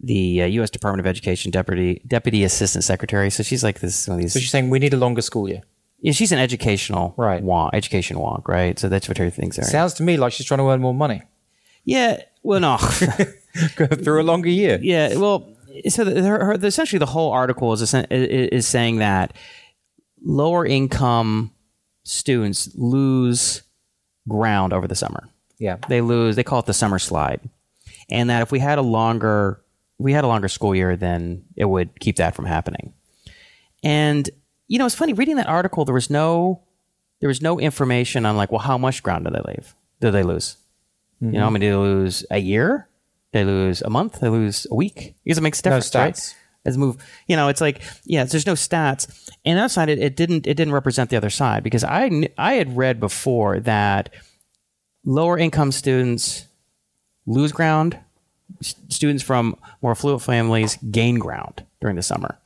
the 0.00 0.42
uh, 0.42 0.46
U.S. 0.46 0.70
Department 0.70 1.00
of 1.00 1.06
Education 1.08 1.50
deputy 1.50 2.00
deputy 2.06 2.44
assistant 2.44 2.84
secretary. 2.84 3.30
So 3.30 3.42
she's 3.42 3.64
like 3.64 3.80
this 3.80 4.06
one 4.06 4.18
of 4.18 4.22
these. 4.22 4.32
so 4.32 4.38
she's 4.38 4.50
saying 4.50 4.70
we 4.70 4.78
need 4.78 4.94
a 4.94 4.96
longer 4.96 5.22
school 5.22 5.48
year. 5.48 5.62
yeah, 6.00 6.12
she's 6.12 6.30
an 6.30 6.38
educational 6.38 7.14
Right. 7.16 7.42
wonk, 7.42 7.70
education 7.72 8.16
wonk, 8.16 8.46
right? 8.46 8.78
So 8.78 8.88
that's 8.88 9.08
what 9.08 9.18
her 9.18 9.28
things 9.30 9.58
are. 9.58 9.64
Sounds 9.64 9.94
to 9.94 10.04
me 10.04 10.16
like 10.18 10.32
she's 10.32 10.46
trying 10.46 10.58
to 10.58 10.68
earn 10.68 10.80
more 10.80 10.94
money 10.94 11.22
yeah, 11.88 12.20
well, 12.42 12.60
no. 12.60 12.76
through 13.56 14.20
a 14.20 14.22
longer 14.22 14.50
year. 14.50 14.78
Yeah, 14.82 15.16
well, 15.16 15.56
so 15.88 16.04
the, 16.04 16.22
her, 16.22 16.44
her, 16.44 16.52
essentially 16.62 16.98
the 16.98 17.06
whole 17.06 17.32
article 17.32 17.72
is, 17.72 17.80
is 17.80 17.94
is 17.94 18.68
saying 18.68 18.98
that 18.98 19.34
lower 20.22 20.64
income 20.64 21.52
students 22.04 22.70
lose 22.74 23.62
ground 24.28 24.72
over 24.72 24.86
the 24.86 24.94
summer. 24.94 25.28
Yeah. 25.58 25.76
They 25.88 26.00
lose. 26.00 26.36
They 26.36 26.44
call 26.44 26.60
it 26.60 26.66
the 26.66 26.74
summer 26.74 26.98
slide, 26.98 27.40
and 28.10 28.30
that 28.30 28.42
if 28.42 28.52
we 28.52 28.58
had 28.58 28.78
a 28.78 28.82
longer 28.82 29.62
we 29.98 30.12
had 30.12 30.24
a 30.24 30.28
longer 30.28 30.48
school 30.48 30.74
year, 30.74 30.96
then 30.96 31.44
it 31.56 31.64
would 31.64 31.98
keep 31.98 32.16
that 32.16 32.34
from 32.34 32.44
happening. 32.44 32.94
And 33.82 34.28
you 34.68 34.78
know, 34.78 34.86
it's 34.86 34.94
funny 34.94 35.12
reading 35.12 35.36
that 35.36 35.48
article. 35.48 35.84
There 35.84 35.94
was 35.94 36.10
no 36.10 36.62
there 37.20 37.28
was 37.28 37.42
no 37.42 37.58
information 37.58 38.24
on 38.26 38.36
like, 38.36 38.52
well, 38.52 38.60
how 38.60 38.78
much 38.78 39.02
ground 39.02 39.24
did 39.24 39.34
they 39.34 39.52
leave? 39.52 39.74
Did 40.00 40.12
they 40.12 40.22
lose? 40.22 40.56
You 41.20 41.32
know, 41.32 41.38
mm-hmm. 41.38 41.46
I 41.46 41.50
mean, 41.50 41.60
did 41.60 41.72
they 41.72 41.76
lose 41.76 42.24
a 42.30 42.38
year? 42.38 42.88
They 43.32 43.44
lose 43.44 43.82
a 43.82 43.90
month. 43.90 44.20
They 44.20 44.28
lose 44.28 44.66
a 44.70 44.74
week. 44.74 45.16
Because 45.24 45.38
it 45.38 45.40
makes 45.40 45.58
a 45.58 45.62
difference, 45.62 45.92
right? 45.94 46.14
stats. 46.14 46.34
As 46.68 46.78
move, 46.78 46.96
you 47.26 47.34
know, 47.36 47.48
it's 47.48 47.60
like 47.60 47.82
yeah, 48.04 48.24
there's 48.24 48.46
no 48.46 48.54
stats, 48.54 49.30
and 49.44 49.58
outside 49.58 49.88
it, 49.88 49.98
it 49.98 50.14
didn't 50.16 50.46
it 50.46 50.54
didn't 50.54 50.72
represent 50.72 51.10
the 51.10 51.16
other 51.16 51.30
side 51.30 51.62
because 51.64 51.82
I 51.84 52.28
I 52.38 52.54
had 52.54 52.76
read 52.76 53.00
before 53.00 53.58
that 53.60 54.10
lower 55.04 55.38
income 55.38 55.72
students 55.72 56.46
lose 57.26 57.52
ground, 57.52 57.98
s- 58.62 58.74
students 58.88 59.22
from 59.22 59.56
more 59.82 59.92
affluent 59.92 60.22
families 60.22 60.76
gain 60.90 61.18
ground 61.18 61.64
during 61.80 61.96
the 61.96 62.02
summer. 62.02 62.38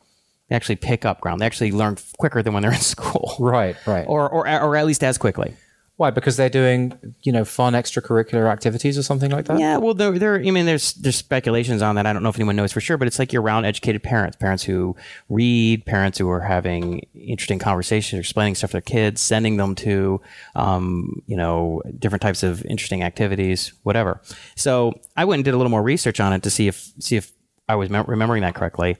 They 0.49 0.57
actually 0.57 0.77
pick 0.77 1.05
up 1.05 1.21
ground. 1.21 1.41
They 1.41 1.47
actually 1.47 1.73
learn 1.73 1.97
quicker 2.19 2.43
than 2.43 2.53
when 2.53 2.63
they're 2.63 2.73
in 2.73 2.79
school, 2.97 3.37
Right, 3.41 3.77
right. 3.87 4.05
or 4.07 4.29
or 4.29 4.47
or 4.49 4.77
at 4.77 4.87
least 4.87 5.03
as 5.03 5.19
quickly. 5.19 5.55
Why? 6.03 6.11
Because 6.11 6.37
they're 6.37 6.49
doing, 6.49 6.99
you 7.23 7.31
know, 7.31 7.45
fun 7.45 7.75
extracurricular 7.75 8.51
activities 8.51 8.99
or 8.99 9.05
something 9.05 9.31
like 9.31 9.45
that? 9.45 9.61
Yeah, 9.61 9.77
well, 9.77 9.95
there, 9.95 10.19
there. 10.19 10.35
I 10.35 10.51
mean, 10.51 10.67
there's 10.67 10.95
there's 10.95 11.15
speculations 11.15 11.81
on 11.81 11.95
that. 11.95 12.07
I 12.07 12.13
don't 12.13 12.25
know 12.25 12.29
if 12.29 12.35
anyone 12.35 12.57
knows 12.57 12.73
for 12.73 12.81
sure, 12.81 12.97
but 12.97 13.07
it's 13.07 13.21
like 13.21 13.33
you're 13.33 13.41
around 13.41 13.67
educated 13.67 14.03
parents, 14.03 14.37
parents 14.37 14.65
who 14.65 14.97
read, 15.29 15.87
parents 15.87 16.19
who 16.19 16.29
are 16.29 16.41
having 16.41 17.07
interesting 17.15 17.61
conversations, 17.61 18.19
explaining 18.19 18.57
stuff 18.57 18.71
to 18.71 18.73
their 18.73 18.81
kids, 18.81 19.21
sending 19.21 19.59
them 19.59 19.77
to, 19.77 20.21
um, 20.57 21.23
you 21.29 21.37
know, 21.37 21.81
different 22.01 22.21
types 22.21 22.43
of 22.43 22.65
interesting 22.65 23.05
activities, 23.05 23.73
whatever. 23.85 24.21
So 24.57 24.95
I 25.17 25.25
went 25.25 25.39
and 25.39 25.45
did 25.45 25.55
a 25.55 25.57
little 25.57 25.71
more 25.71 25.85
research 25.85 26.19
on 26.19 26.33
it 26.33 26.43
to 26.43 26.51
see 26.51 26.67
if 26.67 26.93
see 26.99 27.15
if 27.15 27.31
I 27.69 27.77
was 27.77 27.91
mem- 27.91 28.07
remembering 28.09 28.43
that 28.43 28.57
correctly, 28.57 28.97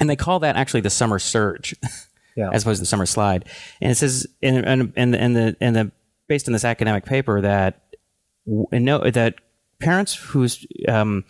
and 0.00 0.10
they 0.10 0.16
call 0.16 0.40
that 0.40 0.56
actually 0.56 0.80
the 0.80 0.90
summer 0.90 1.20
surge. 1.20 1.76
Yeah. 2.36 2.50
as 2.52 2.64
opposed 2.64 2.78
to 2.78 2.82
the 2.82 2.86
summer 2.86 3.06
slide. 3.06 3.44
And 3.80 3.92
it 3.92 3.94
says, 3.94 4.26
and 4.42 4.66
and 4.66 4.92
and 4.96 5.14
and 5.14 5.36
the 5.36 5.56
and 5.60 5.76
the 5.76 5.92
based 6.28 6.48
on 6.48 6.52
this 6.52 6.64
academic 6.64 7.04
paper 7.04 7.40
that 7.40 7.80
no 8.46 9.10
that 9.10 9.34
parents 9.80 10.14
whose 10.14 10.66
um, 10.88 11.24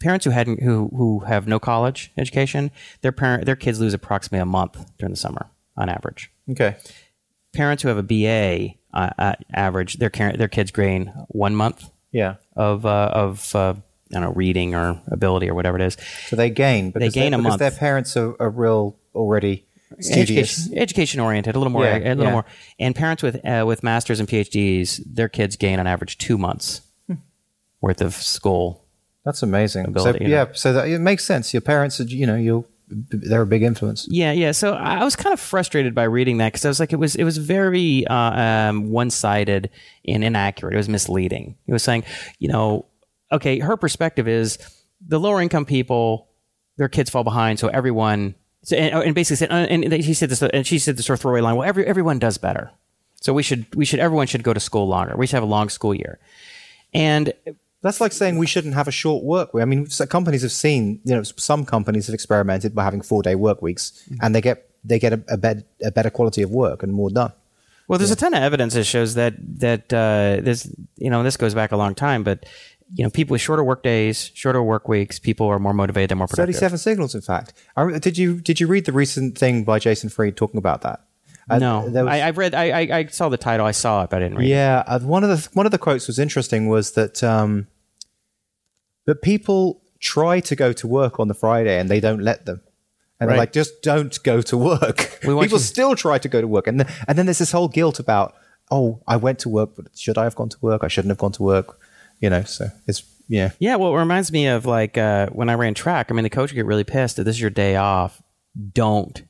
parents 0.00 0.24
who 0.24 0.30
hadn't 0.30 0.62
who 0.62 0.88
who 0.96 1.20
have 1.20 1.46
no 1.46 1.58
college 1.58 2.12
education, 2.16 2.70
their 3.02 3.12
parent 3.12 3.44
their 3.46 3.56
kids 3.56 3.80
lose 3.80 3.94
approximately 3.94 4.40
a 4.42 4.46
month 4.46 4.84
during 4.98 5.10
the 5.12 5.16
summer 5.16 5.50
on 5.76 5.88
average. 5.88 6.30
Okay. 6.50 6.76
Parents 7.54 7.82
who 7.82 7.88
have 7.88 7.98
a 7.98 8.02
BA 8.02 8.74
uh, 8.94 9.10
uh, 9.18 9.34
average 9.54 9.94
their 9.94 10.10
their 10.10 10.48
kids 10.48 10.70
gain 10.70 11.12
one 11.28 11.54
month 11.54 11.90
Yeah. 12.12 12.36
of 12.54 12.84
uh, 12.86 13.10
of 13.12 13.54
uh, 13.54 13.74
I 14.10 14.14
don't 14.14 14.22
know 14.22 14.32
reading 14.32 14.74
or 14.74 15.00
ability 15.08 15.50
or 15.50 15.54
whatever 15.54 15.76
it 15.78 15.82
is. 15.82 15.96
So 16.28 16.36
they 16.36 16.50
gain 16.50 16.90
because 16.90 17.12
gain 17.14 17.32
they're- 17.32 17.40
a 17.40 17.42
because 17.42 17.50
month. 17.52 17.60
their 17.60 17.70
parents 17.78 18.16
are, 18.16 18.34
are 18.40 18.50
real 18.50 18.96
already. 19.14 19.65
Education, 19.98 20.76
education 20.78 21.20
oriented, 21.20 21.54
a 21.54 21.58
little 21.58 21.72
more, 21.72 21.84
Yeah, 21.84 21.96
a 21.98 22.14
little 22.14 22.24
yeah. 22.24 22.32
more. 22.32 22.44
And 22.78 22.94
parents 22.94 23.22
with 23.22 23.44
uh, 23.46 23.64
with 23.66 23.82
masters 23.82 24.20
and 24.20 24.28
PhDs, 24.28 25.00
their 25.06 25.28
kids 25.28 25.56
gain 25.56 25.78
on 25.80 25.86
average 25.86 26.18
two 26.18 26.38
months 26.38 26.82
Hmm. 27.06 27.14
worth 27.80 28.00
of 28.00 28.14
school. 28.14 28.84
That's 29.24 29.42
amazing. 29.42 29.86
Ability, 29.86 30.18
so 30.18 30.22
you 30.24 30.30
know. 30.30 30.36
yeah, 30.36 30.46
so 30.52 30.72
that, 30.72 30.88
it 30.88 31.00
makes 31.00 31.24
sense. 31.24 31.52
Your 31.52 31.60
parents 31.60 32.00
are, 32.00 32.04
you 32.04 32.26
know, 32.26 32.36
you'll 32.36 32.66
they're 32.88 33.42
a 33.42 33.46
big 33.46 33.64
influence. 33.64 34.06
Yeah, 34.08 34.30
yeah. 34.30 34.52
So 34.52 34.74
I 34.74 34.98
I 35.00 35.04
was 35.04 35.16
kind 35.16 35.32
of 35.32 35.40
frustrated 35.40 35.92
by 35.94 36.04
reading 36.04 36.36
that 36.38 36.52
because 36.52 36.64
I 36.64 36.68
was 36.68 36.78
like, 36.78 36.92
it 36.92 36.96
was 37.00 37.16
it 37.16 37.24
was 37.24 37.36
very 37.36 38.06
uh, 38.06 38.14
um, 38.14 38.90
one 38.90 39.10
sided 39.10 39.70
and 40.06 40.22
inaccurate. 40.22 40.74
It 40.74 40.76
was 40.76 40.88
misleading. 40.88 41.56
It 41.66 41.72
was 41.72 41.82
saying, 41.82 42.04
you 42.38 42.48
know, 42.48 42.86
okay, 43.32 43.58
her 43.58 43.76
perspective 43.76 44.28
is 44.28 44.58
the 45.04 45.18
lower 45.18 45.42
income 45.42 45.64
people, 45.64 46.28
their 46.76 46.88
kids 46.88 47.10
fall 47.10 47.24
behind, 47.24 47.58
so 47.58 47.66
everyone. 47.68 48.36
So, 48.66 48.74
and, 48.76 48.90
and 49.06 49.14
basically 49.14 49.36
said, 49.36 49.52
uh, 49.52 49.66
and 49.70 50.04
she 50.04 50.12
said 50.12 50.28
this, 50.28 50.42
and 50.42 50.66
she 50.66 50.80
said 50.80 50.96
this 50.96 51.06
sort 51.06 51.18
of 51.18 51.22
throwaway 51.22 51.40
line. 51.40 51.54
Well, 51.54 51.68
every 51.68 51.86
everyone 51.86 52.18
does 52.18 52.36
better, 52.36 52.72
so 53.20 53.32
we 53.32 53.44
should 53.44 53.62
we 53.76 53.84
should 53.84 54.00
everyone 54.00 54.26
should 54.26 54.42
go 54.42 54.52
to 54.52 54.58
school 54.58 54.88
longer. 54.88 55.14
We 55.16 55.26
should 55.28 55.36
have 55.36 55.44
a 55.44 55.54
long 55.56 55.68
school 55.68 55.94
year, 55.94 56.18
and 56.92 57.32
That's 57.82 58.00
like 58.00 58.12
saying 58.12 58.38
we 58.38 58.46
shouldn't 58.48 58.74
have 58.74 58.88
a 58.88 58.96
short 59.02 59.22
work 59.22 59.54
week. 59.54 59.62
I 59.62 59.66
mean, 59.66 59.86
companies 60.08 60.42
have 60.42 60.50
seen, 60.50 61.00
you 61.04 61.14
know, 61.14 61.22
some 61.22 61.64
companies 61.64 62.06
have 62.08 62.14
experimented 62.14 62.74
by 62.74 62.82
having 62.82 63.02
four 63.02 63.22
day 63.22 63.36
work 63.36 63.62
weeks, 63.62 63.84
Mm-hmm. 64.10 64.16
and 64.22 64.34
they 64.34 64.40
get 64.40 64.68
they 64.84 64.98
get 64.98 65.12
a, 65.12 65.20
a, 65.28 65.36
bet, 65.36 65.56
a 65.84 65.90
better 65.92 66.10
quality 66.10 66.42
of 66.42 66.50
work 66.50 66.82
and 66.82 66.92
more 66.92 67.10
done. 67.10 67.32
Well, 67.88 67.98
there's 68.00 68.10
a 68.10 68.16
ton 68.16 68.34
of 68.34 68.42
evidence 68.42 68.74
that 68.74 68.84
shows 68.84 69.14
that 69.14 69.34
that 69.60 69.92
uh, 69.92 70.42
this 70.42 70.66
you 70.96 71.10
know 71.10 71.22
this 71.22 71.36
goes 71.36 71.54
back 71.54 71.70
a 71.70 71.76
long 71.76 71.94
time, 71.94 72.24
but 72.24 72.44
you 72.94 73.02
know 73.04 73.10
people 73.10 73.34
with 73.34 73.40
shorter 73.40 73.64
work 73.64 73.82
days, 73.82 74.30
shorter 74.34 74.62
work 74.62 74.88
weeks, 74.88 75.18
people 75.18 75.46
are 75.48 75.58
more 75.58 75.74
motivated, 75.74 76.10
they're 76.10 76.16
more 76.16 76.26
productive. 76.28 76.54
Thirty-seven 76.54 76.78
signals, 76.78 77.14
in 77.14 77.20
fact. 77.20 77.52
I, 77.76 77.98
did 77.98 78.16
you 78.18 78.40
did 78.40 78.60
you 78.60 78.66
read 78.66 78.84
the 78.84 78.92
recent 78.92 79.36
thing 79.36 79.64
by 79.64 79.78
Jason 79.78 80.08
Fried 80.08 80.36
talking 80.36 80.58
about 80.58 80.82
that? 80.82 81.00
Uh, 81.48 81.58
No, 81.58 81.80
was- 81.80 81.96
I, 81.96 82.26
I've 82.26 82.38
read. 82.38 82.54
I, 82.54 82.64
I 82.80 82.98
I 82.98 83.06
saw 83.06 83.28
the 83.28 83.36
title. 83.36 83.66
I 83.66 83.70
saw 83.72 84.02
it, 84.04 84.10
but 84.10 84.16
I 84.16 84.20
didn't 84.20 84.38
read. 84.38 84.46
it. 84.46 84.50
Yeah, 84.50 84.82
uh, 84.86 85.00
one 85.00 85.24
of 85.24 85.30
the 85.30 85.48
one 85.54 85.66
of 85.66 85.72
the 85.72 85.78
quotes 85.78 86.06
was 86.06 86.18
interesting 86.18 86.68
was 86.68 86.92
that 86.92 87.22
um, 87.22 87.66
that 89.06 89.22
people 89.22 89.82
try 90.00 90.40
to 90.40 90.54
go 90.56 90.72
to 90.72 90.86
work 90.86 91.18
on 91.20 91.28
the 91.28 91.34
Friday 91.34 91.78
and 91.78 91.88
they 91.88 92.00
don't 92.00 92.20
let 92.20 92.46
them, 92.46 92.60
and 93.20 93.30
they're 93.30 93.36
like, 93.38 93.52
just 93.52 93.82
don't 93.82 94.20
go 94.22 94.42
to 94.42 94.56
work. 94.56 95.18
We 95.26 95.34
want 95.34 95.46
people 95.46 95.58
you- 95.58 95.64
still 95.64 95.94
try 95.96 96.18
to 96.18 96.28
go 96.28 96.40
to 96.40 96.48
work, 96.48 96.66
and 96.66 96.80
th- 96.80 96.90
and 97.08 97.16
then 97.18 97.26
there's 97.26 97.38
this 97.38 97.52
whole 97.52 97.68
guilt 97.68 97.98
about, 97.98 98.34
oh, 98.70 99.00
I 99.06 99.16
went 99.16 99.38
to 99.40 99.48
work, 99.48 99.70
but 99.76 99.86
should 99.96 100.18
I 100.18 100.24
have 100.24 100.34
gone 100.34 100.48
to 100.50 100.58
work? 100.60 100.82
I 100.84 100.88
shouldn't 100.88 101.10
have 101.10 101.18
gone 101.18 101.32
to 101.32 101.42
work. 101.42 101.78
You 102.20 102.30
know, 102.30 102.42
so 102.44 102.68
it's 102.86 103.02
yeah, 103.28 103.50
Yeah, 103.58 103.76
well, 103.76 103.94
it 103.94 103.98
reminds 103.98 104.30
me 104.32 104.46
of 104.46 104.66
like 104.66 104.96
uh, 104.96 105.28
when 105.30 105.48
I 105.48 105.54
ran 105.54 105.74
track. 105.74 106.10
I 106.10 106.14
mean, 106.14 106.22
the 106.22 106.30
coach 106.30 106.50
would 106.50 106.56
get 106.56 106.66
really 106.66 106.84
pissed 106.84 107.16
that 107.16 107.24
this 107.24 107.36
is 107.36 107.40
your 107.40 107.50
day 107.50 107.76
off. 107.76 108.22
Don't 108.72 109.22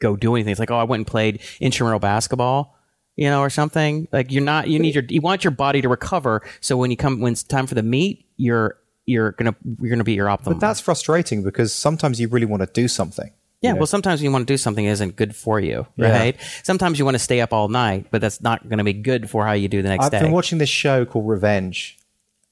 go 0.00 0.16
do 0.16 0.34
anything. 0.34 0.50
It's 0.50 0.60
like, 0.60 0.70
oh, 0.70 0.76
I 0.78 0.84
went 0.84 1.00
and 1.00 1.06
played 1.06 1.40
intramural 1.60 2.00
basketball, 2.00 2.76
you 3.16 3.30
know, 3.30 3.40
or 3.40 3.50
something. 3.50 4.08
Like 4.12 4.30
you're 4.32 4.42
not. 4.44 4.68
You 4.68 4.78
need 4.78 4.94
your. 4.94 5.04
You 5.08 5.20
want 5.20 5.44
your 5.44 5.52
body 5.52 5.80
to 5.82 5.88
recover. 5.88 6.42
So 6.60 6.76
when 6.76 6.90
you 6.90 6.96
come, 6.96 7.20
when 7.20 7.32
it's 7.32 7.42
time 7.42 7.66
for 7.66 7.74
the 7.74 7.82
meet, 7.82 8.26
you're 8.36 8.76
you're 9.06 9.32
gonna 9.32 9.54
you're 9.80 9.90
gonna 9.90 10.04
be 10.04 10.12
your 10.14 10.28
optimum. 10.28 10.58
But 10.58 10.66
that's 10.66 10.80
frustrating 10.80 11.42
because 11.42 11.72
sometimes 11.72 12.20
you 12.20 12.28
really 12.28 12.46
want 12.46 12.62
to 12.62 12.68
do 12.72 12.88
something. 12.88 13.30
yeah. 13.62 13.70
you 13.70 13.74
know? 13.74 13.78
Well, 13.80 13.86
sometimes 13.86 14.22
you 14.22 14.30
want 14.30 14.46
to 14.46 14.52
do 14.52 14.58
something 14.58 14.84
that 14.84 14.90
isn't 14.92 15.16
good 15.16 15.34
for 15.34 15.58
you, 15.60 15.86
Yeah. 15.96 16.10
right? 16.10 16.36
Sometimes 16.62 16.98
you 16.98 17.04
want 17.06 17.14
to 17.14 17.18
stay 17.20 17.40
up 17.40 17.52
all 17.52 17.68
night, 17.68 18.06
but 18.10 18.20
that's 18.20 18.40
not 18.42 18.68
going 18.68 18.78
to 18.78 18.84
be 18.84 18.92
good 18.92 19.30
for 19.30 19.46
how 19.46 19.52
you 19.52 19.68
do 19.68 19.80
the 19.80 19.88
next 19.88 20.10
day. 20.10 20.18
I've 20.18 20.24
been 20.24 20.32
watching 20.32 20.58
this 20.58 20.68
show 20.68 21.04
called 21.06 21.26
Revenge 21.26 21.97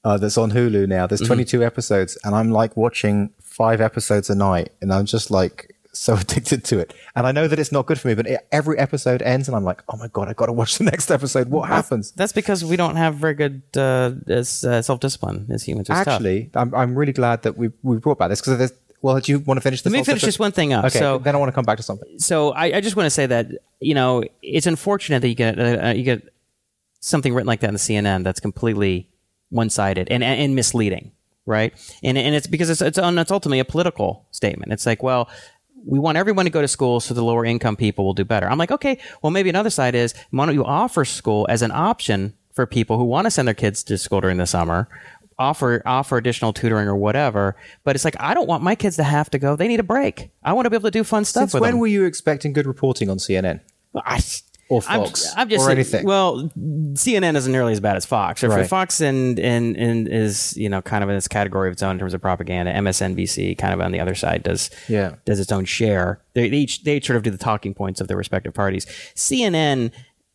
uh, 0.06 0.16
that's 0.16 0.38
on 0.38 0.52
Hulu 0.52 0.86
now. 0.86 1.06
Mm-hmm. 1.06 1.16
There's 1.16 1.26
22 1.26 1.64
episodes, 1.64 2.16
and 2.22 2.32
I'm 2.32 2.52
like 2.52 2.76
watching 2.76 3.30
five 3.42 3.80
episodes 3.80 4.30
a 4.30 4.36
night, 4.36 4.70
and 4.80 4.92
I'm 4.92 5.04
just 5.04 5.32
like 5.32 5.74
so 5.92 6.14
addicted 6.22 6.62
to 6.66 6.78
it. 6.78 6.94
And 7.16 7.26
I 7.26 7.32
know 7.32 7.48
that 7.48 7.58
it's 7.58 7.72
not 7.72 7.86
good 7.86 7.98
for 7.98 8.06
me, 8.06 8.14
but 8.14 8.28
it, 8.28 8.46
every 8.52 8.78
episode 8.78 9.20
ends, 9.20 9.48
and 9.48 9.56
I'm 9.56 9.64
like, 9.64 9.82
oh 9.88 9.96
my 9.96 10.06
god, 10.06 10.28
I 10.28 10.32
got 10.34 10.46
to 10.46 10.52
watch 10.52 10.78
the 10.78 10.84
next 10.92 11.10
episode. 11.10 11.48
What 11.48 11.68
happens? 11.68 12.12
that's 12.12 12.32
because 12.32 12.64
we 12.64 12.76
don't 12.76 12.94
have 12.94 13.16
very 13.16 13.34
good 13.34 13.62
uh, 13.76 14.12
as, 14.28 14.62
uh, 14.62 14.80
self 14.80 15.00
discipline 15.00 15.48
as 15.50 15.64
humans. 15.64 15.90
It's. 15.90 15.98
Actually, 15.98 16.50
I'm, 16.54 16.72
I'm 16.72 16.94
really 16.94 17.12
glad 17.12 17.42
that 17.42 17.58
we 17.58 17.72
we 17.82 17.96
brought 17.96 18.18
back 18.18 18.28
this 18.28 18.40
because 18.40 18.72
well, 19.02 19.18
do 19.18 19.32
you 19.32 19.40
want 19.40 19.58
to 19.58 19.62
finish 19.62 19.82
this? 19.82 19.92
Let 19.92 19.98
me 19.98 20.04
finish 20.04 20.22
this 20.22 20.38
one 20.38 20.52
thing 20.52 20.72
up. 20.72 20.84
Okay, 20.84 21.00
So- 21.00 21.18
then 21.18 21.34
I 21.34 21.38
want 21.38 21.48
to 21.48 21.52
come 21.52 21.64
back 21.64 21.78
to 21.78 21.82
something. 21.82 22.20
so 22.20 22.52
I, 22.52 22.76
I 22.76 22.80
just 22.80 22.94
want 22.94 23.06
to 23.06 23.10
say 23.10 23.26
that 23.26 23.50
you 23.80 23.94
know 23.94 24.22
it's 24.40 24.68
unfortunate 24.68 25.20
that 25.22 25.28
you 25.28 25.34
get 25.34 25.58
uh, 25.58 25.88
you 25.88 26.04
get 26.04 26.32
something 27.00 27.34
written 27.34 27.48
like 27.48 27.60
that 27.60 27.68
in 27.68 27.74
the 27.74 27.80
CNN 27.80 28.22
that's 28.22 28.38
completely 28.40 29.08
one 29.50 29.70
sided 29.70 30.08
and, 30.10 30.22
and 30.22 30.54
misleading, 30.54 31.12
right? 31.44 31.72
And 32.02 32.18
and 32.18 32.34
it's 32.34 32.46
because 32.46 32.70
it's 32.70 32.82
it's, 32.82 32.98
it's 32.98 33.30
ultimately 33.30 33.60
a 33.60 33.64
political 33.64 34.26
statement. 34.30 34.72
It's 34.72 34.86
like, 34.86 35.02
well, 35.02 35.28
we 35.86 35.98
want 35.98 36.18
everyone 36.18 36.44
to 36.46 36.50
go 36.50 36.60
to 36.60 36.68
school 36.68 37.00
so 37.00 37.14
the 37.14 37.22
lower 37.22 37.44
income 37.44 37.76
people 37.76 38.04
will 38.04 38.14
do 38.14 38.24
better. 38.24 38.48
I'm 38.50 38.58
like, 38.58 38.72
okay, 38.72 38.98
well 39.22 39.30
maybe 39.30 39.48
another 39.50 39.70
side 39.70 39.94
is 39.94 40.14
why 40.30 40.46
don't 40.46 40.54
you 40.54 40.64
offer 40.64 41.04
school 41.04 41.46
as 41.48 41.62
an 41.62 41.70
option 41.70 42.34
for 42.52 42.66
people 42.66 42.98
who 42.98 43.04
want 43.04 43.26
to 43.26 43.30
send 43.30 43.46
their 43.46 43.54
kids 43.54 43.82
to 43.84 43.98
school 43.98 44.20
during 44.20 44.38
the 44.38 44.46
summer? 44.46 44.88
Offer 45.38 45.82
offer 45.84 46.16
additional 46.16 46.54
tutoring 46.54 46.88
or 46.88 46.96
whatever, 46.96 47.56
but 47.84 47.94
it's 47.94 48.06
like 48.06 48.16
I 48.18 48.32
don't 48.32 48.48
want 48.48 48.62
my 48.62 48.74
kids 48.74 48.96
to 48.96 49.04
have 49.04 49.28
to 49.30 49.38
go. 49.38 49.54
They 49.54 49.68
need 49.68 49.80
a 49.80 49.84
break. 49.84 50.30
I 50.42 50.54
want 50.54 50.64
to 50.64 50.70
be 50.70 50.76
able 50.76 50.86
to 50.86 50.90
do 50.90 51.04
fun 51.04 51.26
stuff 51.26 51.50
Since 51.50 51.60
when 51.60 51.72
them. 51.72 51.80
were 51.80 51.86
you 51.86 52.04
expecting 52.06 52.54
good 52.54 52.66
reporting 52.66 53.10
on 53.10 53.18
CNN 53.18 53.60
I, 54.04 54.22
or 54.68 54.82
I'm- 54.88 55.04
Fox 55.04 55.32
I'm, 55.36 55.48
just 55.48 55.66
or 55.66 55.70
anything? 55.70 56.04
Well, 56.04 56.50
CNN 56.94 57.36
isn't 57.36 57.52
nearly 57.52 57.72
as 57.72 57.80
bad 57.80 57.96
as 57.96 58.04
Fox. 58.04 58.42
Or 58.42 58.48
Right. 58.48 58.66
Fox 58.68 59.00
and, 59.00 59.38
and 59.38 59.76
and 59.76 60.08
is 60.08 60.56
you 60.56 60.68
know 60.68 60.82
kind 60.82 61.04
of 61.04 61.10
in 61.10 61.16
this 61.16 61.28
category 61.28 61.68
of 61.68 61.72
its 61.72 61.82
own 61.82 61.92
in 61.92 61.98
terms 61.98 62.14
of 62.14 62.20
propaganda. 62.20 62.72
MSNBC 62.72 63.56
kind 63.58 63.72
of 63.74 63.80
on 63.80 63.92
the 63.92 64.00
other 64.00 64.14
side 64.14 64.42
does 64.42 64.70
Yeah. 64.88 65.14
does 65.24 65.40
its 65.40 65.52
own 65.52 65.64
share. 65.64 66.20
They, 66.34 66.48
they 66.48 66.56
each 66.58 66.84
they 66.84 67.00
sort 67.00 67.16
of 67.16 67.22
do 67.22 67.30
the 67.30 67.38
talking 67.38 67.74
points 67.74 68.00
of 68.00 68.08
their 68.08 68.16
respective 68.16 68.54
parties. 68.54 68.86
CNN 69.14 69.90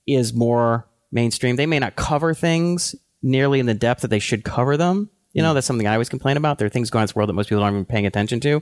is 0.07 0.33
more 0.33 0.87
mainstream. 1.11 1.55
They 1.55 1.65
may 1.65 1.79
not 1.79 1.95
cover 1.95 2.33
things 2.33 2.95
nearly 3.21 3.59
in 3.59 3.65
the 3.65 3.73
depth 3.73 4.01
that 4.01 4.07
they 4.09 4.19
should 4.19 4.43
cover 4.43 4.77
them. 4.77 5.09
You 5.33 5.41
Hmm. 5.41 5.47
know, 5.49 5.53
that's 5.53 5.67
something 5.67 5.87
I 5.87 5.93
always 5.93 6.09
complain 6.09 6.37
about. 6.37 6.57
There 6.57 6.65
are 6.65 6.69
things 6.69 6.89
going 6.89 7.01
on 7.01 7.03
in 7.03 7.07
this 7.07 7.15
world 7.15 7.29
that 7.29 7.33
most 7.33 7.49
people 7.49 7.63
aren't 7.63 7.75
even 7.75 7.85
paying 7.85 8.05
attention 8.05 8.39
to. 8.41 8.61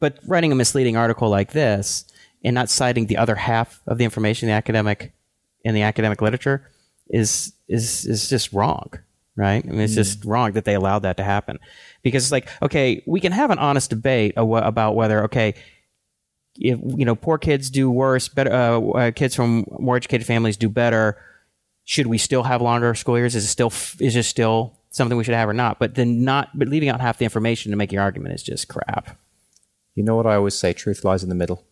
But 0.00 0.18
writing 0.26 0.52
a 0.52 0.54
misleading 0.54 0.96
article 0.96 1.28
like 1.28 1.52
this 1.52 2.04
and 2.44 2.54
not 2.54 2.70
citing 2.70 3.06
the 3.06 3.16
other 3.16 3.34
half 3.34 3.80
of 3.86 3.98
the 3.98 4.04
information 4.04 4.48
in 4.48 4.52
the 4.52 4.56
academic 4.56 5.12
in 5.64 5.74
the 5.74 5.82
academic 5.82 6.22
literature 6.22 6.68
is 7.08 7.52
is 7.68 8.06
is 8.06 8.28
just 8.28 8.52
wrong, 8.52 8.90
right? 9.36 9.64
I 9.64 9.68
mean, 9.70 9.80
it's 9.80 9.94
just 9.94 10.24
wrong 10.24 10.52
that 10.52 10.64
they 10.64 10.74
allowed 10.74 11.00
that 11.00 11.16
to 11.18 11.24
happen 11.24 11.58
because 12.02 12.24
it's 12.24 12.32
like, 12.32 12.48
okay, 12.62 13.02
we 13.06 13.20
can 13.20 13.32
have 13.32 13.50
an 13.50 13.58
honest 13.58 13.90
debate 13.90 14.32
about 14.36 14.94
whether, 14.94 15.24
okay, 15.24 15.54
if 16.56 16.78
you 16.96 17.04
know 17.04 17.14
poor 17.14 17.38
kids 17.38 17.70
do 17.70 17.90
worse, 17.90 18.28
better 18.28 18.52
uh, 18.52 18.80
uh, 18.80 19.10
kids 19.12 19.34
from 19.34 19.64
more 19.78 19.96
educated 19.96 20.26
families 20.26 20.56
do 20.56 20.68
better. 20.68 21.18
Should 21.84 22.06
we 22.06 22.18
still 22.18 22.42
have 22.42 22.60
longer 22.60 22.94
school 22.94 23.16
years? 23.16 23.34
Is 23.34 23.44
it 23.44 23.48
still 23.48 23.72
is 24.00 24.16
it 24.16 24.24
still 24.24 24.74
something 24.90 25.16
we 25.16 25.24
should 25.24 25.34
have 25.34 25.48
or 25.48 25.54
not? 25.54 25.78
But 25.78 25.94
then 25.94 26.24
not, 26.24 26.50
but 26.58 26.68
leaving 26.68 26.88
out 26.88 27.00
half 27.00 27.18
the 27.18 27.24
information 27.24 27.70
to 27.70 27.76
make 27.76 27.92
your 27.92 28.02
argument 28.02 28.34
is 28.34 28.42
just 28.42 28.68
crap. 28.68 29.16
you 29.94 30.02
know 30.02 30.16
what 30.16 30.26
I 30.26 30.34
always 30.34 30.54
say: 30.54 30.72
truth 30.72 31.04
lies 31.04 31.22
in 31.22 31.28
the 31.28 31.34
middle. 31.34 31.64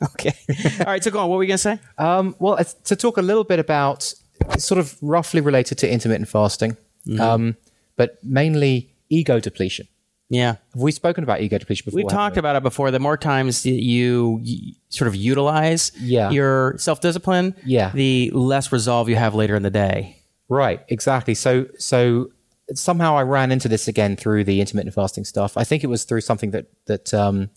Okay, 0.12 0.32
all 0.80 0.86
right. 0.86 1.02
So 1.02 1.10
go 1.10 1.18
on. 1.18 1.28
What 1.28 1.34
were 1.36 1.40
we 1.40 1.46
gonna 1.46 1.58
say? 1.58 1.78
Um, 1.98 2.36
well, 2.38 2.56
to 2.84 2.94
talk 2.96 3.16
a 3.16 3.22
little 3.22 3.44
bit 3.44 3.58
about 3.58 4.12
sort 4.58 4.78
of 4.78 4.96
roughly 5.02 5.40
related 5.40 5.78
to 5.78 5.90
intermittent 5.90 6.28
fasting, 6.28 6.76
Mm-hmm. 7.06 7.20
um, 7.20 7.56
but 7.96 8.18
mainly 8.22 8.94
ego 9.08 9.40
depletion. 9.40 9.88
Yeah, 10.30 10.56
Have 10.74 10.82
we 10.82 10.92
spoken 10.92 11.24
about 11.24 11.40
ego 11.40 11.56
depletion 11.56 11.84
before? 11.86 11.96
We've 11.96 12.08
talked 12.08 12.36
we? 12.36 12.40
about 12.40 12.54
it 12.54 12.62
before. 12.62 12.90
The 12.90 12.98
more 13.00 13.16
times 13.16 13.62
that 13.62 13.70
you, 13.70 14.42
sort 14.90 15.08
of 15.08 15.16
utilize 15.16 15.90
Yeah. 15.98 16.28
your 16.30 16.76
self 16.78 17.00
discipline, 17.00 17.54
Yeah. 17.64 17.90
the 17.94 18.30
less 18.34 18.70
resolve 18.70 19.08
you 19.08 19.16
have 19.16 19.34
later 19.34 19.56
in 19.56 19.62
the 19.62 19.70
day. 19.70 20.16
Right, 20.50 20.84
exactly. 20.88 21.34
So, 21.34 21.66
so 21.78 22.30
somehow 22.74 23.16
I 23.16 23.22
ran 23.22 23.50
into 23.50 23.68
this 23.68 23.88
again 23.88 24.16
through 24.16 24.44
the 24.44 24.60
intermittent 24.60 24.94
fasting 24.94 25.24
stuff. 25.24 25.56
I 25.56 25.64
think 25.64 25.82
it 25.82 25.86
was 25.88 26.04
through 26.04 26.20
something 26.20 26.50
that 26.50 26.66
that 26.86 27.14
um, 27.14 27.48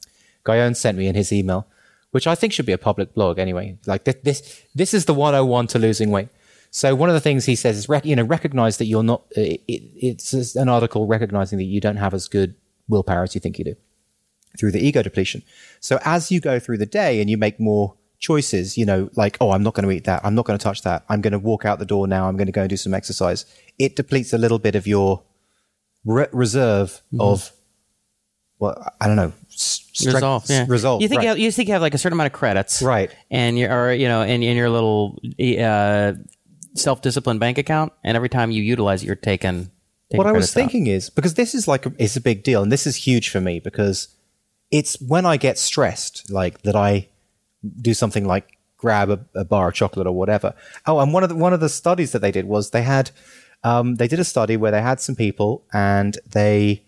Guyon 0.46 0.74
sent 0.74 0.98
me 0.98 1.08
in 1.08 1.16
his 1.16 1.34
email, 1.34 1.68
which 2.12 2.28
I 2.28 2.36
think 2.36 2.54
should 2.54 2.66
be 2.66 2.72
a 2.72 2.78
public 2.78 3.14
blog 3.14 3.40
anyway. 3.40 3.78
Like 3.86 4.04
this, 4.04 4.16
this, 4.24 4.62
this 4.76 4.94
is 4.94 5.06
the 5.06 5.14
101 5.14 5.68
to 5.68 5.80
losing 5.80 6.12
weight. 6.12 6.30
So 6.70 6.96
one 6.96 7.10
of 7.10 7.14
the 7.14 7.22
things 7.22 7.46
he 7.46 7.56
says 7.56 7.78
is, 7.78 7.90
rec- 7.90 8.06
you 8.06 8.16
know, 8.16 8.24
recognize 8.24 8.78
that 8.78 8.86
you're 8.86 9.04
not. 9.04 9.24
Uh, 9.38 9.42
it, 9.42 9.62
it, 9.68 9.84
it's 9.98 10.56
an 10.56 10.70
article 10.70 11.06
recognizing 11.06 11.58
that 11.58 11.66
you 11.66 11.82
don't 11.82 11.98
have 11.98 12.14
as 12.14 12.30
good 12.30 12.56
willpower 12.88 13.24
as 13.24 13.36
you 13.36 13.42
think 13.42 13.60
you 13.60 13.66
do 13.66 13.76
through 14.58 14.72
the 14.72 14.86
ego 14.86 15.02
depletion. 15.02 15.44
So 15.80 16.00
as 16.04 16.32
you 16.32 16.40
go 16.40 16.60
through 16.60 16.78
the 16.78 16.86
day 16.86 17.22
and 17.22 17.30
you 17.30 17.38
make 17.38 17.60
more 17.60 17.96
choices, 18.20 18.78
you 18.78 18.86
know, 18.86 19.10
like, 19.16 19.38
oh, 19.42 19.52
I'm 19.52 19.64
not 19.64 19.74
going 19.74 19.86
to 19.86 19.92
eat 19.92 20.06
that. 20.06 20.24
I'm 20.24 20.36
not 20.36 20.46
going 20.46 20.58
to 20.58 20.64
touch 20.64 20.84
that. 20.84 21.04
I'm 21.10 21.22
going 21.22 21.34
to 21.34 21.40
walk 21.40 21.66
out 21.66 21.80
the 21.80 21.86
door 21.86 22.08
now. 22.08 22.28
I'm 22.28 22.38
going 22.38 22.48
to 22.48 22.54
go 22.54 22.62
and 22.62 22.70
do 22.70 22.78
some 22.78 22.94
exercise. 22.94 23.46
It 23.80 23.96
depletes 23.96 24.32
a 24.32 24.38
little 24.38 24.60
bit 24.60 24.76
of 24.76 24.88
your 24.88 25.24
re- 26.06 26.28
reserve 26.32 27.02
mm-hmm. 27.14 27.22
of, 27.22 27.52
well, 28.60 28.94
I 29.02 29.08
don't 29.08 29.16
know, 29.16 29.34
s- 29.62 29.90
strength- 29.94 30.16
Resolve, 30.16 30.46
yeah. 30.50 30.66
resolve. 30.68 31.02
You 31.02 31.08
think 31.08 31.20
right. 31.20 31.24
you, 31.24 31.30
have, 31.30 31.40
you 31.40 31.52
think 31.52 31.68
you 31.70 31.74
have 31.74 31.82
like 31.82 31.94
a 31.94 31.98
certain 31.98 32.18
amount 32.18 32.28
of 32.28 32.34
credits, 32.34 32.82
Right. 32.82 33.12
And 33.30 33.58
you 33.58 33.68
are 33.68 33.94
you 33.94 34.08
know, 34.08 34.22
in, 34.22 34.44
in 34.44 34.58
your 34.58 34.70
little 34.70 35.20
uh, 35.40 36.14
self 36.76 37.02
discipline 37.02 37.40
bank 37.40 37.58
account, 37.58 37.94
and 38.04 38.16
every 38.16 38.30
time 38.30 38.52
you 38.52 38.64
utilize 38.64 39.04
it, 39.04 39.08
you're 39.08 39.16
taking. 39.16 39.70
taking 40.10 40.18
what 40.18 40.28
I 40.28 40.32
was 40.32 40.52
credits 40.52 40.58
out. 40.58 40.72
thinking 40.72 40.88
is 40.88 41.10
because 41.10 41.36
this 41.36 41.54
is 41.56 41.68
like 41.68 41.86
a, 41.86 41.94
it's 41.98 42.16
a 42.16 42.22
big 42.22 42.44
deal, 42.44 42.64
and 42.64 42.72
this 42.72 42.86
is 42.88 42.96
huge 42.96 43.30
for 43.30 43.42
me 43.42 43.60
because 43.60 44.10
it's 44.72 45.00
when 45.02 45.26
I 45.26 45.38
get 45.38 45.58
stressed, 45.58 46.32
like 46.32 46.62
that 46.64 46.76
I 46.76 47.08
do 47.82 47.94
something 47.94 48.26
like 48.26 48.58
grab 48.78 49.10
a, 49.12 49.20
a 49.36 49.46
bar 49.46 49.70
of 49.70 49.76
chocolate 49.76 50.08
or 50.08 50.12
whatever. 50.14 50.54
Oh, 50.88 51.00
and 51.00 51.14
one 51.14 51.24
of 51.24 51.30
the 51.30 51.36
one 51.36 51.54
of 51.54 51.60
the 51.60 51.70
studies 51.70 52.12
that 52.14 52.20
they 52.20 52.32
did 52.32 52.46
was 52.46 52.72
they 52.72 52.82
had 52.84 53.12
um, 53.64 53.96
they 53.96 54.08
did 54.08 54.20
a 54.20 54.24
study 54.24 54.58
where 54.58 54.72
they 54.72 54.82
had 54.82 55.00
some 55.00 55.16
people 55.16 55.64
and 55.72 56.18
they 56.32 56.84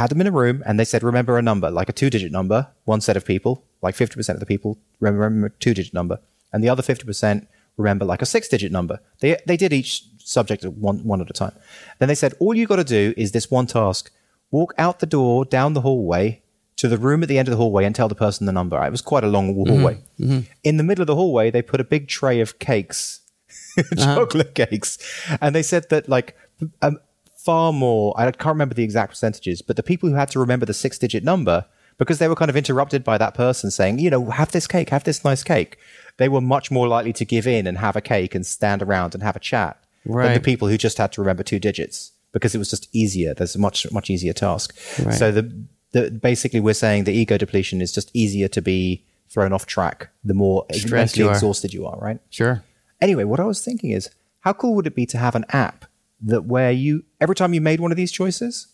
had 0.00 0.10
them 0.10 0.20
in 0.20 0.26
a 0.26 0.32
room 0.32 0.62
and 0.66 0.80
they 0.80 0.84
said 0.84 1.02
remember 1.02 1.38
a 1.38 1.42
number 1.42 1.70
like 1.70 1.88
a 1.88 1.92
two 1.92 2.10
digit 2.10 2.32
number. 2.32 2.68
One 2.84 3.00
set 3.00 3.16
of 3.16 3.24
people, 3.24 3.64
like 3.82 3.94
fifty 3.94 4.16
percent 4.16 4.36
of 4.36 4.40
the 4.40 4.46
people 4.46 4.78
remember 4.98 5.46
a 5.46 5.50
two 5.50 5.74
digit 5.74 5.94
number, 5.94 6.18
and 6.52 6.64
the 6.64 6.68
other 6.68 6.82
fifty 6.82 7.04
percent 7.04 7.48
remember 7.76 8.04
like 8.04 8.22
a 8.22 8.26
six 8.26 8.48
digit 8.48 8.72
number. 8.72 9.00
They 9.20 9.36
they 9.46 9.56
did 9.56 9.72
each 9.72 10.04
subject 10.18 10.64
one 10.64 11.04
one 11.04 11.20
at 11.20 11.30
a 11.30 11.32
time. 11.32 11.52
Then 11.98 12.08
they 12.08 12.14
said 12.14 12.34
all 12.40 12.54
you 12.54 12.66
got 12.66 12.76
to 12.76 12.84
do 12.84 13.14
is 13.16 13.32
this 13.32 13.50
one 13.50 13.66
task: 13.66 14.10
walk 14.50 14.74
out 14.78 15.00
the 15.00 15.06
door, 15.06 15.44
down 15.44 15.74
the 15.74 15.82
hallway 15.82 16.42
to 16.76 16.88
the 16.88 16.98
room 16.98 17.22
at 17.22 17.28
the 17.28 17.38
end 17.38 17.48
of 17.48 17.52
the 17.52 17.58
hallway, 17.58 17.84
and 17.84 17.94
tell 17.94 18.08
the 18.08 18.14
person 18.14 18.46
the 18.46 18.52
number. 18.52 18.82
It 18.84 18.90
was 18.90 19.02
quite 19.02 19.24
a 19.24 19.28
long 19.28 19.54
mm-hmm. 19.54 19.70
hallway. 19.70 19.94
Mm-hmm. 20.18 20.40
In 20.64 20.76
the 20.76 20.82
middle 20.82 21.02
of 21.02 21.08
the 21.08 21.14
hallway, 21.14 21.50
they 21.50 21.62
put 21.62 21.80
a 21.80 21.84
big 21.84 22.08
tray 22.08 22.40
of 22.40 22.58
cakes, 22.58 23.20
uh-huh. 23.78 24.14
chocolate 24.14 24.54
cakes, 24.54 24.98
and 25.40 25.54
they 25.54 25.62
said 25.62 25.88
that 25.90 26.08
like. 26.08 26.36
Um, 26.82 26.98
far 27.44 27.72
more 27.72 28.14
i 28.18 28.30
can't 28.30 28.46
remember 28.46 28.74
the 28.74 28.84
exact 28.84 29.10
percentages 29.10 29.62
but 29.62 29.76
the 29.76 29.82
people 29.82 30.08
who 30.08 30.14
had 30.14 30.30
to 30.30 30.38
remember 30.38 30.66
the 30.66 30.74
six 30.74 30.98
digit 30.98 31.24
number 31.24 31.64
because 32.00 32.18
they 32.18 32.28
were 32.28 32.34
kind 32.34 32.48
of 32.48 32.56
interrupted 32.56 33.04
by 33.04 33.18
that 33.18 33.34
person 33.34 33.70
saying 33.70 33.98
you 33.98 34.10
know 34.10 34.30
have 34.30 34.50
this 34.50 34.66
cake 34.66 34.88
have 34.88 35.04
this 35.04 35.22
nice 35.22 35.44
cake. 35.44 35.76
They 36.16 36.28
were 36.28 36.40
much 36.40 36.70
more 36.70 36.88
likely 36.88 37.12
to 37.12 37.24
give 37.24 37.46
in 37.46 37.66
and 37.66 37.78
have 37.78 37.94
a 37.94 38.00
cake 38.00 38.34
and 38.34 38.44
stand 38.44 38.82
around 38.82 39.14
and 39.14 39.22
have 39.22 39.36
a 39.36 39.40
chat 39.40 39.78
than 40.04 40.34
the 40.34 40.40
people 40.40 40.66
who 40.66 40.76
just 40.76 40.98
had 40.98 41.12
to 41.12 41.20
remember 41.20 41.42
two 41.42 41.58
digits 41.58 42.12
because 42.32 42.54
it 42.54 42.58
was 42.58 42.70
just 42.70 42.88
easier. 42.92 43.34
There's 43.34 43.54
a 43.54 43.58
much 43.58 43.86
much 43.92 44.10
easier 44.10 44.32
task. 44.32 44.76
Right. 44.98 45.14
so 45.14 45.30
the, 45.30 45.52
the 45.92 46.10
basically 46.10 46.58
we're 46.60 46.74
saying 46.74 47.04
the 47.04 47.12
ego 47.12 47.36
depletion 47.36 47.82
is 47.82 47.92
just 47.92 48.10
easier 48.14 48.48
to 48.48 48.62
be 48.62 49.04
thrown 49.28 49.52
off 49.52 49.66
track 49.66 50.08
the 50.24 50.34
more 50.34 50.66
mentally 50.90 51.28
exhausted 51.28 51.72
you 51.72 51.86
are 51.86 51.98
right? 51.98 52.18
Sure. 52.30 52.64
Anyway, 53.00 53.24
what 53.24 53.40
I 53.40 53.44
was 53.44 53.62
thinking 53.62 53.92
is, 53.92 54.10
how 54.40 54.52
cool 54.52 54.74
would 54.74 54.86
it 54.86 54.94
be 54.94 55.06
to 55.06 55.18
have 55.18 55.34
an 55.34 55.44
app 55.50 55.84
that 56.22 56.44
where 56.44 56.70
you 56.70 57.04
every 57.20 57.34
time 57.34 57.54
you 57.54 57.60
made 57.60 57.80
one 57.80 57.90
of 57.90 57.96
these 57.96 58.12
choices, 58.12 58.68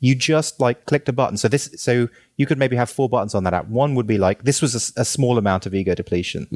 you 0.00 0.14
just 0.14 0.60
like 0.60 0.86
clicked 0.86 1.08
a 1.08 1.12
button. 1.12 1.36
So 1.36 1.48
this, 1.48 1.70
so 1.76 2.08
you 2.36 2.46
could 2.46 2.58
maybe 2.58 2.76
have 2.76 2.90
four 2.90 3.08
buttons 3.08 3.34
on 3.34 3.44
that 3.44 3.54
app. 3.54 3.68
One 3.68 3.94
would 3.94 4.06
be 4.06 4.18
like 4.18 4.44
this 4.44 4.62
was 4.62 4.92
a 4.96 5.04
small 5.04 5.38
amount 5.38 5.66
of 5.66 5.74
ego 5.74 5.94
depletion. 5.94 6.46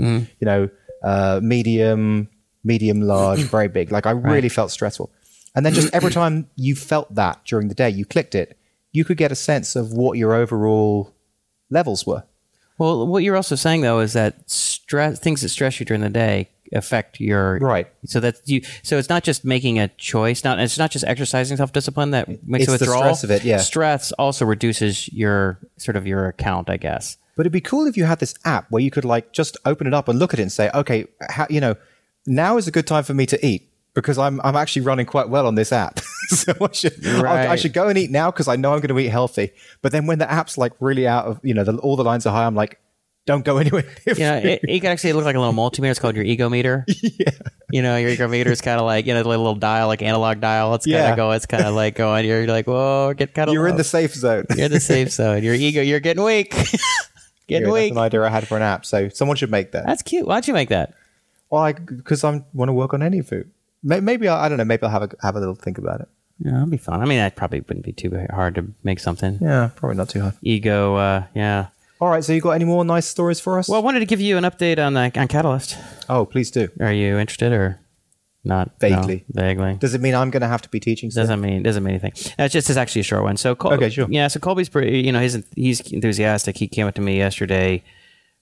You 0.40 0.44
know, 0.46 0.70
uh, 1.02 1.40
medium, 1.42 2.28
medium, 2.64 3.02
large, 3.02 3.40
very 3.56 3.68
big. 3.68 3.92
Like 3.92 4.06
I 4.06 4.12
really 4.12 4.48
felt 4.48 4.70
stressful, 4.70 5.10
and 5.54 5.64
then 5.64 5.74
just 5.74 5.92
every 5.94 6.10
time 6.20 6.48
you 6.56 6.74
felt 6.74 7.14
that 7.14 7.44
during 7.44 7.68
the 7.68 7.74
day, 7.74 7.90
you 7.90 8.04
clicked 8.04 8.34
it. 8.34 8.58
You 8.92 9.04
could 9.04 9.16
get 9.16 9.32
a 9.32 9.36
sense 9.36 9.74
of 9.76 9.92
what 9.92 10.18
your 10.18 10.34
overall 10.34 11.12
levels 11.68 12.06
were. 12.06 12.24
Well, 12.78 13.06
what 13.06 13.22
you're 13.22 13.36
also 13.36 13.54
saying 13.54 13.82
though 13.82 14.00
is 14.00 14.14
that 14.14 14.48
stress 14.50 15.18
things 15.20 15.42
that 15.42 15.50
stress 15.50 15.78
you 15.78 15.86
during 15.86 16.02
the 16.02 16.10
day 16.10 16.48
affect 16.74 17.20
your 17.20 17.58
Right. 17.58 17.88
So 18.06 18.20
that's 18.20 18.40
you. 18.48 18.62
So 18.82 18.98
it's 18.98 19.08
not 19.08 19.22
just 19.22 19.44
making 19.44 19.78
a 19.78 19.88
choice. 19.88 20.44
Not 20.44 20.58
it's 20.58 20.78
not 20.78 20.90
just 20.90 21.04
exercising 21.04 21.56
self 21.56 21.72
discipline 21.72 22.10
that 22.10 22.28
makes 22.46 22.64
It's 22.64 22.74
a 22.74 22.78
the 22.84 22.90
stress 22.90 23.24
of 23.24 23.30
it, 23.30 23.44
yeah. 23.44 23.58
Stress 23.58 24.12
also 24.12 24.44
reduces 24.44 25.12
your 25.12 25.58
sort 25.76 25.96
of 25.96 26.06
your 26.06 26.26
account, 26.26 26.68
I 26.70 26.76
guess. 26.76 27.16
But 27.36 27.42
it'd 27.42 27.52
be 27.52 27.60
cool 27.60 27.86
if 27.86 27.96
you 27.96 28.04
had 28.04 28.20
this 28.20 28.34
app 28.44 28.70
where 28.70 28.82
you 28.82 28.90
could 28.90 29.04
like 29.04 29.32
just 29.32 29.56
open 29.64 29.86
it 29.86 29.94
up 29.94 30.08
and 30.08 30.18
look 30.18 30.32
at 30.34 30.38
it 30.38 30.42
and 30.42 30.52
say, 30.52 30.70
okay, 30.72 31.06
how, 31.28 31.46
you 31.50 31.60
know, 31.60 31.74
now 32.26 32.56
is 32.56 32.68
a 32.68 32.70
good 32.70 32.86
time 32.86 33.02
for 33.04 33.12
me 33.14 33.26
to 33.26 33.44
eat 33.46 33.68
because 33.94 34.18
I'm 34.18 34.40
I'm 34.42 34.56
actually 34.56 34.82
running 34.82 35.06
quite 35.06 35.28
well 35.28 35.46
on 35.46 35.54
this 35.54 35.72
app. 35.72 36.00
so 36.28 36.52
I 36.60 36.72
should 36.72 37.06
I- 37.06 37.52
I, 37.52 37.56
should 37.56 37.72
go 37.72 37.88
and 37.88 37.96
eat 37.98 38.10
now 38.10 38.30
because 38.30 38.48
I 38.48 38.56
know 38.56 38.72
I'm 38.74 38.80
going 38.80 38.94
to 38.94 38.98
eat 38.98 39.08
healthy. 39.08 39.52
But 39.82 39.92
then 39.92 40.06
when 40.06 40.18
the 40.18 40.30
app's 40.30 40.58
like 40.58 40.72
really 40.80 41.06
out 41.06 41.26
of 41.26 41.40
you 41.42 41.54
know 41.54 41.64
the, 41.64 41.76
all 41.78 41.96
the 41.96 42.04
lines 42.04 42.26
are 42.26 42.34
high, 42.34 42.46
I'm 42.46 42.54
like, 42.54 42.78
don't 43.26 43.44
go 43.44 43.58
anywhere. 43.58 43.84
You 44.06 44.14
know, 44.18 44.36
it, 44.36 44.60
it 44.62 44.80
can 44.80 44.90
actually 44.92 45.12
look 45.14 45.24
like 45.24 45.36
a 45.36 45.38
little 45.40 45.54
multimeter. 45.54 45.90
It's 45.90 45.98
called 45.98 46.16
your 46.16 46.24
ego 46.24 46.48
meter. 46.48 46.84
Yeah. 47.02 47.30
You 47.70 47.82
know, 47.82 47.96
your 47.96 48.10
ego 48.10 48.28
meter 48.28 48.52
is 48.52 48.60
kind 48.60 48.78
of 48.78 48.86
like, 48.86 49.04
you 49.06 49.14
know, 49.14 49.22
the 49.22 49.28
little 49.28 49.54
dial, 49.56 49.88
like 49.88 50.00
analog 50.02 50.40
dial. 50.40 50.74
It's 50.74 50.84
kind 50.86 50.94
Yeah. 50.94 51.10
of 51.10 51.16
going, 51.16 51.36
it's 51.36 51.46
kind 51.46 51.64
of 51.64 51.74
like 51.74 51.96
going, 51.96 52.24
you're 52.24 52.46
like, 52.46 52.66
whoa, 52.66 53.14
get 53.16 53.34
kind 53.34 53.48
of 53.48 53.54
You're 53.54 53.66
in 53.66 53.76
the 53.76 53.82
safe 53.84 54.14
zone. 54.14 54.44
you're 54.54 54.66
in 54.66 54.70
the 54.72 54.78
safe 54.80 55.10
zone. 55.20 55.42
Your 55.42 55.54
ego, 55.54 55.80
you're 55.80 56.00
getting 56.00 56.22
weak. 56.22 56.54
Yeah, 57.46 57.58
getting 57.58 57.74
that's 57.74 57.82
weak. 57.82 57.92
an 57.92 57.98
idea 57.98 58.22
I 58.22 58.28
had 58.30 58.48
for 58.48 58.56
an 58.56 58.62
app. 58.62 58.86
So 58.86 59.10
someone 59.10 59.36
should 59.36 59.50
make 59.50 59.72
that. 59.72 59.84
That's 59.84 60.00
cute. 60.02 60.26
Why 60.26 60.36
don't 60.36 60.48
you 60.48 60.54
make 60.54 60.70
that? 60.70 60.94
Well, 61.50 61.62
I, 61.62 61.72
because 61.74 62.24
I 62.24 62.42
want 62.54 62.70
to 62.70 62.72
work 62.72 62.94
on 62.94 63.00
AnyFu. 63.00 63.46
May- 63.82 64.00
Maybe 64.00 64.28
I, 64.28 64.46
I 64.46 64.48
don't 64.48 64.56
know. 64.56 64.64
Maybe 64.64 64.82
I'll 64.84 64.88
have 64.88 65.02
a 65.02 65.10
have 65.20 65.36
a 65.36 65.40
little 65.40 65.54
think 65.54 65.76
about 65.76 66.00
it. 66.00 66.08
Yeah, 66.38 66.52
that'd 66.52 66.70
be 66.70 66.78
fun. 66.78 67.02
I 67.02 67.04
mean, 67.04 67.18
that 67.18 67.36
probably 67.36 67.60
wouldn't 67.60 67.84
be 67.84 67.92
too 67.92 68.26
hard 68.30 68.54
to 68.54 68.66
make 68.82 68.98
something. 68.98 69.38
Yeah, 69.42 69.68
probably 69.76 69.96
not 69.98 70.08
too 70.08 70.22
hard. 70.22 70.34
Ego, 70.40 70.94
uh, 70.96 71.24
yeah. 71.34 71.66
All 72.04 72.10
right. 72.10 72.22
So 72.22 72.34
you 72.34 72.42
got 72.42 72.50
any 72.50 72.66
more 72.66 72.84
nice 72.84 73.06
stories 73.06 73.40
for 73.40 73.58
us? 73.58 73.66
Well, 73.66 73.80
I 73.80 73.82
wanted 73.82 74.00
to 74.00 74.04
give 74.06 74.20
you 74.20 74.36
an 74.36 74.44
update 74.44 74.78
on 74.78 74.94
uh, 74.94 75.10
on 75.16 75.26
Catalyst. 75.26 75.78
oh, 76.10 76.26
please 76.26 76.50
do. 76.50 76.68
Are 76.78 76.92
you 76.92 77.16
interested 77.18 77.50
or 77.50 77.80
not? 78.44 78.78
Vaguely. 78.78 79.24
No, 79.32 79.40
vaguely. 79.42 79.74
Does 79.78 79.94
it 79.94 80.02
mean 80.02 80.14
I'm 80.14 80.30
going 80.30 80.42
to 80.42 80.46
have 80.46 80.60
to 80.60 80.68
be 80.68 80.78
teaching? 80.80 81.10
soon? 81.10 81.22
Doesn't 81.22 81.40
mean 81.40 81.62
doesn't 81.62 81.82
mean 81.82 81.94
anything. 81.94 82.12
No, 82.38 82.44
it's 82.44 82.52
just 82.52 82.68
it's 82.68 82.76
actually 82.76 83.00
a 83.00 83.04
short 83.04 83.22
one. 83.22 83.38
So 83.38 83.54
Col- 83.54 83.72
Okay, 83.72 83.88
sure. 83.88 84.06
Yeah, 84.10 84.28
so 84.28 84.38
Colby's 84.38 84.68
pretty. 84.68 84.98
You 85.00 85.12
know, 85.12 85.20
he's 85.20 85.38
he's 85.56 85.80
enthusiastic. 85.92 86.58
He 86.58 86.68
came 86.68 86.86
up 86.86 86.94
to 86.96 87.00
me 87.00 87.16
yesterday, 87.16 87.82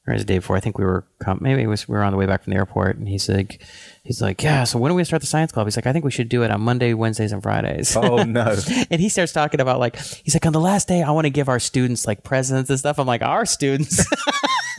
or 0.06 0.18
the 0.18 0.24
day 0.24 0.38
before. 0.38 0.56
I 0.56 0.60
think 0.60 0.78
we 0.78 0.84
were 0.84 1.04
com- 1.20 1.38
maybe 1.40 1.62
it 1.62 1.68
was 1.68 1.86
we 1.86 1.94
were 1.94 2.02
on 2.02 2.10
the 2.10 2.18
way 2.18 2.26
back 2.26 2.42
from 2.42 2.52
the 2.52 2.56
airport, 2.56 2.96
and 2.96 3.08
he's 3.08 3.28
like, 3.28 3.62
he's 4.02 4.20
like, 4.20 4.42
yeah. 4.42 4.64
So 4.64 4.78
when 4.78 4.90
are 4.90 4.94
we 4.94 5.00
gonna 5.00 5.06
start 5.06 5.22
the 5.22 5.28
science 5.28 5.52
club? 5.52 5.66
He's 5.66 5.76
like, 5.76 5.86
I 5.86 5.92
think 5.92 6.04
we 6.04 6.10
should 6.10 6.28
do 6.28 6.42
it 6.42 6.50
on 6.50 6.60
Monday, 6.60 6.92
Wednesdays, 6.92 7.30
and 7.32 7.42
Fridays. 7.42 7.96
Oh 7.96 8.22
no. 8.24 8.56
and 8.90 9.00
he 9.00 9.08
starts 9.08 9.32
talking 9.32 9.60
about 9.60 9.78
like 9.78 9.96
he's 9.96 10.34
like 10.34 10.44
on 10.44 10.52
the 10.52 10.60
last 10.60 10.88
day 10.88 11.02
I 11.02 11.10
want 11.12 11.26
to 11.26 11.30
give 11.30 11.48
our 11.48 11.60
students 11.60 12.06
like 12.06 12.24
presents 12.24 12.68
and 12.68 12.78
stuff. 12.78 12.98
I'm 12.98 13.06
like 13.06 13.22
our 13.22 13.46
students. 13.46 14.04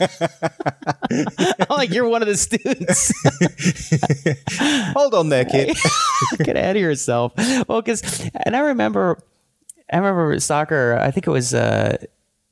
I'm 0.00 1.66
like 1.70 1.90
you're 1.90 2.08
one 2.08 2.20
of 2.20 2.28
the 2.28 2.36
students. 2.36 3.12
Hold 4.94 5.14
on 5.14 5.30
there, 5.30 5.46
kid. 5.46 5.76
Get 6.38 6.56
ahead 6.56 6.76
of 6.76 6.82
yourself. 6.82 7.32
Well, 7.66 7.80
because 7.80 8.28
and 8.44 8.54
I 8.54 8.60
remember, 8.60 9.22
I 9.90 9.96
remember 9.96 10.38
soccer. 10.40 10.98
I 11.00 11.10
think 11.10 11.26
it 11.26 11.30
was. 11.30 11.54
Uh, 11.54 11.96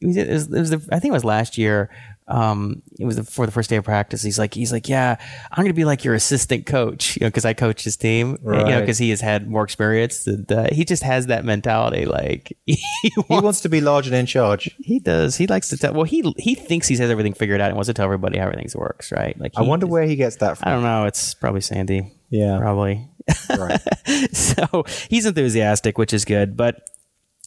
it 0.01 0.07
was, 0.07 0.47
it 0.49 0.59
was 0.59 0.70
the, 0.70 0.89
I 0.91 0.99
think 0.99 1.12
it 1.12 1.14
was 1.14 1.25
last 1.25 1.57
year. 1.57 1.89
Um, 2.29 2.83
it 2.99 3.05
was 3.05 3.18
for 3.29 3.47
the 3.47 3.53
first 3.53 3.68
day 3.68 3.77
of 3.77 3.85
practice. 3.85 4.23
He's 4.23 4.39
like, 4.39 4.55
he's 4.55 4.73
like, 4.73 4.89
yeah, 4.89 5.16
I'm 5.51 5.62
going 5.62 5.68
to 5.68 5.75
be 5.75 5.85
like 5.85 6.05
your 6.05 6.14
assistant 6.14 6.66
coach, 6.66 7.16
you 7.20 7.20
know, 7.20 7.29
because 7.29 7.45
I 7.45 7.53
coach 7.53 7.85
his 7.85 7.97
team, 7.97 8.39
you 8.45 8.53
know, 8.53 8.81
because 8.81 8.99
he 8.99 9.11
has 9.11 9.20
had 9.20 9.49
more 9.49 9.64
experience. 9.64 10.27
And 10.27 10.51
uh, 10.51 10.68
he 10.70 10.85
just 10.85 11.03
has 11.03 11.27
that 11.27 11.45
mentality. 11.45 12.07
Like 12.07 12.57
he 12.66 12.83
he 13.03 13.12
wants 13.29 13.61
to 13.62 13.68
be 13.68 13.81
large 13.81 14.07
and 14.07 14.16
in 14.16 14.27
charge. 14.27 14.75
He 14.81 14.99
does. 14.99 15.37
He 15.37 15.47
likes 15.47 15.68
to 15.70 15.77
tell. 15.77 15.93
Well, 15.93 16.05
he 16.05 16.33
he 16.39 16.55
thinks 16.55 16.89
he 16.89 16.97
has 16.97 17.11
everything 17.11 17.35
figured 17.35 17.61
out 17.61 17.68
and 17.68 17.77
wants 17.77 17.89
to 17.89 17.95
tell 17.95 18.05
everybody 18.05 18.39
how 18.39 18.47
everything 18.47 18.68
works. 18.75 19.12
Right? 19.12 19.39
Like 19.39 19.53
I 19.57 19.62
wonder 19.62 19.87
where 19.87 20.05
he 20.05 20.16
gets 20.16 20.37
that 20.37 20.59
from. 20.59 20.68
I 20.68 20.73
don't 20.73 20.83
know. 20.83 21.07
It's 21.07 21.35
probably 21.35 21.61
Sandy. 21.61 22.12
Yeah. 22.31 22.59
probably. 22.59 23.09
Right. 23.51 23.81
so 24.33 24.85
he's 25.09 25.27
enthusiastic, 25.27 25.99
which 25.99 26.12
is 26.12 26.25
good. 26.25 26.57
But 26.57 26.89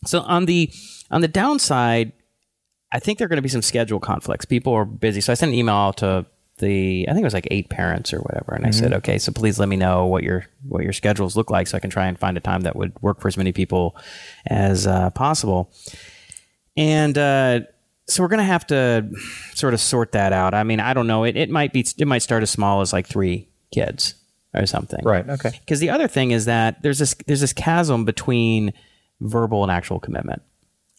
so 0.05 0.21
on 0.21 0.45
the 0.45 0.71
on 1.11 1.21
the 1.21 1.27
downside, 1.27 2.13
I 2.91 2.99
think 2.99 3.17
there 3.17 3.25
are 3.25 3.29
going 3.29 3.37
to 3.37 3.43
be 3.43 3.49
some 3.49 3.61
schedule 3.61 3.99
conflicts. 3.99 4.45
People 4.45 4.73
are 4.73 4.85
busy, 4.85 5.21
so 5.21 5.31
I 5.31 5.35
sent 5.35 5.51
an 5.51 5.57
email 5.57 5.93
to 5.93 6.25
the 6.57 7.05
I 7.09 7.11
think 7.11 7.23
it 7.23 7.25
was 7.25 7.33
like 7.33 7.47
eight 7.51 7.69
parents 7.69 8.13
or 8.13 8.19
whatever, 8.19 8.53
and 8.53 8.65
I 8.65 8.71
said, 8.71 8.93
okay, 8.93 9.17
so 9.17 9.31
please 9.33 9.59
let 9.59 9.67
me 9.67 9.75
know 9.75 10.05
what 10.05 10.23
your 10.23 10.45
what 10.67 10.83
your 10.83 10.93
schedules 10.93 11.35
look 11.35 11.49
like, 11.49 11.67
so 11.67 11.75
I 11.75 11.79
can 11.81 11.89
try 11.89 12.07
and 12.07 12.17
find 12.17 12.37
a 12.37 12.39
time 12.39 12.61
that 12.61 12.75
would 12.75 12.93
work 13.01 13.19
for 13.19 13.27
as 13.27 13.35
many 13.35 13.51
people 13.51 13.97
as 14.45 14.87
uh, 14.87 15.09
possible. 15.09 15.71
And 16.77 17.17
uh, 17.17 17.61
so 18.07 18.23
we're 18.23 18.29
going 18.29 18.39
to 18.39 18.45
have 18.45 18.67
to 18.67 19.09
sort 19.53 19.73
of 19.73 19.81
sort 19.81 20.13
that 20.13 20.31
out. 20.31 20.53
I 20.53 20.63
mean, 20.63 20.79
I 20.79 20.93
don't 20.93 21.07
know. 21.07 21.23
It, 21.23 21.35
it 21.35 21.49
might 21.49 21.73
be 21.73 21.85
it 21.97 22.07
might 22.07 22.21
start 22.21 22.43
as 22.43 22.49
small 22.49 22.81
as 22.81 22.93
like 22.93 23.07
three 23.07 23.49
kids 23.73 24.15
or 24.53 24.65
something. 24.65 25.03
Right. 25.03 25.27
Okay. 25.27 25.51
Because 25.59 25.79
the 25.79 25.89
other 25.89 26.07
thing 26.07 26.31
is 26.31 26.45
that 26.45 26.81
there's 26.81 26.99
this 26.99 27.15
there's 27.27 27.41
this 27.41 27.53
chasm 27.53 28.05
between 28.05 28.73
verbal 29.19 29.63
and 29.63 29.71
actual 29.71 29.99
commitment. 29.99 30.41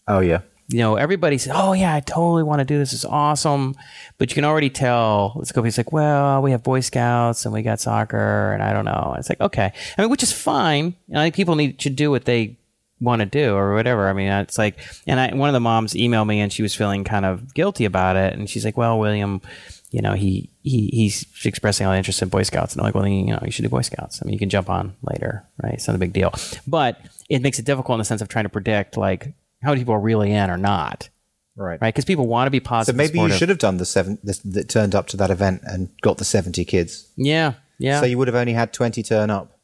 Oh 0.07 0.19
yeah. 0.19 0.41
You 0.69 0.79
know, 0.79 0.95
everybody 0.95 1.37
says, 1.37 1.53
"Oh 1.55 1.71
yeah, 1.71 1.95
I 1.95 2.01
totally 2.01 2.43
want 2.43 2.59
to 2.59 2.65
do 2.65 2.77
this. 2.77 2.91
It's 2.91 3.05
awesome," 3.05 3.75
but 4.17 4.29
you 4.29 4.35
can 4.35 4.43
already 4.43 4.69
tell. 4.69 5.33
Going 5.33 5.45
to 5.45 5.61
be 5.61 5.71
like, 5.71 5.93
"Well, 5.93 6.41
we 6.41 6.51
have 6.51 6.61
Boy 6.61 6.81
Scouts 6.81 7.45
and 7.45 7.53
we 7.53 7.61
got 7.61 7.79
soccer, 7.79 8.51
and 8.51 8.61
I 8.61 8.73
don't 8.73 8.83
know." 8.83 9.15
It's 9.17 9.29
like, 9.29 9.39
okay, 9.39 9.71
I 9.97 10.01
mean, 10.01 10.11
which 10.11 10.23
is 10.23 10.33
fine. 10.33 10.95
I 11.13 11.23
think 11.23 11.35
people 11.35 11.55
need 11.55 11.79
to 11.79 11.89
do 11.89 12.11
what 12.11 12.25
they 12.25 12.57
want 12.99 13.21
to 13.21 13.25
do 13.25 13.55
or 13.55 13.75
whatever. 13.75 14.09
I 14.09 14.13
mean, 14.13 14.29
it's 14.29 14.57
like, 14.57 14.77
and 15.05 15.19
I, 15.19 15.33
one 15.33 15.47
of 15.47 15.53
the 15.53 15.61
moms 15.61 15.93
emailed 15.93 16.27
me 16.27 16.41
and 16.41 16.51
she 16.51 16.63
was 16.63 16.75
feeling 16.75 17.05
kind 17.05 17.25
of 17.25 17.53
guilty 17.53 17.85
about 17.85 18.17
it, 18.17 18.33
and 18.33 18.49
she's 18.49 18.65
like, 18.65 18.75
"Well, 18.77 18.99
William." 18.99 19.41
You 19.89 20.01
know, 20.01 20.11
he, 20.11 20.49
he 20.63 20.87
he's 20.87 21.25
expressing 21.45 21.87
all 21.87 21.93
the 21.93 21.97
interest 21.97 22.21
in 22.21 22.27
Boy 22.27 22.43
Scouts, 22.43 22.73
and 22.73 22.81
I'm 22.81 22.87
like, 22.87 22.93
well, 22.93 23.07
you 23.07 23.27
know, 23.27 23.39
you 23.45 23.51
should 23.51 23.63
do 23.63 23.69
Boy 23.69 23.83
Scouts. 23.83 24.21
I 24.21 24.25
mean, 24.25 24.33
you 24.33 24.39
can 24.39 24.49
jump 24.49 24.69
on 24.69 24.97
later, 25.01 25.45
right? 25.63 25.75
It's 25.75 25.87
not 25.87 25.95
a 25.95 25.97
big 25.97 26.11
deal, 26.11 26.33
but 26.67 26.99
it 27.29 27.41
makes 27.41 27.57
it 27.57 27.63
difficult 27.63 27.95
in 27.95 27.99
the 27.99 28.03
sense 28.03 28.21
of 28.21 28.27
trying 28.27 28.43
to 28.43 28.49
predict 28.49 28.97
like 28.97 29.33
how 29.63 29.69
many 29.69 29.81
people 29.81 29.93
are 29.95 29.99
really 29.99 30.31
in 30.31 30.49
or 30.49 30.57
not, 30.57 31.09
Right. 31.55 31.79
right? 31.81 31.87
Because 31.93 32.05
people 32.05 32.27
want 32.27 32.47
to 32.47 32.51
be 32.51 32.59
positive. 32.59 32.93
So 32.93 32.97
maybe 32.97 33.19
you 33.19 33.35
should 33.37 33.49
have 33.49 33.57
done 33.57 33.77
the 33.77 33.85
seven 33.85 34.19
that 34.23 34.39
that 34.45 34.69
turned 34.69 34.93
up 34.95 35.07
to 35.07 35.17
that 35.17 35.31
event 35.31 35.61
and 35.63 35.89
got 36.01 36.17
the 36.17 36.25
seventy 36.25 36.63
kids. 36.65 37.07
Yeah, 37.17 37.53
yeah, 37.79 37.99
So 37.99 38.05
you 38.05 38.17
would 38.17 38.27
have 38.27 38.35
only 38.35 38.53
had 38.53 38.73
twenty 38.73 39.01
turn 39.03 39.29
up. 39.29 39.57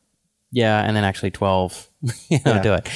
yeah, 0.52 0.82
and 0.84 0.96
then 0.96 1.04
actually 1.04 1.32
twelve, 1.32 1.88
you 2.30 2.40
know, 2.46 2.54
Yeah. 2.56 2.62
do 2.62 2.74
it. 2.74 2.90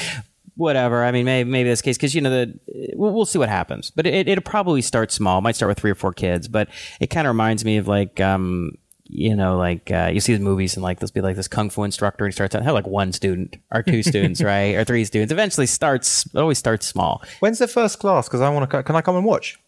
Whatever. 0.56 1.04
I 1.04 1.12
mean, 1.12 1.26
maybe 1.26 1.48
maybe 1.50 1.70
the 1.70 1.80
case 1.80 1.98
because 1.98 2.16
you 2.16 2.22
know 2.22 2.32
the 2.32 2.60
we'll, 2.96 3.14
we'll 3.14 3.26
see 3.28 3.38
what 3.38 3.48
happens, 3.50 3.92
but 3.92 4.08
it, 4.08 4.28
it'll 4.28 4.42
probably 4.42 4.82
start 4.82 5.12
small. 5.12 5.38
It 5.38 5.42
might 5.42 5.56
start 5.56 5.70
with 5.70 5.78
three 5.80 5.92
or 5.92 5.96
four 5.96 6.14
kids, 6.14 6.48
but 6.48 6.68
it 7.00 7.12
kind 7.12 7.28
of 7.28 7.32
reminds 7.34 7.64
me 7.64 7.78
of 7.78 7.88
like 7.88 8.20
um 8.20 8.72
you 9.10 9.36
know 9.36 9.58
like 9.58 9.90
uh, 9.92 10.10
you 10.14 10.20
see 10.20 10.34
the 10.34 10.40
movies 10.44 10.76
and 10.76 10.84
like 10.84 11.00
there'll 11.00 11.12
be 11.14 11.22
like 11.22 11.36
this 11.36 11.48
kung 11.48 11.70
fu 11.70 11.84
instructor 11.84 12.26
and 12.26 12.34
he 12.34 12.36
starts 12.36 12.54
out 12.56 12.64
have 12.64 12.74
like 12.74 12.88
one 12.88 13.12
student 13.14 13.58
or 13.72 13.82
two 13.84 14.04
students 14.04 14.42
right 14.54 14.76
or 14.76 14.84
three 14.84 15.06
students. 15.06 15.32
Eventually 15.32 15.66
starts 15.68 16.26
it 16.26 16.36
always 16.38 16.58
starts 16.58 16.86
small. 16.86 17.24
When's 17.40 17.60
the 17.60 17.68
first 17.68 18.00
class? 18.00 18.28
Because 18.28 18.42
I 18.42 18.50
want 18.50 18.70
to. 18.70 18.84
Can 18.84 18.96
I 18.96 19.02
come 19.02 19.16
and 19.16 19.26
watch? 19.26 19.60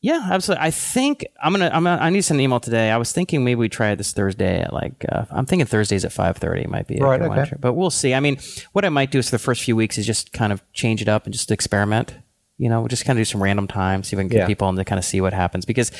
Yeah, 0.00 0.28
absolutely. 0.30 0.66
I 0.66 0.70
think 0.70 1.24
I'm 1.42 1.52
gonna. 1.54 1.70
I'm 1.72 1.82
gonna. 1.84 2.00
I 2.02 2.10
need 2.10 2.18
to 2.18 2.22
send 2.24 2.38
an 2.38 2.44
email 2.44 2.60
today. 2.60 2.90
I 2.90 2.98
was 2.98 3.10
thinking 3.10 3.42
maybe 3.42 3.58
we 3.58 3.70
try 3.70 3.88
it 3.90 3.96
this 3.96 4.12
Thursday 4.12 4.60
at 4.60 4.70
like. 4.72 5.02
Uh, 5.10 5.24
I'm 5.30 5.46
thinking 5.46 5.64
Thursdays 5.66 6.04
at 6.04 6.12
five 6.12 6.36
thirty 6.36 6.66
might 6.66 6.86
be 6.86 6.98
a 6.98 7.02
Right, 7.02 7.18
good 7.20 7.28
one. 7.30 7.38
okay. 7.38 7.56
But 7.58 7.72
we'll 7.72 7.88
see. 7.90 8.12
I 8.12 8.20
mean, 8.20 8.36
what 8.72 8.84
I 8.84 8.90
might 8.90 9.10
do 9.10 9.18
is 9.20 9.30
for 9.30 9.36
the 9.36 9.42
first 9.42 9.62
few 9.62 9.76
weeks 9.76 9.96
is 9.96 10.06
just 10.06 10.32
kind 10.34 10.52
of 10.52 10.62
change 10.74 11.00
it 11.00 11.08
up 11.08 11.24
and 11.24 11.32
just 11.32 11.50
experiment. 11.50 12.14
You 12.58 12.68
know, 12.68 12.86
just 12.86 13.06
kind 13.06 13.18
of 13.18 13.20
do 13.20 13.24
some 13.24 13.42
random 13.42 13.66
time, 13.66 14.04
see 14.04 14.14
if 14.14 14.18
I 14.20 14.22
can 14.22 14.28
get 14.28 14.38
Yeah. 14.40 14.46
people 14.46 14.68
in 14.68 14.76
to 14.76 14.84
kind 14.84 14.98
of 14.98 15.04
see 15.06 15.20
what 15.22 15.32
happens 15.32 15.64
because 15.64 15.90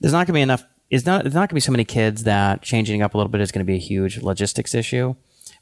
there's 0.00 0.12
not 0.14 0.26
gonna 0.26 0.38
be 0.38 0.40
enough. 0.40 0.64
It's 0.90 1.06
not. 1.06 1.22
There's 1.22 1.34
not 1.34 1.48
gonna 1.48 1.56
be 1.56 1.60
so 1.60 1.72
many 1.72 1.84
kids 1.84 2.24
that 2.24 2.62
changing 2.62 3.00
up 3.02 3.14
a 3.14 3.16
little 3.16 3.30
bit 3.30 3.40
is 3.40 3.52
gonna 3.52 3.64
be 3.64 3.76
a 3.76 3.78
huge 3.78 4.18
logistics 4.18 4.74
issue. 4.74 5.14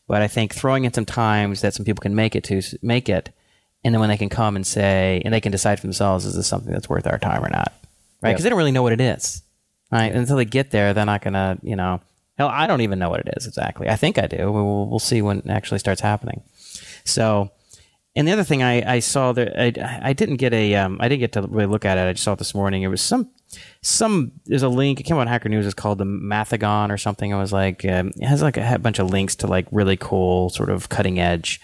But 0.06 0.22
I 0.22 0.28
think 0.28 0.54
throwing 0.54 0.84
in 0.84 0.92
some 0.92 1.04
times 1.04 1.60
that 1.60 1.74
some 1.74 1.84
people 1.84 2.00
can 2.00 2.14
make 2.14 2.34
it 2.34 2.44
to 2.44 2.62
make 2.80 3.08
it, 3.08 3.30
and 3.84 3.94
then 3.94 4.00
when 4.00 4.08
they 4.08 4.16
can 4.16 4.30
come 4.30 4.56
and 4.56 4.66
say 4.66 5.20
and 5.24 5.34
they 5.34 5.40
can 5.40 5.52
decide 5.52 5.78
for 5.78 5.86
themselves 5.86 6.24
is 6.24 6.34
this 6.34 6.46
something 6.46 6.72
that's 6.72 6.88
worth 6.88 7.06
our 7.06 7.18
time 7.18 7.44
or 7.44 7.50
not 7.50 7.74
right? 8.20 8.30
Because 8.30 8.44
they 8.44 8.50
don't 8.50 8.58
really 8.58 8.72
know 8.72 8.82
what 8.82 8.92
it 8.92 9.00
is, 9.00 9.42
right? 9.90 10.12
Until 10.12 10.36
they 10.36 10.44
get 10.44 10.70
there, 10.70 10.94
they're 10.94 11.06
not 11.06 11.22
gonna, 11.22 11.58
you 11.62 11.76
know, 11.76 12.00
hell, 12.36 12.48
I 12.48 12.66
don't 12.66 12.80
even 12.80 12.98
know 12.98 13.10
what 13.10 13.20
it 13.20 13.34
is 13.36 13.46
exactly. 13.46 13.88
I 13.88 13.96
think 13.96 14.18
I 14.18 14.26
do. 14.26 14.50
We'll, 14.50 14.86
we'll 14.86 14.98
see 14.98 15.22
when 15.22 15.38
it 15.38 15.48
actually 15.48 15.78
starts 15.78 16.00
happening. 16.00 16.42
So, 17.04 17.50
and 18.16 18.26
the 18.26 18.32
other 18.32 18.44
thing 18.44 18.62
I, 18.62 18.94
I 18.94 18.98
saw 18.98 19.32
that 19.32 19.60
I, 19.60 20.10
I 20.10 20.12
didn't 20.12 20.36
get 20.36 20.52
a, 20.52 20.74
um, 20.74 20.98
I 21.00 21.08
didn't 21.08 21.20
get 21.20 21.32
to 21.32 21.42
really 21.42 21.66
look 21.66 21.84
at 21.84 21.98
it. 21.98 22.02
I 22.02 22.12
just 22.12 22.24
saw 22.24 22.32
it 22.32 22.38
this 22.38 22.54
morning. 22.54 22.82
It 22.82 22.88
was 22.88 23.00
some, 23.00 23.30
some, 23.82 24.32
there's 24.46 24.62
a 24.62 24.68
link. 24.68 25.00
It 25.00 25.04
came 25.04 25.16
out 25.16 25.22
on 25.22 25.26
Hacker 25.26 25.48
News. 25.48 25.66
It's 25.66 25.74
called 25.74 25.98
the 25.98 26.04
Mathigon 26.04 26.90
or 26.90 26.98
something. 26.98 27.30
It 27.30 27.36
was 27.36 27.52
like, 27.52 27.84
um, 27.84 28.12
it 28.16 28.26
has 28.26 28.42
like 28.42 28.56
a, 28.56 28.78
bunch 28.78 28.98
of 28.98 29.10
links 29.10 29.36
to 29.36 29.46
like 29.46 29.66
really 29.70 29.96
cool, 29.96 30.50
sort 30.50 30.70
of 30.70 30.88
cutting 30.88 31.18
edge, 31.18 31.60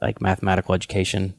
like 0.00 0.20
mathematical 0.20 0.74
education 0.74 1.34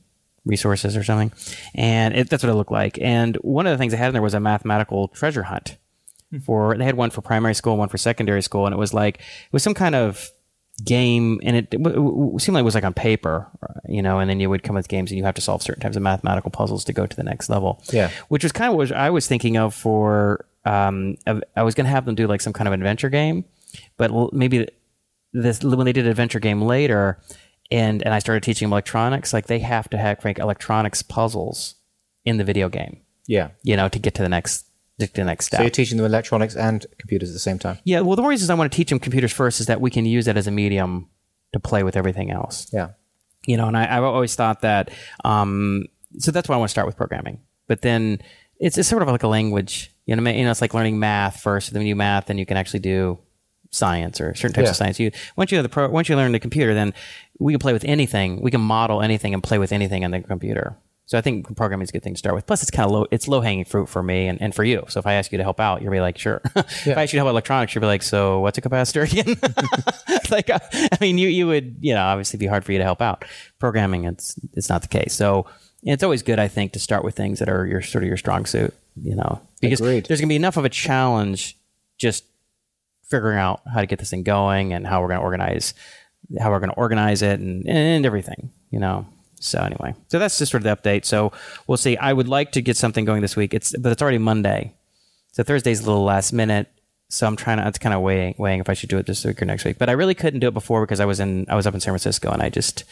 resources 0.46 0.98
or 0.98 1.04
something. 1.04 1.32
And 1.76 2.16
it, 2.16 2.30
that's 2.30 2.44
what 2.44 2.50
it 2.50 2.56
looked 2.56 2.72
like. 2.72 3.00
And 3.02 3.36
one 3.38 3.68
of 3.68 3.72
the 3.72 3.78
things 3.78 3.92
they 3.92 3.98
had 3.98 4.08
in 4.08 4.14
there 4.14 4.22
was 4.22 4.34
a 4.34 4.40
mathematical 4.40 5.08
treasure 5.10 5.44
hunt. 5.44 5.78
For 6.46 6.78
they 6.78 6.86
had 6.86 6.96
one 6.96 7.10
for 7.10 7.22
primary 7.22 7.54
school, 7.54 7.76
one 7.76 7.90
for 7.90 7.98
secondary 7.98 8.42
school, 8.42 8.66
and 8.66 8.74
it 8.74 8.78
was 8.78 8.94
like 8.94 9.18
it 9.18 9.52
was 9.52 9.64
some 9.64 9.74
kind 9.74 9.96
of 9.96 10.32
game, 10.84 11.40
and 11.44 11.56
it, 11.58 11.70
w- 11.72 11.96
w- 11.96 12.40
seemed 12.40 12.54
like 12.56 12.62
it 12.62 12.66
was 12.66 12.76
like 12.76 12.84
on 12.84 12.94
paper, 12.94 13.48
you 13.88 14.02
know. 14.02 14.20
And 14.20 14.30
then 14.30 14.40
you 14.40 14.50
would 14.50 14.64
come 14.64 14.76
with 14.76 14.88
games, 14.88 15.12
and 15.12 15.18
you 15.18 15.24
have 15.24 15.36
to 15.36 15.42
solve 15.42 15.62
certain 15.62 15.82
types 15.82 15.96
of 15.96 16.02
mathematical 16.04 16.52
puzzles 16.52 16.84
to 16.86 16.94
go 16.94 17.06
to 17.06 17.16
the 17.16 17.24
next 17.24 17.50
level. 17.50 17.82
Yeah. 17.92 18.10
which 18.30 18.44
was 18.44 18.52
kind 18.52 18.72
of 18.72 18.78
what 18.78 18.92
I 18.92 19.10
was 19.10 19.28
thinking 19.28 19.58
of 19.58 19.74
for. 19.74 20.46
Um, 20.66 21.18
I 21.56 21.64
was 21.64 21.74
going 21.74 21.86
to 21.86 21.92
have 21.92 22.06
them 22.06 22.14
do 22.16 22.28
like 22.28 22.40
some 22.42 22.54
kind 22.54 22.68
of 22.68 22.74
adventure 22.74 23.10
game. 23.10 23.46
but 23.98 24.12
l- 24.12 24.30
maybe 24.32 24.68
this 25.34 25.64
when 25.64 25.86
they 25.86 25.94
did 25.94 26.06
adventure 26.08 26.40
game 26.40 26.62
later, 26.62 27.20
and 27.72 28.04
and 28.04 28.14
I 28.14 28.20
started 28.20 28.44
teaching 28.44 28.68
them 28.68 28.74
electronics, 28.74 29.34
like 29.34 29.48
they 29.48 29.60
have 29.60 29.90
to 29.92 29.98
have 29.98 30.24
like 30.26 30.38
electronics 30.40 31.02
puzzles 31.02 31.76
in 32.26 32.38
the 32.38 32.44
video 32.44 32.70
game, 32.70 33.02
Yeah. 33.28 33.50
you 33.64 33.76
know, 33.76 33.88
to 33.90 33.98
get 33.98 34.14
to 34.16 34.22
the 34.22 34.30
next 34.30 34.66
the 34.98 35.24
next 35.24 35.48
step. 35.48 35.58
So 35.60 35.64
you're 35.64 35.70
teaching 35.72 35.98
them 35.98 36.06
electronics 36.06 36.56
and 36.56 36.86
computers 37.00 37.30
at 37.30 37.34
the 37.34 37.39
same 37.39 37.58
time. 37.60 37.80
yeah, 37.84 38.02
well, 38.02 38.16
the 38.16 38.24
reasons 38.24 38.50
I 38.50 38.54
want 38.54 38.72
to 38.72 38.76
teach 38.76 38.89
them 38.89 39.00
computers 39.00 39.32
first 39.32 39.60
is 39.60 39.66
that 39.66 39.82
we 39.82 39.89
can 39.89 40.06
use 40.06 40.26
that 40.26 40.38
as 40.38 40.48
a 40.48 40.52
medium 40.52 41.10
to 41.54 41.60
play 41.60 41.84
with 41.84 41.98
everything 41.98 42.30
else. 42.32 42.68
Yeah. 42.72 42.89
you 43.48 43.58
know, 43.58 43.68
and 43.68 43.76
I, 43.78 43.98
I've 43.98 44.04
always 44.04 44.36
thought 44.36 44.62
that. 44.62 44.92
Um, 45.26 45.86
so 46.20 46.32
that's 46.32 46.48
why 46.48 46.56
I 46.56 46.58
want 46.60 46.70
to 46.70 46.72
start 46.72 46.88
with 46.88 46.98
programming. 46.98 47.39
But 47.68 47.82
then 47.82 48.22
it's, 48.60 48.78
it's 48.78 48.88
sort 48.89 49.02
of 49.02 49.08
like 49.08 49.24
a 49.24 49.28
language. 49.28 49.92
You 50.06 50.16
know, 50.16 50.30
you 50.30 50.44
know, 50.44 50.52
it's 50.52 50.62
like 50.62 50.74
learning 50.74 51.00
math 51.00 51.42
first. 51.42 51.74
Then 51.74 51.82
you 51.84 51.94
do 51.94 51.98
math, 51.98 52.26
then 52.28 52.38
you 52.38 52.46
can 52.46 52.58
actually 52.58 52.82
do 52.82 53.18
science 53.72 54.20
or 54.20 54.36
certain 54.36 54.54
types 54.54 54.66
Yeah. 54.66 54.70
of 54.72 54.76
science. 54.76 55.00
You 55.00 55.12
once 55.38 55.52
you 55.52 55.58
have 55.58 55.64
the 55.64 55.70
pro, 55.70 55.89
once 55.89 56.10
you 56.10 56.16
learn 56.16 56.32
the 56.34 56.39
computer, 56.39 56.74
then 56.74 56.94
we 57.39 57.54
can 57.54 57.60
play 57.60 57.72
with 57.74 57.86
anything. 57.86 58.42
We 58.42 58.52
can 58.52 58.62
model 58.62 59.02
anything 59.02 59.34
and 59.34 59.42
play 59.42 59.58
with 59.58 59.72
anything 59.72 60.04
on 60.06 60.12
the 60.12 60.20
computer. 60.22 60.76
So 61.12 61.18
I 61.18 61.22
think 61.22 61.57
programming 61.57 61.84
is 61.84 61.89
a 61.89 61.91
good 61.91 62.03
thing 62.03 62.14
to 62.14 62.18
start 62.18 62.36
with. 62.36 62.47
Plus, 62.47 62.62
it's 62.62 62.72
kind 62.72 62.86
of 62.86 62.91
low. 62.93 63.05
It's 63.12 63.28
low 63.28 63.41
hanging 63.41 63.66
fruit 63.66 63.88
for 63.89 64.01
me 64.01 64.30
and, 64.30 64.41
and 64.41 64.55
for 64.55 64.64
you. 64.64 64.86
So 64.88 64.97
if 64.97 65.05
I 65.05 65.16
ask 65.16 65.30
you 65.34 65.38
to 65.39 65.43
help 65.43 65.59
out, 65.59 65.82
you'll 65.82 65.91
be 65.91 65.99
like, 65.99 66.18
sure. 66.18 66.39
if 66.55 66.88
I 66.88 67.03
ask 67.03 67.12
you 67.12 67.18
to 67.18 67.26
help 67.26 67.26
with 67.26 67.34
electronics, 67.34 67.76
you'll 67.76 67.82
be 67.82 67.88
like, 67.88 68.01
so 68.01 68.39
what's 68.39 68.57
a 68.57 68.62
capacitor 68.62 69.03
again? 69.12 69.36
like, 70.32 70.49
uh, 70.49 70.59
I 70.89 70.97
mean, 71.01 71.18
you 71.18 71.28
you 71.28 71.47
would 71.47 71.76
you 71.82 71.93
know 71.93 72.01
obviously 72.01 72.38
be 72.38 72.45
hard 72.45 72.64
for 72.64 72.72
you 72.72 72.78
to 72.78 72.86
help 72.86 73.01
out. 73.01 73.26
Programming, 73.59 74.05
it's 74.05 74.39
it's 74.53 74.70
not 74.70 74.84
the 74.84 74.88
case. 74.88 75.14
So 75.14 75.47
it's 75.84 76.01
always 76.01 76.24
good, 76.24 76.39
I 76.39 76.47
think, 76.47 76.72
to 76.72 76.80
start 76.80 77.03
with 77.03 77.14
things 77.14 77.39
that 77.39 77.49
are 77.49 77.66
your 77.66 77.82
sort 77.82 78.05
of 78.05 78.07
your 78.07 78.16
strong 78.16 78.45
suit. 78.45 78.74
You 78.95 79.16
know, 79.18 79.41
because 79.59 79.82
Agreed. 79.82 80.05
there's 80.05 80.22
gonna 80.22 80.30
be 80.30 80.38
enough 80.38 80.55
of 80.55 80.64
a 80.64 80.70
challenge 80.70 81.57
just 81.97 82.24
figuring 83.09 83.38
out 83.38 83.64
how 83.74 83.82
to 83.82 83.86
get 83.86 83.99
this 83.99 84.12
thing 84.12 84.24
going 84.24 84.72
and 84.72 84.88
how 84.88 85.01
we're 85.01 85.09
gonna 85.09 85.20
organize 85.20 85.74
how 86.39 86.51
we're 86.51 86.62
gonna 86.62 86.72
organize 86.72 87.22
it 87.22 87.41
and 87.41 87.68
and 87.68 88.05
everything. 88.05 88.53
You 88.70 88.80
know. 88.80 89.07
So 89.44 89.60
anyway, 89.60 89.96
so 90.08 90.20
that's 90.20 90.38
just 90.38 90.52
sort 90.52 90.66
of 90.66 90.84
the 90.84 90.89
update. 90.89 91.04
So 91.04 91.32
we'll 91.66 91.78
see. 91.78 91.98
I 91.98 92.14
would 92.14 92.28
like 92.28 92.52
to 92.54 92.62
get 92.62 92.78
something 92.78 93.06
going 93.06 93.22
this 93.22 93.36
week. 93.36 93.54
It's 93.54 93.76
but 93.78 93.92
it's 93.92 94.02
already 94.02 94.20
Monday, 94.20 94.74
so 95.32 95.42
Thursday's 95.44 95.82
a 95.82 95.86
little 95.88 96.04
last 96.04 96.32
minute. 96.32 96.68
So 97.10 97.26
I'm 97.26 97.36
trying 97.36 97.58
to. 97.58 97.68
It's 97.68 97.80
kind 97.80 97.96
of 97.96 98.02
weighing 98.02 98.36
weighing 98.38 98.60
if 98.60 98.70
I 98.70 98.74
should 98.74 98.89
do 98.89 98.98
it 99.00 99.08
this 99.08 99.26
week 99.26 99.42
or 99.42 99.46
next 99.46 99.66
week. 99.66 99.78
But 99.80 99.89
I 99.89 99.94
really 99.94 100.14
couldn't 100.14 100.42
do 100.42 100.48
it 100.48 100.54
before 100.54 100.86
because 100.86 101.00
I 101.00 101.06
was 101.06 101.20
in 101.20 101.48
I 101.50 101.56
was 101.56 101.66
up 101.66 101.74
in 101.74 101.80
San 101.80 101.92
Francisco 101.92 102.32
and 102.32 102.42
I 102.42 102.50
just 102.50 102.84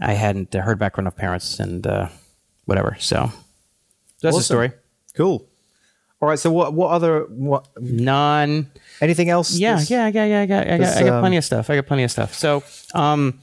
I 0.00 0.12
hadn't 0.12 0.54
heard 0.54 0.78
back 0.78 0.94
from 0.94 1.02
enough 1.02 1.16
parents 1.16 1.58
and 1.58 1.86
uh, 1.86 2.08
whatever. 2.64 2.96
So 3.00 3.30
that's 4.22 4.36
the 4.36 4.42
story. 4.42 4.72
Cool. 5.14 5.46
All 6.20 6.28
right. 6.28 6.38
So 6.38 6.52
what? 6.52 6.72
What 6.72 6.92
other? 6.92 7.24
What? 7.28 7.66
Non. 7.80 8.70
Anything 9.00 9.28
else? 9.28 9.58
Yeah, 9.58 9.80
yeah, 9.88 10.06
yeah, 10.06 10.24
yeah. 10.24 10.40
I 10.40 10.46
got, 10.46 10.68
I 10.68 10.78
got, 10.78 10.96
I 10.96 11.02
got 11.02 11.12
um, 11.14 11.20
plenty 11.22 11.36
of 11.36 11.44
stuff. 11.44 11.68
I 11.68 11.74
got 11.74 11.86
plenty 11.86 12.04
of 12.04 12.10
stuff. 12.12 12.34
So, 12.34 12.62
um, 12.94 13.40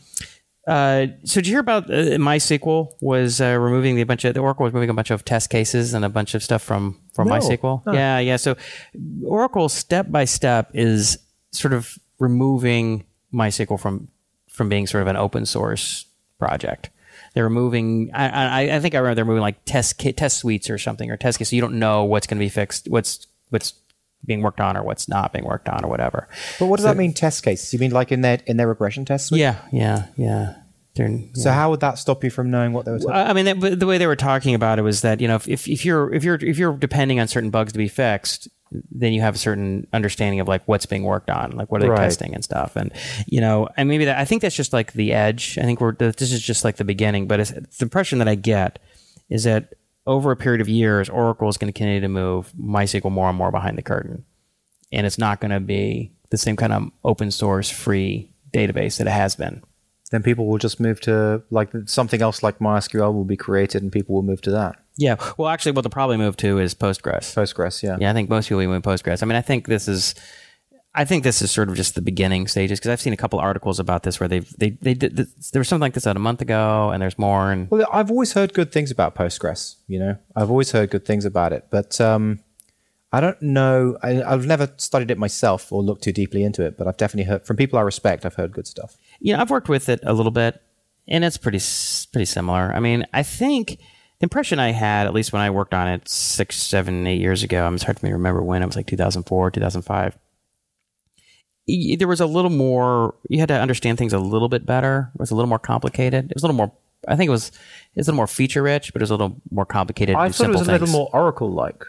uh, 0.70 1.08
so 1.24 1.42
did 1.42 1.48
you 1.48 1.54
hear 1.54 1.60
about 1.60 1.86
uh, 1.90 2.18
MySQL 2.18 2.92
was 3.02 3.42
uh, 3.42 3.58
removing 3.60 4.00
a 4.00 4.06
bunch 4.06 4.24
of 4.26 4.34
the 4.34 4.40
Oracle 4.40 4.64
was 4.64 4.74
moving 4.74 4.90
a 4.90 4.94
bunch 4.94 5.10
of 5.12 5.26
test 5.26 5.50
cases 5.50 5.94
and 5.94 6.06
a 6.06 6.10
bunch 6.10 6.36
of 6.36 6.44
stuff 6.44 6.62
from 6.62 7.00
from 7.14 7.28
No. 7.28 7.34
MySQL? 7.36 7.86
No. 7.86 7.94
Yeah, 7.94 8.20
yeah. 8.20 8.38
So 8.38 8.56
Oracle 9.26 9.68
step 9.70 10.12
by 10.12 10.26
step 10.26 10.70
is 10.74 11.18
sort 11.52 11.74
of 11.74 11.98
removing 12.20 13.06
MySQL 13.34 13.80
from 13.80 14.08
from 14.50 14.70
being 14.70 14.88
sort 14.88 15.02
of 15.02 15.08
an 15.08 15.16
open 15.18 15.46
source 15.46 16.06
project. 16.38 16.90
They're 17.34 17.44
removing. 17.44 18.12
I, 18.14 18.30
I, 18.30 18.76
I 18.76 18.80
think 18.80 18.96
I 18.96 19.00
remember 19.00 19.16
they're 19.16 19.26
moving 19.26 19.42
like 19.42 19.64
test 19.66 20.00
test 20.00 20.38
suites 20.38 20.70
or 20.70 20.78
something 20.78 21.10
or 21.12 21.18
test 21.18 21.38
cases. 21.40 21.50
So 21.50 21.56
you 21.56 21.62
don't 21.62 21.80
know 21.80 22.04
what's 22.04 22.28
going 22.28 22.38
to 22.40 22.44
be 22.46 22.50
fixed, 22.50 22.88
what's 22.90 23.28
what's 23.50 23.74
being 24.26 24.42
worked 24.42 24.60
on 24.60 24.76
or 24.76 24.84
what's 24.84 25.08
not 25.08 25.32
being 25.32 25.46
worked 25.46 25.70
on 25.70 25.86
or 25.86 25.90
whatever. 25.90 26.28
But 26.60 26.66
what 26.66 26.78
does 26.78 26.84
that 26.86 26.98
mean? 26.98 27.14
Test 27.14 27.44
cases? 27.44 27.72
You 27.74 27.80
mean 27.80 27.92
like 27.92 28.12
in 28.12 28.22
their 28.22 28.40
in 28.48 28.58
their 28.58 28.68
regression 28.68 29.06
tests? 29.06 29.32
Yeah, 29.32 29.58
yeah, 29.72 30.08
yeah. 30.18 30.56
They're, 31.00 31.20
So 31.34 31.52
how 31.52 31.70
would 31.70 31.80
that 31.80 31.98
stop 31.98 32.24
you 32.24 32.30
from 32.30 32.52
knowing 32.52 32.74
what 32.74 32.86
they 32.86 32.92
were 32.92 33.00
talking? 33.00 33.16
I 33.16 33.30
I 33.30 33.34
mean, 33.34 33.60
the, 33.60 33.76
the 33.76 33.88
way 33.88 33.98
they 33.98 34.08
were 34.08 34.16
talking 34.16 34.54
about 34.54 34.80
it 34.80 34.82
was 34.82 35.02
that 35.02 35.22
you 35.22 35.28
know 35.28 35.36
if, 35.36 35.48
if 35.48 35.68
if 35.68 35.86
you're 35.86 36.14
if 36.14 36.24
you're 36.24 36.36
if 36.36 36.58
you're 36.58 36.76
depending 36.78 37.20
on 37.20 37.28
certain 37.28 37.50
bugs 37.50 37.72
to 37.72 37.78
be 37.78 37.88
fixed, 37.88 38.50
then 38.92 39.14
you 39.14 39.22
have 39.22 39.36
a 39.36 39.38
certain 39.38 39.88
understanding 39.94 40.40
of 40.40 40.48
like 40.48 40.62
what's 40.68 40.86
being 40.86 41.04
worked 41.04 41.30
on, 41.30 41.52
like 41.52 41.72
what 41.72 41.82
are 41.82 41.86
they 41.86 41.90
Right. 41.90 42.04
testing 42.04 42.36
and 42.36 42.44
stuff, 42.44 42.76
and 42.76 42.92
you 43.26 43.42
know, 43.42 43.68
and 43.78 43.88
maybe 43.90 44.06
that 44.06 44.20
I 44.20 44.26
think 44.26 44.42
that's 44.42 44.56
just 44.56 44.74
like 44.74 44.94
the 44.94 45.14
edge. 45.14 45.58
I 45.58 45.64
think 45.64 45.80
we're 45.82 45.94
this 45.94 46.22
is 46.22 46.42
just 46.42 46.64
like 46.64 46.78
the 46.78 46.84
beginning, 46.84 47.28
but 47.28 47.40
it's, 47.40 47.52
the 47.52 47.66
impression 47.82 48.20
that 48.20 48.28
I 48.28 48.36
get 48.36 48.80
is 49.30 49.46
that 49.46 49.74
over 50.06 50.32
a 50.32 50.36
period 50.36 50.60
of 50.62 50.68
years, 50.70 51.08
Oracle 51.10 51.50
is 51.50 51.58
going 51.58 51.72
to 51.72 51.78
continue 51.78 52.02
to 52.02 52.08
move 52.10 52.52
MySQL 52.60 53.12
more 53.12 53.30
and 53.30 53.38
more 53.38 53.52
behind 53.52 53.78
the 53.78 53.82
curtain, 53.84 54.26
and 54.92 55.08
it's 55.08 55.18
not 55.18 55.40
going 55.40 55.52
to 55.52 55.60
be 55.60 56.12
the 56.30 56.38
same 56.38 56.56
kind 56.56 56.74
of 56.74 56.90
open 57.04 57.32
source 57.32 57.70
free 57.70 58.32
database 58.54 58.98
that 58.98 59.08
it 59.08 59.12
has 59.12 59.36
been. 59.36 59.62
Then 60.12 60.24
people 60.24 60.48
will 60.48 60.58
just 60.58 60.80
move 60.80 61.00
to 61.02 61.44
like 61.52 61.70
something 61.86 62.22
else 62.22 62.42
like 62.42 62.60
MySQL 62.60 63.14
will 63.14 63.26
be 63.26 63.38
created 63.38 63.84
and 63.84 63.92
people 63.92 64.16
will 64.16 64.24
move 64.24 64.42
to 64.42 64.52
that. 64.52 64.76
Yeah. 64.98 65.16
Well, 65.38 65.50
actually, 65.50 65.74
what 65.74 65.84
they'll 65.84 65.92
probably 65.92 66.18
move 66.18 66.36
to 66.38 66.60
is 66.60 66.76
Postgres. 66.76 67.34
Postgres, 67.34 67.82
yeah. 67.84 67.98
Yeah, 68.00 68.10
I 68.10 68.14
think 68.14 68.30
most 68.30 68.50
people 68.50 68.60
will 68.60 68.68
move 68.68 68.82
Postgres. 68.82 69.24
I 69.24 69.26
mean, 69.26 69.38
I 69.38 69.42
think 69.42 69.68
this 69.68 69.88
is, 69.88 70.16
I 70.94 71.06
think 71.06 71.24
this 71.24 71.42
is 71.42 71.52
sort 71.52 71.70
of 71.70 71.76
just 71.76 71.96
the 71.96 72.02
beginning 72.02 72.48
stages 72.48 72.80
because 72.80 72.92
I've 72.92 73.00
seen 73.00 73.14
a 73.14 73.18
couple 73.18 73.40
articles 73.40 73.80
about 73.80 74.04
this 74.04 74.20
where 74.20 74.28
they've 74.28 74.52
they 74.58 74.72
they 74.82 74.96
did 74.96 75.16
this, 75.16 75.52
there 75.52 75.60
was 75.60 75.70
something 75.70 75.82
like 75.82 75.94
this 75.94 76.08
out 76.08 76.18
a 76.18 76.20
month 76.20 76.42
ago, 76.42 76.90
and 76.90 77.02
there's 77.02 77.18
more. 77.18 77.52
And 77.52 77.70
Well, 77.70 77.88
I've 77.94 78.10
always 78.10 78.34
heard 78.34 78.54
good 78.54 78.72
things 78.72 78.92
about 78.92 79.16
Postgres. 79.16 79.76
You 79.88 80.00
know, 80.00 80.18
I've 80.36 80.50
always 80.50 80.72
heard 80.72 80.90
good 80.90 81.06
things 81.06 81.24
about 81.26 81.54
it, 81.54 81.68
but 81.70 82.02
um, 82.02 82.40
I 83.12 83.20
don't 83.22 83.42
know. 83.42 83.98
I, 84.04 84.22
I've 84.22 84.46
never 84.46 84.72
studied 84.78 85.10
it 85.10 85.18
myself 85.18 85.72
or 85.72 85.82
looked 85.82 86.04
too 86.04 86.12
deeply 86.12 86.44
into 86.44 86.64
it, 86.64 86.78
but 86.78 86.88
I've 86.88 86.98
definitely 86.98 87.30
heard 87.30 87.46
from 87.46 87.58
people 87.58 87.80
I 87.80 87.82
respect. 87.82 88.26
I've 88.26 88.36
heard 88.36 88.52
good 88.52 88.68
stuff. 88.68 88.98
you 89.20 89.34
know, 89.34 89.40
I've 89.42 89.50
worked 89.50 89.68
with 89.70 89.90
it 89.90 90.00
a 90.04 90.14
little 90.14 90.32
bit, 90.32 90.62
and 91.08 91.24
it's 91.24 91.38
pretty 91.38 91.60
pretty 92.12 92.26
similar. 92.26 92.72
I 92.74 92.80
mean, 92.80 93.06
I 93.14 93.24
think 93.24 93.78
the 94.20 94.26
impression 94.26 94.60
I 94.60 94.72
had, 94.74 95.08
at 95.08 95.14
least 95.14 95.34
when 95.34 95.42
I 95.42 95.50
worked 95.50 95.74
on 95.74 95.88
it 95.88 96.08
six, 96.08 96.58
seven, 96.58 97.08
eight 97.08 97.20
years 97.20 97.42
ago, 97.42 97.66
um, 97.66 97.74
I'm 97.76 97.80
hard 97.80 98.00
for 98.00 98.06
me 98.06 98.12
to 98.12 98.16
remember 98.16 98.44
when 98.44 98.62
it 98.62 98.66
was 98.68 98.76
like 98.76 98.86
2004, 98.86 99.50
2005. 99.52 100.18
y- 101.68 101.96
There 101.98 102.08
was 102.08 102.20
a 102.22 102.26
little 102.26 102.52
more. 102.52 103.16
You 103.30 103.40
had 103.40 103.48
to 103.50 103.60
understand 103.60 103.98
things 103.98 104.14
a 104.14 104.20
little 104.20 104.50
bit 104.50 104.66
better. 104.66 105.12
It 105.16 105.20
was 105.20 105.32
a 105.32 105.36
little 105.36 105.50
more 105.50 105.60
complicated. 105.60 106.26
It 106.30 106.36
was 106.36 106.44
a 106.44 106.46
little 106.48 106.58
more. 106.58 106.72
I 107.08 107.16
think 107.16 107.28
it 107.30 107.32
was. 107.32 107.52
It's 107.96 108.08
a 108.08 108.12
little 108.12 108.18
more 108.18 108.28
feature 108.28 108.62
rich, 108.62 108.94
but 108.94 109.02
it 109.02 109.04
was 109.04 109.10
a 109.10 109.14
little 109.16 109.42
more 109.50 109.66
complicated. 109.66 110.16
to 110.16 110.20
I 110.20 110.28
do 110.28 110.34
thought 110.34 110.46
it 110.46 110.52
was 110.52 110.62
a 110.62 110.66
simple 110.66 110.88
little 110.88 110.94
more 110.94 111.10
Oracle-like. 111.14 111.84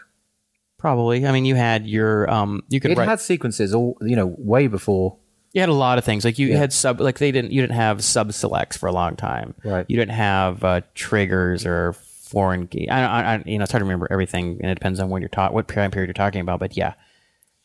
Probably. 0.81 1.27
I 1.27 1.31
mean, 1.31 1.45
you 1.45 1.53
had 1.55 1.85
your. 1.87 2.27
Um, 2.29 2.63
you 2.69 2.79
could 2.79 2.91
It 2.91 2.97
write. 2.97 3.07
had 3.07 3.19
sequences 3.19 3.73
all 3.73 3.97
you 4.01 4.15
know 4.15 4.33
way 4.37 4.65
before. 4.67 5.17
You 5.53 5.61
had 5.61 5.69
a 5.69 5.73
lot 5.73 5.97
of 5.99 6.03
things 6.03 6.25
like 6.25 6.39
you 6.39 6.47
Yeah. 6.47 6.57
had 6.57 6.73
sub 6.73 6.99
like 6.99 7.19
they 7.19 7.31
didn't 7.31 7.51
you 7.51 7.61
didn't 7.61 7.75
have 7.75 8.03
sub 8.03 8.33
selects 8.33 8.77
for 8.77 8.87
a 8.87 8.91
long 8.91 9.15
time. 9.15 9.53
Right. 9.63 9.85
You 9.87 9.95
didn't 9.97 10.13
have 10.15 10.63
uh, 10.63 10.81
triggers 10.95 11.65
or 11.65 11.93
foreign 11.93 12.67
key. 12.67 12.89
I, 12.89 13.03
I, 13.03 13.35
I 13.35 13.43
you 13.45 13.57
know 13.59 13.63
it's 13.63 13.71
hard 13.71 13.81
to 13.81 13.85
remember 13.85 14.07
everything 14.09 14.57
and 14.61 14.71
it 14.71 14.75
depends 14.75 14.99
on 14.99 15.09
when 15.09 15.21
you're 15.21 15.29
taught 15.29 15.53
what 15.53 15.67
time 15.67 15.91
period 15.91 16.07
you're 16.07 16.13
talking 16.13 16.41
about. 16.41 16.59
But 16.61 16.75
yeah, 16.77 16.93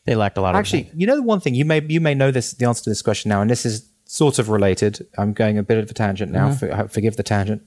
they 0.05 0.13
lacked 0.15 0.37
a 0.37 0.41
lot 0.41 0.53
of 0.53 0.59
Actually, 0.59 0.91
you 0.95 1.07
know 1.07 1.15
the 1.15 1.23
one 1.23 1.39
thing 1.39 1.55
you 1.55 1.65
may 1.65 1.81
you 1.87 2.01
may 2.01 2.13
know 2.13 2.29
this 2.29 2.51
the 2.53 2.67
answer 2.67 2.83
to 2.83 2.89
this 2.91 3.01
question 3.01 3.29
now, 3.29 3.41
and 3.41 3.49
this 3.49 3.65
is 3.65 3.89
sort 4.05 4.37
of 4.37 4.49
related. 4.49 5.07
I'm 5.17 5.33
going 5.33 5.57
a 5.57 5.63
bit 5.63 5.77
of 5.79 5.89
a 5.89 5.93
tangent 5.93 6.31
now. 6.31 6.51
For, 6.53 6.87
forgive 6.89 7.15
the 7.15 7.23
tangent. 7.23 7.61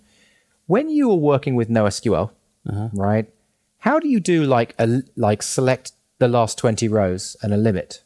When 0.67 0.89
you 0.91 1.09
were 1.09 1.17
working 1.17 1.55
with 1.57 1.69
NoSQL, 1.71 2.31
right? 2.93 3.27
How 3.81 3.99
do 3.99 4.09
you 4.09 4.21
do 4.21 4.45
like 4.45 4.75
a 4.79 5.03
like 5.17 5.43
select 5.43 5.93
the 6.19 6.29
last 6.29 6.59
twenty 6.59 6.89
rows 6.89 7.37
and 7.43 7.53
a 7.53 7.57
limit? 7.57 8.03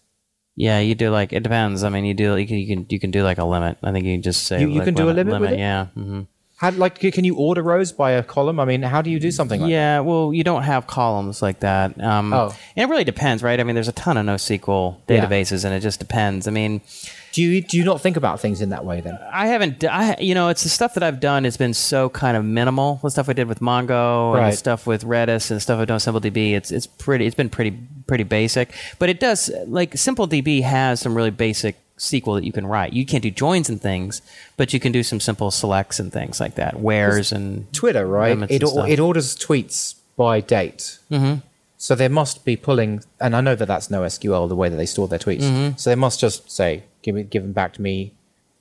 Yeah, 0.57 0.79
you 0.79 0.95
do 0.95 1.11
like 1.11 1.33
it 1.33 1.43
depends. 1.43 1.83
I 1.83 1.89
mean, 1.89 2.05
you 2.05 2.15
do 2.15 2.37
you 2.37 2.47
can 2.47 2.57
you 2.59 2.67
can, 2.67 2.87
you 2.89 3.01
can 3.01 3.11
do 3.11 3.23
like 3.25 3.39
a 3.39 3.45
limit. 3.45 3.77
I 3.83 3.91
think 3.93 4.05
you 4.07 4.15
can 4.15 4.23
just 4.23 4.45
say 4.45 4.61
You- 4.61 4.69
you 4.69 4.77
like, 4.79 4.85
can 4.87 4.95
do 4.95 5.11
a 5.11 5.13
limit 5.13 5.41
with 5.41 5.53
it? 5.53 5.59
Yeah. 5.59 5.87
hmm 5.87 6.23
How 6.59 6.71
like 6.71 7.01
can 7.01 7.25
you 7.25 7.35
order 7.37 7.63
rows 7.63 7.91
by 7.91 8.13
a 8.13 8.23
column? 8.23 8.61
I 8.61 8.65
mean, 8.65 8.83
how 8.83 9.03
do 9.03 9.11
you 9.11 9.19
do 9.19 9.33
something 9.33 9.61
like 9.61 9.71
Yeah, 9.71 9.99
well, 10.01 10.33
you 10.33 10.45
don't 10.45 10.63
have 10.63 10.87
columns 10.87 11.43
like 11.43 11.59
that. 11.61 12.01
Um, 12.01 12.33
Oh. 12.33 12.55
and 12.77 12.89
it 12.89 12.91
really 12.91 13.03
depends, 13.05 13.43
right? 13.43 13.59
I 13.59 13.65
mean, 13.65 13.75
there's 13.75 13.89
a 13.89 13.93
ton 14.05 14.17
of 14.17 14.25
NoSQL 14.27 14.97
Yeah. 15.09 15.27
databases, 15.27 15.65
and 15.65 15.75
it 15.75 15.81
just 15.81 15.99
depends. 15.99 16.47
I 16.47 16.53
mean, 16.53 16.79
that? 16.79 17.11
Do 17.35 17.43
you 17.43 17.61
do 17.63 17.77
you 17.77 17.83
not 17.83 18.01
think 18.01 18.17
about 18.17 18.39
things 18.39 18.61
in 18.61 18.69
that 18.69 18.85
way 18.85 19.01
then? 19.01 19.19
I 19.33 19.49
haven't. 19.49 19.83
I 19.83 20.17
you 20.21 20.37
know, 20.37 20.51
it's 20.51 20.63
the 20.63 20.69
stuff 20.69 20.95
that 20.95 21.03
I've 21.03 21.19
done 21.19 21.43
has 21.43 21.57
been 21.57 21.75
so 21.75 22.09
kind 22.09 22.37
of 22.37 22.45
minimal. 22.45 23.01
The 23.03 23.11
stuff 23.11 23.29
I 23.29 23.33
did 23.33 23.49
with 23.49 23.59
Mongo 23.59 24.35
and 24.35 24.39
Right. 24.43 24.51
the 24.53 24.57
stuff 24.57 24.87
with 24.87 25.03
Redis 25.05 25.51
and 25.51 25.57
the 25.57 25.61
stuff 25.61 25.81
I've 25.81 25.89
done 25.89 25.97
with 25.97 26.05
SimpleDB. 26.05 26.53
It's 26.55 26.71
it's 26.71 26.87
pretty. 26.87 27.27
It's 27.27 27.35
been 27.35 27.51
pretty 27.51 27.77
pretty 28.07 28.23
basic. 28.23 28.73
But 29.01 29.09
it 29.09 29.19
does 29.19 29.51
like 29.67 29.95
SimpleDB 29.95 30.63
has 30.63 31.01
some 31.01 31.17
really 31.17 31.33
basic 31.33 31.77
SQL 31.99 32.37
that 32.37 32.45
you 32.45 32.53
can 32.53 32.69
write. 32.69 32.93
You 32.93 33.05
can't 33.05 33.23
do 33.25 33.33
joins 33.33 33.69
and 33.69 33.83
things, 33.83 34.23
but 34.57 34.73
you 34.73 34.79
can 34.79 34.93
do 34.93 35.03
some 35.03 35.19
simple 35.19 35.51
selects 35.51 35.99
and 35.99 36.13
things 36.13 36.39
like 36.39 36.55
that. 36.55 36.79
Wheres 36.79 37.33
and 37.33 37.73
Twitter, 37.73 38.07
right? 38.07 38.39
It 38.49 38.63
and 38.63 38.89
it 38.89 39.01
orders 39.01 39.37
tweets 39.37 39.97
by 40.17 40.41
date. 40.41 40.99
Mm-hmm. 41.11 41.41
So 41.85 41.95
they 41.95 42.09
must 42.09 42.47
be 42.47 42.57
pulling, 42.57 43.03
and 43.21 43.37
I 43.37 43.43
know 43.43 43.55
that 43.55 43.67
that's 43.67 43.91
no 43.91 44.01
SQL 44.05 44.49
the 44.49 44.57
way 44.57 44.71
that 44.71 44.77
they 44.77 44.87
store 44.87 45.07
their 45.07 45.19
tweets. 45.19 45.43
Mm-hmm. 45.43 45.77
So 45.77 45.91
they 45.91 45.97
must 45.97 46.19
just 46.19 46.51
say, 46.51 46.83
"Give 47.03 47.15
me, 47.15 47.25
give 47.25 47.43
them 47.43 47.53
back 47.53 47.75
to 47.75 47.83
me 47.83 48.15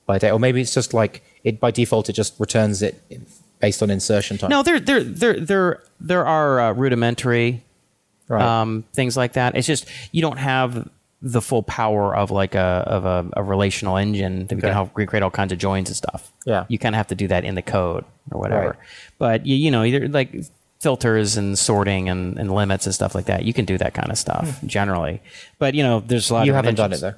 by 0.04 0.18
date," 0.18 0.30
or 0.30 0.38
maybe 0.38 0.60
it's 0.60 0.74
just 0.74 0.92
like 0.92 1.22
it 1.42 1.58
by 1.58 1.70
default. 1.70 2.10
It 2.10 2.12
just 2.12 2.38
returns 2.38 2.82
it 2.82 3.02
based 3.60 3.82
on 3.82 3.88
insertion 3.88 4.36
time. 4.36 4.50
No, 4.50 4.62
there, 4.62 4.78
there, 4.78 5.02
there, 5.02 5.40
there, 5.40 5.82
there 6.00 6.26
are 6.26 6.60
uh, 6.60 6.72
rudimentary 6.74 7.64
right? 8.28 8.42
um, 8.42 8.84
things 8.92 9.16
like 9.16 9.32
that. 9.32 9.56
It's 9.56 9.66
just 9.66 9.86
you 10.12 10.20
don't 10.20 10.36
have 10.36 10.86
the 11.22 11.40
full 11.40 11.62
power 11.62 12.14
of 12.14 12.30
like 12.30 12.54
a 12.54 12.84
of 12.86 13.06
a, 13.06 13.26
a 13.38 13.42
relational 13.42 13.96
engine 13.96 14.48
that 14.48 14.54
we 14.54 14.60
can 14.60 14.70
help 14.70 14.94
recreate 14.94 15.22
all 15.22 15.30
kinds 15.30 15.50
of 15.50 15.58
joins 15.58 15.88
and 15.88 15.96
stuff. 15.96 16.30
Yeah. 16.44 16.66
you 16.68 16.78
kind 16.78 16.94
of 16.94 16.98
have 16.98 17.06
to 17.06 17.14
do 17.14 17.28
that 17.28 17.46
in 17.46 17.54
the 17.54 17.62
code 17.62 18.04
or 18.30 18.38
whatever. 18.38 18.66
Right. 18.66 18.76
But 19.16 19.46
you, 19.46 19.56
you 19.56 19.70
know, 19.70 19.82
either 19.82 20.08
like 20.08 20.44
filters 20.80 21.36
and 21.36 21.58
sorting 21.58 22.08
and, 22.08 22.38
and 22.38 22.54
limits 22.54 22.86
and 22.86 22.94
stuff 22.94 23.14
like 23.14 23.26
that. 23.26 23.44
You 23.44 23.52
can 23.54 23.64
do 23.64 23.78
that 23.78 23.94
kind 23.94 24.10
of 24.10 24.18
stuff 24.18 24.60
generally. 24.66 25.22
But 25.58 25.74
you 25.74 25.82
know, 25.82 26.00
there's 26.00 26.30
a 26.30 26.34
lot. 26.34 26.46
You 26.46 26.52
of 26.52 26.56
haven't 26.56 26.74
done 26.76 26.92
it 26.92 27.00
though. 27.00 27.14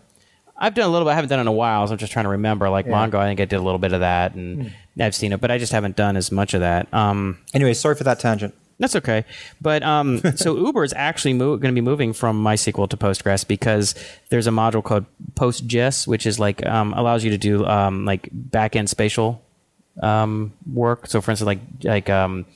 I've 0.59 0.75
done 0.75 0.87
a 0.89 0.93
little 0.93 1.05
bit. 1.07 1.13
I 1.13 1.15
haven't 1.17 1.29
done 1.29 1.39
it 1.41 1.43
in 1.43 1.49
a 1.49 1.53
while, 1.53 1.87
so 1.87 1.93
I'm 1.93 1.99
just 1.99 2.13
trying 2.13 2.25
to 2.25 2.31
remember. 2.31 2.69
Like 2.71 2.87
Yeah. 2.87 2.93
Mongo, 2.93 3.17
I 3.17 3.27
think 3.27 3.41
I 3.41 3.45
did 3.45 3.57
a 3.57 3.61
little 3.63 3.79
bit 3.79 3.93
of 3.93 4.01
that, 4.01 4.35
and 4.35 4.73
I've 4.99 5.15
seen 5.15 5.33
it, 5.33 5.41
but 5.41 5.51
I 5.51 5.59
just 5.59 5.73
haven't 5.73 5.97
done 5.97 6.17
as 6.17 6.33
much 6.33 6.55
of 6.55 6.61
that. 6.61 6.93
Um, 6.95 7.39
Anyway, 7.53 7.75
sorry 7.75 7.95
for 7.95 8.05
that 8.05 8.21
tangent. 8.21 8.55
that's 8.79 8.97
okay. 8.97 9.25
But 9.61 9.83
um, 9.83 10.21
so 10.37 10.57
Uber 10.57 10.83
is 10.85 10.95
actually 10.97 11.35
mo- 11.35 11.57
going 11.59 11.75
to 11.75 11.79
be 11.79 11.85
moving 11.85 12.15
from 12.15 12.43
MySQL 12.43 12.89
to 12.89 12.97
Postgres 12.97 13.47
because 13.47 13.95
there's 14.31 14.47
a 14.47 14.51
module 14.51 14.83
called 14.83 15.05
PostGIS, 15.35 16.07
which 16.07 16.25
is 16.27 16.39
like 16.39 16.65
um, 16.65 16.95
allows 16.95 17.23
you 17.23 17.31
to 17.31 17.39
do 17.39 17.67
um, 17.67 18.05
like 18.07 18.31
backend 18.33 18.89
spatial 18.89 19.43
um, 20.03 20.53
work. 20.73 21.07
So, 21.07 21.21
for 21.21 21.31
instance, 21.31 21.47
like 21.47 21.61
like 21.85 22.11
um, 22.11 22.47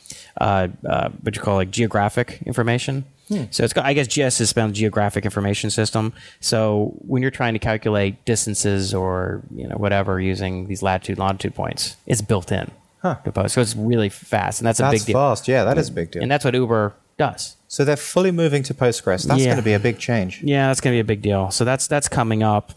uh, 0.41 0.69
uh, 0.89 1.09
what 1.23 1.37
you 1.37 1.43
call 1.43 1.57
like 1.57 1.71
geographic 1.71 2.41
information. 2.47 3.05
So 3.53 3.63
it's 3.63 3.73
got, 3.73 3.85
I 3.85 3.93
guess 3.93 4.09
GIS 4.09 4.41
is 4.41 4.51
spelled 4.51 4.73
geographic 4.73 5.25
information 5.25 5.71
system. 5.71 6.13
So 6.41 6.95
when 6.99 7.23
you're 7.23 7.31
trying 7.31 7.53
to 7.53 7.61
calculate 7.61 8.25
distances 8.25 8.93
or 8.93 9.43
you 9.55 9.69
know 9.69 9.77
whatever 9.77 10.21
using 10.21 10.67
these 10.67 10.83
latitude 10.83 11.17
longitude 11.17 11.55
points, 11.55 11.97
it's 12.09 12.23
built 12.23 12.51
in. 12.51 12.73
Huh. 13.03 13.15
Post. 13.15 13.55
So 13.55 13.61
it's 13.61 13.77
really 13.77 14.09
fast, 14.09 14.59
and 14.61 14.67
that's 14.67 14.81
a 14.81 14.91
big 14.91 15.05
deal. 15.05 15.15
fast. 15.15 15.47
Yeah, 15.47 15.63
that 15.63 15.79
is 15.79 15.91
a 15.91 15.93
big 15.93 16.11
deal. 16.11 16.23
And 16.23 16.31
that's 16.31 16.45
what 16.45 16.55
Uber 16.55 16.93
does. 17.19 17.57
so 17.69 17.85
they're 17.85 17.97
fully 17.97 18.33
moving 18.33 18.65
to 18.65 18.75
Postgres. 18.75 19.25
That's 19.29 19.41
Yeah. 19.41 19.47
going 19.47 19.59
to 19.59 19.63
be 19.63 19.75
a 19.75 19.79
big 19.79 19.99
change. 20.01 20.43
Yeah, 20.43 20.67
that's 20.67 20.81
going 20.81 20.93
to 20.93 20.97
be 20.97 21.01
a 21.01 21.05
big 21.05 21.23
deal. 21.23 21.53
So 21.53 21.65
that's 21.65 21.87
that's 21.87 22.09
coming 22.09 22.43
up. 22.43 22.73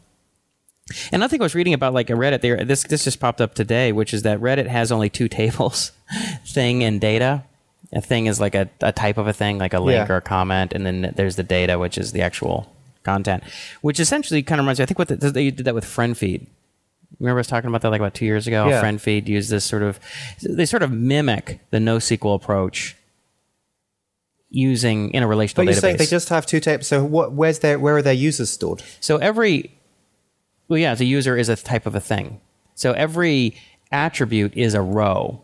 And 1.12 1.24
I 1.24 1.28
think 1.28 1.42
I 1.42 1.46
was 1.46 1.56
reading 1.56 1.74
about 1.74 1.94
like 1.94 2.10
a 2.10 2.14
Reddit 2.14 2.42
there. 2.42 2.64
This 2.66 2.84
this 2.84 3.04
just 3.06 3.20
popped 3.20 3.40
up 3.42 3.54
today, 3.56 3.92
which 3.92 4.14
is 4.14 4.24
that 4.24 4.40
Reddit 4.40 4.68
has 4.68 4.92
only 4.92 5.10
two 5.10 5.28
tables, 5.30 5.92
thing 6.46 6.84
and 6.84 7.00
data. 7.00 7.44
A 7.94 8.02
thing 8.02 8.26
is 8.26 8.40
like 8.40 8.56
a, 8.56 8.70
a 8.82 8.92
type 8.92 9.18
of 9.18 9.28
a 9.28 9.34
thing, 9.34 9.58
like 9.60 9.74
a 9.74 9.80
link 9.80 10.08
Yeah. 10.08 10.14
or 10.14 10.18
a 10.18 10.22
comment, 10.22 10.74
and 10.74 10.86
then 10.86 11.14
there's 11.16 11.36
the 11.36 11.44
data, 11.44 11.78
which 11.80 11.98
is 11.98 12.12
the 12.12 12.22
actual 12.22 12.74
content, 13.04 13.44
which 13.82 14.00
essentially 14.00 14.42
kind 14.44 14.60
of 14.60 14.64
reminds 14.66 14.80
me. 14.80 14.84
I 14.84 14.86
think 14.88 15.00
what 15.00 15.08
the, 15.10 15.16
they 15.32 15.52
did 15.52 15.66
that 15.66 15.76
with 15.76 15.86
FriendFeed. 15.86 16.48
Remember 17.20 17.38
I 17.38 17.42
was 17.42 17.48
talking 17.48 17.68
about 17.70 17.82
that 17.84 17.90
like 17.92 18.02
about 18.02 18.14
two 18.16 18.26
years 18.26 18.48
ago. 18.48 18.68
Yeah. 18.68 18.82
FriendFeed 18.84 19.28
used 19.28 19.50
this 19.52 19.64
sort 19.64 19.84
of 19.84 20.00
they 20.42 20.66
sort 20.66 20.82
of 20.84 20.92
mimic 20.92 21.60
the 21.70 21.78
NoSQL 21.78 22.36
approach 22.36 22.96
using 24.50 25.12
in 25.12 25.24
a 25.24 25.28
relational 25.28 25.66
But 25.66 25.72
you're 25.72 25.78
database. 25.80 25.82
saying 25.82 25.98
they 25.98 26.06
just 26.06 26.30
have 26.30 26.46
two 26.46 26.60
tables. 26.60 26.88
So 26.88 27.04
what? 27.04 27.32
Where's 27.34 27.60
their? 27.60 27.80
Where 27.80 27.96
are 27.98 28.02
their 28.02 28.14
users 28.14 28.50
stored? 28.50 28.84
So 29.00 29.18
every, 29.18 29.72
well, 30.74 30.80
yeah, 30.80 30.96
the 30.96 31.06
user 31.06 31.38
is 31.38 31.50
a 31.50 31.56
type 31.56 31.86
of 31.86 31.94
a 31.94 32.00
thing. 32.00 32.42
So 32.74 32.94
every 32.94 33.56
attribute 33.92 34.58
is 34.58 34.74
a 34.74 34.82
row. 34.82 35.44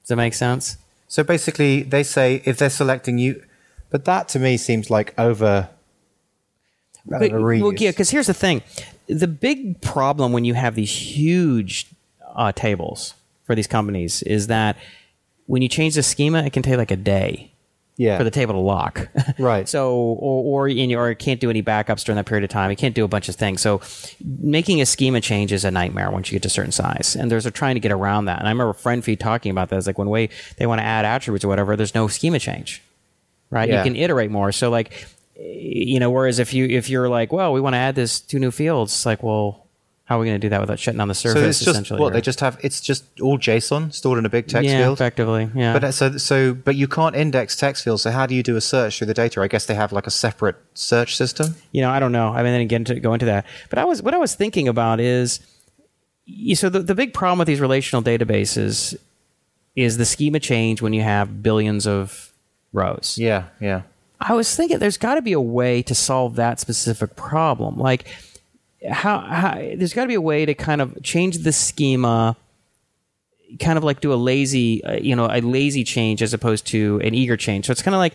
Does 0.00 0.08
that 0.08 0.16
make 0.16 0.32
sense? 0.32 0.78
So 1.06 1.22
basically, 1.22 1.82
they 1.82 2.02
say 2.02 2.40
if 2.46 2.56
they're 2.56 2.70
selecting 2.70 3.18
you, 3.18 3.42
but 3.90 4.06
that 4.06 4.26
to 4.30 4.38
me 4.38 4.56
seems 4.56 4.88
like 4.88 5.12
over. 5.18 5.68
But- 7.04 7.30
well, 7.60 7.74
yeah, 7.74 7.90
because 7.90 8.08
here's 8.08 8.26
the 8.26 8.32
thing: 8.32 8.62
the 9.06 9.28
big 9.28 9.82
problem 9.82 10.32
when 10.32 10.46
you 10.46 10.54
have 10.54 10.76
these 10.76 10.96
huge 10.96 11.86
uh, 12.34 12.52
tables 12.52 13.12
for 13.44 13.54
these 13.54 13.66
companies 13.66 14.22
is 14.22 14.46
that 14.46 14.78
when 15.44 15.60
you 15.60 15.68
change 15.68 15.94
the 15.94 16.02
schema, 16.02 16.42
it 16.42 16.54
can 16.54 16.62
take 16.62 16.78
like 16.78 16.90
a 16.90 16.96
day. 16.96 17.49
Yeah. 18.00 18.16
for 18.16 18.24
the 18.24 18.30
table 18.30 18.54
to 18.54 18.60
lock. 18.60 19.08
Right. 19.38 19.68
So, 19.68 19.94
or 19.94 20.64
or, 20.64 20.68
in 20.68 20.90
your, 20.90 21.02
or 21.02 21.10
it 21.10 21.18
can't 21.18 21.40
do 21.40 21.48
any 21.48 21.62
backups 21.62 22.04
during 22.04 22.16
that 22.16 22.26
period 22.26 22.44
of 22.44 22.50
time. 22.50 22.70
It 22.70 22.76
can't 22.76 22.94
do 22.94 23.04
a 23.04 23.08
bunch 23.08 23.28
of 23.28 23.36
things. 23.36 23.62
So, 23.62 23.80
making 24.20 24.80
a 24.80 24.86
schema 24.86 25.20
change 25.20 25.52
is 25.52 25.64
a 25.64 25.70
nightmare 25.70 26.10
once 26.10 26.30
you 26.30 26.36
get 26.36 26.42
to 26.42 26.48
a 26.48 26.50
certain 26.50 26.72
size. 26.72 27.16
And 27.16 27.30
there's 27.30 27.46
a 27.46 27.50
trying 27.50 27.76
to 27.76 27.80
get 27.80 27.92
around 27.92 28.26
that. 28.26 28.38
And 28.38 28.48
I 28.48 28.50
remember 28.50 28.74
friend 28.74 29.02
FriendFeed 29.02 29.18
talking 29.18 29.50
about 29.50 29.70
that. 29.70 29.76
It's 29.76 29.86
like 29.86 29.98
when 29.98 30.10
way 30.10 30.28
they 30.58 30.66
want 30.66 30.80
to 30.80 30.84
add 30.84 31.04
attributes 31.04 31.44
or 31.44 31.48
whatever, 31.48 31.76
there's 31.76 31.94
no 31.94 32.08
schema 32.08 32.38
change, 32.38 32.82
right? 33.50 33.68
Yeah. 33.68 33.78
You 33.78 33.84
can 33.84 33.96
iterate 33.96 34.30
more. 34.30 34.52
So, 34.52 34.68
like, 34.68 35.06
you 35.38 35.98
know, 36.00 36.10
whereas 36.10 36.38
if 36.38 36.52
you 36.52 36.66
if 36.66 36.90
you're 36.90 37.08
like, 37.08 37.32
well, 37.32 37.52
we 37.52 37.60
want 37.60 37.74
to 37.74 37.78
add 37.78 37.94
this 37.94 38.20
two 38.20 38.38
new 38.38 38.50
fields, 38.50 38.92
it's 38.92 39.06
like, 39.06 39.22
well, 39.22 39.66
how 40.10 40.16
are 40.16 40.18
we 40.22 40.26
going 40.26 40.40
to 40.40 40.44
do 40.44 40.48
that 40.48 40.60
without 40.60 40.80
shutting 40.80 40.98
down 40.98 41.06
the 41.06 41.14
so 41.14 41.28
service? 41.28 41.50
it's 41.50 41.58
just 41.60 41.68
essentially, 41.68 42.00
what 42.00 42.08
or- 42.08 42.14
they 42.14 42.20
just 42.20 42.40
have. 42.40 42.58
It's 42.64 42.80
just 42.80 43.04
all 43.20 43.38
JSON 43.38 43.94
stored 43.94 44.18
in 44.18 44.26
a 44.26 44.28
big 44.28 44.48
text 44.48 44.68
yeah, 44.68 44.82
field. 44.82 44.94
effectively, 44.94 45.48
yeah. 45.54 45.72
But 45.72 45.84
uh, 45.84 45.92
so 45.92 46.16
so 46.16 46.52
but 46.52 46.74
you 46.74 46.88
can't 46.88 47.14
index 47.14 47.54
text 47.54 47.84
fields. 47.84 48.02
So 48.02 48.10
how 48.10 48.26
do 48.26 48.34
you 48.34 48.42
do 48.42 48.56
a 48.56 48.60
search 48.60 48.98
through 48.98 49.06
the 49.06 49.14
data? 49.14 49.40
I 49.40 49.46
guess 49.46 49.66
they 49.66 49.76
have 49.76 49.92
like 49.92 50.08
a 50.08 50.10
separate 50.10 50.56
search 50.74 51.16
system. 51.16 51.54
you 51.70 51.80
know, 51.80 51.90
I 51.90 52.00
don't 52.00 52.10
know. 52.10 52.30
I 52.30 52.42
mean, 52.42 52.52
then 52.52 52.60
again, 52.60 52.84
to 52.86 52.98
go 52.98 53.12
into 53.14 53.26
that. 53.26 53.46
But 53.68 53.78
I 53.78 53.84
was 53.84 54.02
what 54.02 54.12
I 54.12 54.18
was 54.18 54.34
thinking 54.34 54.66
about 54.66 54.98
is, 54.98 55.38
you, 56.24 56.56
so 56.56 56.68
the 56.68 56.80
the 56.80 56.96
big 56.96 57.14
problem 57.14 57.38
with 57.38 57.46
these 57.46 57.60
relational 57.60 58.02
databases 58.02 58.96
is 59.76 59.96
the 59.96 60.04
schema 60.04 60.40
change 60.40 60.82
when 60.82 60.92
you 60.92 61.02
have 61.02 61.40
billions 61.40 61.86
of 61.86 62.32
rows. 62.72 63.16
Yeah, 63.16 63.44
yeah. 63.60 63.82
I 64.20 64.34
was 64.34 64.54
thinking 64.56 64.80
there's 64.80 64.98
got 64.98 65.14
to 65.14 65.22
be 65.22 65.34
a 65.34 65.40
way 65.40 65.82
to 65.84 65.94
solve 65.94 66.34
that 66.34 66.58
specific 66.58 67.14
problem. 67.14 67.78
Like, 67.78 68.08
how, 68.88 69.20
how 69.20 69.54
there's 69.54 69.92
got 69.92 70.02
to 70.02 70.08
be 70.08 70.14
a 70.14 70.20
way 70.20 70.46
to 70.46 70.54
kind 70.54 70.80
of 70.80 71.02
change 71.02 71.38
the 71.38 71.52
schema, 71.52 72.36
kind 73.58 73.76
of 73.76 73.84
like 73.84 74.00
do 74.00 74.12
a 74.12 74.14
lazy, 74.16 74.82
uh, 74.84 74.94
you 74.94 75.14
know, 75.16 75.26
a 75.30 75.40
lazy 75.40 75.84
change 75.84 76.22
as 76.22 76.32
opposed 76.32 76.66
to 76.68 77.00
an 77.02 77.14
eager 77.14 77.36
change. 77.36 77.66
So 77.66 77.72
it's 77.72 77.82
kind 77.82 77.94
of 77.94 77.98
like, 77.98 78.14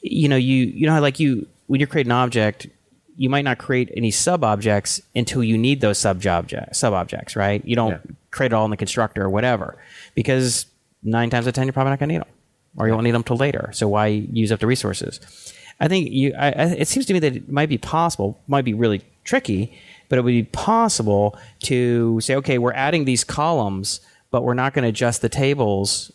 you 0.00 0.28
know, 0.28 0.36
you 0.36 0.64
you 0.66 0.86
know 0.86 0.92
how 0.94 1.00
like 1.00 1.20
you 1.20 1.46
when 1.66 1.80
you 1.80 1.86
create 1.86 2.06
an 2.06 2.12
object, 2.12 2.66
you 3.16 3.30
might 3.30 3.44
not 3.44 3.58
create 3.58 3.90
any 3.96 4.10
sub 4.10 4.42
objects 4.42 5.00
until 5.14 5.44
you 5.44 5.56
need 5.56 5.80
those 5.80 5.98
sub 5.98 6.24
objects, 6.26 6.78
sub 6.78 6.92
objects, 6.92 7.36
right? 7.36 7.64
You 7.64 7.76
don't 7.76 7.90
Yeah. 7.92 7.98
create 8.30 8.52
it 8.52 8.54
all 8.54 8.64
in 8.64 8.70
the 8.70 8.76
constructor 8.76 9.22
or 9.22 9.30
whatever 9.30 9.78
because 10.14 10.66
nine 11.02 11.30
times 11.30 11.46
out 11.46 11.50
of 11.50 11.54
ten 11.54 11.66
you're 11.66 11.72
probably 11.72 11.90
not 11.90 11.98
going 12.00 12.08
to 12.08 12.14
need 12.14 12.22
them 12.22 12.28
or 12.76 12.86
you 12.88 12.92
won't 12.94 13.04
need 13.04 13.12
them 13.12 13.22
till 13.22 13.36
later. 13.36 13.70
So 13.72 13.86
why 13.88 14.06
use 14.06 14.50
up 14.50 14.60
the 14.60 14.66
resources? 14.66 15.20
I 15.78 15.88
think 15.88 16.10
you. 16.10 16.32
I, 16.38 16.46
I, 16.48 16.62
it 16.78 16.88
seems 16.88 17.06
to 17.06 17.12
me 17.12 17.18
that 17.20 17.36
it 17.36 17.48
might 17.50 17.68
be 17.68 17.78
possible, 17.78 18.40
might 18.46 18.64
be 18.64 18.72
really 18.74 19.02
tricky, 19.24 19.76
but 20.12 20.18
it 20.18 20.24
would 20.24 20.32
be 20.32 20.42
possible 20.42 21.38
to 21.60 22.20
say, 22.20 22.36
okay, 22.36 22.58
we're 22.58 22.74
adding 22.74 23.06
these 23.06 23.24
columns, 23.24 24.02
but 24.30 24.44
we're 24.44 24.52
not 24.52 24.74
going 24.74 24.82
to 24.82 24.90
adjust 24.90 25.22
the 25.22 25.28
tables. 25.30 26.12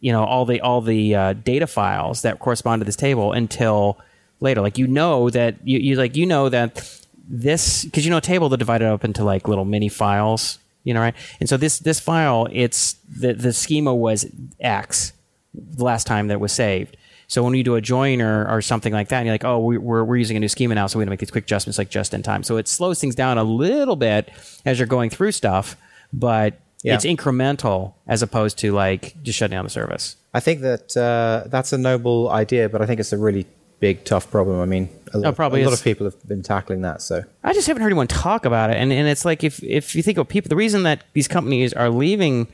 You 0.00 0.10
know, 0.10 0.24
all 0.24 0.44
the 0.44 0.60
all 0.60 0.80
the 0.80 1.14
uh, 1.14 1.32
data 1.34 1.68
files 1.68 2.22
that 2.22 2.40
correspond 2.40 2.80
to 2.80 2.84
this 2.84 2.96
table 2.96 3.30
until 3.30 4.00
later. 4.40 4.60
Like 4.60 4.78
you 4.78 4.88
know 4.88 5.30
that 5.30 5.54
you, 5.62 5.78
you 5.78 5.94
like 5.94 6.16
you 6.16 6.26
know 6.26 6.48
that 6.48 7.04
this 7.28 7.84
because 7.84 8.04
you 8.04 8.10
know 8.10 8.16
a 8.16 8.20
table 8.20 8.48
that 8.48 8.56
divided 8.56 8.88
up 8.88 9.04
into 9.04 9.22
like 9.22 9.46
little 9.46 9.64
mini 9.64 9.88
files. 9.88 10.58
You 10.82 10.94
know, 10.94 11.00
right? 11.00 11.14
And 11.38 11.48
so 11.48 11.56
this 11.56 11.78
this 11.78 12.00
file, 12.00 12.48
it's 12.50 12.94
the 12.94 13.32
the 13.32 13.52
schema 13.52 13.94
was 13.94 14.26
X 14.58 15.12
the 15.54 15.84
last 15.84 16.04
time 16.04 16.26
that 16.26 16.34
it 16.34 16.40
was 16.40 16.50
saved. 16.50 16.96
So 17.30 17.44
when 17.44 17.54
you 17.54 17.62
do 17.62 17.76
a 17.76 17.80
join 17.80 18.20
or, 18.20 18.46
or 18.50 18.60
something 18.60 18.92
like 18.92 19.08
that, 19.10 19.18
and 19.18 19.26
you're 19.26 19.34
like, 19.34 19.44
oh, 19.44 19.58
we- 19.60 19.78
we're, 19.78 20.02
we're 20.02 20.16
using 20.16 20.36
a 20.36 20.40
new 20.40 20.48
schema 20.48 20.74
now, 20.74 20.88
so 20.88 20.98
we're 20.98 21.02
going 21.02 21.06
to 21.06 21.10
make 21.12 21.20
these 21.20 21.30
quick 21.30 21.44
adjustments 21.44 21.78
like 21.78 21.88
just 21.88 22.12
in 22.12 22.22
time. 22.22 22.42
So 22.42 22.56
it 22.56 22.66
slows 22.66 23.00
things 23.00 23.14
down 23.14 23.38
a 23.38 23.44
little 23.44 23.94
bit 23.96 24.30
as 24.66 24.78
you're 24.80 24.88
going 24.88 25.10
through 25.10 25.30
stuff, 25.32 25.76
but 26.12 26.54
Yeah. 26.82 26.94
it's 26.96 27.04
incremental 27.04 27.94
as 28.08 28.22
opposed 28.22 28.58
to 28.58 28.72
like 28.72 29.14
just 29.22 29.38
shutting 29.38 29.56
down 29.56 29.64
the 29.64 29.70
service. 29.70 30.16
I 30.34 30.40
think 30.40 30.60
that 30.62 30.96
uh, 30.96 31.48
that's 31.48 31.72
a 31.72 31.78
noble 31.78 32.30
idea, 32.30 32.68
but 32.68 32.82
I 32.82 32.86
think 32.86 32.98
it's 32.98 33.12
a 33.12 33.18
really 33.18 33.46
big, 33.78 34.04
tough 34.04 34.28
problem. 34.30 34.60
I 34.60 34.64
mean, 34.66 34.88
a 35.14 35.18
lot, 35.18 35.38
Oh, 35.38 35.46
a 35.46 35.64
lot 35.64 35.72
of 35.72 35.82
people 35.84 36.06
have 36.06 36.28
been 36.28 36.42
tackling 36.42 36.82
that. 36.82 37.00
So 37.00 37.22
I 37.44 37.52
just 37.52 37.66
haven't 37.68 37.80
heard 37.82 37.88
anyone 37.88 38.08
talk 38.08 38.44
about 38.44 38.70
it. 38.70 38.76
And, 38.76 38.92
and 38.92 39.06
it's 39.08 39.24
like 39.24 39.44
if, 39.44 39.62
if 39.62 39.94
you 39.94 40.02
think 40.02 40.18
of 40.18 40.26
people, 40.28 40.48
the 40.48 40.56
reason 40.56 40.82
that 40.82 41.04
these 41.14 41.28
companies 41.28 41.72
are 41.74 41.90
leaving 41.90 42.48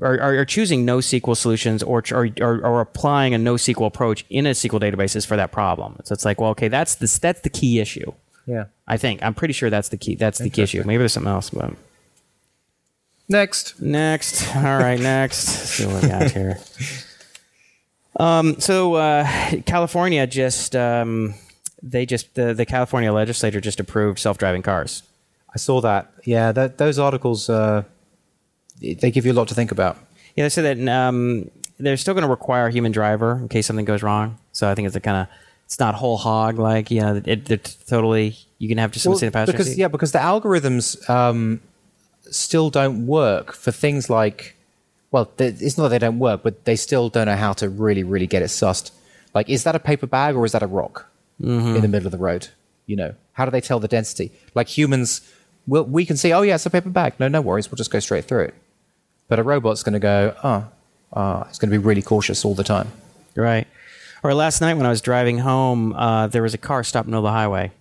are, 0.00 0.20
are 0.20 0.44
choosing 0.44 0.86
NoSQL 0.86 1.36
solutions 1.36 1.82
or, 1.82 2.02
or, 2.12 2.28
or, 2.40 2.64
or 2.64 2.80
applying 2.80 3.34
a 3.34 3.38
NoSQL 3.38 3.86
approach 3.86 4.24
in 4.30 4.46
a 4.46 4.50
SQL 4.50 4.80
database 4.80 5.16
is 5.16 5.24
for 5.24 5.36
that 5.36 5.52
problem. 5.52 5.96
So 6.04 6.12
it's 6.12 6.24
like, 6.24 6.40
well, 6.40 6.50
okay, 6.50 6.68
that's 6.68 6.94
the, 6.96 7.18
that's 7.20 7.40
the 7.40 7.50
key 7.50 7.80
issue. 7.80 8.12
yeah. 8.46 8.64
I 8.86 8.96
think. 8.96 9.22
I'm 9.22 9.34
pretty 9.34 9.52
sure 9.52 9.70
that's 9.70 9.88
the 9.90 9.96
key. 9.98 10.14
That's 10.14 10.38
the 10.38 10.48
key 10.50 10.62
issue. 10.62 10.82
Maybe 10.84 10.98
there's 10.98 11.12
something 11.12 11.30
else, 11.32 11.50
but 11.50 11.74
Next, 13.28 13.80
next. 13.82 14.46
All 14.56 14.62
right, 14.62 14.98
next. 14.98 15.48
Let's 15.48 15.70
see 15.70 15.86
what 15.86 16.02
we 16.02 16.08
got 16.08 16.30
here. 16.30 16.58
Um, 18.18 18.58
so 18.58 18.94
uh, 18.94 19.24
California 19.64 20.26
just 20.26 20.74
um, 20.74 21.34
they 21.82 22.04
just 22.04 22.34
the, 22.34 22.52
the 22.52 22.66
California 22.66 23.12
legislature 23.12 23.60
just 23.60 23.78
approved 23.78 24.18
self-driving 24.18 24.62
cars. 24.62 25.04
I 25.54 25.58
saw 25.58 25.80
that. 25.82 26.10
Yeah, 26.24 26.50
that, 26.50 26.78
those 26.78 26.98
articles 26.98 27.48
uh, 27.48 27.84
they 28.80 29.10
give 29.10 29.26
you 29.26 29.32
a 29.32 29.34
lot 29.34 29.48
to 29.48 29.54
think 29.54 29.70
about. 29.72 29.96
Yeah, 30.36 30.44
they 30.44 30.48
said 30.50 30.78
that 30.78 30.92
um, 30.92 31.50
they're 31.78 31.96
still 31.96 32.14
going 32.14 32.22
to 32.24 32.30
require 32.30 32.66
a 32.66 32.70
human 32.72 32.92
driver 32.92 33.36
in 33.36 33.48
case 33.48 33.66
something 33.66 33.84
goes 33.84 34.02
wrong. 34.02 34.38
So 34.52 34.68
I 34.70 34.74
think 34.74 34.86
it's 34.86 34.96
a 34.96 35.00
kind 35.00 35.16
of 35.22 35.26
it's 35.64 35.78
not 35.78 35.94
whole 35.94 36.16
hog 36.16 36.58
like 36.58 36.90
you 36.90 37.00
know 37.00 37.20
it, 37.24 37.50
it 37.50 37.76
totally 37.86 38.36
you 38.58 38.68
can 38.68 38.78
have 38.78 38.90
just 38.90 39.06
Well, 39.06 39.16
in 39.18 39.26
the 39.26 39.30
passenger 39.32 39.52
because 39.52 39.68
seat. 39.68 39.78
yeah, 39.78 39.88
because 39.88 40.12
the 40.12 40.18
algorithms 40.18 41.08
um, 41.10 41.60
still 42.30 42.70
don't 42.70 43.06
work 43.06 43.52
for 43.52 43.72
things 43.72 44.08
like. 44.10 44.54
Well, 45.10 45.32
they, 45.38 45.46
it's 45.48 45.78
not 45.78 45.84
that 45.84 45.88
they 45.88 45.98
don't 46.06 46.18
work, 46.18 46.42
but 46.42 46.66
they 46.66 46.76
still 46.76 47.08
don't 47.08 47.26
know 47.26 47.36
how 47.36 47.54
to 47.54 47.68
really, 47.70 48.02
really 48.04 48.26
get 48.26 48.42
it 48.42 48.46
sussed. 48.46 48.90
Like, 49.34 49.48
is 49.48 49.64
that 49.64 49.74
a 49.74 49.78
paper 49.78 50.06
bag 50.06 50.36
or 50.36 50.44
is 50.44 50.52
that 50.52 50.62
a 50.62 50.66
rock 50.66 51.06
Mm-hmm. 51.40 51.76
in 51.76 51.82
the 51.82 51.88
middle 51.88 52.06
of 52.06 52.10
the 52.12 52.18
road? 52.18 52.48
You 52.86 52.96
know, 52.96 53.14
how 53.32 53.44
do 53.44 53.50
they 53.52 53.60
tell 53.60 53.78
the 53.80 53.86
density? 53.88 54.32
Like 54.54 54.66
humans, 54.68 55.20
will 55.66 55.84
we 55.84 56.04
can 56.04 56.16
see, 56.16 56.32
oh 56.32 56.42
yeah, 56.42 56.56
it's 56.56 56.66
a 56.66 56.70
paper 56.70 56.90
bag. 56.90 57.14
No, 57.18 57.28
no 57.28 57.40
worries, 57.40 57.70
we'll 57.70 57.76
just 57.76 57.90
go 57.92 58.00
straight 58.00 58.24
through 58.24 58.44
it. 58.46 58.54
But 59.28 59.38
a 59.38 59.42
robot's 59.42 59.82
going 59.82 59.92
to 59.94 59.98
go, 59.98 60.34
oh, 60.42 60.66
uh, 61.12 61.44
it's 61.48 61.58
going 61.58 61.70
to 61.70 61.78
be 61.78 61.84
really 61.84 62.02
cautious 62.02 62.44
all 62.44 62.54
the 62.54 62.64
time. 62.64 62.88
Right. 63.36 63.66
Or 64.22 64.34
last 64.34 64.60
night 64.60 64.74
when 64.74 64.86
I 64.86 64.88
was 64.88 65.00
driving 65.00 65.38
home, 65.38 65.92
uh, 65.92 66.26
there 66.28 66.42
was 66.42 66.54
a 66.54 66.58
car 66.58 66.82
stopped 66.82 67.06
in 67.06 67.10
the 67.12 67.16
middle 67.16 67.26
of 67.26 67.32
the 67.32 67.36
highway. 67.36 67.72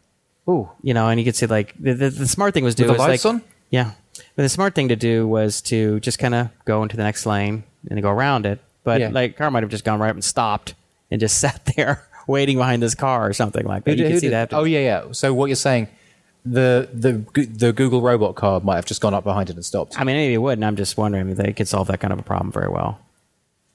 Ooh, 0.50 0.70
You 0.82 0.94
know, 0.94 1.10
and 1.10 1.20
you 1.20 1.26
could 1.26 1.36
see 1.36 1.46
like 1.46 1.74
the, 1.80 1.94
the, 1.94 2.10
the 2.10 2.28
smart 2.28 2.54
thing 2.54 2.64
was 2.64 2.76
to 2.76 2.84
do 2.84 2.88
With 2.90 2.98
the 2.98 3.02
was 3.04 3.08
lights 3.10 3.26
like, 3.26 3.34
on? 3.36 3.42
Yeah. 3.70 3.92
But 4.36 4.44
the 4.44 4.50
smart 4.50 4.76
thing 4.76 4.88
to 4.90 4.96
do 4.96 5.28
was 5.28 5.62
to 5.64 6.00
just 6.00 6.20
kind 6.20 6.34
of 6.36 6.50
go 6.66 6.84
into 6.84 6.96
the 6.96 7.04
next 7.04 7.26
lane 7.26 7.64
and 7.90 8.02
go 8.02 8.10
around 8.10 8.46
it. 8.46 8.60
But 8.84 9.02
Yeah. 9.02 9.10
like 9.10 9.36
car 9.38 9.52
might 9.52 9.64
have 9.64 9.70
just 9.72 9.84
gone 9.84 10.00
right 10.00 10.10
up 10.10 10.16
and 10.16 10.24
stopped 10.24 10.74
and 11.12 11.20
just 11.20 11.38
sat 11.42 11.66
there 11.76 12.04
waiting 12.28 12.58
behind 12.58 12.82
this 12.84 12.96
car 12.96 13.28
or 13.28 13.34
something 13.34 13.66
like 13.66 13.84
that. 13.86 13.92
Who 13.92 13.98
you 13.98 14.04
did- 14.04 14.08
can 14.08 14.12
who 14.14 14.20
see 14.20 14.28
did- 14.28 14.34
that. 14.34 14.54
Oh 14.54 14.64
yeah, 14.64 14.80
yeah. 14.80 15.12
So 15.12 15.34
what 15.34 15.48
you're 15.48 15.56
saying, 15.56 15.88
the 16.52 16.90
the 16.94 17.46
the 17.46 17.74
Google 17.74 18.02
robot 18.02 18.36
car 18.36 18.60
might 18.60 18.76
have 18.76 18.86
just 18.86 19.02
gone 19.02 19.14
up 19.14 19.24
behind 19.24 19.50
it 19.50 19.56
and 19.56 19.66
stopped. 19.66 20.00
I 20.00 20.04
mean, 20.04 20.16
maybe 20.16 20.34
it 20.34 20.38
would, 20.38 20.58
and 20.58 20.66
I'm 20.66 20.76
just 20.76 20.98
wondering 20.98 21.30
if 21.30 21.38
they 21.38 21.54
could 21.54 21.68
solve 21.68 21.88
that 21.88 22.00
kind 22.00 22.14
of 22.14 22.20
a 22.20 22.24
problem 22.24 22.52
very 22.52 22.70
well. 22.70 23.00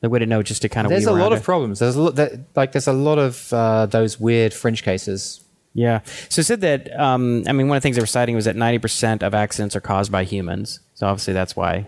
They 0.00 0.08
wouldn't 0.08 0.28
know 0.28 0.42
just 0.42 0.62
to 0.62 0.68
kind 0.68 0.86
of. 0.86 0.90
There's 0.90 1.06
a 1.06 1.12
lot 1.12 1.32
of 1.32 1.38
it. 1.38 1.44
problems. 1.44 1.78
There's 1.78 1.96
a 1.96 2.02
lot 2.02 2.16
that 2.16 2.32
like 2.56 2.72
there's 2.72 2.88
a 2.88 2.92
lot 2.92 3.18
of 3.18 3.52
uh, 3.52 3.86
those 3.86 4.18
weird 4.18 4.52
fringe 4.52 4.82
cases. 4.82 5.40
Yeah. 5.74 6.00
So 6.28 6.40
it 6.40 6.44
said 6.44 6.60
that, 6.62 6.98
um, 7.00 7.44
I 7.46 7.52
mean, 7.52 7.68
one 7.68 7.76
of 7.76 7.82
the 7.82 7.86
things 7.86 7.96
they 7.96 8.02
were 8.02 8.06
citing 8.06 8.34
was 8.34 8.44
that 8.44 8.56
90% 8.56 9.22
of 9.22 9.32
accidents 9.32 9.74
are 9.74 9.80
caused 9.80 10.12
by 10.12 10.24
humans. 10.24 10.80
So 10.94 11.06
obviously 11.06 11.32
that's 11.32 11.56
why, 11.56 11.86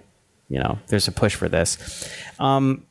you 0.48 0.58
know, 0.58 0.78
there's 0.86 1.06
a 1.06 1.12
push 1.12 1.34
for 1.34 1.50
this. 1.50 2.08
Um, 2.38 2.86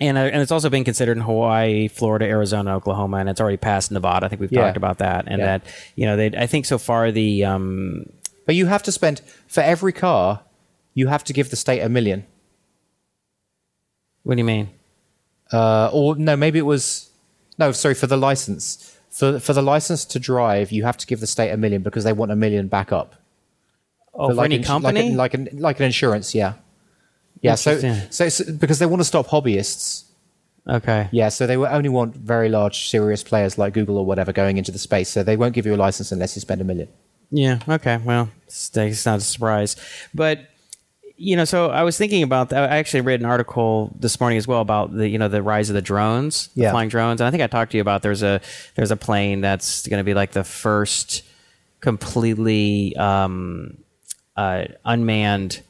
and, 0.00 0.18
uh, 0.18 0.22
and 0.22 0.42
it's 0.42 0.52
also 0.52 0.68
being 0.70 0.84
considered 0.84 1.16
in 1.16 1.22
Hawaii, 1.22 1.88
Florida, 1.88 2.26
Arizona, 2.26 2.74
Oklahoma, 2.76 3.16
and 3.18 3.28
it's 3.28 3.40
already 3.40 3.56
passed 3.56 3.90
Nevada. 3.90 4.26
I 4.26 4.28
think 4.28 4.40
we've 4.40 4.52
Yeah. 4.52 4.62
talked 4.64 4.76
about 4.76 4.98
that. 4.98 5.24
And 5.26 5.38
Yeah. 5.40 5.46
that, 5.58 5.62
you 5.94 6.04
know, 6.06 6.16
they, 6.16 6.26
I 6.36 6.46
think 6.46 6.66
so 6.66 6.78
far 6.78 7.10
the, 7.10 7.44
um, 7.44 8.06
But 8.46 8.54
you 8.54 8.66
have 8.66 8.82
to 8.84 8.92
spend 8.92 9.22
for 9.48 9.60
every 9.62 9.92
car, 9.92 10.40
you 10.94 11.08
have 11.08 11.24
to 11.24 11.32
give 11.32 11.50
the 11.50 11.56
state 11.56 11.80
a 11.80 11.88
million. 11.88 12.24
what 14.22 14.34
do 14.34 14.38
you 14.40 14.44
mean? 14.44 14.68
Uh, 15.52 15.88
or 15.92 16.16
no, 16.16 16.36
maybe 16.36 16.58
it 16.58 16.62
was 16.66 17.10
no. 17.58 17.70
Sorry 17.72 17.94
for 17.94 18.06
the 18.08 18.16
license. 18.16 18.96
For 19.10 19.38
for 19.38 19.52
the 19.52 19.62
license 19.62 20.04
to 20.06 20.18
drive, 20.18 20.72
you 20.72 20.82
have 20.84 20.96
to 20.96 21.06
give 21.06 21.20
the 21.20 21.26
state 21.28 21.50
a 21.50 21.56
million 21.56 21.82
because 21.82 22.02
they 22.04 22.12
want 22.12 22.32
a 22.32 22.36
million 22.36 22.66
back 22.68 22.90
up. 22.92 23.14
Oh, 24.12 24.28
for 24.28 24.34
like 24.34 24.46
any 24.46 24.62
company? 24.64 25.10
like, 25.10 25.16
like 25.16 25.34
an 25.34 25.48
like 25.60 25.78
an 25.80 25.86
insurance, 25.86 26.34
yeah, 26.34 26.54
yeah. 27.46 27.54
So, 27.56 27.78
so 28.10 28.28
so 28.28 28.52
because 28.52 28.78
they 28.78 28.86
want 28.86 29.00
to 29.00 29.04
stop 29.04 29.26
hobbyists, 29.28 30.04
okay. 30.68 31.08
yeah. 31.12 31.28
So 31.28 31.46
they 31.46 31.56
will 31.56 31.66
only 31.66 31.88
want 31.88 32.14
very 32.16 32.48
large, 32.48 32.88
serious 32.88 33.22
players 33.22 33.58
like 33.58 33.74
Google 33.74 33.98
or 33.98 34.06
whatever 34.06 34.32
going 34.32 34.56
into 34.58 34.72
the 34.72 34.78
space. 34.78 35.08
So 35.08 35.22
they 35.22 35.36
won't 35.36 35.54
give 35.54 35.66
you 35.66 35.74
a 35.74 35.76
license 35.76 36.12
unless 36.12 36.36
you 36.36 36.40
spend 36.40 36.60
a 36.60 36.64
million. 36.64 36.88
Yeah. 37.30 37.58
Okay. 37.68 37.98
Well, 37.98 38.30
it's, 38.46 38.74
not 38.74 39.18
a 39.18 39.20
surprise, 39.20 39.76
but 40.14 40.40
you 41.18 41.34
know, 41.34 41.46
so 41.46 41.70
I 41.70 41.82
was 41.82 41.96
thinking 41.96 42.22
about. 42.22 42.52
I 42.52 42.76
actually 42.76 43.00
read 43.00 43.20
an 43.20 43.26
article 43.26 43.96
this 43.98 44.20
morning 44.20 44.36
as 44.36 44.46
well 44.46 44.60
about 44.60 44.94
the 44.94 45.08
you 45.08 45.18
know 45.18 45.28
the 45.28 45.42
rise 45.42 45.70
of 45.70 45.74
the 45.74 45.82
drones, 45.82 46.48
the 46.48 46.62
Yeah. 46.62 46.70
flying 46.72 46.90
drones, 46.90 47.20
and 47.20 47.26
I 47.26 47.30
think 47.30 47.42
I 47.42 47.46
talked 47.46 47.72
to 47.72 47.78
you 47.78 47.80
about 47.80 48.02
there's 48.02 48.22
a 48.22 48.40
there's 48.74 48.90
a 48.90 48.96
plane 48.96 49.40
that's 49.40 49.88
going 49.88 49.98
to 49.98 50.04
be 50.04 50.14
like 50.14 50.32
the 50.32 50.44
first 50.44 51.22
completely 51.80 52.94
um, 52.96 53.78
uh, 54.36 54.64
unmanned 54.84 55.62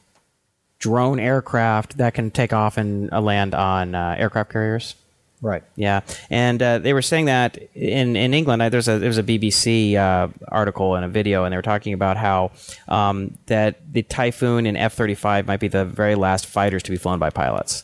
drone 0.79 1.19
aircraft 1.19 1.97
that 1.97 2.13
can 2.13 2.31
take 2.31 2.53
off 2.53 2.77
and 2.77 3.11
uh, 3.11 3.21
land 3.21 3.55
on 3.55 3.95
uh, 3.95 4.15
aircraft 4.17 4.51
carriers. 4.51 4.95
Right. 5.39 5.63
Yeah, 5.75 6.01
and 6.31 6.61
uh, 6.63 6.79
they 6.79 6.93
were 6.93 7.03
saying 7.03 7.25
that 7.25 7.59
in 7.75 8.15
in 8.15 8.33
England, 8.33 8.59
uh, 8.63 8.69
there's 8.69 8.87
a 8.87 8.97
there 8.97 9.07
was 9.07 9.19
a 9.19 9.23
BBC 9.23 9.95
uh, 9.95 10.29
article 10.47 10.95
and 10.95 11.05
a 11.05 11.07
video, 11.07 11.43
and 11.43 11.51
they 11.51 11.57
were 11.57 11.61
talking 11.61 11.93
about 11.93 12.17
how 12.17 12.51
um, 12.87 13.37
that 13.45 13.93
the 13.93 14.01
Typhoon 14.01 14.65
and 14.65 14.75
F 14.75 14.93
thirty 14.93 15.13
five 15.13 15.45
might 15.45 15.59
be 15.59 15.67
the 15.67 15.85
very 15.85 16.15
last 16.15 16.47
fighters 16.47 16.81
to 16.83 16.91
be 16.91 16.97
flown 16.97 17.19
by 17.19 17.29
pilots. 17.29 17.83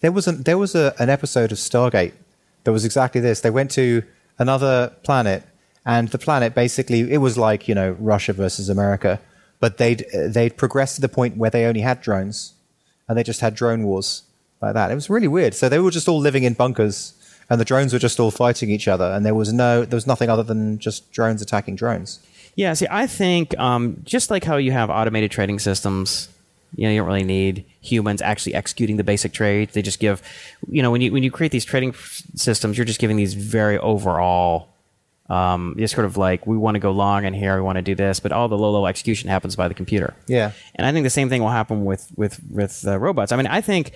There 0.00 0.12
was 0.12 0.26
an, 0.26 0.44
there 0.44 0.56
was 0.56 0.74
a, 0.74 0.94
an 0.98 1.10
episode 1.10 1.52
of 1.52 1.58
Stargate 1.58 2.14
that 2.64 2.72
was 2.72 2.86
exactly 2.86 3.20
this. 3.20 3.42
They 3.42 3.50
went 3.50 3.70
to 3.72 4.02
another 4.38 4.94
planet, 5.02 5.42
and 5.84 6.08
the 6.08 6.18
planet 6.18 6.54
basically 6.54 7.12
it 7.12 7.18
was 7.18 7.36
like 7.36 7.68
you 7.68 7.74
know 7.74 7.96
Russia 8.00 8.32
versus 8.32 8.70
America, 8.70 9.20
but 9.62 9.78
they'd 9.78 10.04
they'd 10.12 10.56
progressed 10.56 10.96
to 10.96 11.00
the 11.00 11.08
point 11.08 11.36
where 11.36 11.48
they 11.48 11.64
only 11.66 11.82
had 11.82 12.00
drones, 12.00 12.54
and 13.08 13.16
they 13.16 13.22
just 13.22 13.40
had 13.40 13.54
drone 13.54 13.84
wars 13.84 14.24
like 14.60 14.74
that. 14.74 14.90
It 14.90 14.96
was 14.96 15.08
really 15.08 15.28
weird. 15.28 15.54
So 15.54 15.68
they 15.68 15.78
were 15.78 15.92
just 15.92 16.08
all 16.08 16.18
living 16.18 16.42
in 16.42 16.54
bunkers, 16.54 17.14
and 17.48 17.60
the 17.60 17.64
drones 17.64 17.92
were 17.92 18.00
just 18.00 18.18
all 18.18 18.32
fighting 18.32 18.70
each 18.70 18.88
other, 18.88 19.04
and 19.04 19.24
there 19.24 19.36
was 19.36 19.52
no 19.52 19.84
there 19.84 19.96
was 19.96 20.06
nothing 20.06 20.28
other 20.28 20.42
than 20.42 20.80
just 20.80 21.12
drones 21.12 21.40
attacking 21.40 21.76
drones. 21.76 22.18
Yeah, 22.56 22.74
see, 22.74 22.88
I 22.90 23.06
think 23.06 23.56
um, 23.56 24.02
just 24.04 24.32
like 24.32 24.42
how 24.42 24.56
you 24.56 24.72
have 24.72 24.90
automated 24.90 25.30
trading 25.30 25.60
systems, 25.60 26.28
you 26.74 26.84
know, 26.84 26.90
you 26.90 26.98
don't 26.98 27.06
really 27.06 27.22
need 27.22 27.64
humans 27.80 28.20
actually 28.20 28.54
executing 28.54 28.96
the 28.96 29.04
basic 29.04 29.32
trades. 29.32 29.74
They 29.74 29.80
just 29.80 30.00
give, 30.00 30.22
you 30.68 30.82
know, 30.82 30.90
when 30.90 31.02
you 31.02 31.12
when 31.12 31.22
you 31.22 31.30
create 31.30 31.52
these 31.52 31.64
trading 31.64 31.94
systems, 32.34 32.76
you're 32.76 32.84
just 32.84 32.98
giving 32.98 33.16
these 33.16 33.34
very 33.34 33.78
overall, 33.78 34.70
um, 35.28 35.74
just 35.78 35.94
sort 35.94 36.04
of 36.04 36.16
like 36.16 36.46
we 36.46 36.56
want 36.56 36.74
to 36.74 36.78
go 36.78 36.90
long 36.90 37.24
in 37.24 37.34
here, 37.34 37.56
we 37.56 37.62
want 37.62 37.76
to 37.76 37.82
do 37.82 37.94
this, 37.94 38.20
but 38.20 38.32
all 38.32 38.48
the 38.48 38.58
low 38.58 38.70
level 38.72 38.86
execution 38.86 39.28
happens 39.28 39.56
by 39.56 39.68
the 39.68 39.74
computer. 39.74 40.14
Yeah. 40.26 40.52
and 40.74 40.86
I 40.86 40.92
think 40.92 41.04
the 41.04 41.10
same 41.10 41.28
thing 41.28 41.42
will 41.42 41.50
happen 41.50 41.84
with 41.84 42.10
with 42.16 42.40
with 42.50 42.84
uh, 42.86 42.98
robots. 42.98 43.32
I 43.32 43.36
mean, 43.36 43.46
I 43.46 43.60
think, 43.60 43.92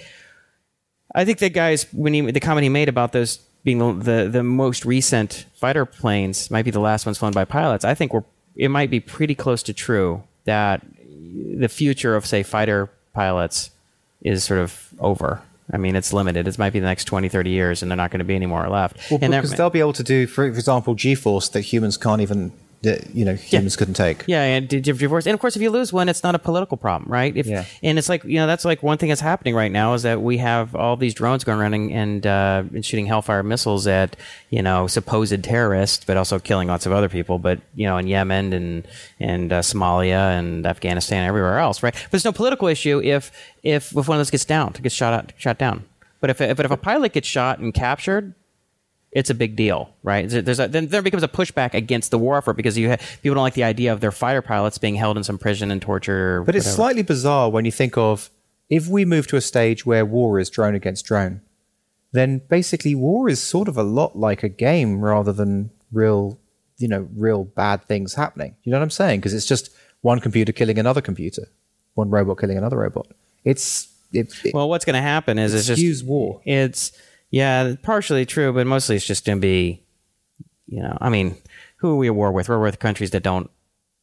I 1.14 1.24
think 1.24 1.38
that 1.38 1.52
guys 1.52 1.86
when 1.92 2.14
he 2.14 2.20
the 2.30 2.40
comment 2.40 2.62
he 2.62 2.68
made 2.68 2.88
about 2.88 3.12
those 3.12 3.38
being 3.64 3.78
the, 3.78 3.92
the 3.92 4.28
the 4.28 4.42
most 4.42 4.84
recent 4.84 5.46
fighter 5.54 5.84
planes 5.84 6.50
might 6.50 6.64
be 6.64 6.70
the 6.70 6.80
last 6.80 7.04
ones 7.04 7.18
flown 7.18 7.32
by 7.32 7.44
pilots. 7.44 7.84
I 7.84 7.94
think 7.94 8.12
we're 8.14 8.24
it 8.54 8.68
might 8.68 8.90
be 8.90 9.00
pretty 9.00 9.34
close 9.34 9.62
to 9.64 9.74
true 9.74 10.22
that 10.44 10.82
the 11.58 11.68
future 11.68 12.16
of 12.16 12.24
say 12.24 12.42
fighter 12.42 12.88
pilots 13.12 13.70
is 14.22 14.44
sort 14.44 14.60
of 14.60 14.90
over. 15.00 15.42
I 15.72 15.78
mean, 15.78 15.96
it's 15.96 16.12
limited. 16.12 16.46
It 16.46 16.58
might 16.58 16.72
be 16.72 16.80
the 16.80 16.86
next 16.86 17.04
20, 17.06 17.28
30 17.28 17.50
years, 17.50 17.82
and 17.82 17.90
they're 17.90 17.96
not 17.96 18.10
going 18.10 18.20
to 18.20 18.24
be 18.24 18.36
any 18.36 18.46
more 18.46 18.68
left. 18.68 19.10
Well, 19.10 19.18
and 19.20 19.32
because 19.32 19.52
they'll 19.52 19.70
be 19.70 19.80
able 19.80 19.92
to 19.94 20.04
do, 20.04 20.26
for 20.26 20.44
example, 20.44 20.94
G-force 20.94 21.48
that 21.50 21.62
humans 21.62 21.96
can't 21.96 22.20
even, 22.20 22.52
that, 22.86 23.14
you 23.14 23.24
know, 23.24 23.34
humans 23.34 23.76
couldn't 23.76 23.94
take. 23.94 24.24
Yeah, 24.26 24.42
and 24.42 24.66
di- 24.66 24.80
di- 24.80 24.92
divorce. 24.92 25.26
And 25.26 25.34
of 25.34 25.40
course, 25.40 25.54
if 25.54 25.62
you 25.62 25.70
lose 25.70 25.92
one, 25.92 26.08
it's 26.08 26.22
not 26.22 26.34
a 26.34 26.38
political 26.38 26.76
problem, 26.76 27.10
right? 27.10 27.36
If, 27.36 27.46
Yeah. 27.46 27.64
And 27.82 27.98
it's 27.98 28.08
like 28.08 28.24
you 28.24 28.36
know 28.36 28.46
that's 28.46 28.64
like 28.64 28.82
one 28.82 28.98
thing 28.98 29.10
that's 29.10 29.20
happening 29.20 29.54
right 29.54 29.70
now 29.70 29.94
is 29.94 30.02
that 30.02 30.22
we 30.22 30.38
have 30.38 30.74
all 30.74 30.96
these 30.96 31.14
drones 31.14 31.44
going 31.44 31.58
around 31.60 31.74
and 31.74 31.92
and, 31.92 32.26
uh, 32.26 32.62
and 32.74 32.84
shooting 32.84 33.06
Hellfire 33.06 33.42
missiles 33.42 33.86
at 33.86 34.16
you 34.50 34.62
know 34.62 34.86
supposed 34.86 35.44
terrorists, 35.44 36.04
but 36.04 36.16
also 36.16 36.38
killing 36.38 36.68
lots 36.68 36.86
of 36.86 36.92
other 36.92 37.08
people. 37.08 37.38
But 37.38 37.60
you 37.74 37.86
know 37.86 37.98
in 37.98 38.06
Yemen 38.06 38.52
and 38.52 38.88
and 39.20 39.52
uh, 39.52 39.60
Somalia 39.60 40.38
and 40.38 40.66
Afghanistan, 40.66 41.18
and 41.18 41.28
everywhere 41.28 41.58
else, 41.58 41.82
right? 41.82 41.94
But 41.94 42.10
there's 42.10 42.24
no 42.24 42.32
political 42.32 42.68
issue 42.68 43.00
if 43.02 43.30
if 43.62 43.96
if 43.96 44.08
one 44.08 44.16
of 44.16 44.20
those 44.20 44.30
gets 44.30 44.44
down, 44.44 44.72
gets 44.72 44.94
shot 44.94 45.12
out, 45.12 45.32
shot 45.36 45.58
down. 45.58 45.84
But 46.20 46.30
if 46.30 46.40
if, 46.40 46.58
if 46.58 46.70
a 46.70 46.76
pilot 46.76 47.12
gets 47.12 47.28
shot 47.28 47.58
and 47.58 47.74
captured, 47.74 48.34
it's 49.18 49.30
a 49.30 49.34
big 49.34 49.56
deal, 49.56 49.80
right? 50.02 50.28
There's 50.28 50.60
a, 50.60 50.68
then 50.68 50.88
there 50.88 51.00
becomes 51.00 51.22
a 51.22 51.28
pushback 51.28 51.72
against 51.72 52.10
the 52.10 52.18
war 52.18 52.36
effort 52.36 52.52
because 52.54 52.76
you 52.76 52.90
ha- 52.90 52.96
people 53.22 53.34
don't 53.34 53.42
like 53.48 53.54
the 53.54 53.64
idea 53.64 53.90
of 53.92 54.00
their 54.00 54.12
fighter 54.12 54.42
pilots 54.42 54.76
being 54.78 54.94
held 54.94 55.16
in 55.16 55.24
some 55.24 55.38
prison 55.38 55.70
and 55.70 55.80
torture. 55.80 56.42
But 56.44 56.54
it's 56.54 56.66
slightly 56.76 57.02
bizarre 57.02 57.48
when 57.50 57.64
you 57.64 57.72
think 57.72 57.96
of 57.96 58.28
if 58.68 58.88
we 58.88 59.04
move 59.04 59.26
to 59.28 59.36
a 59.36 59.40
stage 59.40 59.86
where 59.86 60.04
war 60.04 60.38
is 60.38 60.50
drone 60.50 60.74
against 60.74 61.06
drone, 61.06 61.40
then 62.12 62.42
basically 62.48 62.94
war 62.94 63.28
is 63.28 63.40
sort 63.42 63.68
of 63.68 63.76
a 63.78 63.82
lot 63.82 64.16
like 64.16 64.42
a 64.42 64.48
game 64.50 65.00
rather 65.00 65.32
than 65.32 65.70
real, 65.92 66.38
you 66.78 66.88
know, 66.88 67.08
real 67.16 67.44
bad 67.44 67.84
things 67.84 68.14
happening. 68.14 68.54
You 68.64 68.70
know 68.72 68.78
what 68.78 68.82
I'm 68.84 68.90
saying? 68.90 69.20
Because 69.20 69.32
it's 69.34 69.46
just 69.46 69.70
one 70.02 70.20
computer 70.20 70.52
killing 70.52 70.78
another 70.78 71.00
computer, 71.00 71.48
one 71.94 72.10
robot 72.10 72.38
killing 72.38 72.58
another 72.58 72.76
robot. 72.76 73.06
It's 73.44 73.88
it, 74.12 74.32
it- 74.44 74.52
well, 74.54 74.68
what's 74.68 74.84
going 74.84 74.94
to 74.94 75.00
happen 75.14 75.38
is 75.38 75.54
it's 75.54 75.66
just 75.66 75.80
skews 75.82 76.04
war. 76.04 76.40
It's 76.44 76.92
yeah, 77.36 77.74
partially 77.82 78.24
true, 78.26 78.52
but 78.52 78.66
mostly 78.66 78.96
it's 78.96 79.06
just 79.06 79.24
going 79.26 79.38
to 79.38 79.40
be, 79.40 79.82
you 80.66 80.82
know, 80.82 80.96
I 81.00 81.08
mean, 81.10 81.36
who 81.78 81.90
are 81.92 81.96
we 81.96 82.08
at 82.08 82.14
war 82.14 82.32
with? 82.32 82.48
We're 82.48 82.58
with 82.60 82.78
countries 82.78 83.10
that 83.10 83.22
don't 83.22 83.50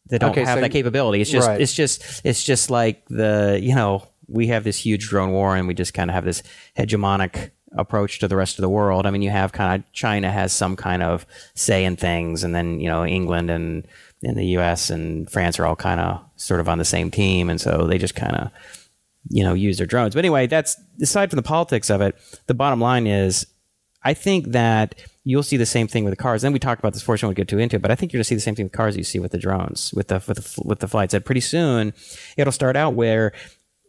that 0.07 0.19
don't 0.19 0.31
Okay, 0.31 0.43
have 0.45 0.57
so- 0.57 0.61
that 0.61 0.71
capability. 0.71 1.21
It's 1.21 1.31
just 1.31 1.47
right. 1.47 1.59
it's 1.61 1.73
just 1.73 2.21
it's 2.23 2.43
just 2.43 2.69
like 2.69 3.05
the 3.09 3.59
you 3.61 3.73
know 3.75 4.07
we 4.27 4.47
have 4.47 4.63
this 4.63 4.77
huge 4.77 5.07
drone 5.09 5.31
war 5.31 5.55
and 5.55 5.67
we 5.67 5.73
just 5.73 5.93
kind 5.93 6.09
of 6.09 6.13
have 6.13 6.25
this 6.25 6.43
hegemonic 6.77 7.51
approach 7.75 8.19
to 8.19 8.27
the 8.27 8.35
rest 8.35 8.57
of 8.59 8.61
the 8.61 8.69
world. 8.69 9.05
I 9.05 9.11
mean, 9.11 9.21
you 9.23 9.31
have 9.31 9.51
kind 9.51 9.81
of 9.81 9.91
China 9.93 10.29
has 10.31 10.53
some 10.53 10.75
kind 10.75 11.01
of 11.03 11.25
say 11.55 11.83
in 11.85 11.95
things, 11.95 12.43
and 12.43 12.53
then 12.53 12.79
you 12.79 12.87
know 12.89 13.05
England 13.05 13.49
and 13.49 13.87
and 14.23 14.37
the 14.37 14.45
U.S. 14.57 14.89
and 14.89 15.29
France 15.29 15.59
are 15.59 15.65
all 15.65 15.75
kind 15.75 15.99
of 15.99 16.21
sort 16.35 16.59
of 16.61 16.69
on 16.69 16.77
the 16.77 16.85
same 16.85 17.09
team, 17.11 17.49
and 17.49 17.59
so 17.59 17.87
they 17.87 17.97
just 17.97 18.15
kind 18.15 18.35
of 18.35 18.51
you 19.29 19.43
know 19.43 19.53
use 19.53 19.77
their 19.77 19.87
drones. 19.87 20.15
But 20.15 20.19
anyway, 20.19 20.47
that's 20.47 20.75
aside 21.01 21.29
from 21.29 21.37
the 21.37 21.43
politics 21.43 21.89
of 21.89 22.01
it. 22.01 22.15
The 22.47 22.53
bottom 22.53 22.79
line 22.79 23.07
is, 23.07 23.47
I 24.03 24.13
think 24.13 24.47
that 24.47 24.95
you'll 25.23 25.43
see 25.43 25.57
the 25.57 25.65
same 25.65 25.87
thing 25.87 26.03
with 26.03 26.11
the 26.11 26.21
cars. 26.21 26.41
Then 26.41 26.53
we 26.53 26.59
talked 26.59 26.79
about 26.79 26.93
this 26.93 27.01
fortune 27.01 27.27
we'll 27.27 27.35
get 27.35 27.47
too 27.47 27.59
into, 27.59 27.77
it, 27.77 27.81
but 27.81 27.91
I 27.91 27.95
think 27.95 28.11
you're 28.11 28.19
going 28.19 28.25
to 28.25 28.27
see 28.27 28.35
the 28.35 28.41
same 28.41 28.55
thing 28.55 28.65
with 28.65 28.73
cars 28.73 28.97
you 28.97 29.03
see 29.03 29.19
with 29.19 29.31
the 29.31 29.37
drones, 29.37 29.93
with 29.93 30.09
the 30.09 30.23
with 30.27 30.37
the 30.37 30.61
with 30.63 30.79
the 30.79 30.87
flights. 30.87 31.13
That 31.13 31.25
pretty 31.25 31.41
soon 31.41 31.93
it'll 32.37 32.51
start 32.51 32.75
out 32.75 32.93
where 32.93 33.33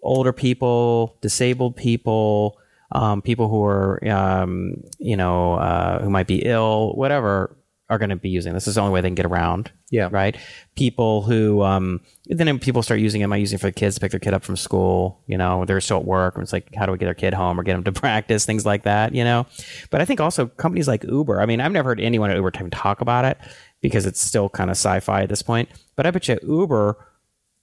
older 0.02 0.32
people, 0.32 1.16
disabled 1.20 1.76
people, 1.76 2.58
um, 2.92 3.22
people 3.22 3.48
who 3.48 3.64
are 3.64 4.06
um, 4.08 4.82
you 4.98 5.16
know 5.16 5.54
uh, 5.54 6.02
who 6.02 6.10
might 6.10 6.26
be 6.26 6.44
ill, 6.44 6.92
whatever, 6.94 7.56
are 7.90 7.98
going 7.98 8.10
to 8.10 8.16
be 8.16 8.30
using 8.30 8.54
this. 8.54 8.64
This 8.64 8.72
is 8.72 8.74
the 8.76 8.80
only 8.80 8.94
way 8.94 9.02
they 9.02 9.08
can 9.08 9.14
get 9.14 9.26
around. 9.26 9.70
Yeah. 9.90 10.08
Right. 10.10 10.36
People 10.74 11.22
who, 11.22 11.62
um, 11.62 12.00
then 12.26 12.58
people 12.58 12.82
start 12.82 13.00
using 13.00 13.20
it. 13.20 13.24
Am 13.24 13.32
I 13.32 13.36
using 13.36 13.56
it 13.56 13.60
for 13.60 13.66
the 13.66 13.72
kids 13.72 13.94
to 13.94 14.00
pick 14.00 14.10
their 14.10 14.20
kid 14.20 14.32
up 14.32 14.42
from 14.42 14.56
school? 14.56 15.20
You 15.26 15.36
know, 15.36 15.64
they're 15.64 15.80
still 15.80 15.98
at 15.98 16.04
work. 16.04 16.34
And 16.34 16.42
it's 16.42 16.52
like, 16.52 16.74
how 16.74 16.86
do 16.86 16.92
we 16.92 16.98
get 16.98 17.04
their 17.04 17.14
kid 17.14 17.34
home 17.34 17.60
or 17.60 17.62
get 17.62 17.74
them 17.74 17.84
to 17.84 17.92
practice? 18.00 18.46
Things 18.46 18.64
like 18.64 18.84
that, 18.84 19.14
you 19.14 19.22
know? 19.22 19.46
But 19.90 20.00
I 20.00 20.06
think 20.06 20.20
also 20.20 20.46
companies 20.46 20.88
like 20.88 21.04
Uber, 21.04 21.40
I 21.40 21.46
mean, 21.46 21.60
I've 21.60 21.72
never 21.72 21.90
heard 21.90 22.00
anyone 22.00 22.30
at 22.30 22.36
Uber 22.36 22.52
even 22.54 22.70
talk 22.70 23.02
about 23.02 23.26
it 23.26 23.38
because 23.82 24.06
it's 24.06 24.20
still 24.20 24.48
kind 24.48 24.70
of 24.70 24.76
sci 24.76 25.00
fi 25.00 25.22
at 25.22 25.28
this 25.28 25.42
point. 25.42 25.68
But 25.94 26.06
I 26.06 26.10
bet 26.10 26.26
you 26.26 26.38
Uber, 26.42 26.96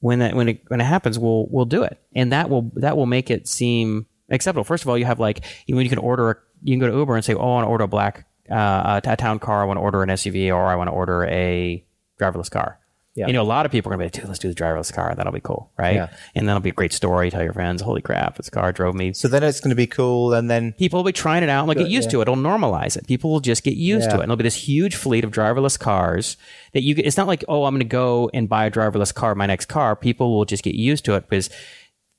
when 0.01 0.19
that 0.19 0.35
when 0.35 0.49
it 0.49 0.61
when 0.67 0.81
it 0.81 0.85
happens, 0.85 1.17
will 1.17 1.47
will 1.49 1.65
do 1.65 1.83
it, 1.83 1.99
and 2.15 2.31
that 2.31 2.49
will 2.49 2.71
that 2.75 2.97
will 2.97 3.05
make 3.05 3.29
it 3.29 3.47
seem 3.47 4.05
acceptable. 4.29 4.63
First 4.63 4.83
of 4.83 4.89
all, 4.89 4.97
you 4.97 5.05
have 5.05 5.19
like 5.19 5.43
you 5.67 5.75
when 5.75 5.83
you 5.83 5.89
can 5.89 5.99
order 5.99 6.29
a, 6.31 6.35
you 6.63 6.73
can 6.73 6.79
go 6.79 6.91
to 6.91 6.97
Uber 6.97 7.15
and 7.15 7.25
say, 7.25 7.33
oh, 7.33 7.39
I 7.39 7.45
want 7.45 7.65
to 7.65 7.69
order 7.69 7.83
a 7.85 7.87
black 7.87 8.25
uh, 8.51 9.01
a, 9.03 9.11
a 9.11 9.15
town 9.17 9.39
car, 9.39 9.61
I 9.61 9.65
want 9.65 9.77
to 9.77 9.81
order 9.81 10.03
an 10.03 10.09
SUV, 10.09 10.53
or 10.53 10.65
I 10.65 10.75
want 10.75 10.89
to 10.89 10.93
order 10.93 11.25
a 11.25 11.83
driverless 12.19 12.51
car. 12.51 12.79
Yeah. 13.13 13.27
You 13.27 13.33
know, 13.33 13.41
a 13.41 13.43
lot 13.43 13.65
of 13.65 13.73
people 13.73 13.91
are 13.91 13.97
going 13.97 14.07
to 14.07 14.11
be 14.11 14.17
like, 14.17 14.23
dude, 14.23 14.29
let's 14.29 14.39
do 14.39 14.47
the 14.47 14.55
driverless 14.55 14.93
car. 14.93 15.13
That'll 15.13 15.33
be 15.33 15.41
cool, 15.41 15.69
right? 15.77 15.95
Yeah. 15.95 16.09
And 16.33 16.47
that'll 16.47 16.61
be 16.61 16.69
a 16.69 16.73
great 16.73 16.93
story. 16.93 17.29
Tell 17.29 17.43
your 17.43 17.51
friends, 17.51 17.81
holy 17.81 18.01
crap, 18.01 18.37
this 18.37 18.49
car 18.49 18.71
drove 18.71 18.95
me. 18.95 19.11
So 19.11 19.27
then 19.27 19.43
it's 19.43 19.59
going 19.59 19.71
to 19.71 19.75
be 19.75 19.87
cool, 19.87 20.33
and 20.33 20.49
then 20.49 20.71
People 20.73 20.99
will 20.99 21.03
be 21.03 21.11
trying 21.11 21.43
it 21.43 21.49
out 21.49 21.61
and 21.61 21.69
they'll 21.69 21.83
get 21.83 21.91
used 21.91 22.07
yeah. 22.07 22.11
to 22.11 22.19
it. 22.19 22.21
It'll 22.23 22.35
normalize 22.37 22.95
it. 22.95 23.07
People 23.07 23.29
will 23.29 23.41
just 23.41 23.63
get 23.63 23.75
used 23.75 24.09
to 24.09 24.15
it. 24.15 24.21
And 24.21 24.29
there'll 24.29 24.37
be 24.37 24.43
this 24.43 24.55
huge 24.55 24.95
fleet 24.95 25.25
of 25.25 25.31
driverless 25.31 25.77
cars 25.77 26.37
that 26.71 26.83
you 26.83 26.95
get. 26.95 27.05
It's 27.05 27.17
not 27.17 27.27
like, 27.27 27.43
oh, 27.49 27.65
I'm 27.65 27.73
going 27.73 27.79
to 27.79 27.85
go 27.85 28.29
and 28.33 28.47
buy 28.47 28.65
a 28.65 28.71
driverless 28.71 29.13
car, 29.13 29.35
my 29.35 29.45
next 29.45 29.65
car. 29.65 29.97
People 29.97 30.33
will 30.33 30.45
just 30.45 30.63
get 30.63 30.75
used 30.75 31.03
to 31.05 31.15
it 31.15 31.27
because 31.29 31.49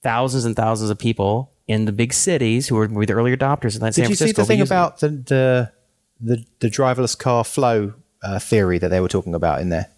thousands 0.03 0.45
and 0.45 0.55
thousands 0.55 0.91
of 0.91 0.99
people 0.99 1.53
in 1.69 1.87
the 1.87 1.93
big 1.93 2.13
cities 2.13 2.69
who 2.69 2.77
are 2.77 2.89
were 2.89 3.07
the 3.07 3.15
early 3.15 3.35
adopters 3.35 3.75
in 3.75 3.81
that 3.81 3.95
San 3.95 4.05
Did 4.05 4.11
you 4.11 4.17
see 4.17 4.33
the 4.33 4.45
thing 4.45 4.59
will 4.59 4.67
be 4.67 4.75
using 4.75 4.77
it. 4.77 4.79
about 4.79 5.01
the 5.01 5.09
the 5.09 5.73
the, 6.23 6.45
the 6.61 6.69
driverless 6.69 7.19
car 7.19 7.45
flow 7.45 7.95
uh, 8.23 8.39
theory 8.39 8.79
that 8.79 8.89
they 8.89 9.01
were 9.01 9.09
talking 9.09 9.35
about 9.35 9.61
in 9.61 9.69
there? 9.71 9.89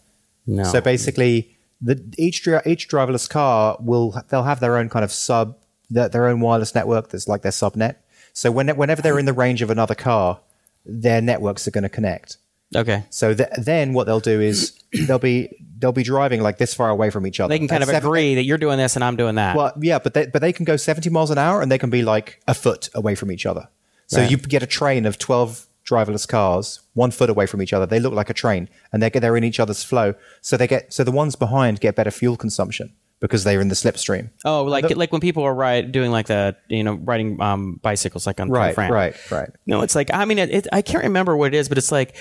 No. 0.46 0.64
So 0.64 0.80
basically, 0.80 1.56
the, 1.80 2.02
each 2.18 2.46
each 2.66 2.88
driverless 2.88 3.28
car 3.28 3.76
will 3.80 4.14
they'll 4.28 4.42
have 4.44 4.60
their 4.60 4.76
own 4.76 4.88
kind 4.88 5.04
of 5.04 5.12
sub 5.12 5.56
their, 5.90 6.08
their 6.08 6.26
own 6.26 6.40
wireless 6.40 6.74
network 6.74 7.10
that's 7.10 7.28
like 7.28 7.42
their 7.42 7.52
subnet. 7.52 7.96
So 8.32 8.50
when, 8.50 8.68
whenever 8.76 9.00
they're 9.02 9.18
in 9.18 9.26
the 9.26 9.32
range 9.32 9.62
of 9.62 9.70
another 9.70 9.94
car, 9.94 10.40
their 10.84 11.20
networks 11.20 11.68
are 11.68 11.70
going 11.70 11.82
to 11.84 11.88
connect. 11.88 12.38
okay. 12.74 13.04
So 13.10 13.32
th- 13.34 13.48
then 13.58 13.92
what 13.92 14.04
they'll 14.04 14.20
do 14.20 14.40
is 14.40 14.78
they'll 15.06 15.18
be 15.18 15.50
they'll 15.78 15.92
be 15.92 16.02
driving 16.02 16.40
like 16.40 16.58
this 16.58 16.72
far 16.74 16.88
away 16.90 17.10
from 17.10 17.26
each 17.26 17.38
other. 17.40 17.50
They 17.52 17.58
can 17.58 17.68
kind 17.68 17.82
At 17.82 17.88
of 17.88 17.94
seven- 17.94 18.08
agree 18.08 18.34
that 18.36 18.44
you're 18.44 18.58
doing 18.58 18.78
this 18.78 18.96
and 18.96 19.04
I'm 19.04 19.16
doing 19.16 19.34
that. 19.36 19.56
Well, 19.56 19.72
yeah, 19.80 19.98
but 19.98 20.14
they, 20.14 20.26
but 20.26 20.40
they 20.40 20.52
can 20.52 20.64
go 20.64 20.76
70 20.76 21.10
miles 21.10 21.30
an 21.30 21.38
hour 21.38 21.60
and 21.62 21.70
they 21.70 21.78
can 21.78 21.90
be 21.90 22.02
like 22.02 22.40
a 22.48 22.54
foot 22.54 22.88
away 22.94 23.14
from 23.14 23.30
each 23.30 23.44
other. 23.46 23.68
So 24.06 24.20
Right. 24.20 24.30
you 24.30 24.36
get 24.36 24.62
a 24.62 24.66
train 24.66 25.04
of 25.06 25.18
12 25.18 25.66
driverless 25.88 26.26
cars, 26.26 26.80
one 26.94 27.10
foot 27.10 27.30
away 27.30 27.46
from 27.46 27.60
each 27.62 27.72
other. 27.72 27.86
They 27.86 28.00
look 28.00 28.12
like 28.14 28.30
a 28.30 28.34
train 28.34 28.68
and 28.92 29.02
they 29.02 29.10
get 29.10 29.20
they're 29.20 29.36
in 29.36 29.44
each 29.44 29.60
other's 29.60 29.82
flow. 29.84 30.14
So 30.40 30.56
they 30.56 30.66
get 30.66 30.92
so 30.92 31.04
the 31.04 31.12
ones 31.12 31.36
behind 31.36 31.80
get 31.80 31.94
better 31.94 32.10
fuel 32.10 32.36
consumption 32.36 32.92
because 33.20 33.44
they're 33.44 33.60
in 33.60 33.68
the 33.68 33.74
slipstream. 33.74 34.30
oh, 34.44 34.64
like 34.64 34.94
like 34.96 35.12
when 35.12 35.20
people 35.20 35.42
are 35.44 35.54
ride, 35.54 35.92
doing 35.92 36.10
like 36.10 36.26
the, 36.26 36.56
you 36.68 36.82
know, 36.84 36.94
riding 36.94 37.40
um, 37.40 37.80
bicycles 37.82 38.26
like 38.26 38.40
on 38.40 38.48
on 38.48 38.52
Right, 38.52 38.74
France. 38.74 38.92
right, 38.92 39.30
right. 39.30 39.50
No, 39.66 39.80
it's 39.82 39.94
like 39.94 40.12
I 40.12 40.24
mean, 40.24 40.38
it, 40.38 40.50
it, 40.50 40.66
I 40.72 40.82
can't 40.82 41.04
remember 41.04 41.36
what 41.36 41.54
it 41.54 41.56
is, 41.56 41.68
but 41.68 41.78
it's 41.78 41.92
like 41.92 42.16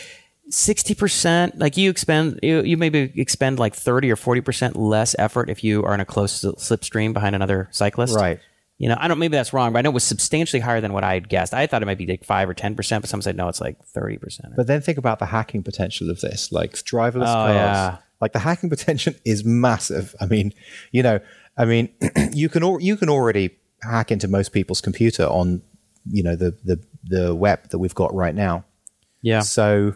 sixty 0.49 0.93
percent. 0.95 1.57
Like 1.57 1.77
you 1.77 1.89
expend, 1.89 2.39
you, 2.43 2.61
you 2.61 2.77
maybe 2.77 3.11
expend 3.15 3.59
like 3.59 3.75
thirty 3.75 4.11
or 4.11 4.15
forty 4.15 4.41
percent 4.41 4.75
less 4.77 5.15
effort 5.19 5.49
if 5.49 5.63
you 5.63 5.83
are 5.83 5.93
in 5.93 5.99
a 5.99 6.05
close 6.05 6.41
slipstream 6.43 7.13
behind 7.13 7.35
another 7.35 7.67
cyclist. 7.71 8.15
Right. 8.15 8.39
You 8.83 8.89
know, 8.89 8.97
I 8.99 9.07
don't. 9.07 9.17
Maybe 9.17 9.37
that's 9.37 9.53
wrong, 9.53 9.71
but 9.71 9.79
I 9.79 9.81
know 9.83 9.91
it 9.91 9.93
was 9.93 10.03
substantially 10.03 10.59
higher 10.59 10.81
than 10.81 10.91
what 10.91 11.05
I 11.05 11.13
had 11.13 11.29
guessed. 11.29 11.53
I 11.53 11.67
thought 11.67 11.81
it 11.81 11.85
might 11.85 11.97
be 11.97 12.05
like 12.05 12.25
five 12.25 12.49
or 12.49 12.53
ten 12.53 12.75
percent, 12.75 13.01
but 13.01 13.09
some 13.09 13.21
said 13.21 13.37
no, 13.37 13.47
it's 13.47 13.61
like 13.61 13.81
thirty 13.85 14.17
percent. 14.17 14.53
But 14.57 14.67
then 14.67 14.81
think 14.81 14.97
about 14.97 15.19
the 15.19 15.25
hacking 15.27 15.63
potential 15.63 16.09
of 16.09 16.19
this, 16.19 16.51
like 16.51 16.73
driverless 16.73 17.21
Oh, 17.29 17.47
cars. 17.47 17.55
yeah. 17.55 17.97
Like 18.19 18.33
the 18.33 18.39
hacking 18.39 18.69
potential 18.69 19.13
is 19.23 19.45
massive. 19.45 20.13
I 20.19 20.25
mean, 20.25 20.53
you 20.91 21.01
know, 21.01 21.21
I 21.57 21.63
mean, 21.65 21.89
you 22.33 22.49
can 22.49 22.61
al- 22.63 22.81
you 22.81 22.97
can 22.97 23.07
already 23.09 23.51
hack 23.81 24.11
into 24.11 24.27
most 24.27 24.51
people's 24.51 24.81
computer 24.81 25.23
on, 25.27 25.61
you 26.09 26.21
know, 26.23 26.35
the 26.35 26.51
the 26.65 26.79
the 27.05 27.33
web 27.35 27.69
that 27.69 27.79
we've 27.79 27.95
got 27.95 28.13
right 28.13 28.35
now. 28.35 28.65
Yeah. 29.21 29.39
So 29.41 29.95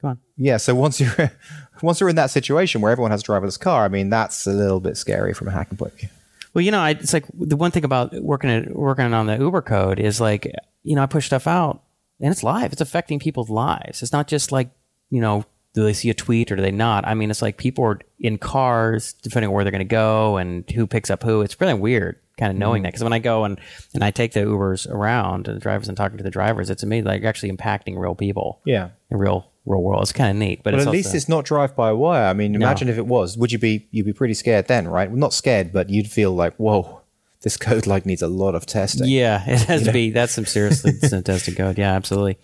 Go 0.00 0.08
on. 0.08 0.18
yeah, 0.38 0.56
so 0.56 0.74
once 0.74 0.98
you're 1.00 1.32
once 1.82 2.00
you're 2.00 2.08
in 2.08 2.16
that 2.16 2.30
situation 2.30 2.80
where 2.80 2.90
everyone 2.92 3.10
has 3.10 3.20
a 3.22 3.24
driverless 3.26 3.60
car, 3.60 3.84
I 3.84 3.88
mean, 3.88 4.08
that's 4.08 4.46
a 4.46 4.52
little 4.52 4.80
bit 4.80 4.96
scary 4.96 5.34
from 5.34 5.48
a 5.48 5.50
hacking 5.50 5.76
point 5.76 5.92
of 5.94 5.98
view. 6.00 6.08
Well, 6.56 6.64
you 6.64 6.70
know, 6.70 6.80
I, 6.80 6.92
it's 6.92 7.12
like 7.12 7.26
the 7.34 7.54
one 7.54 7.70
thing 7.70 7.84
about 7.84 8.14
working 8.14 8.48
at, 8.48 8.74
working 8.74 9.12
on 9.12 9.26
the 9.26 9.36
Uber 9.36 9.60
code 9.60 10.00
is 10.00 10.22
like, 10.22 10.50
you 10.84 10.96
know, 10.96 11.02
I 11.02 11.06
push 11.06 11.26
stuff 11.26 11.46
out 11.46 11.82
and 12.18 12.32
it's 12.32 12.42
live. 12.42 12.72
It's 12.72 12.80
affecting 12.80 13.18
people's 13.18 13.50
lives. 13.50 14.02
It's 14.02 14.10
not 14.10 14.26
just 14.26 14.52
like, 14.52 14.70
you 15.10 15.20
know, 15.20 15.44
do 15.74 15.84
they 15.84 15.92
see 15.92 16.08
a 16.08 16.14
tweet 16.14 16.50
or 16.50 16.56
do 16.56 16.62
they 16.62 16.70
not? 16.70 17.06
I 17.06 17.12
mean, 17.12 17.30
it's 17.30 17.42
like 17.42 17.58
people 17.58 17.84
are 17.84 18.00
in 18.18 18.38
cars, 18.38 19.12
depending 19.22 19.48
on 19.48 19.54
where 19.54 19.64
they're 19.64 19.70
going 19.70 19.80
to 19.80 19.84
go 19.84 20.38
and 20.38 20.64
who 20.70 20.86
picks 20.86 21.10
up 21.10 21.22
who. 21.22 21.42
It's 21.42 21.60
really 21.60 21.74
weird 21.74 22.18
kind 22.38 22.50
of 22.50 22.56
knowing 22.56 22.78
mm-hmm. 22.78 22.84
that 22.84 22.92
because 22.92 23.04
when 23.04 23.12
I 23.12 23.18
go 23.18 23.44
and, 23.44 23.60
and 23.92 24.02
I 24.02 24.10
take 24.10 24.32
the 24.32 24.40
Ubers 24.40 24.88
around 24.88 25.48
and 25.48 25.56
the 25.58 25.60
drivers 25.60 25.88
and 25.88 25.96
talking 25.96 26.16
to 26.16 26.24
the 26.24 26.30
drivers, 26.30 26.70
it's 26.70 26.82
amazing. 26.82 27.04
Like 27.04 27.24
actually 27.24 27.52
impacting 27.52 27.98
real 27.98 28.14
people 28.14 28.62
Yeah. 28.64 28.92
in 29.10 29.18
real, 29.18 29.52
real 29.66 29.82
world. 29.82 30.02
It's 30.02 30.12
kind 30.12 30.30
of 30.30 30.36
neat, 30.36 30.62
but, 30.62 30.74
it's 30.74 30.86
at 30.86 30.92
least 30.92 31.08
also- 31.08 31.16
it's 31.16 31.28
not 31.28 31.44
drive 31.44 31.76
by 31.76 31.92
wire. 31.92 32.24
I 32.26 32.32
mean, 32.32 32.54
imagine 32.54 32.88
if 32.88 32.96
it 32.96 33.06
was. 33.06 33.36
Would 33.36 33.52
you 33.52 33.58
be 33.58 33.86
you'd 33.90 34.06
be 34.06 34.12
pretty 34.12 34.34
scared 34.34 34.68
then, 34.68 34.88
right? 34.88 35.10
Well, 35.10 35.18
not 35.18 35.34
scared, 35.34 35.72
but 35.72 35.90
you'd 35.90 36.08
feel 36.10 36.32
like, 36.32 36.54
whoa, 36.56 37.02
this 37.42 37.56
code 37.68 37.86
like 37.86 38.06
needs 38.06 38.22
a 38.22 38.28
lot 38.28 38.54
of 38.54 38.64
testing. 38.66 39.08
Yeah, 39.08 39.42
it 39.46 39.62
has 39.68 39.82
to 39.84 39.92
be. 39.92 40.10
That's 40.10 40.32
some 40.32 40.46
seriously 40.46 40.92
tested 41.22 41.56
code. 41.56 41.78
Yeah, 41.78 41.92
absolutely. 41.92 42.38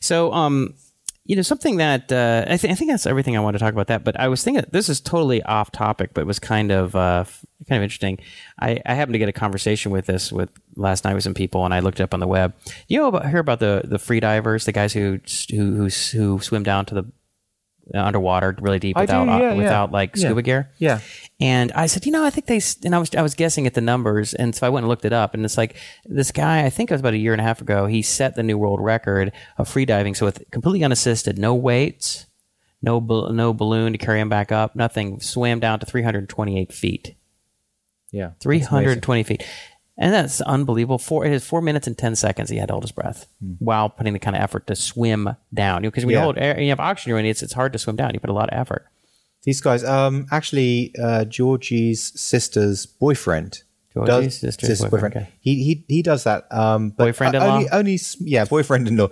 So, 0.00 0.32
um, 0.32 0.74
you 1.28 1.36
know, 1.36 1.42
something 1.42 1.76
that 1.76 2.10
uh, 2.10 2.46
I, 2.48 2.56
think 2.56 2.72
I 2.72 2.74
think 2.74 2.90
that's 2.90 3.06
everything 3.06 3.36
I 3.36 3.40
want 3.40 3.54
to 3.54 3.58
talk 3.58 3.74
about 3.74 3.88
that. 3.88 4.02
But 4.02 4.18
I 4.18 4.28
was 4.28 4.42
thinking 4.42 4.64
this 4.70 4.88
is 4.88 4.98
totally 4.98 5.42
off 5.42 5.70
topic, 5.70 6.14
but 6.14 6.22
it 6.22 6.26
was 6.26 6.38
kind 6.38 6.72
of 6.72 6.96
uh, 6.96 7.24
kind 7.68 7.76
of 7.76 7.82
interesting. 7.82 8.18
I, 8.58 8.80
I 8.86 8.94
happened 8.94 9.12
to 9.12 9.18
get 9.18 9.28
a 9.28 9.32
conversation 9.32 9.92
with 9.92 10.06
this 10.06 10.32
with 10.32 10.48
last 10.74 11.04
night 11.04 11.12
with 11.12 11.22
some 11.22 11.34
people, 11.34 11.66
and 11.66 11.74
I 11.74 11.80
looked 11.80 12.00
up 12.00 12.14
on 12.14 12.20
the 12.20 12.26
web. 12.26 12.54
You 12.88 13.00
know, 13.00 13.08
about, 13.08 13.28
hear 13.28 13.40
about 13.40 13.60
the 13.60 13.82
the 13.84 13.98
free 13.98 14.20
divers, 14.20 14.64
the 14.64 14.72
guys 14.72 14.94
who 14.94 15.20
who 15.50 15.74
who, 15.74 15.88
who 15.88 16.38
swim 16.40 16.62
down 16.62 16.86
to 16.86 16.94
the 16.94 17.04
underwater 17.94 18.56
really 18.60 18.78
deep 18.78 18.96
I 18.96 19.06
do, 19.06 19.12
without 19.20 19.28
uh, 19.28 19.32
yeah, 19.38 19.50
yeah. 19.50 19.54
without 19.54 19.92
like 19.92 20.16
Yeah. 20.16 20.28
scuba 20.28 20.42
gear. 20.42 20.70
Yeah. 20.78 21.00
And 21.40 21.72
I 21.72 21.86
said, 21.86 22.04
you 22.06 22.12
know, 22.12 22.24
I 22.24 22.30
think 22.30 22.46
they, 22.46 22.60
and 22.84 22.94
I 22.94 22.98
was, 22.98 23.14
I 23.14 23.22
was 23.22 23.34
guessing 23.34 23.66
at 23.66 23.74
the 23.74 23.80
numbers. 23.80 24.34
And 24.34 24.54
so 24.54 24.66
I 24.66 24.70
went 24.70 24.84
and 24.84 24.88
looked 24.88 25.04
it 25.04 25.12
up. 25.12 25.34
And 25.34 25.44
it's 25.44 25.56
like 25.56 25.76
this 26.04 26.32
guy, 26.32 26.64
I 26.64 26.70
think 26.70 26.90
it 26.90 26.94
was 26.94 27.00
about 27.00 27.14
a 27.14 27.18
year 27.18 27.32
and 27.32 27.40
a 27.40 27.44
half 27.44 27.60
ago, 27.60 27.86
he 27.86 28.02
set 28.02 28.34
the 28.34 28.42
new 28.42 28.58
world 28.58 28.80
record 28.80 29.32
of 29.56 29.68
free 29.68 29.84
diving. 29.84 30.14
So 30.14 30.26
with 30.26 30.42
completely 30.50 30.84
unassisted, 30.84 31.38
no 31.38 31.54
weights, 31.54 32.26
no, 32.82 32.98
no 33.00 33.52
balloon 33.54 33.92
to 33.92 33.98
carry 33.98 34.20
him 34.20 34.28
back 34.28 34.52
up, 34.52 34.74
nothing, 34.76 35.20
swam 35.20 35.60
down 35.60 35.80
to 35.80 35.86
328 35.86 36.72
feet. 36.72 37.14
Yeah. 38.10 38.30
320 38.40 39.22
feet. 39.22 39.44
And 40.00 40.14
that's 40.14 40.40
unbelievable. 40.40 40.98
Four, 40.98 41.26
it 41.26 41.32
is 41.32 41.44
four 41.44 41.60
minutes 41.60 41.88
and 41.88 41.98
10 41.98 42.14
seconds 42.14 42.50
he 42.50 42.56
had 42.56 42.68
to 42.68 42.74
hold 42.74 42.84
his 42.84 42.92
breath 42.92 43.26
while 43.58 43.88
putting 43.90 44.12
the 44.12 44.20
kind 44.20 44.36
of 44.36 44.42
effort 44.42 44.68
to 44.68 44.76
swim 44.76 45.34
down. 45.52 45.82
Because 45.82 46.04
when 46.04 46.12
you. 46.12 46.18
Yeah. 46.18 46.22
hold 46.22 46.38
air 46.38 46.54
and 46.54 46.62
you 46.62 46.70
have 46.70 46.78
oxygen, 46.78 47.18
in 47.18 47.26
it, 47.26 47.30
it's, 47.30 47.42
it's 47.42 47.52
hard 47.52 47.72
to 47.72 47.80
swim 47.80 47.96
down. 47.96 48.14
You 48.14 48.20
put 48.20 48.30
a 48.30 48.32
lot 48.32 48.48
of 48.48 48.58
effort. 48.58 48.86
These 49.42 49.60
guys, 49.60 49.82
um, 49.82 50.26
actually, 50.30 50.94
uh, 51.02 51.24
Georgie's 51.24 52.20
sister's 52.20 52.86
boyfriend. 52.86 53.62
Georgie's 53.92 54.38
sister's 54.38 54.84
boyfriend, 54.84 55.16
okay. 55.16 55.28
He 55.40 55.64
he 55.64 55.84
he 55.88 56.02
does 56.02 56.24
that. 56.24 56.46
Um, 56.52 56.90
but 56.90 57.06
Boyfriend-in-law? 57.06 57.54
Only, 57.54 57.68
only 57.70 57.98
yeah, 58.20 58.44
boyfriend-in-law. 58.44 59.08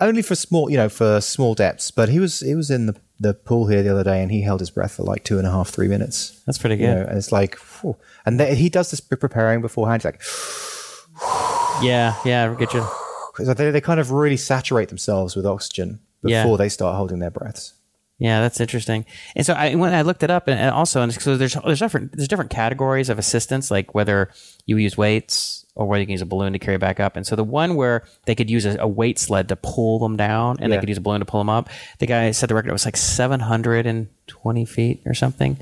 Only 0.00 0.22
for 0.22 0.34
small, 0.34 0.70
you 0.70 0.76
know, 0.76 0.88
for 0.88 1.20
small 1.20 1.54
depths. 1.54 1.90
But 1.90 2.08
he 2.08 2.20
was 2.20 2.40
he 2.40 2.54
was 2.54 2.70
in 2.70 2.86
the 2.86 2.96
the 3.22 3.34
pool 3.34 3.66
here 3.68 3.82
the 3.82 3.90
other 3.90 4.04
day, 4.04 4.22
and 4.22 4.30
he 4.30 4.42
held 4.42 4.60
his 4.60 4.70
breath 4.70 4.96
for 4.96 5.04
like 5.04 5.24
two 5.24 5.38
and 5.38 5.46
a 5.46 5.50
half, 5.50 5.68
three 5.70 5.88
minutes. 5.88 6.40
That's 6.46 6.58
pretty 6.58 6.76
You 6.76 6.86
good. 6.88 6.94
know, 6.96 7.02
and 7.08 7.16
it's 7.18 7.32
like, 7.32 7.56
phew. 7.56 7.96
and 8.26 8.38
then 8.38 8.54
he 8.56 8.68
does 8.68 8.90
this 8.90 9.00
preparing 9.00 9.60
beforehand. 9.62 10.02
He's 10.02 10.06
like, 10.12 10.22
Yeah, 11.82 12.14
yeah, 12.24 12.54
get 12.58 12.72
you. 12.74 12.86
because 13.36 13.54
they 13.54 13.70
they 13.70 13.80
kind 13.80 13.98
of 14.00 14.10
really 14.10 14.36
saturate 14.36 14.88
themselves 14.88 15.34
with 15.36 15.46
oxygen 15.46 16.00
before 16.22 16.30
Yeah. 16.52 16.56
they 16.56 16.68
start 16.68 16.96
holding 16.96 17.18
their 17.18 17.30
breaths. 17.30 17.74
Yeah, 18.18 18.40
that's 18.40 18.60
interesting. 18.60 19.04
And 19.34 19.44
so 19.44 19.54
I 19.54 19.74
when 19.74 19.94
I 19.94 20.02
looked 20.02 20.22
it 20.22 20.30
up, 20.30 20.46
and, 20.48 20.58
and 20.60 20.70
also, 20.70 21.02
and 21.02 21.12
so 21.12 21.36
there's 21.36 21.54
there's 21.54 21.80
different 21.80 22.16
there's 22.16 22.28
different 22.28 22.50
categories 22.50 23.08
of 23.08 23.18
assistance, 23.18 23.70
like 23.70 23.94
whether 23.94 24.30
you 24.66 24.76
use 24.76 24.96
weights 24.96 25.61
or 25.74 25.86
whether 25.86 26.00
you 26.00 26.06
can 26.06 26.12
use 26.12 26.22
a 26.22 26.26
balloon 26.26 26.52
to 26.52 26.58
carry 26.58 26.76
back 26.76 27.00
up. 27.00 27.16
And 27.16 27.26
so 27.26 27.34
the 27.36 27.44
one 27.44 27.74
where 27.74 28.04
they 28.26 28.34
could 28.34 28.50
use 28.50 28.66
a, 28.66 28.76
a 28.78 28.86
weight 28.86 29.18
sled 29.18 29.48
to 29.48 29.56
pull 29.56 29.98
them 29.98 30.16
down, 30.16 30.56
and 30.60 30.72
they 30.72 30.78
could 30.78 30.88
use 30.88 30.98
a 30.98 31.02
balloon 31.02 31.20
to 31.20 31.26
pull 31.26 31.40
them 31.40 31.50
up. 31.50 31.68
The 31.98 32.06
guy 32.06 32.30
set 32.30 32.48
the 32.48 32.54
record; 32.54 32.68
it 32.68 32.72
was 32.72 32.84
like 32.84 32.96
720 32.96 34.64
feet 34.64 35.02
or 35.06 35.14
something 35.14 35.58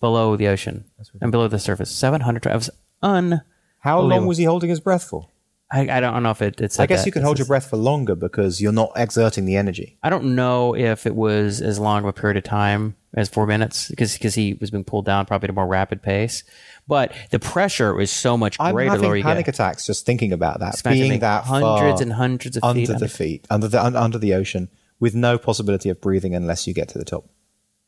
below 0.00 0.36
the 0.36 0.48
ocean 0.48 0.84
and 1.20 1.30
below 1.30 1.48
the 1.48 1.58
surface. 1.58 1.90
700. 1.90 2.46
It 2.46 2.54
was 2.54 2.70
un. 3.02 3.42
How 3.78 4.00
long 4.00 4.26
was 4.26 4.38
he 4.38 4.44
holding 4.44 4.70
his 4.70 4.80
breath 4.80 5.04
for? 5.04 5.28
I, 5.70 5.88
I 5.88 6.00
don't 6.00 6.22
know 6.22 6.30
if 6.30 6.42
it. 6.42 6.60
It's. 6.60 6.78
I 6.78 6.86
guess 6.86 7.04
you 7.04 7.12
can 7.12 7.22
hold 7.22 7.38
your 7.38 7.46
breath 7.46 7.68
for 7.68 7.76
longer 7.76 8.14
because 8.14 8.60
you're 8.60 8.72
not 8.72 8.92
exerting 8.96 9.44
the 9.44 9.56
energy. 9.56 9.98
I 10.02 10.10
don't 10.10 10.34
know 10.34 10.76
if 10.76 11.06
it 11.06 11.14
was 11.14 11.60
as 11.60 11.78
long 11.78 12.04
of 12.04 12.08
a 12.08 12.12
period 12.12 12.36
of 12.36 12.44
time 12.44 12.96
as 13.14 13.28
four 13.28 13.46
minutes 13.46 13.88
because 13.88 14.14
because 14.14 14.34
he 14.34 14.54
was 14.54 14.70
being 14.70 14.84
pulled 14.84 15.04
down 15.04 15.26
probably 15.26 15.46
at 15.46 15.50
a 15.50 15.54
more 15.54 15.66
rapid 15.66 16.02
pace. 16.02 16.44
But 16.86 17.12
the 17.30 17.38
pressure 17.38 17.94
was 17.94 18.10
so 18.10 18.36
much 18.36 18.56
I'm 18.60 18.74
greater 18.74 18.98
lower 18.98 19.16
having 19.16 19.22
panic 19.22 19.46
get. 19.46 19.54
attacks 19.54 19.86
just 19.86 20.04
thinking 20.04 20.32
about 20.32 20.60
that. 20.60 20.80
Imagine 20.84 21.08
being 21.08 21.20
that 21.20 21.44
hundreds 21.44 22.00
and 22.00 22.12
hundreds 22.12 22.56
of 22.56 22.64
under 22.64 22.80
feet 22.80 22.86
the 22.88 22.94
under- 22.94 23.08
feet, 23.08 23.46
under 23.50 23.68
the 23.68 23.82
un, 23.82 23.96
under 23.96 24.18
the 24.18 24.34
ocean, 24.34 24.68
with 25.00 25.14
no 25.14 25.38
possibility 25.38 25.88
of 25.88 26.00
breathing 26.00 26.34
unless 26.34 26.66
you 26.66 26.74
get 26.74 26.88
to 26.88 26.98
the 26.98 27.04
top. 27.04 27.26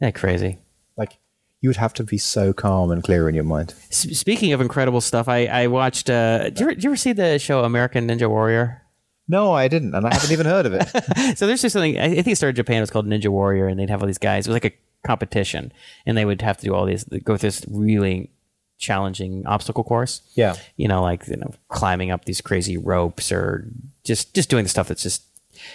Yeah, 0.01 0.11
crazy. 0.13 0.59
Like 0.97 1.19
you 1.61 1.69
would 1.69 1.77
have 1.77 1.93
to 1.95 2.05
be 2.05 2.17
so 2.19 2.53
calm 2.55 2.91
and 2.91 3.03
clear 3.03 3.29
in 3.29 3.35
your 3.35 3.45
mind. 3.45 3.75
S- 3.91 4.19
speaking 4.19 4.53
of 4.53 4.61
incredible 4.63 5.01
stuff, 5.03 5.29
I, 5.29 5.45
I 5.47 5.67
watched. 5.67 6.09
Uh, 6.09 6.45
did, 6.45 6.61
you 6.61 6.67
ever, 6.71 6.81
you 6.81 6.89
ever 6.91 6.97
see 6.97 7.13
the 7.13 7.39
show 7.39 7.65
American 7.65 8.09
Ninja 8.09 8.29
Warrior? 8.29 8.83
No, 9.29 9.53
I 9.53 9.67
didn't, 9.69 9.95
and 9.95 10.07
I 10.07 10.15
haven't 10.15 10.31
even 10.33 10.47
heard 10.47 10.67
of 10.67 10.73
it. 10.75 11.37
so 11.39 11.47
there's 11.47 11.61
just 11.61 11.73
something. 11.73 11.99
I 11.99 12.09
think 12.15 12.29
it 12.29 12.37
started 12.37 12.51
in 12.59 12.65
Japan. 12.65 12.79
It 12.79 12.81
was 12.83 12.91
called 12.91 13.07
Ninja 13.07 13.29
Warrior, 13.29 13.67
and 13.67 13.79
they'd 13.79 13.91
have 13.91 14.01
all 14.01 14.07
these 14.07 14.19
guys. 14.19 14.47
It 14.47 14.51
was 14.51 14.55
like 14.63 14.73
a 14.73 15.07
competition, 15.07 15.73
and 16.07 16.17
they 16.17 16.25
would 16.25 16.41
have 16.43 16.57
to 16.59 16.65
do 16.65 16.75
all 16.75 16.87
these, 16.87 17.05
go 17.05 17.37
through 17.37 17.49
this 17.49 17.65
really 17.69 18.31
challenging 18.79 19.47
obstacle 19.47 19.85
course. 19.85 20.23
Yeah. 20.35 20.55
you 20.77 20.89
know, 20.89 21.03
like 21.03 21.27
you 21.29 21.37
know, 21.37 21.53
climbing 21.69 22.11
up 22.11 22.25
these 22.25 22.41
crazy 22.41 22.77
ropes 22.77 23.33
or 23.33 23.67
just 24.05 24.35
just 24.35 24.49
doing 24.51 24.65
the 24.65 24.69
stuff 24.69 24.89
that's 24.89 25.03
just 25.03 25.23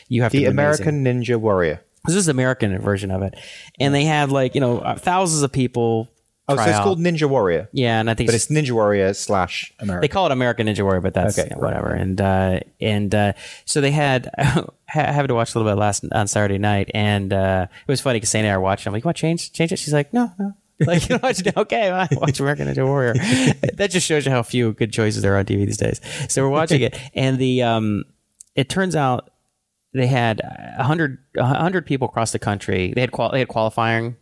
you 0.07 0.21
have 0.23 0.31
to. 0.31 0.37
The 0.37 0.43
be 0.45 0.49
amazing. 0.49 0.87
American 0.87 1.21
Ninja 1.21 1.37
Warrior. 1.39 1.81
This 2.05 2.15
is 2.15 2.25
the 2.25 2.31
American 2.31 2.77
version 2.79 3.11
of 3.11 3.21
it, 3.21 3.35
and 3.79 3.93
they 3.93 4.05
had 4.05 4.31
like 4.31 4.55
you 4.55 4.61
know 4.61 4.79
uh, 4.79 4.95
thousands 4.95 5.43
of 5.43 5.51
people. 5.51 6.09
Oh, 6.47 6.55
so 6.55 6.63
it's 6.63 6.71
out. 6.71 6.83
called 6.83 6.99
Ninja 6.99 7.29
Warrior, 7.29 7.69
yeah, 7.71 7.99
and 7.99 8.09
I 8.09 8.13
think 8.15 8.27
but 8.27 8.35
it's 8.35 8.47
Ninja 8.47 8.71
Warrior 8.71 9.13
slash 9.13 9.71
American. 9.79 10.01
they 10.01 10.07
call 10.07 10.25
it 10.25 10.31
American 10.31 10.67
Ninja 10.67 10.81
Warrior, 10.81 10.99
but 10.99 11.13
that's 11.13 11.37
Okay, 11.37 11.47
you 11.49 11.55
know, 11.55 11.61
right. 11.61 11.75
whatever. 11.75 11.93
And 11.93 12.19
uh, 12.19 12.59
and 12.81 13.13
uh, 13.13 13.33
so 13.65 13.79
they 13.79 13.91
had 13.91 14.29
I 14.37 14.65
having 14.87 15.27
to 15.29 15.35
watch 15.35 15.53
a 15.53 15.59
little 15.59 15.71
bit 15.71 15.79
last 15.79 16.03
on 16.11 16.27
Saturday 16.27 16.57
night, 16.57 16.89
and 16.93 17.31
uh, 17.31 17.67
it 17.69 17.91
was 17.91 18.01
funny 18.01 18.17
because 18.17 18.29
Sandy 18.29 18.47
and 18.47 18.53
I 18.55 18.57
were 18.57 18.63
watching. 18.63 18.89
I'm 18.89 18.93
like, 18.93 19.03
"You 19.03 19.07
want 19.07 19.17
to 19.17 19.21
change 19.21 19.53
change 19.53 19.71
it?" 19.71 19.77
She's 19.77 19.93
like, 19.93 20.11
"No, 20.13 20.31
no." 20.39 20.53
Like 20.87 21.09
you 21.09 21.17
know, 21.17 21.61
okay, 21.61 21.91
well, 21.91 22.07
watch 22.13 22.39
American 22.39 22.67
Ninja 22.67 22.85
Warrior. 22.85 23.13
that 23.73 23.91
just 23.91 24.05
shows 24.05 24.25
you 24.25 24.31
how 24.31 24.41
few 24.41 24.73
good 24.73 24.91
choices 24.91 25.21
there 25.21 25.33
are 25.35 25.37
on 25.37 25.45
TV 25.45 25.65
these 25.65 25.77
days. 25.77 26.01
So 26.27 26.43
we're 26.43 26.49
watching 26.49 26.81
it, 26.81 26.97
and 27.13 27.37
the 27.37 27.61
um, 27.61 28.03
it 28.55 28.67
turns 28.67 28.95
out 28.95 29.29
they 29.93 30.07
had 30.07 30.41
a 30.43 30.83
hundred 30.83 31.19
a 31.37 31.45
hundred 31.45 31.85
people 31.85 32.07
across 32.07 32.31
the 32.31 32.39
country. 32.39 32.93
They 32.95 33.01
had 33.01 33.11
qual- 33.11 33.31
they 33.31 33.39
had 33.39 33.47
qualifying 33.47 34.15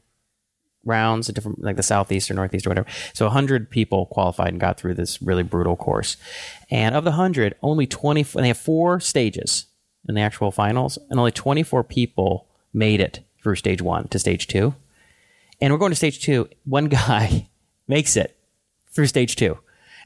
rounds 0.86 1.30
at 1.30 1.36
different 1.36 1.64
like 1.64 1.76
the 1.76 1.84
southeast 1.84 2.30
or 2.30 2.34
northeast 2.34 2.66
or 2.66 2.70
whatever. 2.70 2.88
So 3.14 3.26
a 3.26 3.30
100 3.30 3.70
people 3.70 4.06
qualified 4.08 4.50
and 4.50 4.60
got 4.60 4.78
through 4.78 4.96
this 4.96 5.22
really 5.22 5.44
brutal 5.44 5.76
course. 5.76 6.18
And 6.72 6.96
of 6.96 7.04
the 7.04 7.12
100, 7.12 7.56
only 7.62 7.86
20 7.86 8.22
and 8.36 8.44
they 8.44 8.48
have 8.48 8.58
four 8.58 9.00
stages 9.00 9.66
in 10.08 10.16
the 10.16 10.22
actual 10.22 10.52
finals 10.52 10.98
and 11.10 11.20
only 11.20 11.32
24 11.32 11.84
people 11.84 12.48
made 12.74 13.02
it 13.02 13.20
through 13.42 13.56
stage 13.56 13.82
1 13.82 14.08
to 14.10 14.20
stage 14.20 14.48
2. 14.48 14.74
And 15.62 15.74
we're 15.74 15.80
going 15.80 15.92
to 15.92 15.96
stage 15.96 16.22
2. 16.22 16.50
One 16.66 16.86
guy 16.86 17.50
makes 17.88 18.16
it 18.16 18.38
through 18.92 19.08
stage 19.08 19.36
2. 19.36 19.58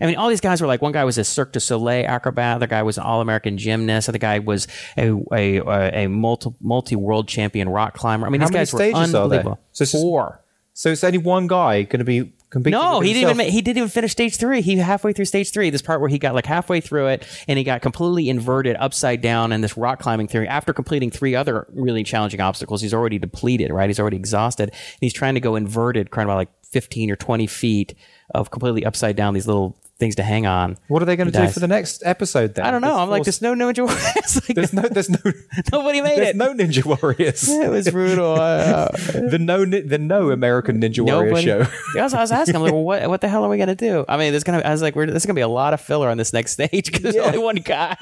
I 0.01 0.05
mean, 0.07 0.15
all 0.15 0.27
these 0.27 0.41
guys 0.41 0.59
were 0.59 0.67
like, 0.67 0.81
one 0.81 0.91
guy 0.91 1.03
was 1.03 1.17
a 1.17 1.23
Cirque 1.23 1.53
du 1.53 1.59
Soleil 1.59 2.05
acrobat, 2.07 2.55
other 2.55 2.67
guy 2.67 2.81
was 2.84 2.97
an 2.97 3.03
All 3.03 3.21
American 3.21 3.57
gymnast, 3.57 4.09
other 4.09 4.17
guy 4.17 4.39
was 4.39 4.67
a 4.97 5.11
a, 5.31 5.57
a, 5.59 6.05
a 6.05 6.09
multi 6.09 6.49
multi 6.59 6.95
world 6.95 7.27
champion 7.27 7.69
rock 7.69 7.93
climber. 7.93 8.25
I 8.25 8.30
mean, 8.30 8.41
How 8.41 8.47
these 8.47 8.71
guys 8.71 8.73
were 8.73 8.81
unbelievable. 8.81 9.59
So 9.71 9.85
Four. 9.85 10.41
So 10.73 10.89
it's 10.91 11.03
only 11.03 11.19
one 11.19 11.47
guy 11.47 11.84
going 11.84 11.99
to 11.99 12.05
be. 12.05 12.34
No, 12.55 12.99
he 12.99 13.09
didn't 13.13 13.21
even 13.21 13.30
himself. 13.30 13.47
ma- 13.47 13.51
he 13.51 13.61
didn't 13.61 13.77
even 13.77 13.89
finish 13.89 14.11
stage 14.11 14.38
three. 14.38 14.61
He 14.61 14.75
halfway 14.77 15.13
through 15.13 15.25
stage 15.25 15.51
three, 15.51 15.69
this 15.69 15.81
part 15.81 15.99
where 16.01 16.09
he 16.09 16.19
got 16.19 16.34
like 16.34 16.45
halfway 16.45 16.81
through 16.81 17.07
it 17.07 17.25
and 17.47 17.57
he 17.57 17.63
got 17.63 17.81
completely 17.81 18.30
inverted 18.30 18.75
upside 18.77 19.21
down 19.21 19.51
in 19.51 19.61
this 19.61 19.77
rock 19.77 19.99
climbing 19.99 20.27
theory. 20.27 20.47
After 20.47 20.73
completing 20.73 21.11
three 21.11 21.35
other 21.35 21.67
really 21.73 22.03
challenging 22.03 22.41
obstacles, 22.41 22.81
he's 22.81 22.93
already 22.93 23.19
depleted, 23.19 23.71
right? 23.71 23.89
He's 23.89 23.99
already 23.99 24.17
exhausted. 24.17 24.69
And 24.69 24.99
he's 25.01 25.13
trying 25.13 25.34
to 25.35 25.39
go 25.39 25.55
inverted, 25.55 26.11
kind 26.11 26.23
of 26.23 26.30
about 26.30 26.38
like 26.38 26.49
fifteen 26.63 27.11
or 27.11 27.15
twenty 27.15 27.47
feet 27.47 27.95
of 28.34 28.51
completely 28.51 28.85
upside 28.85 29.15
down 29.15 29.34
these 29.34 29.47
little 29.47 29.77
things 29.99 30.15
to 30.15 30.24
hang 30.24 30.45
on. 30.45 30.78
What 30.88 31.02
are 31.02 31.06
they 31.06 31.15
going 31.15 31.32
to 31.32 31.38
do 31.38 31.48
for 31.49 31.60
the 31.60 31.68
next 31.68 32.03
episode? 32.06 32.56
Then 32.56 32.65
I 32.65 32.72
don't 32.72 32.82
know. 32.82 32.98
I'm 32.98 33.10
like, 33.10 33.24
there's 33.24 33.41
no 33.41 33.53
ninja 33.53 33.86
warriors. 33.88 34.41
Like, 34.48 34.56
There's 34.56 34.74
no. 34.74 34.82
There's 34.82 35.10
no. 35.10 35.20
nobody 35.72 36.02
made 36.02 36.18
There's 36.18 36.30
it. 36.30 36.36
no 36.36 36.53
Ninja 36.53 36.84
Warriors. 36.84 37.48
it 37.48 37.70
was 37.70 37.90
brutal. 37.90 38.34
Uh, 38.44 38.88
the 39.30 39.38
no. 39.40 39.64
The 39.64 39.98
no 39.99 40.32
American 40.32 40.82
Ninja 40.82 41.06
Warrior 41.06 41.36
show. 41.38 41.68
I 41.98 42.03
was, 42.03 42.14
I 42.14 42.20
was 42.20 42.32
asking, 42.32 42.56
I'm 42.56 42.61
like, 42.64 42.74
well, 42.74 42.84
what, 42.84 43.07
what 43.10 43.22
the 43.22 43.28
hell 43.30 43.44
are 43.44 43.49
we 43.49 43.57
gonna 43.57 43.76
do? 43.76 44.03
I 44.10 44.18
mean, 44.18 44.32
there's 44.32 44.44
gonna. 44.44 44.60
I 44.60 44.72
was 44.72 44.82
like, 44.82 44.95
we're, 44.95 45.06
there's 45.06 45.26
gonna 45.26 45.36
be 45.36 45.41
a 45.41 45.48
lot 45.48 45.74
of 45.74 45.82
filler 45.82 46.10
on 46.10 46.18
this 46.18 46.34
next 46.34 46.53
stage 46.53 46.86
because 46.91 47.02
there's 47.02 47.15
only 47.15 47.38
one 47.38 47.56
guy. 47.57 47.98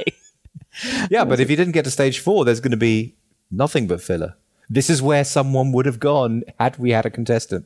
yeah, 1.09 1.25
but 1.25 1.39
if 1.39 1.49
you 1.49 1.55
didn't 1.55 1.73
get 1.73 1.85
to 1.85 1.91
stage 1.91 2.19
four, 2.19 2.45
there's 2.45 2.59
going 2.61 2.71
to 2.71 2.77
be 2.77 3.15
nothing 3.51 3.87
but 3.87 4.01
filler. 4.01 4.35
This 4.69 4.89
is 4.89 5.01
where 5.01 5.23
someone 5.25 5.71
would 5.73 5.85
have 5.85 5.99
gone 5.99 6.43
had 6.59 6.77
we 6.77 6.91
had 6.91 7.05
a 7.05 7.09
contestant. 7.09 7.65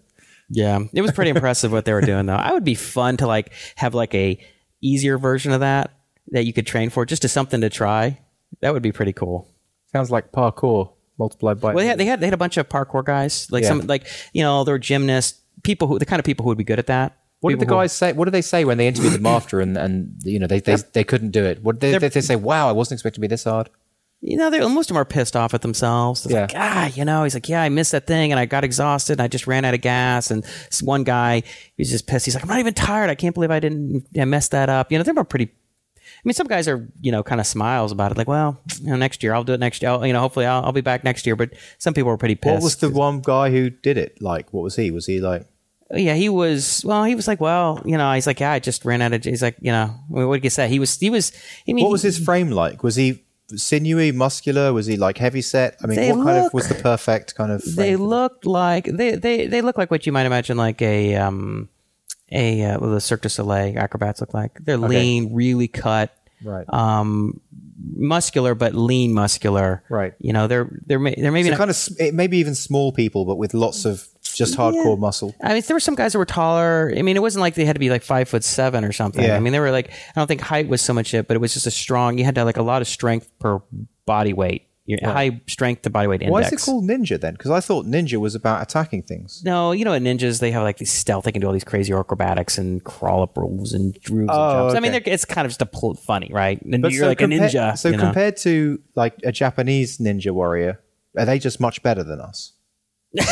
Yeah, 0.49 0.79
it 0.93 1.01
was 1.01 1.11
pretty 1.11 1.31
impressive 1.31 1.71
what 1.71 1.85
they 1.85 1.93
were 1.93 2.01
doing, 2.01 2.25
though. 2.27 2.35
I 2.35 2.51
would 2.53 2.63
be 2.63 2.75
fun 2.75 3.17
to 3.17 3.27
like 3.27 3.51
have 3.77 3.93
like 3.95 4.13
a 4.13 4.37
easier 4.81 5.17
version 5.17 5.51
of 5.51 5.61
that 5.61 5.91
that 6.31 6.45
you 6.45 6.53
could 6.53 6.67
train 6.67 6.89
for, 6.89 7.05
just 7.05 7.25
as 7.25 7.31
something 7.31 7.61
to 7.61 7.69
try. 7.69 8.19
That 8.61 8.73
would 8.73 8.83
be 8.83 8.91
pretty 8.91 9.13
cool. 9.13 9.49
Sounds 9.91 10.11
like 10.11 10.31
parkour 10.31 10.91
multiplied 11.17 11.59
by. 11.61 11.73
Well, 11.73 11.83
they 11.83 11.87
had 11.87 11.97
they 11.99 12.05
had 12.05 12.19
they 12.19 12.27
had 12.27 12.33
a 12.33 12.37
bunch 12.37 12.57
of 12.57 12.69
parkour 12.69 13.03
guys, 13.03 13.47
like 13.51 13.63
Yeah. 13.63 13.69
some 13.69 13.87
like 13.87 14.05
you 14.33 14.43
know 14.43 14.63
they 14.63 14.71
were 14.71 14.79
gymnasts, 14.79 15.39
people 15.63 15.87
who 15.87 15.97
the 15.99 16.05
kind 16.05 16.19
of 16.19 16.25
people 16.25 16.43
who 16.43 16.49
would 16.49 16.57
be 16.57 16.63
good 16.63 16.79
at 16.79 16.87
that. 16.87 17.17
what 17.39 17.49
did 17.51 17.59
the 17.59 17.65
People 17.65 17.77
who- 17.77 17.83
guys 17.83 17.91
say? 17.93 18.13
What 18.13 18.25
did 18.25 18.33
they 18.33 18.41
say 18.41 18.65
when 18.65 18.77
they 18.77 18.87
interviewed 18.87 19.13
them 19.13 19.25
after 19.25 19.61
and, 19.61 19.75
and 19.77 20.15
you 20.23 20.37
know 20.39 20.47
they, 20.47 20.59
they, 20.59 20.75
they 20.93 21.03
couldn't 21.03 21.31
do 21.31 21.43
it? 21.43 21.63
What 21.63 21.79
did 21.79 21.93
they, 21.95 21.99
did 21.99 22.11
they 22.13 22.21
say? 22.21 22.35
Wow, 22.35 22.69
I 22.69 22.71
wasn't 22.71 22.97
expecting 22.97 23.15
to 23.17 23.21
be 23.21 23.27
this 23.27 23.43
hard. 23.45 23.69
You 24.27 24.37
know, 24.37 24.49
they're, 24.49 24.67
most 24.67 24.85
of 24.89 24.95
them 24.95 24.97
are 24.97 25.05
pissed 25.05 25.35
off 25.35 25.53
at 25.53 25.61
themselves. 25.61 26.25
It's 26.25 26.33
Yeah. 26.33 26.41
like, 26.41 26.53
ah, 26.55 26.87
you 26.95 27.05
know, 27.05 27.23
he's 27.23 27.35
like, 27.35 27.47
yeah, 27.47 27.61
I 27.61 27.69
missed 27.69 27.91
that 27.91 28.07
thing 28.07 28.31
and 28.31 28.39
I 28.39 28.45
got 28.45 28.63
exhausted 28.63 29.13
and 29.13 29.21
I 29.21 29.27
just 29.27 29.45
ran 29.45 29.63
out 29.65 29.73
of 29.75 29.81
gas. 29.81 30.31
And 30.31 30.43
this 30.43 30.81
one 30.81 31.03
guy, 31.03 31.43
he's 31.77 31.91
just 31.91 32.07
pissed. 32.07 32.25
He's 32.25 32.33
like, 32.33 32.43
I'm 32.43 32.49
not 32.49 32.59
even 32.59 32.73
tired. 32.73 33.09
I 33.11 33.15
can't 33.15 33.35
believe 33.35 33.51
I 33.51 33.59
didn't 33.59 34.05
I 34.19 34.25
messed 34.25 34.51
that 34.51 34.67
up. 34.67 34.91
You 34.91 34.97
know, 34.97 35.03
they're 35.03 35.23
pretty. 35.23 35.45
I 35.47 36.21
mean, 36.23 36.33
some 36.33 36.47
guys 36.47 36.67
are, 36.67 36.87
you 37.01 37.11
know, 37.11 37.21
kind 37.21 37.39
of 37.39 37.45
smiles 37.45 37.91
about 37.91 38.11
it, 38.11 38.17
like, 38.17 38.27
well, 38.27 38.59
you 38.81 38.89
know, 38.89 38.95
next 38.95 39.21
year 39.21 39.33
I'll 39.35 39.43
do 39.43 39.53
it 39.53 39.59
next 39.59 39.83
year. 39.83 39.91
I'll, 39.91 40.05
you 40.05 40.13
know, 40.13 40.21
hopefully 40.21 40.47
I'll, 40.47 40.63
I'll 40.65 40.71
be 40.71 40.81
back 40.81 41.03
next 41.03 41.27
year. 41.27 41.35
But 41.35 41.51
some 41.77 41.93
people 41.93 42.09
are 42.11 42.17
pretty 42.17 42.33
pissed. 42.35 42.53
What 42.55 42.63
was 42.63 42.75
the 42.77 42.89
one 42.89 43.21
guy 43.21 43.51
who 43.51 43.69
did 43.69 43.97
it 43.97 44.19
like? 44.21 44.51
What 44.51 44.63
was 44.63 44.75
he? 44.75 44.89
Was 44.89 45.05
he 45.05 45.19
like? 45.19 45.45
yeah, 45.93 46.15
he 46.15 46.29
was. 46.29 46.83
Well, 46.83 47.03
he 47.03 47.13
was 47.13 47.27
like, 47.27 47.39
well, 47.39 47.79
you 47.85 47.95
know, 47.97 48.11
he's 48.13 48.25
like, 48.25 48.39
yeah, 48.39 48.51
I 48.53 48.59
just 48.59 48.85
ran 48.85 49.03
out 49.03 49.13
of. 49.13 49.23
He's 49.23 49.43
like, 49.43 49.57
you 49.61 49.71
know, 49.71 49.93
what 50.09 50.33
did 50.37 50.43
you 50.43 50.49
say? 50.49 50.67
He 50.67 50.79
was. 50.79 50.97
He 50.97 51.11
was. 51.11 51.31
I 51.67 51.73
mean, 51.73 51.83
What 51.85 51.91
was 51.91 52.01
his 52.01 52.17
frame 52.17 52.49
like? 52.49 52.81
Was 52.81 52.95
he 52.95 53.21
sinewy, 53.49 54.11
muscular? 54.11 54.73
Was 54.73 54.85
he 54.85 54.97
like 54.97 55.17
heavy 55.17 55.41
set? 55.41 55.77
I 55.83 55.87
mean, 55.87 55.97
They 55.97 56.11
what 56.11 56.25
kind 56.25 56.45
of 56.45 56.53
was 56.53 56.67
the 56.67 56.75
perfect 56.75 57.35
kind 57.35 57.51
of? 57.51 57.63
They 57.75 57.95
looked 57.95 58.45
like 58.45 58.85
they 58.85 59.15
they 59.15 59.47
they 59.47 59.61
look 59.61 59.77
like 59.77 59.91
what 59.91 60.05
you 60.05 60.11
might 60.11 60.25
imagine 60.25 60.57
like 60.57 60.81
a 60.81 61.15
um 61.15 61.69
a 62.31 62.63
uh, 62.63 62.79
well, 62.79 62.91
the 62.91 63.01
Cirque 63.01 63.21
du 63.21 63.29
Soleil 63.29 63.77
acrobats 63.77 64.21
look 64.21 64.33
like. 64.33 64.51
They're 64.63 64.77
lean, 64.77 65.33
really 65.33 65.67
cut, 65.67 66.15
right. 66.43 66.65
um, 66.73 67.39
muscular 67.95 68.55
but 68.55 68.73
lean 68.73 69.13
muscular. 69.13 69.83
Right. 69.89 70.13
You 70.19 70.33
know, 70.33 70.47
they're 70.47 70.69
they're 70.85 70.99
they're 70.99 71.31
maybe 71.31 71.49
So 71.49 71.51
not, 71.51 71.57
kind 71.57 71.69
of 71.69 72.13
maybe 72.13 72.37
even 72.37 72.55
small 72.55 72.91
people, 72.91 73.25
but 73.25 73.35
with 73.35 73.53
lots 73.53 73.85
of 73.85 74.07
just 74.37 74.57
hardcore 74.57 74.97
muscle. 74.99 75.33
I 75.41 75.53
mean, 75.53 75.63
there 75.67 75.75
were 75.75 75.79
some 75.79 75.95
guys 75.95 76.13
that 76.13 76.19
were 76.19 76.25
taller. 76.25 76.93
I 76.95 77.01
mean, 77.01 77.15
it 77.15 77.21
wasn't 77.21 77.41
like 77.41 77.55
they 77.55 77.65
had 77.65 77.73
to 77.75 77.79
be 77.79 77.89
like 77.89 78.03
five 78.03 78.29
foot 78.29 78.43
seven 78.43 78.83
or 78.85 78.91
something. 78.91 79.23
Yeah. 79.23 79.35
I 79.35 79.39
mean, 79.39 79.53
they 79.53 79.59
were 79.59 79.71
like 79.71 79.89
I 79.91 80.19
don't 80.19 80.27
think 80.27 80.41
height 80.41 80.67
was 80.67 80.81
so 80.81 80.93
much 80.93 81.13
it, 81.13 81.27
but 81.27 81.35
it 81.35 81.39
was 81.39 81.53
just 81.53 81.67
a 81.67 81.71
strong. 81.71 82.17
You 82.17 82.25
had 82.25 82.35
to 82.35 82.41
have 82.41 82.45
like 82.45 82.57
a 82.57 82.63
lot 82.63 82.81
of 82.81 82.87
strength 82.87 83.29
per 83.39 83.61
body 84.05 84.33
weight. 84.33 84.67
Your 84.87 84.99
high 85.03 85.41
strength 85.47 85.81
to 85.81 85.89
body 85.89 86.07
weight 86.07 86.21
index. 86.21 86.31
Why 86.31 86.41
is 86.41 86.51
it 86.53 86.61
called 86.63 86.87
ninja 86.87 87.19
then? 87.19 87.33
Because 87.33 87.49
I 87.49 87.59
thought 87.59 87.87
ninja 87.87 88.17
was 88.17 88.35
about 88.35 88.61
attacking 88.61 89.01
things. 89.01 89.41
No, 89.43 89.71
you 89.71 89.83
know, 89.83 89.93
at 89.93 90.03
ninjas 90.03 90.39
they 90.39 90.51
have 90.51 90.61
like 90.61 90.77
these 90.77 90.91
stealth. 90.91 91.23
They 91.25 91.31
can 91.31 91.41
do 91.41 91.47
all 91.47 91.53
these 91.53 91.63
crazy 91.63 91.91
acrobatics 91.91 92.59
and 92.59 92.83
crawl 92.83 93.23
up 93.23 93.35
roofs 93.35 93.73
and 93.73 93.97
roofs 94.11 94.29
Oh, 94.31 94.67
and 94.67 94.73
jumps. 94.73 94.75
I 94.75 94.79
mean, 94.79 95.01
it's 95.07 95.25
kind 95.25 95.47
of 95.47 95.49
just 95.49 95.63
a 95.63 95.95
funny, 95.95 96.29
right? 96.31 96.61
And 96.61 96.83
But 96.83 96.91
you're 96.91 97.01
so 97.01 97.07
like 97.07 97.17
compa- 97.17 97.37
a 97.37 97.49
ninja. 97.49 97.75
So 97.79 97.89
you 97.89 97.97
know? 97.97 98.03
compared 98.03 98.37
to 98.37 98.79
like 98.93 99.15
a 99.23 99.31
Japanese 99.31 99.97
ninja 99.97 100.29
warrior, 100.29 100.79
are 101.17 101.25
they 101.25 101.39
just 101.39 101.59
much 101.59 101.81
better 101.81 102.03
than 102.03 102.21
us? 102.21 102.53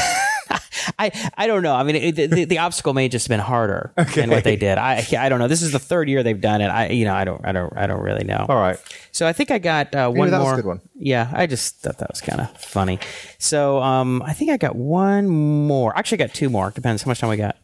I, 1.00 1.32
I 1.38 1.48
don't 1.48 1.64
know. 1.64 1.74
I 1.74 1.84
mean, 1.84 1.96
it, 1.96 2.16
the, 2.16 2.28
the, 2.28 2.46
the 2.46 2.58
obstacle 2.60 2.94
may 2.94 3.04
have 3.04 3.12
just 3.12 3.28
been 3.28 3.40
harder 3.40 3.94
than 4.16 4.30
what 4.30 4.44
they 4.44 4.56
did. 4.56 4.78
I 4.78 5.06
I 5.18 5.30
don't 5.30 5.40
know. 5.40 5.48
This 5.48 5.62
is 5.62 5.72
the 5.72 5.80
third 5.80 6.10
year 6.10 6.24
they've 6.24 6.40
done 6.40 6.62
it. 6.62 6.68
I 6.68 6.90
you 6.90 7.06
know 7.06 7.14
I 7.14 7.24
don't 7.24 7.46
I 7.46 7.52
don't 7.52 7.76
I 7.78 7.88
don't 7.88 8.02
really 8.02 8.24
know. 8.24 8.46
All 8.50 8.58
right. 8.58 8.78
So 9.12 9.28
I 9.28 9.34
think 9.34 9.52
I 9.52 9.60
got 9.60 9.94
uh, 9.96 10.10
one 10.10 10.32
was 10.32 10.40
more. 10.40 10.54
a 10.54 10.56
good 10.58 10.66
one. 10.66 10.82
Yeah, 10.96 11.30
I 11.34 11.48
just 11.48 11.82
thought 11.82 11.98
that 12.00 12.10
was 12.10 12.22
kind 12.22 12.42
of 12.42 12.58
funny. 12.58 13.00
So 13.38 13.82
um, 13.82 14.22
I 14.24 14.34
think 14.34 14.52
I 14.52 14.58
got 14.58 14.76
one 14.76 15.28
more. 15.28 15.96
Actually, 15.98 16.24
I 16.24 16.28
got 16.28 16.36
two 16.36 16.50
more. 16.50 16.72
Depends 16.72 17.04
how 17.04 17.10
much 17.10 17.20
time 17.20 17.30
we 17.30 17.38
got. 17.38 17.58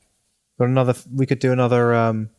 Got 0.60 0.70
another. 0.70 0.96
We 1.14 1.26
could 1.26 1.40
do 1.40 1.52
another. 1.52 1.94
Um, 1.94 2.30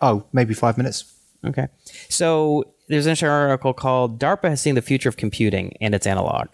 oh, 0.00 0.24
maybe 0.32 0.54
five 0.54 0.76
minutes. 0.76 1.14
Okay. 1.44 1.68
So 2.08 2.74
there's 2.88 3.06
an 3.06 3.28
article 3.28 3.72
called 3.72 4.20
"DARPA 4.20 4.50
has 4.50 4.60
seen 4.60 4.74
the 4.74 4.82
future 4.82 5.08
of 5.08 5.16
computing 5.16 5.76
and 5.80 5.94
its 5.94 6.06
analog." 6.06 6.48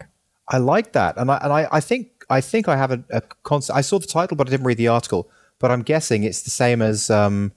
I 0.49 0.59
like 0.59 0.93
that, 0.93 1.17
and 1.17 1.29
I 1.29 1.37
and 1.37 1.51
I, 1.51 1.67
I 1.71 1.79
think 1.79 2.16
I 2.29 2.41
think 2.41 2.67
I 2.67 2.75
have 2.77 2.91
a, 2.91 3.03
a 3.09 3.21
concept. 3.43 3.77
I 3.77 3.81
saw 3.81 3.99
the 3.99 4.07
title, 4.07 4.37
but 4.37 4.47
I 4.47 4.51
didn't 4.51 4.65
read 4.65 4.77
the 4.77 4.87
article. 4.89 5.29
But 5.59 5.71
I'm 5.71 5.81
guessing 5.81 6.23
it's 6.23 6.43
the 6.43 6.49
same 6.51 6.81
as 6.81 7.09
um, 7.09 7.51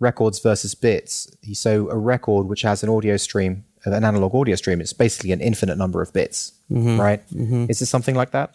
records 0.00 0.38
versus 0.40 0.74
bits. 0.74 1.30
So 1.52 1.88
a 1.90 1.96
record 1.96 2.46
which 2.46 2.62
has 2.62 2.82
an 2.82 2.88
audio 2.88 3.16
stream, 3.16 3.64
an 3.84 4.02
analog 4.04 4.34
audio 4.34 4.56
stream, 4.56 4.80
it's 4.80 4.92
basically 4.92 5.30
an 5.32 5.40
infinite 5.40 5.76
number 5.76 6.02
of 6.02 6.12
bits, 6.12 6.52
right? 6.98 7.22
Is 7.70 7.80
it 7.82 7.86
something 7.86 8.14
like 8.14 8.30
that? 8.32 8.54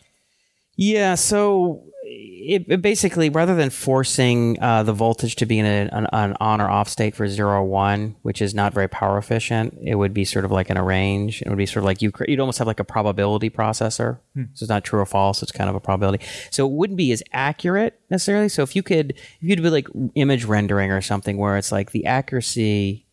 Yeah, 0.76 1.16
so 1.16 1.84
it, 2.12 2.82
basically 2.82 3.30
rather 3.30 3.56
than 3.56 3.70
forcing 3.70 4.60
uh, 4.62 4.84
the 4.84 4.94
voltage 4.94 5.36
to 5.36 5.46
be 5.46 5.60
in 5.60 5.66
a, 5.66 5.90
an, 5.92 6.08
an 6.12 6.36
on 6.40 6.60
or 6.60 6.70
off 6.70 6.90
state 6.90 7.16
for 7.16 7.28
zero 7.28 7.60
or 7.60 7.64
one, 7.64 8.16
which 8.24 8.42
is 8.42 8.56
not 8.56 8.74
very 8.74 8.88
power 8.88 9.18
efficient, 9.18 9.78
it 9.82 9.96
would 9.96 10.14
be 10.14 10.26
sort 10.26 10.46
of 10.46 10.52
like 10.52 10.70
in 10.70 10.78
a 10.78 10.84
range. 10.84 11.42
It 11.42 11.50
would 11.50 11.58
be 11.58 11.66
sort 11.66 11.84
of 11.84 11.86
like 11.86 12.02
you 12.02 12.12
you'd 12.28 12.40
almost 12.40 12.58
have 12.58 12.68
like 12.68 12.80
a 12.80 12.84
probability 12.84 13.50
processor. 13.50 14.20
So 14.56 14.64
it's 14.64 14.70
not 14.70 14.84
true 14.84 15.00
or 15.00 15.06
false. 15.06 15.44
It's 15.44 15.52
kind 15.52 15.70
of 15.70 15.76
a 15.76 15.80
probability. 15.80 16.26
So 16.50 16.66
it 16.66 16.72
wouldn't 16.72 16.98
be 16.98 17.12
as 17.12 17.22
accurate 17.32 18.00
necessarily. 18.10 18.50
So 18.50 18.64
if 18.64 18.76
you 18.76 18.82
could 18.82 19.12
if 19.12 19.38
you 19.42 19.50
could 19.50 19.64
do 19.64 19.70
like 19.70 19.88
image 20.16 20.46
rendering 20.46 20.92
or 20.92 21.02
something 21.02 21.38
where 21.38 21.58
it's 21.58 21.72
like 21.72 21.92
the 21.92 22.06
accuracy 22.06 23.06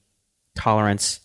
tolerance 0.55 1.20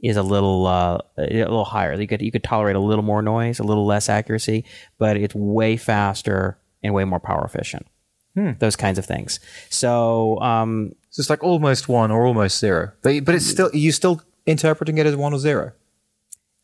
is 0.00 0.16
a 0.16 0.22
little 0.22 0.66
uh, 0.66 0.98
a 1.18 1.38
little 1.38 1.64
higher. 1.64 2.00
You 2.00 2.06
could 2.06 2.22
you 2.22 2.30
could 2.30 2.44
tolerate 2.44 2.76
a 2.76 2.80
little 2.80 3.04
more 3.04 3.22
noise, 3.22 3.58
a 3.58 3.64
little 3.64 3.86
less 3.86 4.08
accuracy, 4.08 4.64
but 4.98 5.16
it's 5.16 5.34
way 5.34 5.76
faster 5.76 6.58
and 6.82 6.94
way 6.94 7.04
more 7.04 7.20
power 7.20 7.44
efficient. 7.44 7.86
Those 8.58 8.76
kinds 8.76 8.98
of 8.98 9.06
things. 9.06 9.40
So 9.70 10.38
um, 10.40 10.92
So 11.08 11.20
it's 11.20 11.30
like 11.30 11.42
almost 11.42 11.88
one 11.88 12.10
or 12.10 12.26
almost 12.26 12.58
zero, 12.58 12.92
but 13.02 13.24
but 13.24 13.34
it's 13.34 13.46
still 13.46 13.70
you 13.72 13.92
still 13.92 14.20
interpreting 14.44 14.98
it 14.98 15.06
as 15.06 15.16
one 15.16 15.32
or 15.32 15.38
zero. 15.38 15.72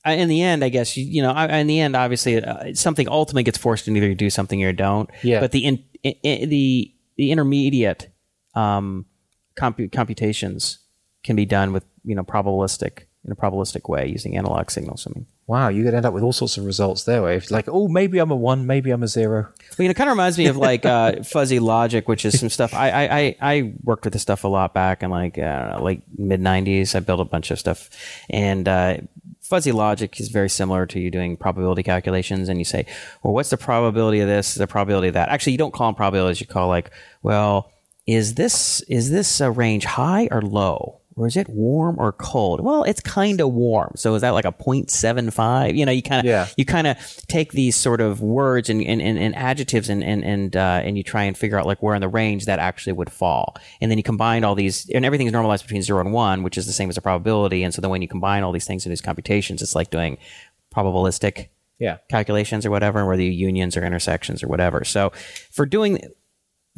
In 0.05 0.29
the 0.29 0.43
end, 0.43 0.65
I 0.65 0.69
guess 0.69 0.97
you, 0.97 1.05
you 1.05 1.23
know. 1.23 1.33
In 1.35 1.69
the 1.69 1.81
end, 1.81 1.95
obviously, 1.97 2.45
uh, 2.45 2.75
something 2.75 3.09
ultimately 3.09 3.45
gets 3.45 3.57
forced 3.57 3.85
to 3.87 3.93
either 3.93 4.09
you 4.09 4.15
do 4.17 4.31
something 4.31 4.63
or 4.63 4.67
you 4.67 4.73
don't. 4.73 5.09
Yeah. 5.23 5.41
But 5.41 5.53
the 5.53 5.65
in, 5.65 5.85
i 6.05 6.15
i 6.25 6.45
the 6.45 6.93
the 7.17 7.31
intermediate 7.31 8.11
um, 8.55 9.07
compu- 9.57 9.91
computations 9.93 10.79
can 11.25 11.37
be 11.37 11.47
done 11.47 11.73
with 11.73 11.85
you 12.05 12.15
know 12.15 12.25
probabilistic 12.25 13.05
in 13.25 13.33
a 13.33 13.37
probabilistic 13.37 13.89
way 13.89 14.07
using 14.07 14.37
analog 14.37 14.71
signals. 14.71 15.07
I 15.07 15.11
mean, 15.15 15.27
Wow, 15.53 15.69
you 15.69 15.85
could 15.85 15.93
end 15.93 16.07
up 16.07 16.15
with 16.15 16.23
all 16.23 16.33
sorts 16.33 16.57
of 16.57 16.65
results 16.65 17.03
there. 17.03 17.21
Where 17.21 17.33
it's 17.35 17.51
like, 17.51 17.69
oh, 17.69 17.87
maybe 17.87 18.19
I'm 18.19 18.31
a 18.31 18.35
one, 18.37 18.67
maybe 18.67 18.91
I'm 18.91 19.03
a 19.03 19.07
zero. 19.09 19.43
Well, 19.43 19.53
you 19.79 19.85
know, 19.85 19.91
it 19.91 19.97
kind 19.97 20.09
of 20.09 20.15
reminds 20.15 20.39
me 20.39 20.47
of 20.47 20.57
like 20.57 20.87
uh, 20.87 21.23
fuzzy 21.25 21.59
logic, 21.59 22.09
which 22.09 22.25
is 22.25 22.41
some 22.41 22.49
stuff. 22.49 22.73
I, 22.73 22.91
I, 22.91 23.19
I, 23.19 23.37
I 23.43 23.75
worked 23.83 24.05
with 24.05 24.15
this 24.15 24.23
stuff 24.23 24.45
a 24.45 24.49
lot 24.49 24.73
back 24.73 25.03
in 25.03 25.11
like 25.11 25.39
uh, 25.39 25.79
like 25.79 26.01
mid 26.17 26.41
'90s. 26.41 26.95
I 26.95 27.01
built 27.01 27.21
a 27.21 27.25
bunch 27.25 27.51
of 27.51 27.59
stuff, 27.59 27.91
and 28.31 28.67
uh, 28.67 28.97
fuzzy 29.43 29.73
logic 29.73 30.19
is 30.21 30.29
very 30.29 30.49
similar 30.49 30.87
to 30.87 30.99
you 30.99 31.11
doing 31.11 31.37
probability 31.37 31.83
calculations. 31.83 32.49
And 32.49 32.59
you 32.59 32.65
say, 32.65 32.87
well, 33.23 33.35
what's 33.35 33.51
the 33.51 33.59
probability 33.59 34.21
of 34.21 34.29
this? 34.29 34.55
The 34.55 34.67
probability 34.67 35.09
of 35.09 35.15
that? 35.15 35.29
Actually, 35.29 35.53
you 35.53 35.59
don't 35.59 35.75
call 35.75 35.89
them 35.89 35.97
probabilities. 35.97 36.41
You 36.41 36.47
call 36.47 36.69
like, 36.69 36.93
well, 37.23 37.73
is 38.07 38.37
this 38.37 38.81
is 38.83 39.11
this 39.11 39.41
a 39.41 39.51
range 39.51 39.85
high 39.85 40.29
or 40.31 40.41
low? 40.41 41.02
Or 41.15 41.27
is 41.27 41.37
it 41.37 41.49
warm 41.49 41.97
or 41.99 42.13
cold? 42.13 42.61
Well, 42.61 42.85
it's 42.85 43.01
kind 43.01 43.41
of 43.41 43.53
warm. 43.53 43.93
So 43.97 44.15
is 44.15 44.23
that 44.23 44.31
like 44.31 44.47
a 44.47 44.53
0.75? 44.53 45.77
You 45.77 45.85
know, 45.85 45.93
you 45.93 46.03
kind 46.03 46.21
of 46.21 46.25
Yeah. 46.25 46.47
you 46.57 46.65
kind 46.65 46.87
of 46.87 46.97
take 47.29 47.53
these 47.53 47.77
sort 47.77 48.01
of 48.01 48.21
words 48.23 48.71
and, 48.71 48.83
and, 48.83 49.03
and, 49.03 49.19
and 49.19 49.35
adjectives 49.37 49.89
and 49.89 50.03
and 50.03 50.25
and, 50.25 50.57
uh, 50.57 50.81
and 50.83 50.97
you 50.97 51.03
try 51.03 51.25
and 51.25 51.37
figure 51.37 51.59
out 51.59 51.67
like 51.67 51.83
where 51.83 51.95
in 51.95 52.01
the 52.01 52.09
range 52.09 52.47
that 52.47 52.59
actually 52.59 52.95
would 52.95 53.11
fall, 53.11 53.57
and 53.81 53.91
then 53.91 53.99
you 53.99 54.05
combine 54.05 54.43
all 54.45 54.55
these, 54.55 54.89
and 54.95 55.05
everything's 55.05 55.33
normalized 55.33 55.65
between 55.65 55.83
zero 55.83 56.01
and 56.01 56.13
one, 56.13 56.43
which 56.43 56.57
is 56.57 56.67
the 56.67 56.73
same 56.73 56.89
as 56.89 56.97
a 56.97 57.03
probability. 57.03 57.63
And 57.63 57.75
so 57.75 57.81
then 57.83 57.91
when 57.91 58.01
you 58.03 58.09
combine 58.09 58.43
all 58.43 58.53
these 58.53 58.67
things 58.67 58.87
in 58.87 58.91
these 58.91 59.01
computations, 59.03 59.61
it's 59.63 59.75
like 59.75 59.91
doing 59.91 60.17
probabilistic 60.75 61.49
Yeah. 61.79 61.99
calculations 62.09 62.65
or 62.65 62.71
whatever, 62.71 63.05
whether 63.07 63.23
you 63.23 63.31
unions 63.31 63.77
or 63.77 63.85
intersections 63.85 64.43
or 64.43 64.49
whatever. 64.49 64.85
So 64.85 65.13
for 65.51 65.67
doing 65.67 65.99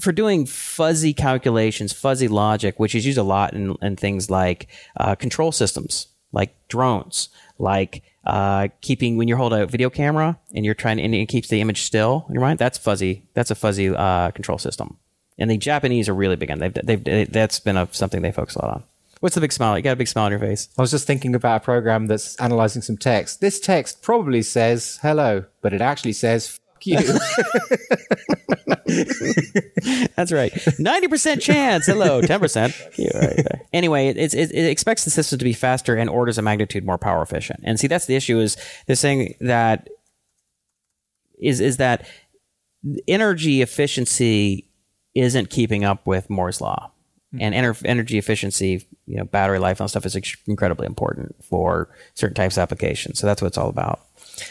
for 0.00 0.12
doing 0.12 0.46
fuzzy 0.46 1.12
calculations, 1.12 1.92
fuzzy 1.92 2.28
logic, 2.28 2.78
which 2.78 2.94
is 2.94 3.06
used 3.06 3.18
a 3.18 3.22
lot 3.22 3.54
in, 3.54 3.76
in 3.80 3.96
things 3.96 4.30
like 4.30 4.68
uh, 4.96 5.14
control 5.14 5.52
systems, 5.52 6.08
like 6.32 6.56
drones, 6.68 7.28
like 7.58 8.02
uh, 8.24 8.68
keeping 8.80 9.16
when 9.16 9.28
you 9.28 9.36
hold 9.36 9.52
a 9.52 9.66
video 9.66 9.90
camera 9.90 10.38
and 10.54 10.64
you're 10.64 10.74
trying 10.74 11.00
and 11.00 11.14
it 11.14 11.26
keeps 11.26 11.48
the 11.48 11.60
image 11.60 11.82
still 11.82 12.24
in 12.28 12.34
your 12.34 12.40
mind. 12.40 12.58
That's 12.58 12.78
fuzzy. 12.78 13.24
That's 13.34 13.50
a 13.50 13.54
fuzzy 13.54 13.88
uh, 13.88 14.30
control 14.32 14.58
system. 14.58 14.96
And 15.38 15.50
the 15.50 15.56
Japanese 15.56 16.08
are 16.08 16.14
really 16.14 16.36
big 16.36 16.50
on. 16.50 16.58
They've, 16.58 16.74
they've, 16.74 17.02
they 17.02 17.24
that's 17.24 17.60
been 17.60 17.76
a, 17.76 17.88
something 17.92 18.22
they 18.22 18.32
focus 18.32 18.56
a 18.56 18.64
lot 18.64 18.74
on. 18.76 18.84
What's 19.20 19.36
the 19.36 19.40
big 19.40 19.52
smile? 19.52 19.76
You 19.76 19.82
got 19.82 19.92
a 19.92 19.96
big 19.96 20.08
smile 20.08 20.26
on 20.26 20.32
your 20.32 20.40
face. 20.40 20.68
I 20.76 20.82
was 20.82 20.90
just 20.90 21.06
thinking 21.06 21.34
about 21.34 21.62
a 21.62 21.64
program 21.64 22.08
that's 22.08 22.36
analyzing 22.36 22.82
some 22.82 22.98
text. 22.98 23.40
This 23.40 23.58
text 23.58 24.02
probably 24.02 24.42
says 24.42 24.98
hello, 25.02 25.44
but 25.62 25.72
it 25.72 25.80
actually 25.80 26.12
says 26.12 26.60
fuck 26.84 27.04
you. 27.06 27.18
That's 30.16 30.32
right. 30.32 30.52
Ninety 30.78 31.08
percent 31.08 31.40
chance. 31.42 31.86
Hello, 31.86 32.20
ten 32.20 32.40
percent. 32.40 32.74
Anyway, 33.72 34.06
it, 34.06 34.16
it, 34.16 34.52
it 34.52 34.70
expects 34.70 35.04
the 35.04 35.10
system 35.10 35.36
to 35.36 35.44
be 35.44 35.52
faster 35.52 35.96
and 35.96 36.08
orders 36.08 36.38
of 36.38 36.44
magnitude 36.44 36.84
more 36.84 36.96
power 36.96 37.20
efficient. 37.22 37.58
And 37.64 37.78
see, 37.80 37.88
that's 37.88 38.06
the 38.06 38.14
issue. 38.14 38.38
Is 38.38 38.56
they're 38.86 38.94
saying 38.94 39.34
that 39.40 39.88
is 41.40 41.60
is 41.60 41.78
that 41.78 42.06
energy 43.08 43.62
efficiency 43.62 44.68
isn't 45.14 45.50
keeping 45.50 45.84
up 45.84 46.06
with 46.06 46.30
Moore's 46.30 46.60
law, 46.60 46.92
hmm. 47.32 47.38
and 47.40 47.52
ener- 47.52 47.82
energy 47.84 48.16
efficiency, 48.16 48.86
you 49.06 49.16
know, 49.16 49.24
battery 49.24 49.58
life 49.58 49.80
and 49.80 49.90
stuff 49.90 50.06
is 50.06 50.16
incredibly 50.46 50.86
important 50.86 51.34
for 51.44 51.88
certain 52.14 52.34
types 52.34 52.56
of 52.56 52.62
applications. 52.62 53.18
So 53.18 53.26
that's 53.26 53.42
what 53.42 53.48
it's 53.48 53.58
all 53.58 53.68
about. 53.68 54.00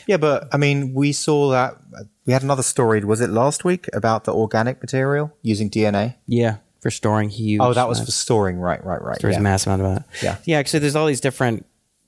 Yeah, 0.07 0.17
but 0.17 0.47
I 0.53 0.57
mean, 0.57 0.93
we 0.93 1.11
saw 1.11 1.49
that 1.51 1.77
we 2.25 2.33
had 2.33 2.43
another 2.43 2.63
story. 2.63 3.03
Was 3.03 3.21
it 3.21 3.29
last 3.29 3.63
week 3.65 3.87
about 3.93 4.23
the 4.23 4.33
organic 4.33 4.81
material 4.81 5.33
using 5.41 5.69
DNA? 5.69 6.15
Yeah, 6.27 6.57
for 6.81 6.91
storing 6.91 7.29
huge. 7.29 7.61
Oh, 7.61 7.73
that 7.73 7.87
was 7.87 8.01
uh, 8.01 8.05
for 8.05 8.11
storing. 8.11 8.57
Right, 8.59 8.83
right, 8.85 9.01
right. 9.01 9.17
There's 9.19 9.33
yeah. 9.33 9.39
a 9.39 9.43
massive 9.43 9.73
amount 9.73 9.81
of 9.81 9.95
that. 9.95 10.23
Yeah. 10.23 10.37
Yeah. 10.45 10.59
Actually, 10.59 10.79
there's 10.79 10.95
all 10.95 11.07
these 11.07 11.21
different. 11.21 11.65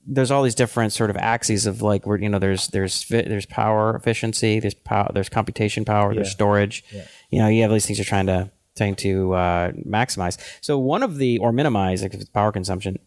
There's 0.07 0.30
all 0.30 0.43
these 0.43 0.53
different 0.56 0.93
sort 0.93 1.10
of 1.10 1.18
axes 1.18 1.65
of 1.65 1.81
like 1.81 2.06
where 2.06 2.18
you 2.18 2.30
know 2.30 2.38
there's 2.39 2.68
there's 2.68 3.06
there's 3.10 3.47
power 3.47 3.95
efficiency, 3.95 4.60
there's 4.60 4.76
power, 4.76 5.10
there's 5.14 5.30
computation 5.30 5.84
power, 5.84 6.14
there's 6.14 6.27
Yeah. 6.27 6.31
storage. 6.34 6.84
You 7.31 7.39
know, 7.39 7.47
you 7.47 7.64
have 7.64 7.72
these 7.72 7.85
things 7.88 7.97
you're 7.97 8.06
trying 8.06 8.27
to 8.27 8.52
trying 8.77 8.95
to 8.95 9.34
uh, 9.34 9.72
maximize. 9.72 10.38
So 10.61 10.77
one 10.77 11.02
of 11.02 11.18
the 11.18 11.39
or 11.39 11.52
minimize 11.52 12.03
like 12.03 12.14
if 12.14 12.22
it's 12.22 12.30
power 12.30 12.52
consumption 12.52 12.99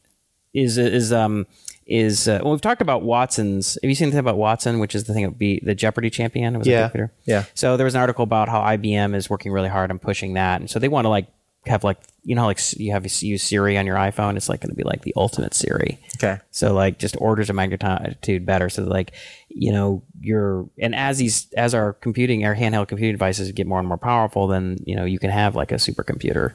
is 0.54 0.76
is 0.78 1.12
um 1.12 1.46
is 1.88 2.28
uh, 2.28 2.38
well 2.42 2.52
we've 2.52 2.60
talked 2.60 2.82
about 2.82 3.02
Watson's. 3.02 3.76
Have 3.82 3.88
you 3.88 3.94
seen 3.94 4.06
anything 4.06 4.20
about 4.20 4.36
Watson, 4.36 4.78
which 4.78 4.94
is 4.94 5.04
the 5.04 5.14
thing 5.14 5.24
that 5.24 5.38
be 5.38 5.60
the 5.64 5.74
Jeopardy 5.74 6.10
champion? 6.10 6.54
It 6.54 6.58
was 6.58 6.66
Yeah. 6.68 6.82
computer. 6.88 7.12
Yeah. 7.24 7.44
So 7.54 7.76
there 7.76 7.84
was 7.84 7.94
an 7.94 8.00
article 8.00 8.22
about 8.22 8.48
how 8.48 8.60
IBM 8.60 9.14
is 9.14 9.28
working 9.30 9.50
really 9.52 9.68
hard 9.70 9.90
on 9.90 9.98
pushing 9.98 10.34
that, 10.34 10.60
and 10.60 10.68
so 10.70 10.78
they 10.78 10.88
want 10.88 11.06
to 11.06 11.08
like 11.08 11.26
have 11.66 11.84
like 11.84 11.98
you 12.22 12.34
know 12.34 12.46
like 12.46 12.58
you 12.78 12.92
have 12.92 13.04
you 13.04 13.28
use 13.30 13.42
Siri 13.42 13.76
on 13.78 13.84
your 13.86 13.96
iPhone. 13.96 14.36
It's 14.36 14.48
like 14.48 14.60
going 14.60 14.70
to 14.70 14.76
be 14.76 14.84
like 14.84 15.02
the 15.02 15.12
ultimate 15.16 15.54
Siri. 15.54 15.98
Okay. 16.16 16.38
So 16.50 16.72
like 16.74 16.98
just 16.98 17.16
orders 17.20 17.50
of 17.50 17.56
magnitude 17.56 18.44
better. 18.46 18.68
So 18.68 18.84
like 18.84 19.12
you 19.48 19.72
know 19.72 20.02
you're 20.20 20.68
and 20.78 20.94
as 20.94 21.18
these 21.18 21.50
as 21.56 21.74
our 21.74 21.94
computing 21.94 22.44
our 22.44 22.54
handheld 22.54 22.88
computing 22.88 23.14
devices 23.14 23.50
get 23.52 23.66
more 23.66 23.78
and 23.78 23.88
more 23.88 23.98
powerful, 23.98 24.46
then 24.46 24.78
you 24.84 24.94
know 24.94 25.04
you 25.04 25.18
can 25.18 25.30
have 25.30 25.56
like 25.56 25.72
a 25.72 25.76
supercomputer 25.76 26.52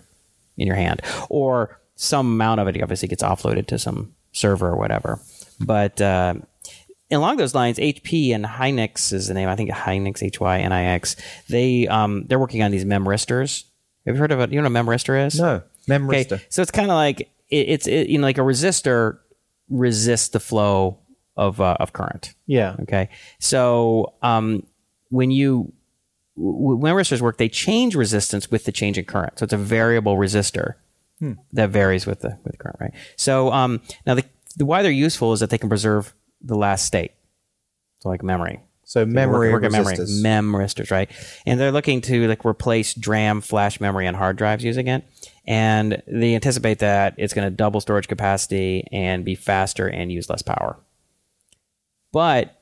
in 0.58 0.68
your 0.68 0.76
hand 0.76 1.02
or 1.30 1.80
some 1.96 2.28
amount 2.34 2.60
of 2.60 2.68
it 2.68 2.82
obviously 2.82 3.08
gets 3.08 3.24
offloaded 3.24 3.66
to 3.68 3.78
some 3.80 4.14
server 4.34 4.70
or 4.70 4.76
whatever. 4.76 5.20
But 5.60 6.02
uh, 6.02 6.36
along 7.12 7.38
those 7.38 7.56
lines, 7.56 7.78
HP 7.78 8.36
and 8.36 8.44
Hynix 8.44 9.14
is 9.14 9.28
the 9.28 9.34
name. 9.34 9.48
I 9.48 9.56
think 9.56 9.70
Hynix, 9.70 10.22
H 10.22 10.40
Y 10.40 10.60
N 10.60 10.72
I 10.74 10.86
X. 10.86 11.16
They 11.48 11.88
um, 11.88 12.26
they're 12.28 12.40
working 12.40 12.62
on 12.62 12.72
these 12.72 12.86
memristors. 12.86 13.66
Have 14.06 14.16
you 14.16 14.20
heard 14.20 14.32
of 14.32 14.40
it? 14.42 14.52
You 14.52 14.62
know 14.62 14.70
what 14.70 14.80
a 14.80 14.84
memristor 14.84 15.26
is? 15.26 15.40
No, 15.40 15.62
memristor. 15.88 16.34
Okay, 16.34 16.46
so 16.50 16.62
it's 16.62 16.72
kind 16.72 16.92
of 16.92 16.96
like 16.96 17.22
it, 17.22 17.30
it's 17.70 17.88
it, 17.88 18.10
you 18.10 18.18
know 18.18 18.26
like 18.28 18.38
a 18.38 18.42
resistor 18.42 19.20
resists 19.70 20.30
the 20.30 20.40
flow 20.40 20.98
of 21.38 21.62
uh, 21.62 21.78
of 21.80 21.94
current. 21.94 22.34
Yeah. 22.46 22.76
Okay, 22.82 23.10
so 23.40 24.14
um, 24.22 24.66
when 25.10 25.32
you 25.32 25.72
when 26.36 26.94
resistors 26.96 27.22
work, 27.22 27.38
they 27.38 27.50
change 27.50 27.96
resistance 27.96 28.50
with 28.50 28.66
the 28.66 28.72
change 28.72 28.98
in 28.98 29.06
current. 29.06 29.40
So 29.40 29.44
it's 29.44 29.54
a 29.54 29.58
variable 29.58 30.18
resistor 30.18 30.76
that 31.54 31.70
varies 31.70 32.06
with 32.06 32.22
the 32.22 32.38
with 32.44 32.54
the 32.54 32.58
current, 32.58 32.78
right? 32.80 32.94
So 33.16 33.52
um, 33.52 33.82
now 34.06 34.16
the, 34.16 34.26
the 34.56 34.66
why 34.66 34.82
they're 34.82 34.92
useful 34.92 35.34
is 35.34 35.40
that 35.40 35.50
they 35.50 35.58
can 35.58 35.70
preserve 35.70 36.14
the 36.42 36.56
last 36.56 36.86
state, 36.86 37.12
so 38.00 38.10
like 38.10 38.24
memory. 38.24 38.62
So 38.86 39.06
memory 39.06 39.52
work, 39.52 39.64
work 39.64 39.72
memory, 39.72 39.96
resistors. 39.96 40.22
mem 40.22 40.52
resistors, 40.52 40.92
right? 40.92 41.10
And 41.46 41.60
they're 41.60 41.72
looking 41.72 42.02
to 42.02 42.28
like 42.28 42.46
replace 42.46 42.94
DRAM 42.94 43.42
flash 43.42 43.80
memory 43.80 44.08
on 44.08 44.14
hard 44.14 44.38
drives 44.38 44.64
using 44.64 44.88
it. 44.88 45.04
And 45.46 46.04
they 46.06 46.36
anticipate 46.36 46.80
that 46.80 47.16
it's 47.18 47.34
going 47.34 47.46
to 47.46 47.50
double 47.50 47.82
storage 47.82 48.08
capacity 48.08 48.88
and 48.92 49.26
be 49.26 49.36
faster 49.36 49.88
and 49.88 50.12
use 50.12 50.30
less 50.30 50.42
power. 50.42 50.78
But 52.12 52.62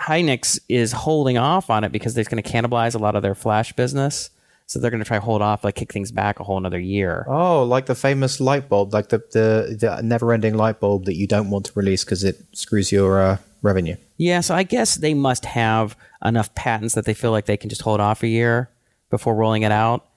Hynix 0.00 0.58
is 0.68 0.92
holding 0.92 1.38
off 1.38 1.70
on 1.70 1.84
it 1.84 1.92
because 1.92 2.16
it's 2.18 2.28
going 2.28 2.42
to 2.42 2.48
cannibalize 2.48 2.94
a 2.94 2.98
lot 2.98 3.14
of 3.14 3.22
their 3.22 3.34
flash 3.34 3.72
business. 3.72 4.30
So 4.72 4.78
they're 4.78 4.90
going 4.90 5.02
to 5.02 5.06
try 5.06 5.18
hold 5.18 5.42
off, 5.42 5.64
like 5.64 5.74
kick 5.74 5.92
things 5.92 6.10
back 6.10 6.40
a 6.40 6.44
whole 6.44 6.56
another 6.56 6.80
year. 6.80 7.26
Oh, 7.28 7.62
like 7.62 7.84
the 7.84 7.94
famous 7.94 8.40
light 8.40 8.70
bulb, 8.70 8.94
like 8.94 9.10
the 9.10 9.18
the, 9.18 9.76
the 9.78 10.00
never-ending 10.02 10.56
light 10.56 10.80
bulb 10.80 11.04
that 11.04 11.14
you 11.14 11.26
don't 11.26 11.50
want 11.50 11.66
to 11.66 11.72
release 11.74 12.04
because 12.04 12.24
it 12.24 12.42
screws 12.52 12.90
your 12.90 13.20
uh, 13.20 13.36
revenue. 13.60 13.96
Yeah, 14.16 14.40
so 14.40 14.54
I 14.54 14.62
guess 14.62 14.96
they 14.96 15.12
must 15.12 15.44
have 15.44 15.94
enough 16.24 16.54
patents 16.54 16.94
that 16.94 17.04
they 17.04 17.12
feel 17.12 17.32
like 17.32 17.44
they 17.44 17.58
can 17.58 17.68
just 17.68 17.82
hold 17.82 18.00
off 18.00 18.22
a 18.22 18.28
year 18.28 18.70
before 19.10 19.34
rolling 19.34 19.60
it 19.60 19.72
out. 19.72 20.08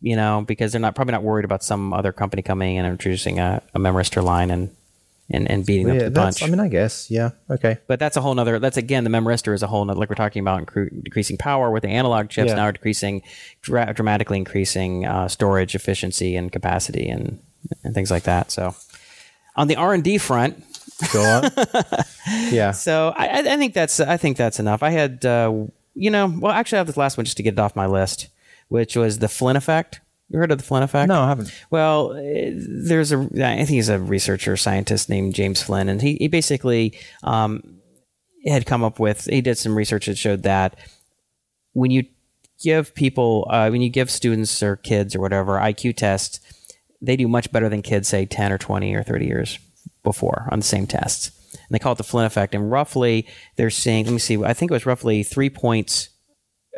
You 0.00 0.16
know, 0.16 0.42
because 0.44 0.72
they're 0.72 0.80
not 0.80 0.96
probably 0.96 1.12
not 1.12 1.22
worried 1.22 1.44
about 1.44 1.62
some 1.62 1.92
other 1.92 2.10
company 2.10 2.42
coming 2.42 2.74
in 2.74 2.84
and 2.84 2.92
introducing 2.94 3.38
a, 3.38 3.62
a 3.72 3.78
memristor 3.78 4.24
line 4.24 4.50
and 4.50 4.74
and, 5.30 5.50
and 5.50 5.64
beating 5.64 5.86
them 5.86 5.96
Yeah, 5.96 6.04
to 6.04 6.10
the 6.10 6.20
punch. 6.20 6.42
I 6.42 6.46
mean, 6.46 6.60
I 6.60 6.68
guess. 6.68 7.10
Yeah. 7.10 7.30
Okay. 7.48 7.78
but 7.86 7.98
that's 7.98 8.16
a 8.16 8.20
whole 8.20 8.34
nother. 8.34 8.58
That's 8.58 8.76
again 8.76 9.04
the 9.04 9.10
memristor 9.10 9.54
is 9.54 9.62
a 9.62 9.66
whole 9.66 9.84
nother, 9.84 9.98
like 10.00 10.08
we're 10.08 10.14
talking 10.16 10.40
about 10.40 10.64
incre- 10.66 11.02
decreasing 11.04 11.36
power 11.36 11.70
with 11.70 11.82
the 11.82 11.88
analog 11.88 12.28
chips. 12.28 12.48
Yeah. 12.48 12.56
Now 12.56 12.64
are 12.64 12.72
decreasing, 12.72 13.22
dra- 13.62 13.92
dramatically 13.94 14.38
increasing 14.38 15.06
uh, 15.06 15.28
storage 15.28 15.74
efficiency 15.74 16.36
and 16.36 16.50
capacity 16.50 17.08
and 17.08 17.38
and 17.84 17.94
things 17.94 18.10
like 18.10 18.24
that. 18.24 18.50
So 18.50 18.74
on 19.56 19.68
the 19.68 19.76
R 19.76 19.92
and 19.94 20.02
D 20.02 20.18
front, 20.18 20.64
Go 21.12 21.22
on. 21.22 21.50
yeah. 22.50 22.72
so 22.72 23.12
I, 23.16 23.26
I 23.28 23.38
I 23.38 23.56
think 23.56 23.72
that's 23.74 24.00
I 24.00 24.16
think 24.16 24.36
that's 24.36 24.58
enough. 24.60 24.82
I 24.82 24.90
had 24.90 25.24
uh, 25.24 25.52
you 25.94 26.10
know 26.10 26.26
well 26.40 26.52
actually 26.52 26.76
I 26.76 26.80
have 26.80 26.86
this 26.86 26.96
last 26.96 27.16
one 27.16 27.24
just 27.24 27.36
to 27.38 27.42
get 27.42 27.54
it 27.54 27.58
off 27.58 27.74
my 27.76 27.86
list, 27.86 28.28
which 28.68 28.96
was 28.96 29.18
the 29.18 29.28
Flynn 29.28 29.56
effect. 29.56 30.00
You 30.30 30.38
heard 30.38 30.52
of 30.52 30.58
the 30.58 30.64
Flynn 30.64 30.84
effect? 30.84 31.08
No, 31.08 31.22
I 31.22 31.28
haven't. 31.28 31.52
Well, 31.70 32.12
eh, 32.12 32.52
there's 32.54 33.10
a 33.10 33.18
I 33.18 33.56
think 33.56 33.68
he's 33.68 33.88
a 33.88 33.98
researcher 33.98 34.56
scientist 34.56 35.08
named 35.08 35.34
James 35.34 35.60
Flynn, 35.60 35.88
and 35.88 36.00
he, 36.00 36.14
he 36.14 36.28
basically 36.28 36.96
um, 37.24 37.80
had 38.46 38.64
come 38.64 38.84
up 38.84 39.00
with 39.00 39.24
he 39.24 39.40
did 39.40 39.58
some 39.58 39.76
research 39.76 40.06
that 40.06 40.16
showed 40.16 40.44
that 40.44 40.78
when 41.72 41.90
you 41.90 42.04
give 42.62 42.94
people 42.94 43.46
uh, 43.50 43.68
when 43.70 43.82
you 43.82 43.90
give 43.90 44.08
students 44.08 44.62
or 44.62 44.76
kids 44.76 45.16
or 45.16 45.20
whatever 45.20 45.58
IQ 45.58 45.96
tests, 45.96 46.38
they 47.02 47.16
do 47.16 47.26
much 47.26 47.50
better 47.50 47.68
than 47.68 47.82
kids 47.82 48.06
say 48.06 48.24
10 48.24 48.52
or 48.52 48.58
20 48.58 48.94
or 48.94 49.02
30 49.02 49.26
years 49.26 49.58
before 50.04 50.48
on 50.52 50.60
the 50.60 50.64
same 50.64 50.86
tests. 50.86 51.32
And 51.52 51.74
they 51.74 51.80
call 51.80 51.92
it 51.92 51.98
the 51.98 52.04
Flynn 52.04 52.24
effect. 52.24 52.54
And 52.54 52.70
roughly, 52.70 53.26
they're 53.56 53.70
saying, 53.70 54.04
let 54.04 54.12
me 54.12 54.18
see, 54.18 54.42
I 54.44 54.54
think 54.54 54.70
it 54.70 54.74
was 54.74 54.86
roughly 54.86 55.24
three 55.24 55.50
points 55.50 56.09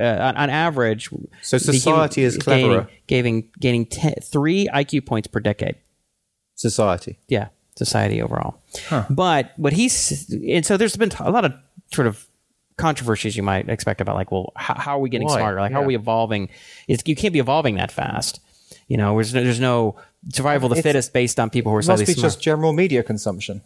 uh, 0.03 0.19
on, 0.29 0.37
on 0.37 0.51
average. 0.51 1.09
So 1.43 1.59
society 1.59 2.23
is 2.23 2.37
cleverer. 2.37 2.89
Gaining, 3.07 3.49
gaining, 3.61 3.85
gaining 3.87 3.87
te- 3.87 4.21
three 4.23 4.69
IQ 4.73 5.07
points 5.07 5.29
per 5.29 5.41
decade. 5.41 5.77
Society. 6.55 7.19
Yeah, 7.29 7.49
society 7.77 8.21
overall. 8.23 8.61
But 9.11 9.53
what 9.57 9.73
he's 9.73 10.31
and 10.49 10.65
so 10.67 10.77
there's 10.77 10.97
been 10.97 11.13
a 11.21 11.31
lot 11.31 11.45
of 11.45 11.55
sort 11.93 12.07
of 12.07 12.27
controversies 12.77 13.37
you 13.37 13.43
might 13.43 13.69
expect 13.69 14.01
about 14.01 14.17
like, 14.17 14.31
well, 14.33 14.53
how, 14.57 14.75
how 14.75 14.97
are 14.97 15.01
we 15.01 15.11
getting 15.11 15.29
Why? 15.29 15.37
smarter? 15.37 15.61
Like, 15.61 15.73
how 15.73 15.83
are 15.83 15.87
we 15.87 15.95
evolving? 15.95 16.49
It's, 16.89 17.03
you 17.07 17.15
can't 17.17 17.33
be 17.33 17.39
evolving 17.39 17.77
that 17.77 17.91
fast. 17.93 18.41
You 18.89 18.97
know, 18.97 19.15
there's 19.15 19.33
no, 19.35 19.43
there's 19.45 19.61
no 19.61 19.97
survival 20.33 20.67
of 20.67 20.71
the 20.71 20.79
It's- 20.79 20.83
fittest 20.93 21.13
based 21.13 21.39
on 21.41 21.51
people 21.51 21.71
who 21.73 21.77
are 21.77 21.81
It 21.81 21.87
must 21.87 22.07
be 22.07 22.13
smart. 22.13 22.23
just 22.25 22.41
general 22.41 22.73
media 22.73 23.03
consumption. 23.03 23.63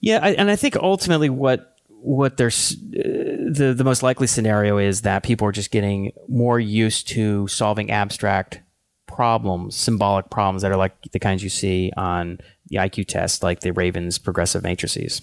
Yeah, 0.00 0.18
I, 0.22 0.30
and 0.32 0.50
I 0.50 0.56
think 0.56 0.76
ultimately 0.76 1.30
what 1.30 1.75
what 2.06 2.36
there's 2.36 2.72
uh, 2.72 3.50
the 3.50 3.74
the 3.76 3.84
most 3.84 4.02
likely 4.02 4.28
scenario 4.28 4.78
is 4.78 5.02
that 5.02 5.24
people 5.24 5.46
are 5.46 5.52
just 5.52 5.72
getting 5.72 6.12
more 6.28 6.60
used 6.60 7.08
to 7.08 7.48
solving 7.48 7.90
abstract 7.90 8.60
problems, 9.08 9.74
symbolic 9.74 10.30
problems 10.30 10.62
that 10.62 10.70
are 10.70 10.76
like 10.76 10.94
the 11.10 11.18
kinds 11.18 11.42
you 11.42 11.48
see 11.48 11.92
on 11.96 12.38
the 12.68 12.76
IQ 12.76 13.08
test, 13.08 13.42
like 13.42 13.60
the 13.60 13.72
Ravens 13.72 14.18
progressive 14.18 14.62
matrices. 14.62 15.20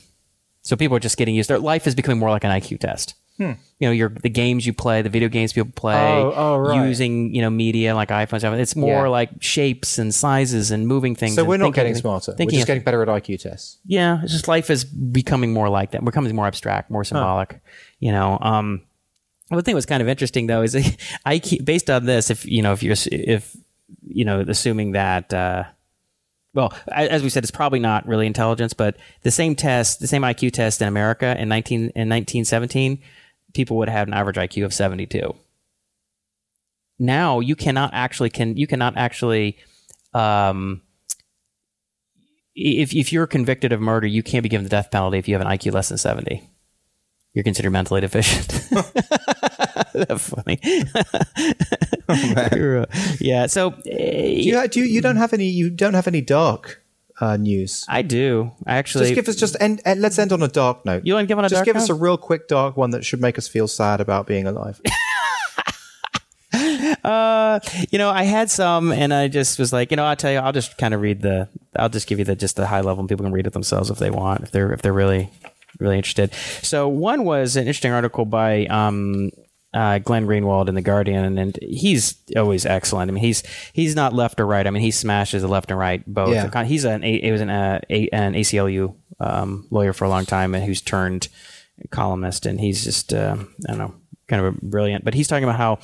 So 0.61 0.76
people 0.76 0.97
are 0.97 1.01
just 1.01 1.18
getting 1.18 1.35
used. 1.35 1.49
Their 1.49 1.60
life 1.60 1.88
is 1.88 1.95
becoming 1.95 2.19
more 2.19 2.30
like 2.30 2.43
an 2.43 2.51
IQ 2.51 2.80
test. 2.80 3.15
You 3.39 3.57
know, 3.81 3.91
your 3.91 4.10
the 4.10 4.30
games 4.30 4.65
you 4.65 4.73
play, 4.73 5.01
the 5.01 5.10
video 5.10 5.27
games 5.27 5.51
people 5.53 5.72
play, 5.76 5.95
Hmm. 5.95 6.27
Oh, 6.27 6.34
oh, 6.35 6.57
right. 6.57 6.88
using 6.88 7.34
you 7.35 7.41
know 7.41 7.49
media 7.49 7.93
like 7.95 8.10
iPhones. 8.10 8.39
stuff. 8.39 8.53
It's 8.53 8.76
more 8.76 9.03
Yeah. 9.03 9.10
like 9.10 9.30
shapes 9.41 9.97
and 9.97 10.14
sizes 10.15 10.72
and 10.72 10.88
moving 10.88 11.15
things. 11.15 11.35
So 11.35 11.43
we're 11.43 11.57
not 11.57 11.73
getting 11.73 11.95
smarter. 11.95 12.35
We're 12.38 12.45
just 12.45 12.68
getting 12.68 12.84
better 12.84 13.01
at 13.01 13.07
IQ 13.10 13.39
tests. 13.41 13.80
yeah, 13.85 14.22
it's 14.23 14.31
just 14.31 14.47
life 14.47 14.69
is 14.69 14.85
becoming 14.85 15.51
more 15.51 15.68
like 15.69 15.91
that. 15.91 16.05
Becoming 16.05 16.34
more 16.35 16.47
abstract, 16.47 16.89
more 16.91 17.03
symbolic. 17.03 17.60
You 17.99 18.11
know, 18.11 18.38
um, 18.41 18.81
one 19.49 19.61
thing 19.64 19.76
was 19.76 19.85
kind 19.85 20.01
of 20.01 20.07
interesting 20.07 20.47
though 20.47 20.61
is 20.61 20.76
I 21.26 21.41
based 21.64 21.89
on 21.89 22.05
this. 22.05 22.30
If 22.30 22.45
you 22.45 22.61
know, 22.61 22.72
if 22.73 22.84
you're 22.84 22.95
if 23.11 23.55
you 24.07 24.26
know, 24.26 24.41
assuming 24.47 24.91
that. 24.93 25.34
Uh, 25.34 25.64
well, 26.55 26.72
as 26.88 27.23
we 27.23 27.30
said, 27.30 27.43
it's 27.43 27.49
probably 27.51 27.80
not 27.80 28.07
really 28.07 28.27
intelligence, 28.27 28.73
but 28.73 28.95
the 29.23 29.31
same 29.31 29.55
test, 29.55 29.99
the 30.01 30.05
same 30.07 30.22
IQ 30.22 30.51
test 30.53 30.84
in 30.84 30.88
America 30.88 31.35
in 31.39 31.49
nineteen 31.49 31.91
in 31.95 32.07
nineteen 32.07 32.45
seventeen, 32.45 32.99
people 33.54 33.78
would 33.78 33.90
have 33.90 34.08
an 34.08 34.14
average 34.14 34.36
IQ 34.38 34.66
of 34.66 34.74
seventy 34.74 35.06
two. 35.06 35.36
Now 37.00 37.40
you 37.40 37.56
cannot 37.56 37.92
actually 37.94 38.30
can 38.30 38.58
you 38.58 38.68
cannot 38.68 38.98
actually 38.98 39.58
um, 40.14 40.82
if 42.56 42.94
if 42.94 43.12
you're 43.12 43.28
convicted 43.28 43.72
of 43.72 43.82
murder, 43.82 44.08
you 44.08 44.24
can't 44.24 44.44
be 44.44 44.50
given 44.50 44.64
the 44.64 44.70
death 44.70 44.92
penalty 44.92 45.18
if 45.18 45.28
you 45.28 45.36
have 45.36 45.42
an 45.46 45.48
IQ 45.48 45.74
less 45.74 45.90
than 45.90 45.98
seventy. 45.98 46.50
You're 47.34 47.44
considered 47.44 47.72
mentally 47.72 48.02
deficient. 48.02 48.70
That's 49.94 50.30
funny. 50.30 50.60
Uh, 52.10 52.86
yeah. 53.20 53.48
So 53.48 53.70
uh, 53.70 53.82
Do 53.82 53.90
you, 53.90 54.68
do 54.68 54.80
you, 54.82 54.86
you 54.86 55.02
don't 55.02 55.16
have 55.16 55.32
any 55.32 55.48
you 55.48 55.70
don't 55.70 55.94
have 55.94 56.06
any 56.06 56.20
dark 56.20 56.82
uh, 57.24 57.38
news. 57.38 57.86
I 57.88 58.02
do. 58.02 58.52
I 58.68 58.76
actually. 58.76 59.06
Just 59.06 59.16
give 59.16 59.28
us 59.30 59.36
just 59.36 59.56
end, 59.60 59.82
end, 59.86 60.02
let's 60.02 60.20
end 60.20 60.34
on 60.34 60.44
a 60.44 60.48
dark 60.48 60.86
note. 60.86 61.06
You 61.06 61.14
wanna 61.14 61.28
give 61.28 61.38
on 61.38 61.45
a 61.45 61.50
just 61.50 61.60
dark 61.60 61.66
give 61.66 61.76
us 61.76 61.90
a 61.90 61.94
real 61.94 62.18
quick 62.18 62.48
dark 62.48 62.76
one 62.76 62.90
that 62.91 63.06
should 63.06 63.22
make 63.22 63.38
us 63.38 63.48
feel 63.48 63.68
sad 63.68 64.02
about 64.02 64.28
being 64.28 64.45
alive. 64.48 64.82
Uh, 67.04 67.60
you 67.91 67.98
know, 67.98 68.10
I 68.10 68.24
had 68.24 68.50
some, 68.50 68.91
and 68.94 69.14
I 69.14 69.28
just 69.28 69.60
was 69.60 69.74
like, 69.74 69.91
you 69.91 69.98
know, 69.98 70.06
I'll 70.06 70.16
tell 70.16 70.32
you, 70.32 70.38
I'll 70.38 70.54
just 70.54 70.78
kind 70.78 70.94
of 70.94 71.02
read 71.02 71.22
the, 71.22 71.50
I'll 71.76 71.90
just 71.90 72.08
give 72.08 72.20
you 72.20 72.26
the 72.26 72.36
just 72.36 72.56
the 72.56 72.68
high 72.68 72.80
level, 72.80 73.02
and 73.02 73.10
people 73.10 73.26
can 73.26 73.34
read 73.34 73.45
it 73.45 73.54
themselves 73.54 73.90
if 73.90 73.98
they 73.98 74.10
want, 74.10 74.41
if 74.41 74.52
they're 74.52 74.72
if 74.72 74.82
they're 74.82 74.94
really 74.94 75.30
really 75.80 75.98
interested. 75.98 76.34
So 76.62 76.88
one 76.88 77.26
was 77.26 77.56
an 77.56 77.64
interesting 77.64 77.91
article 77.91 78.24
by 78.24 78.68
um, 78.68 79.32
uh, 79.74 79.98
Glenn 80.00 80.28
Greenwald 80.28 80.70
in 80.70 80.76
the 80.76 80.82
Guardian, 80.82 81.38
and 81.38 81.58
he's 81.62 82.16
always 82.38 82.66
excellent. 82.66 83.10
I 83.10 83.14
mean, 83.14 83.24
he's 83.24 83.44
he's 83.74 83.95
not 83.95 84.14
left 84.14 84.40
or 84.40 84.45
right. 84.45 84.66
I 84.66 84.70
mean, 84.70 84.84
he 84.84 84.91
smashes 84.91 85.41
the 85.41 85.48
left 85.48 85.72
and 85.72 85.80
right 85.80 86.04
both. 86.06 86.34
Yeah. 86.34 86.64
He's 86.64 86.86
an 86.86 87.02
he 87.02 87.32
was 87.32 87.41
an 87.41 87.50
uh, 87.50 87.80
a, 87.90 88.10
an 88.10 88.34
ACLU 88.34 88.95
um, 89.20 89.68
lawyer 89.72 89.94
for 89.94 90.06
a 90.06 90.10
long 90.10 90.26
time, 90.26 90.54
and 90.54 90.64
who's 90.64 90.82
turned 90.82 91.28
columnist, 91.90 92.45
and 92.45 92.60
he's 92.60 92.84
just 92.84 93.14
uh, 93.14 93.36
I 93.40 93.68
don't 93.68 93.78
know, 93.78 93.95
kind 94.28 94.45
of 94.45 94.56
a 94.56 94.66
brilliant. 94.66 95.04
But 95.04 95.16
he's 95.16 95.28
talking 95.28 95.44
about 95.44 95.58
how 95.58 95.80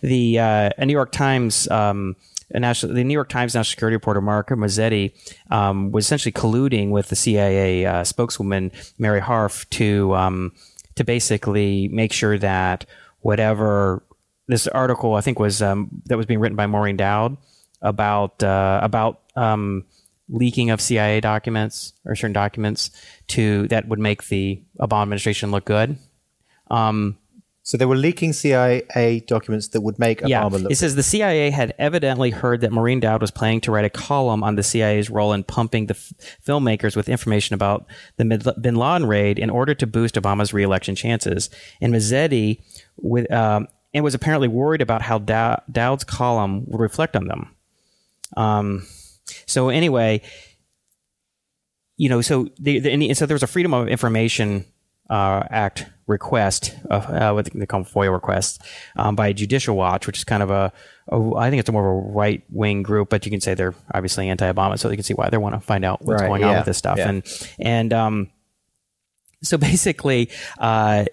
the 0.00 0.38
uh, 0.38 0.70
a 0.76 0.86
New 0.86 0.92
York 0.92 1.12
Times. 1.12 1.68
Um, 1.70 2.16
a 2.50 2.58
national, 2.58 2.94
the 2.94 3.04
New 3.04 3.12
York 3.12 3.28
Times 3.28 3.54
national 3.54 3.72
security 3.72 3.96
reporter 3.96 4.22
Mark 4.22 4.48
Mazzetti 4.48 5.12
um, 5.50 5.92
was 5.92 6.06
essentially 6.06 6.32
colluding 6.32 6.88
with 6.88 7.08
the 7.08 7.14
CIA 7.14 7.84
uh, 7.84 8.04
spokeswoman 8.04 8.72
Mary 8.96 9.20
Harf 9.20 9.68
to 9.68 10.14
um, 10.14 10.52
to 10.94 11.04
basically 11.04 11.88
make 11.88 12.10
sure 12.10 12.38
that 12.38 12.86
whatever 13.20 14.02
this 14.46 14.66
article 14.66 15.14
I 15.14 15.20
think 15.20 15.38
was 15.38 15.60
um, 15.62 16.02
that 16.06 16.16
was 16.16 16.26
being 16.26 16.40
written 16.40 16.56
by 16.56 16.66
Maureen 16.66 16.96
Dowd 16.96 17.36
about 17.82 18.42
uh, 18.42 18.80
about 18.82 19.20
um, 19.36 19.84
leaking 20.28 20.70
of 20.70 20.80
CIA 20.80 21.20
documents 21.20 21.92
or 22.04 22.14
certain 22.14 22.32
documents 22.32 22.90
to 23.28 23.68
that 23.68 23.88
would 23.88 23.98
make 23.98 24.28
the 24.28 24.62
Obama 24.80 25.02
administration 25.02 25.50
look 25.50 25.64
good. 25.64 25.98
So 27.68 27.76
they 27.76 27.84
were 27.84 27.96
leaking 27.96 28.32
CIA 28.32 29.20
documents 29.26 29.68
that 29.68 29.82
would 29.82 29.98
make 29.98 30.22
Yeah, 30.24 30.42
Obama 30.42 30.62
look. 30.62 30.72
it 30.72 30.76
says 30.76 30.94
the 30.94 31.02
CIA 31.02 31.50
had 31.50 31.74
evidently 31.78 32.30
heard 32.30 32.62
that 32.62 32.72
Maureen 32.72 32.98
Dowd 32.98 33.20
was 33.20 33.30
planning 33.30 33.60
to 33.60 33.70
write 33.70 33.84
a 33.84 33.90
column 33.90 34.42
on 34.42 34.54
the 34.54 34.62
CIA's 34.62 35.10
role 35.10 35.34
in 35.34 35.44
pumping 35.44 35.84
the 35.84 35.92
f- 35.94 36.14
filmmakers 36.42 36.96
with 36.96 37.10
information 37.10 37.52
about 37.52 37.84
the 38.16 38.54
Bin 38.58 38.74
Laden 38.76 39.06
raid 39.06 39.38
in 39.38 39.50
order 39.50 39.74
to 39.74 39.86
boost 39.86 40.14
Obama's 40.14 40.54
reelection 40.54 40.94
chances. 40.94 41.50
And 41.78 41.92
Mazzetti 41.92 42.62
with 42.96 43.30
um, 43.30 43.68
and 43.92 44.02
was 44.02 44.14
apparently 44.14 44.48
worried 44.48 44.80
about 44.80 45.02
how 45.02 45.18
Dow- 45.18 45.60
Dowd's 45.70 46.04
column 46.04 46.64
would 46.68 46.80
reflect 46.80 47.16
on 47.16 47.26
them. 47.26 47.54
Um, 48.34 48.86
so 49.44 49.68
anyway, 49.68 50.22
you 51.98 52.08
know, 52.08 52.22
so 52.22 52.48
the, 52.58 52.78
the 52.78 52.92
and 52.92 53.14
so 53.14 53.26
there 53.26 53.34
was 53.34 53.42
a 53.42 53.46
Freedom 53.46 53.74
of 53.74 53.88
Information 53.88 54.64
uh, 55.10 55.42
Act 55.50 55.84
request, 56.08 56.74
uh, 56.90 57.30
what 57.30 57.44
they 57.44 57.66
call 57.66 57.84
FOIA 57.84 58.12
requests, 58.12 58.58
um, 58.96 59.14
by 59.14 59.32
Judicial 59.32 59.76
Watch, 59.76 60.06
which 60.06 60.18
is 60.18 60.24
kind 60.24 60.42
of 60.42 60.50
a, 60.50 60.72
a 61.08 61.34
I 61.36 61.50
think 61.50 61.60
it's 61.60 61.70
more 61.70 61.88
of 61.88 62.04
a 62.04 62.08
right 62.08 62.42
wing 62.50 62.82
group, 62.82 63.10
but 63.10 63.24
you 63.24 63.30
can 63.30 63.40
say 63.40 63.54
they're 63.54 63.74
obviously 63.94 64.28
anti-Obama, 64.28 64.78
so 64.78 64.90
you 64.90 64.96
can 64.96 65.04
see 65.04 65.14
why 65.14 65.30
they 65.30 65.36
want 65.36 65.54
to 65.54 65.60
find 65.60 65.84
out 65.84 66.02
what's 66.02 66.22
Right, 66.22 66.28
going 66.28 66.44
on 66.44 66.56
with 66.56 66.64
this 66.64 66.78
stuff, 66.78 66.98
yeah. 66.98 67.08
and 67.08 67.46
and 67.60 67.92
um, 67.92 68.30
so 69.42 69.56
basically, 69.70 70.30
uh, 70.58 71.04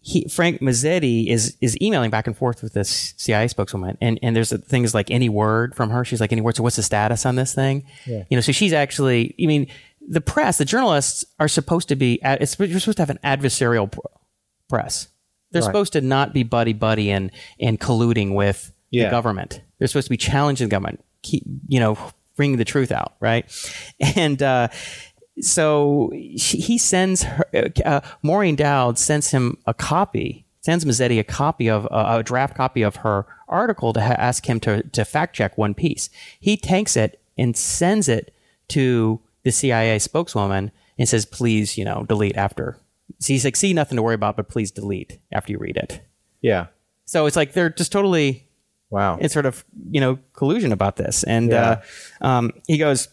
he 0.00 0.26
Frank 0.28 0.60
Mazzetti 0.60 1.26
is 1.26 1.56
is 1.60 1.76
emailing 1.82 2.10
back 2.10 2.26
and 2.26 2.36
forth 2.36 2.62
with 2.62 2.72
this 2.72 3.14
CIA 3.16 3.48
spokeswoman, 3.48 3.98
and 4.00 4.18
and 4.22 4.34
there's 4.34 4.56
things 4.64 4.94
like 4.94 5.10
any 5.10 5.28
word 5.28 5.74
from 5.74 5.90
her. 5.90 6.04
She's 6.04 6.20
like, 6.20 6.32
any 6.32 6.40
word. 6.40 6.56
So 6.56 6.62
what's 6.62 6.76
the 6.76 6.82
status 6.82 7.26
on 7.26 7.34
this 7.34 7.54
thing? 7.54 7.84
You 8.30 8.36
know, 8.36 8.40
so 8.40 8.52
she's 8.52 8.72
actually. 8.72 9.34
I 9.42 9.46
mean, 9.46 9.66
the 10.10 10.20
press, 10.20 10.58
the 10.58 10.64
journalists 10.64 11.24
are 11.38 11.48
supposed 11.48 11.88
to 11.88 11.96
be. 11.96 12.18
It's, 12.22 12.58
you're 12.58 12.80
supposed 12.80 12.96
to 12.98 13.02
have 13.02 13.10
an 13.10 13.18
adversarial 13.22 13.90
pr- 13.90 14.00
press. 14.68 15.08
They're 15.50 15.62
supposed 15.66 15.92
to 15.94 16.00
not 16.00 16.32
be 16.34 16.42
buddy 16.42 16.72
buddy 16.72 17.10
and 17.10 17.30
and 17.60 17.78
colluding 17.80 18.34
with 18.34 18.72
the 19.06 19.10
government. 19.10 19.62
They're 19.78 19.88
supposed 19.88 20.06
to 20.06 20.10
be 20.10 20.16
challenging 20.16 20.68
the 20.68 20.70
government. 20.70 21.04
Keep 21.22 21.44
you 21.68 21.80
know 21.80 21.98
bringing 22.36 22.56
the 22.58 22.64
truth 22.64 22.92
out, 22.92 23.14
right? 23.20 23.44
And 24.16 24.42
uh, 24.42 24.68
so 25.40 26.10
she, 26.36 26.58
he 26.58 26.78
sends 26.78 27.22
her, 27.22 27.44
uh, 27.84 28.00
Maureen 28.22 28.56
Dowd 28.56 28.98
sends 28.98 29.30
him 29.30 29.56
a 29.66 29.74
copy, 29.74 30.44
sends 30.60 30.84
Mazzetti 30.84 31.18
a 31.18 31.24
copy 31.24 31.68
of 31.68 31.86
uh, 31.86 32.18
a 32.18 32.22
draft 32.22 32.56
copy 32.56 32.82
of 32.82 32.96
her 32.96 33.26
article 33.48 33.92
to 33.92 34.00
ha- 34.00 34.16
ask 34.18 34.46
him 34.48 34.60
to, 34.60 34.82
to 34.82 35.04
fact 35.04 35.36
check 35.36 35.56
one 35.56 35.74
piece. 35.74 36.10
He 36.40 36.56
takes 36.56 36.96
it 36.96 37.20
and 37.36 37.56
sends 37.56 38.08
it 38.08 38.34
to 38.68 39.20
the 39.44 39.52
CIA 39.52 39.98
spokeswoman 39.98 40.70
and 40.98 41.08
says, 41.08 41.24
"Please, 41.26 41.78
you 41.78 41.84
know, 41.84 42.04
delete 42.08 42.36
after." 42.36 42.78
So 43.18 43.32
he's 43.32 43.44
like, 43.44 43.56
"See, 43.56 43.72
nothing 43.72 43.96
to 43.96 44.02
worry 44.02 44.14
about, 44.14 44.36
but 44.36 44.48
please 44.48 44.70
delete 44.70 45.18
after 45.32 45.52
you 45.52 45.58
read 45.58 45.76
it." 45.76 46.00
Yeah. 46.42 46.66
So 47.04 47.26
it's 47.26 47.36
like 47.36 47.52
they're 47.52 47.70
just 47.70 47.90
totally 47.92 48.44
Wow. 48.90 49.18
in 49.18 49.28
sort 49.28 49.46
of 49.46 49.64
you 49.90 50.00
know 50.00 50.18
collusion 50.34 50.72
about 50.72 50.96
this. 50.96 51.22
And 51.24 51.50
Yeah. 51.50 51.80
uh, 52.20 52.26
um, 52.26 52.52
he 52.66 52.78
goes, 52.78 53.08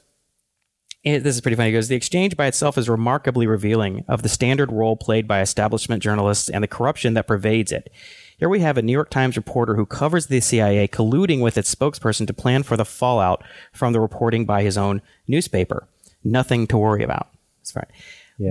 "This 1.03 1.35
is 1.35 1.41
pretty 1.41 1.55
funny." 1.55 1.69
He 1.69 1.73
goes, 1.73 1.87
"The 1.87 1.95
exchange 1.95 2.35
by 2.35 2.47
itself 2.47 2.77
is 2.77 2.89
remarkably 2.89 3.45
revealing 3.47 4.03
of 4.07 4.21
the 4.23 4.29
standard 4.29 4.71
role 4.71 4.95
played 4.95 5.27
by 5.27 5.41
establishment 5.41 6.01
journalists 6.01 6.49
and 6.49 6.63
the 6.63 6.67
corruption 6.67 7.13
that 7.13 7.27
pervades 7.27 7.71
it." 7.71 7.91
Here 8.37 8.49
we 8.49 8.59
have 8.59 8.77
a 8.77 8.81
New 8.81 8.91
York 8.91 9.09
Times 9.09 9.37
reporter 9.37 9.75
who 9.75 9.85
covers 9.85 10.27
the 10.27 10.41
CIA 10.41 10.87
colluding 10.89 11.41
with 11.41 11.57
its 11.57 11.73
spokesperson 11.73 12.27
to 12.27 12.33
plan 12.33 12.63
for 12.63 12.75
the 12.75 12.83
fallout 12.83 13.41
from 13.71 13.93
the 13.93 14.01
reporting 14.01 14.43
by 14.45 14.61
his 14.61 14.77
own 14.77 15.01
newspaper. 15.25 15.87
Nothing 16.25 16.67
to 16.67 16.77
worry 16.77 17.03
about. 17.03 17.29
That's 17.59 17.75
right. 17.75 17.87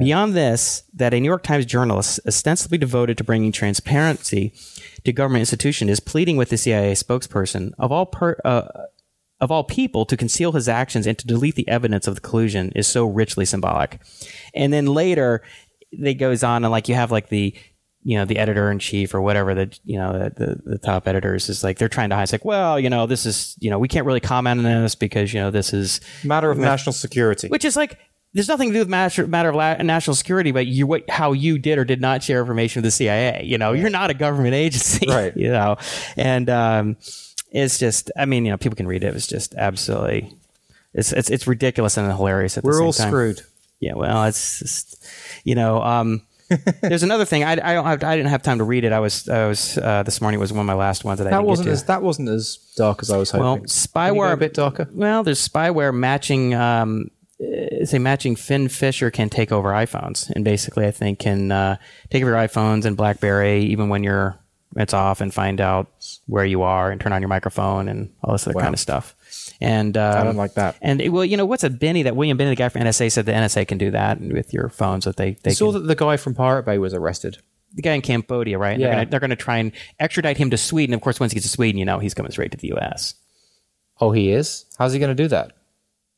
Beyond 0.01 0.33
this, 0.35 0.85
that 0.95 1.13
a 1.13 1.21
New 1.21 1.29
York 1.29 1.43
Times 1.43 1.67
journalist 1.67 2.19
ostensibly 2.27 2.79
devoted 2.79 3.19
to 3.19 3.25
bringing 3.25 3.53
transparency 3.53 4.55
to 5.05 5.13
government 5.13 5.41
institution 5.41 5.91
is 5.91 6.01
pleading 6.01 6.39
with 6.39 6.49
the 6.49 6.57
CIA 6.57 6.93
spokesperson 6.93 7.73
of 7.79 7.93
all 7.93 8.07
per, 8.07 8.39
uh, 8.47 8.63
of 9.41 9.51
all 9.51 9.63
people 9.63 10.07
to 10.07 10.17
conceal 10.17 10.53
his 10.53 10.69
actions 10.69 11.07
and 11.07 11.19
to 11.19 11.27
delete 11.27 11.55
the 11.55 11.69
evidence 11.69 12.07
of 12.07 12.15
the 12.15 12.23
collusion 12.23 12.73
is 12.75 12.87
so 12.87 13.05
richly 13.05 13.45
symbolic. 13.45 14.01
And 14.55 14.73
then 14.73 14.87
later, 14.87 15.43
it 15.93 16.15
goes 16.15 16.43
on 16.43 16.65
and 16.65 16.71
like 16.73 16.89
you 16.89 16.95
have 16.95 17.13
like 17.13 17.29
the 17.29 17.55
you 18.05 18.17
know 18.19 18.25
the 18.25 18.39
editor 18.39 18.71
in 18.71 18.79
chief 18.79 19.15
or 19.15 19.21
whatever 19.21 19.55
the 19.55 19.77
you 19.85 19.99
know 19.99 20.13
the, 20.13 20.31
the, 20.37 20.61
the 20.73 20.79
top 20.79 21.09
editors 21.09 21.49
is 21.49 21.65
like 21.65 21.79
they're 21.79 21.89
trying 21.89 22.11
to 22.11 22.15
hide 22.17 22.25
it's 22.25 22.33
like 22.33 22.45
well 22.45 22.79
you 22.79 22.91
know 22.91 23.07
this 23.07 23.25
is 23.27 23.57
you 23.61 23.71
know 23.71 23.79
we 23.79 23.89
can't 23.89 24.07
really 24.07 24.21
comment 24.21 24.59
on 24.59 24.83
this 24.83 24.95
because 24.95 25.33
you 25.33 25.41
know 25.41 25.51
this 25.51 25.73
is 25.73 26.01
Matter 26.23 26.51
of 26.51 26.59
national 26.59 26.93
security. 26.93 27.49
which 27.49 27.65
is 27.65 27.77
like 27.77 27.99
there's 28.35 28.49
nothing 28.49 28.71
to 28.71 28.73
do 28.75 28.79
with 28.81 28.89
matter, 28.89 29.29
matter 29.29 29.49
of 29.51 29.55
la- 29.55 29.77
national 29.77 30.17
security, 30.17 30.51
but 30.51 30.67
you 30.67 30.89
what 30.89 31.09
how 31.09 31.33
you 31.33 31.57
did 31.57 31.79
or 31.79 31.85
did 31.85 32.01
not 32.01 32.21
share 32.23 32.41
information 32.41 32.81
with 32.81 32.85
the 32.87 32.91
CIA. 32.91 33.45
You 33.45 33.59
know, 33.59 33.73
you're 33.75 33.91
not 33.91 34.11
a 34.11 34.15
government 34.15 34.55
agency, 34.67 35.07
Right. 35.09 35.37
You 35.37 35.53
know, 35.53 35.77
and 36.17 36.51
um, 36.51 36.97
it's 37.53 37.79
just, 37.79 38.11
I 38.19 38.25
mean, 38.27 38.45
you 38.45 38.51
know, 38.51 38.57
people 38.57 38.75
can 38.75 38.89
read 38.89 39.05
it. 39.05 39.15
It's 39.15 39.29
just 39.29 39.55
absolutely, 39.55 40.33
it's 40.93 41.13
it's 41.13 41.31
it's 41.31 41.47
ridiculous 41.47 41.97
and 41.97 42.11
hilarious 42.11 42.59
at 42.59 42.65
the 42.65 42.67
We're 42.71 42.79
same 42.79 42.87
all 42.87 42.93
time. 42.93 43.09
screwed. 43.09 43.41
Yeah, 43.79 43.95
well, 43.95 44.25
it's 44.25 44.59
just, 44.59 45.07
you 45.45 45.55
know, 45.55 45.81
um, 45.81 46.23
there's 46.83 47.03
another 47.03 47.25
thing. 47.25 47.43
I, 47.45 47.53
I 47.53 47.75
don't 47.75 47.85
have, 47.87 48.03
I 48.05 48.17
didn't 48.17 48.31
have 48.31 48.43
time 48.43 48.59
to 48.59 48.65
read 48.65 48.85
it. 48.85 48.93
I 48.93 49.01
was 49.01 49.29
I 49.29 49.47
was 49.47 49.79
uh, 49.79 50.03
this 50.03 50.21
morning 50.21 50.39
was 50.41 50.53
one 50.53 50.61
of 50.61 50.67
my 50.67 50.75
last 50.75 51.05
ones 51.05 51.19
that 51.19 51.27
I 51.27 51.31
That 51.31 51.37
didn't 51.39 51.49
wasn't 51.49 51.67
get 51.67 51.71
to. 51.71 51.75
as 51.75 51.85
that 51.85 52.03
wasn't 52.03 52.29
as 52.29 52.57
dark 52.77 53.03
as 53.03 53.11
I 53.11 53.17
was 53.17 53.31
hoping. 53.31 53.45
Well, 53.45 53.55
Can 53.57 53.63
you 53.63 53.67
go 53.69 53.73
spyware 53.73 54.33
a 54.33 54.37
bit 54.37 54.55
darker. 54.55 54.89
Well, 54.93 55.23
there's 55.23 55.47
spyware 55.47 55.95
matching. 55.95 56.55
Um, 56.55 57.11
uh, 57.41 57.85
say 57.85 57.99
matching 57.99 58.37
FinFisher 58.37 59.13
can 59.13 59.29
take 59.29 59.51
over 59.53 59.71
iPhones, 59.71 60.31
and 60.31 60.45
basically, 60.45 60.87
I 60.87 60.91
think 60.93 61.19
can 61.19 61.51
uh, 61.51 61.77
take 62.11 62.23
over 62.23 62.31
your 62.33 62.41
iPhones 62.41 62.85
and 62.85 62.97
BlackBerry 62.97 63.63
even 63.65 63.89
when 63.89 64.05
you're 64.05 64.39
it's 64.77 64.93
off, 64.95 65.21
and 65.21 65.33
find 65.33 65.61
out 65.61 65.89
where 66.27 66.45
you 66.45 66.63
are, 66.63 66.91
and 66.91 67.01
turn 67.01 67.13
on 67.13 67.23
your 67.23 67.29
microphone 67.29 67.89
and 67.89 68.13
all 68.23 68.33
this 68.33 68.47
other 68.47 68.55
Wow. 68.57 68.63
kind 68.63 68.75
of 68.75 68.81
stuff. 68.81 69.15
And 69.61 69.97
um, 69.97 70.17
I 70.19 70.25
don't 70.25 70.37
like 70.37 70.55
that. 70.55 70.77
And 70.83 71.01
it- 71.01 71.11
well, 71.11 71.25
you 71.25 71.37
know, 71.37 71.47
what's 71.47 71.65
a 71.65 71.71
Binney 71.71 72.03
that 72.05 72.17
William 72.17 72.37
Binney, 72.37 72.51
the 72.51 72.57
guy 72.57 72.69
from 72.69 72.83
NSA, 72.83 73.11
said 73.13 73.27
the 73.27 73.33
NSA 73.33 73.67
can 73.69 73.79
do 73.79 73.91
that 73.93 74.21
with 74.21 74.53
your 74.53 74.69
phones. 74.69 75.05
That 75.05 75.17
they 75.17 75.33
they 75.43 75.53
saw 75.53 75.73
can, 75.73 75.83
that 75.83 75.87
the 75.89 75.95
guy 75.97 76.17
from 76.17 76.35
Pirate 76.35 76.65
Bay 76.65 76.79
was 76.79 76.93
arrested. 76.95 77.39
the 77.75 77.83
guy 77.83 77.93
in 77.95 78.03
Cambodia, 78.03 78.59
right? 78.59 78.79
Yeah. 78.79 79.05
They're 79.05 79.21
going 79.21 79.31
to 79.31 79.37
try 79.37 79.59
and 79.59 79.73
extradite 79.99 80.37
him 80.37 80.51
to 80.51 80.57
Sweden. 80.57 80.95
Of 80.95 81.01
course, 81.01 81.19
once 81.21 81.33
he 81.33 81.37
gets 81.37 81.47
to 81.47 81.53
Sweden, 81.53 81.79
you 81.79 81.85
know, 81.85 81.99
he's 81.99 82.15
coming 82.15 82.31
straight 82.33 82.53
to 82.53 82.59
the 82.59 82.69
U.S. 82.69 83.15
Oh, 84.01 84.11
he 84.13 84.31
is. 84.31 84.65
How's 84.79 84.93
he 84.93 84.99
going 84.99 85.15
to 85.17 85.23
do 85.23 85.29
that? 85.29 85.53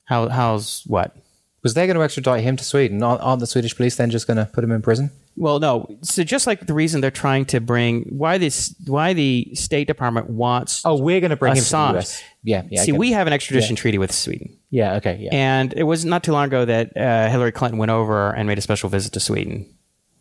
How 0.04 0.28
how's 0.28 0.82
what? 0.86 1.16
Was 1.62 1.74
they 1.74 1.86
going 1.86 1.96
to 1.96 2.02
extradite 2.02 2.44
him 2.44 2.56
to 2.56 2.64
Sweden? 2.64 3.02
Aren't, 3.02 3.20
aren't 3.22 3.40
the 3.40 3.46
Swedish 3.46 3.74
police 3.76 3.96
then 3.96 4.10
just 4.10 4.26
going 4.26 4.36
to 4.36 4.46
put 4.46 4.62
him 4.62 4.70
in 4.70 4.82
prison? 4.82 5.10
Well, 5.36 5.60
no. 5.60 5.86
So 6.02 6.24
just 6.24 6.46
like 6.46 6.66
the 6.66 6.72
reason 6.74 7.00
they're 7.02 7.10
trying 7.10 7.44
to 7.46 7.60
bring 7.60 8.02
why 8.08 8.38
this 8.38 8.74
why 8.86 9.12
the 9.12 9.50
State 9.54 9.86
Department 9.86 10.30
wants 10.30 10.82
Oh, 10.84 10.96
we're 11.00 11.20
going 11.20 11.30
to 11.30 11.36
bring 11.36 11.52
him 11.56 11.62
to 11.62 11.68
Assange. 11.68 11.92
the 11.92 11.98
US. 11.98 12.22
Yeah, 12.42 12.62
yeah. 12.70 12.82
See, 12.82 12.92
we 12.92 13.12
have 13.12 13.26
an 13.26 13.32
extradition 13.32 13.76
treaty 13.76 13.98
with 13.98 14.12
Sweden, 14.12 14.56
Yeah, 14.70 14.94
okay, 14.94 15.18
yeah. 15.20 15.30
and 15.32 15.72
it 15.74 15.82
was 15.82 16.04
not 16.04 16.24
too 16.24 16.32
long 16.32 16.46
ago 16.46 16.64
that 16.64 16.96
uh, 16.96 17.28
Hillary 17.28 17.52
Clinton 17.52 17.78
went 17.78 17.90
over 17.90 18.30
and 18.30 18.46
made 18.48 18.56
a 18.58 18.62
special 18.62 18.88
visit 18.88 19.12
to 19.12 19.20
Sweden. 19.20 19.66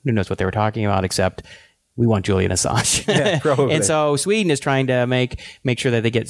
Who 0.03 0.11
knows 0.11 0.29
what 0.29 0.37
they 0.37 0.45
were 0.45 0.51
talking 0.51 0.85
about? 0.85 1.03
Except 1.05 1.43
we 1.95 2.05
want 2.07 2.25
Julian 2.25 2.51
Assange. 2.51 3.07
Yeah, 3.15 3.39
probably. 3.39 3.73
and 3.73 3.85
so 3.85 4.17
Sweden 4.17 4.51
is 4.51 4.59
trying 4.59 4.87
to 4.87 5.07
make 5.07 5.39
make 5.63 5.79
sure 5.79 5.91
that 5.91 6.03
they 6.03 6.11
get 6.11 6.27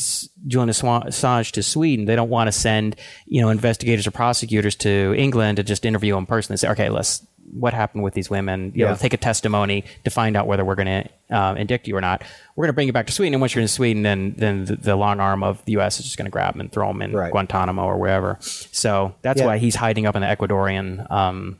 Julian 0.48 0.70
Assange 0.70 1.52
to 1.54 1.64
Sweden. 1.64 2.06
They 2.06 2.16
don't 2.16 2.30
want 2.30 2.50
to 2.50 2.52
send 2.52 2.98
you 3.26 3.42
know 3.42 3.50
investigators 3.50 4.06
or 4.06 4.12
prosecutors 4.12 4.76
to 4.76 5.16
England 5.18 5.56
to 5.58 5.64
just 5.64 5.86
interview 5.86 6.16
him 6.16 6.28
personally. 6.28 6.58
Say, 6.58 6.70
okay, 6.70 6.90
let's 6.90 7.26
what 7.54 7.74
happened 7.74 8.04
with 8.04 8.14
these 8.14 8.30
women. 8.30 8.72
You 8.76 8.86
Yeah. 8.86 8.92
know, 8.92 8.98
take 8.98 9.14
a 9.14 9.18
testimony 9.18 9.84
to 10.04 10.10
find 10.10 10.36
out 10.36 10.48
whether 10.48 10.66
we're 10.66 10.76
going 10.76 11.04
to 11.30 11.38
um, 11.38 11.58
indict 11.58 11.88
you 11.88 11.96
or 11.96 12.02
not. 12.02 12.24
We're 12.56 12.64
going 12.66 12.70
to 12.70 12.74
bring 12.74 12.88
you 12.88 12.94
back 12.94 13.08
to 13.08 13.14
Sweden, 13.14 13.34
and 13.36 13.42
once 13.42 13.54
you're 13.56 13.62
in 13.62 13.68
Sweden, 13.68 14.04
then 14.04 14.34
then 14.38 14.66
the, 14.66 14.76
the 14.76 14.96
long 14.96 15.20
arm 15.20 15.44
of 15.44 15.64
the 15.66 15.74
U.S. 15.74 16.00
is 16.00 16.06
just 16.06 16.18
going 16.18 16.26
to 16.26 16.32
grab 16.32 16.54
them 16.54 16.62
and 16.62 16.72
throw 16.72 16.88
them 16.88 17.02
in 17.02 17.14
Right. 17.14 17.32
Guantanamo 17.32 17.84
or 17.84 17.98
wherever. 17.98 18.38
So 18.42 19.16
that's 19.22 19.40
Yeah. 19.40 19.46
why 19.48 19.58
he's 19.60 19.76
hiding 19.76 20.06
up 20.06 20.16
in 20.16 20.22
the 20.22 20.28
Ecuadorian 20.28 21.10
um, 21.12 21.58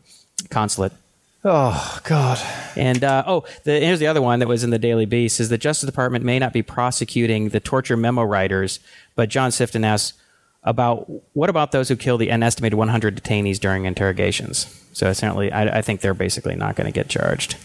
consulate. 0.50 0.92
oh, 1.44 2.00
God. 2.04 2.40
And 2.76 3.04
uh, 3.04 3.24
oh, 3.28 3.44
the, 3.66 3.80
here's 3.80 4.00
the 4.00 4.08
other 4.08 4.22
one 4.22 4.40
that 4.40 4.48
was 4.48 4.64
in 4.64 4.72
the 4.72 4.80
Daily 4.80 5.06
Beast: 5.06 5.40
is 5.40 5.50
the 5.50 5.58
Justice 5.58 5.86
Department 5.88 6.26
may 6.26 6.40
not 6.40 6.54
be 6.54 6.62
prosecuting 6.64 7.50
the 7.50 7.60
torture 7.60 7.96
memo 7.96 8.24
writers, 8.24 8.80
but 9.16 9.30
John 9.30 9.52
Sifton 9.52 9.86
asks 9.86 10.14
about 10.66 11.10
what 11.34 11.50
about 11.50 11.72
those 11.72 11.88
who 11.88 11.96
killed 11.96 12.20
the 12.20 12.30
an 12.32 12.44
estimated 12.44 12.78
100 12.78 13.22
detainees 13.22 13.60
during 13.60 13.86
interrogations. 13.86 14.82
So 14.94 15.14
certainly, 15.14 15.52
I, 15.52 15.78
I 15.78 15.82
think 15.82 16.02
they're 16.02 16.14
basically 16.14 16.56
not 16.56 16.76
going 16.76 16.86
to 16.86 16.92
get 16.92 17.08
charged. 17.08 17.56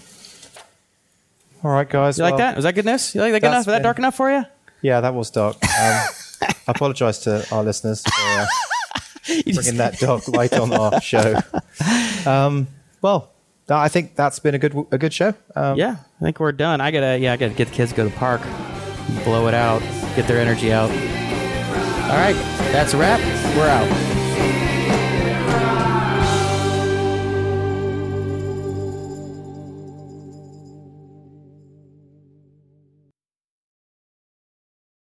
All 1.65 1.71
right, 1.71 1.89
guys. 1.89 2.19
You 2.19 2.25
like 2.25 2.33
well, 2.33 2.39
that? 2.39 2.57
Was 2.57 2.65
that 2.65 2.75
good 2.75 2.85
news? 2.85 3.15
You 3.15 3.23
like 3.23 3.33
that 3.33 3.41
good 3.41 3.49
enough? 3.49 3.67
Was 3.67 3.67
that 3.67 3.83
dark 3.83 3.99
enough 3.99 4.17
for 4.17 4.31
you? 4.31 4.45
Yeah, 4.83 5.01
that 5.01 5.15
was 5.15 5.31
dark. 5.31 5.57
Um, 5.81 6.07
I 6.43 6.73
apologize 6.73 7.19
to 7.21 7.47
our 7.53 7.63
listeners 7.63 8.03
for 8.03 8.11
uh, 8.15 8.47
bringing 9.45 9.77
that 9.77 9.99
dark 9.99 10.27
light 10.29 10.55
on 10.55 10.73
our 10.73 11.01
show. 11.03 11.39
Um, 12.27 12.67
well, 13.03 13.31
I 13.69 13.89
think 13.89 14.15
that's 14.15 14.39
been 14.39 14.55
a 14.55 14.59
good 14.59 14.75
a 14.91 14.99
good 14.99 15.13
show. 15.13 15.35
Um, 15.55 15.77
Yeah, 15.77 15.97
I 16.21 16.25
think 16.25 16.41
we're 16.41 16.53
done. 16.53 16.81
I 16.81 16.91
gotta, 16.91 17.19
yeah, 17.19 17.33
I 17.35 17.37
gotta 17.37 17.55
get 17.55 17.69
the 17.69 17.75
kids 17.75 17.91
to 17.91 17.97
go 17.97 18.05
to 18.05 18.11
the 18.11 18.17
park, 18.17 18.41
blow 19.25 19.49
it 19.49 19.55
out, 19.55 19.81
get 20.17 20.27
their 20.27 20.39
energy 20.39 20.73
out. 20.73 20.91
All 22.03 22.17
right, 22.17 22.37
that's 22.73 22.95
a 22.95 22.97
wrap. 22.97 23.21
We're 23.57 23.69
out. 23.69 24.20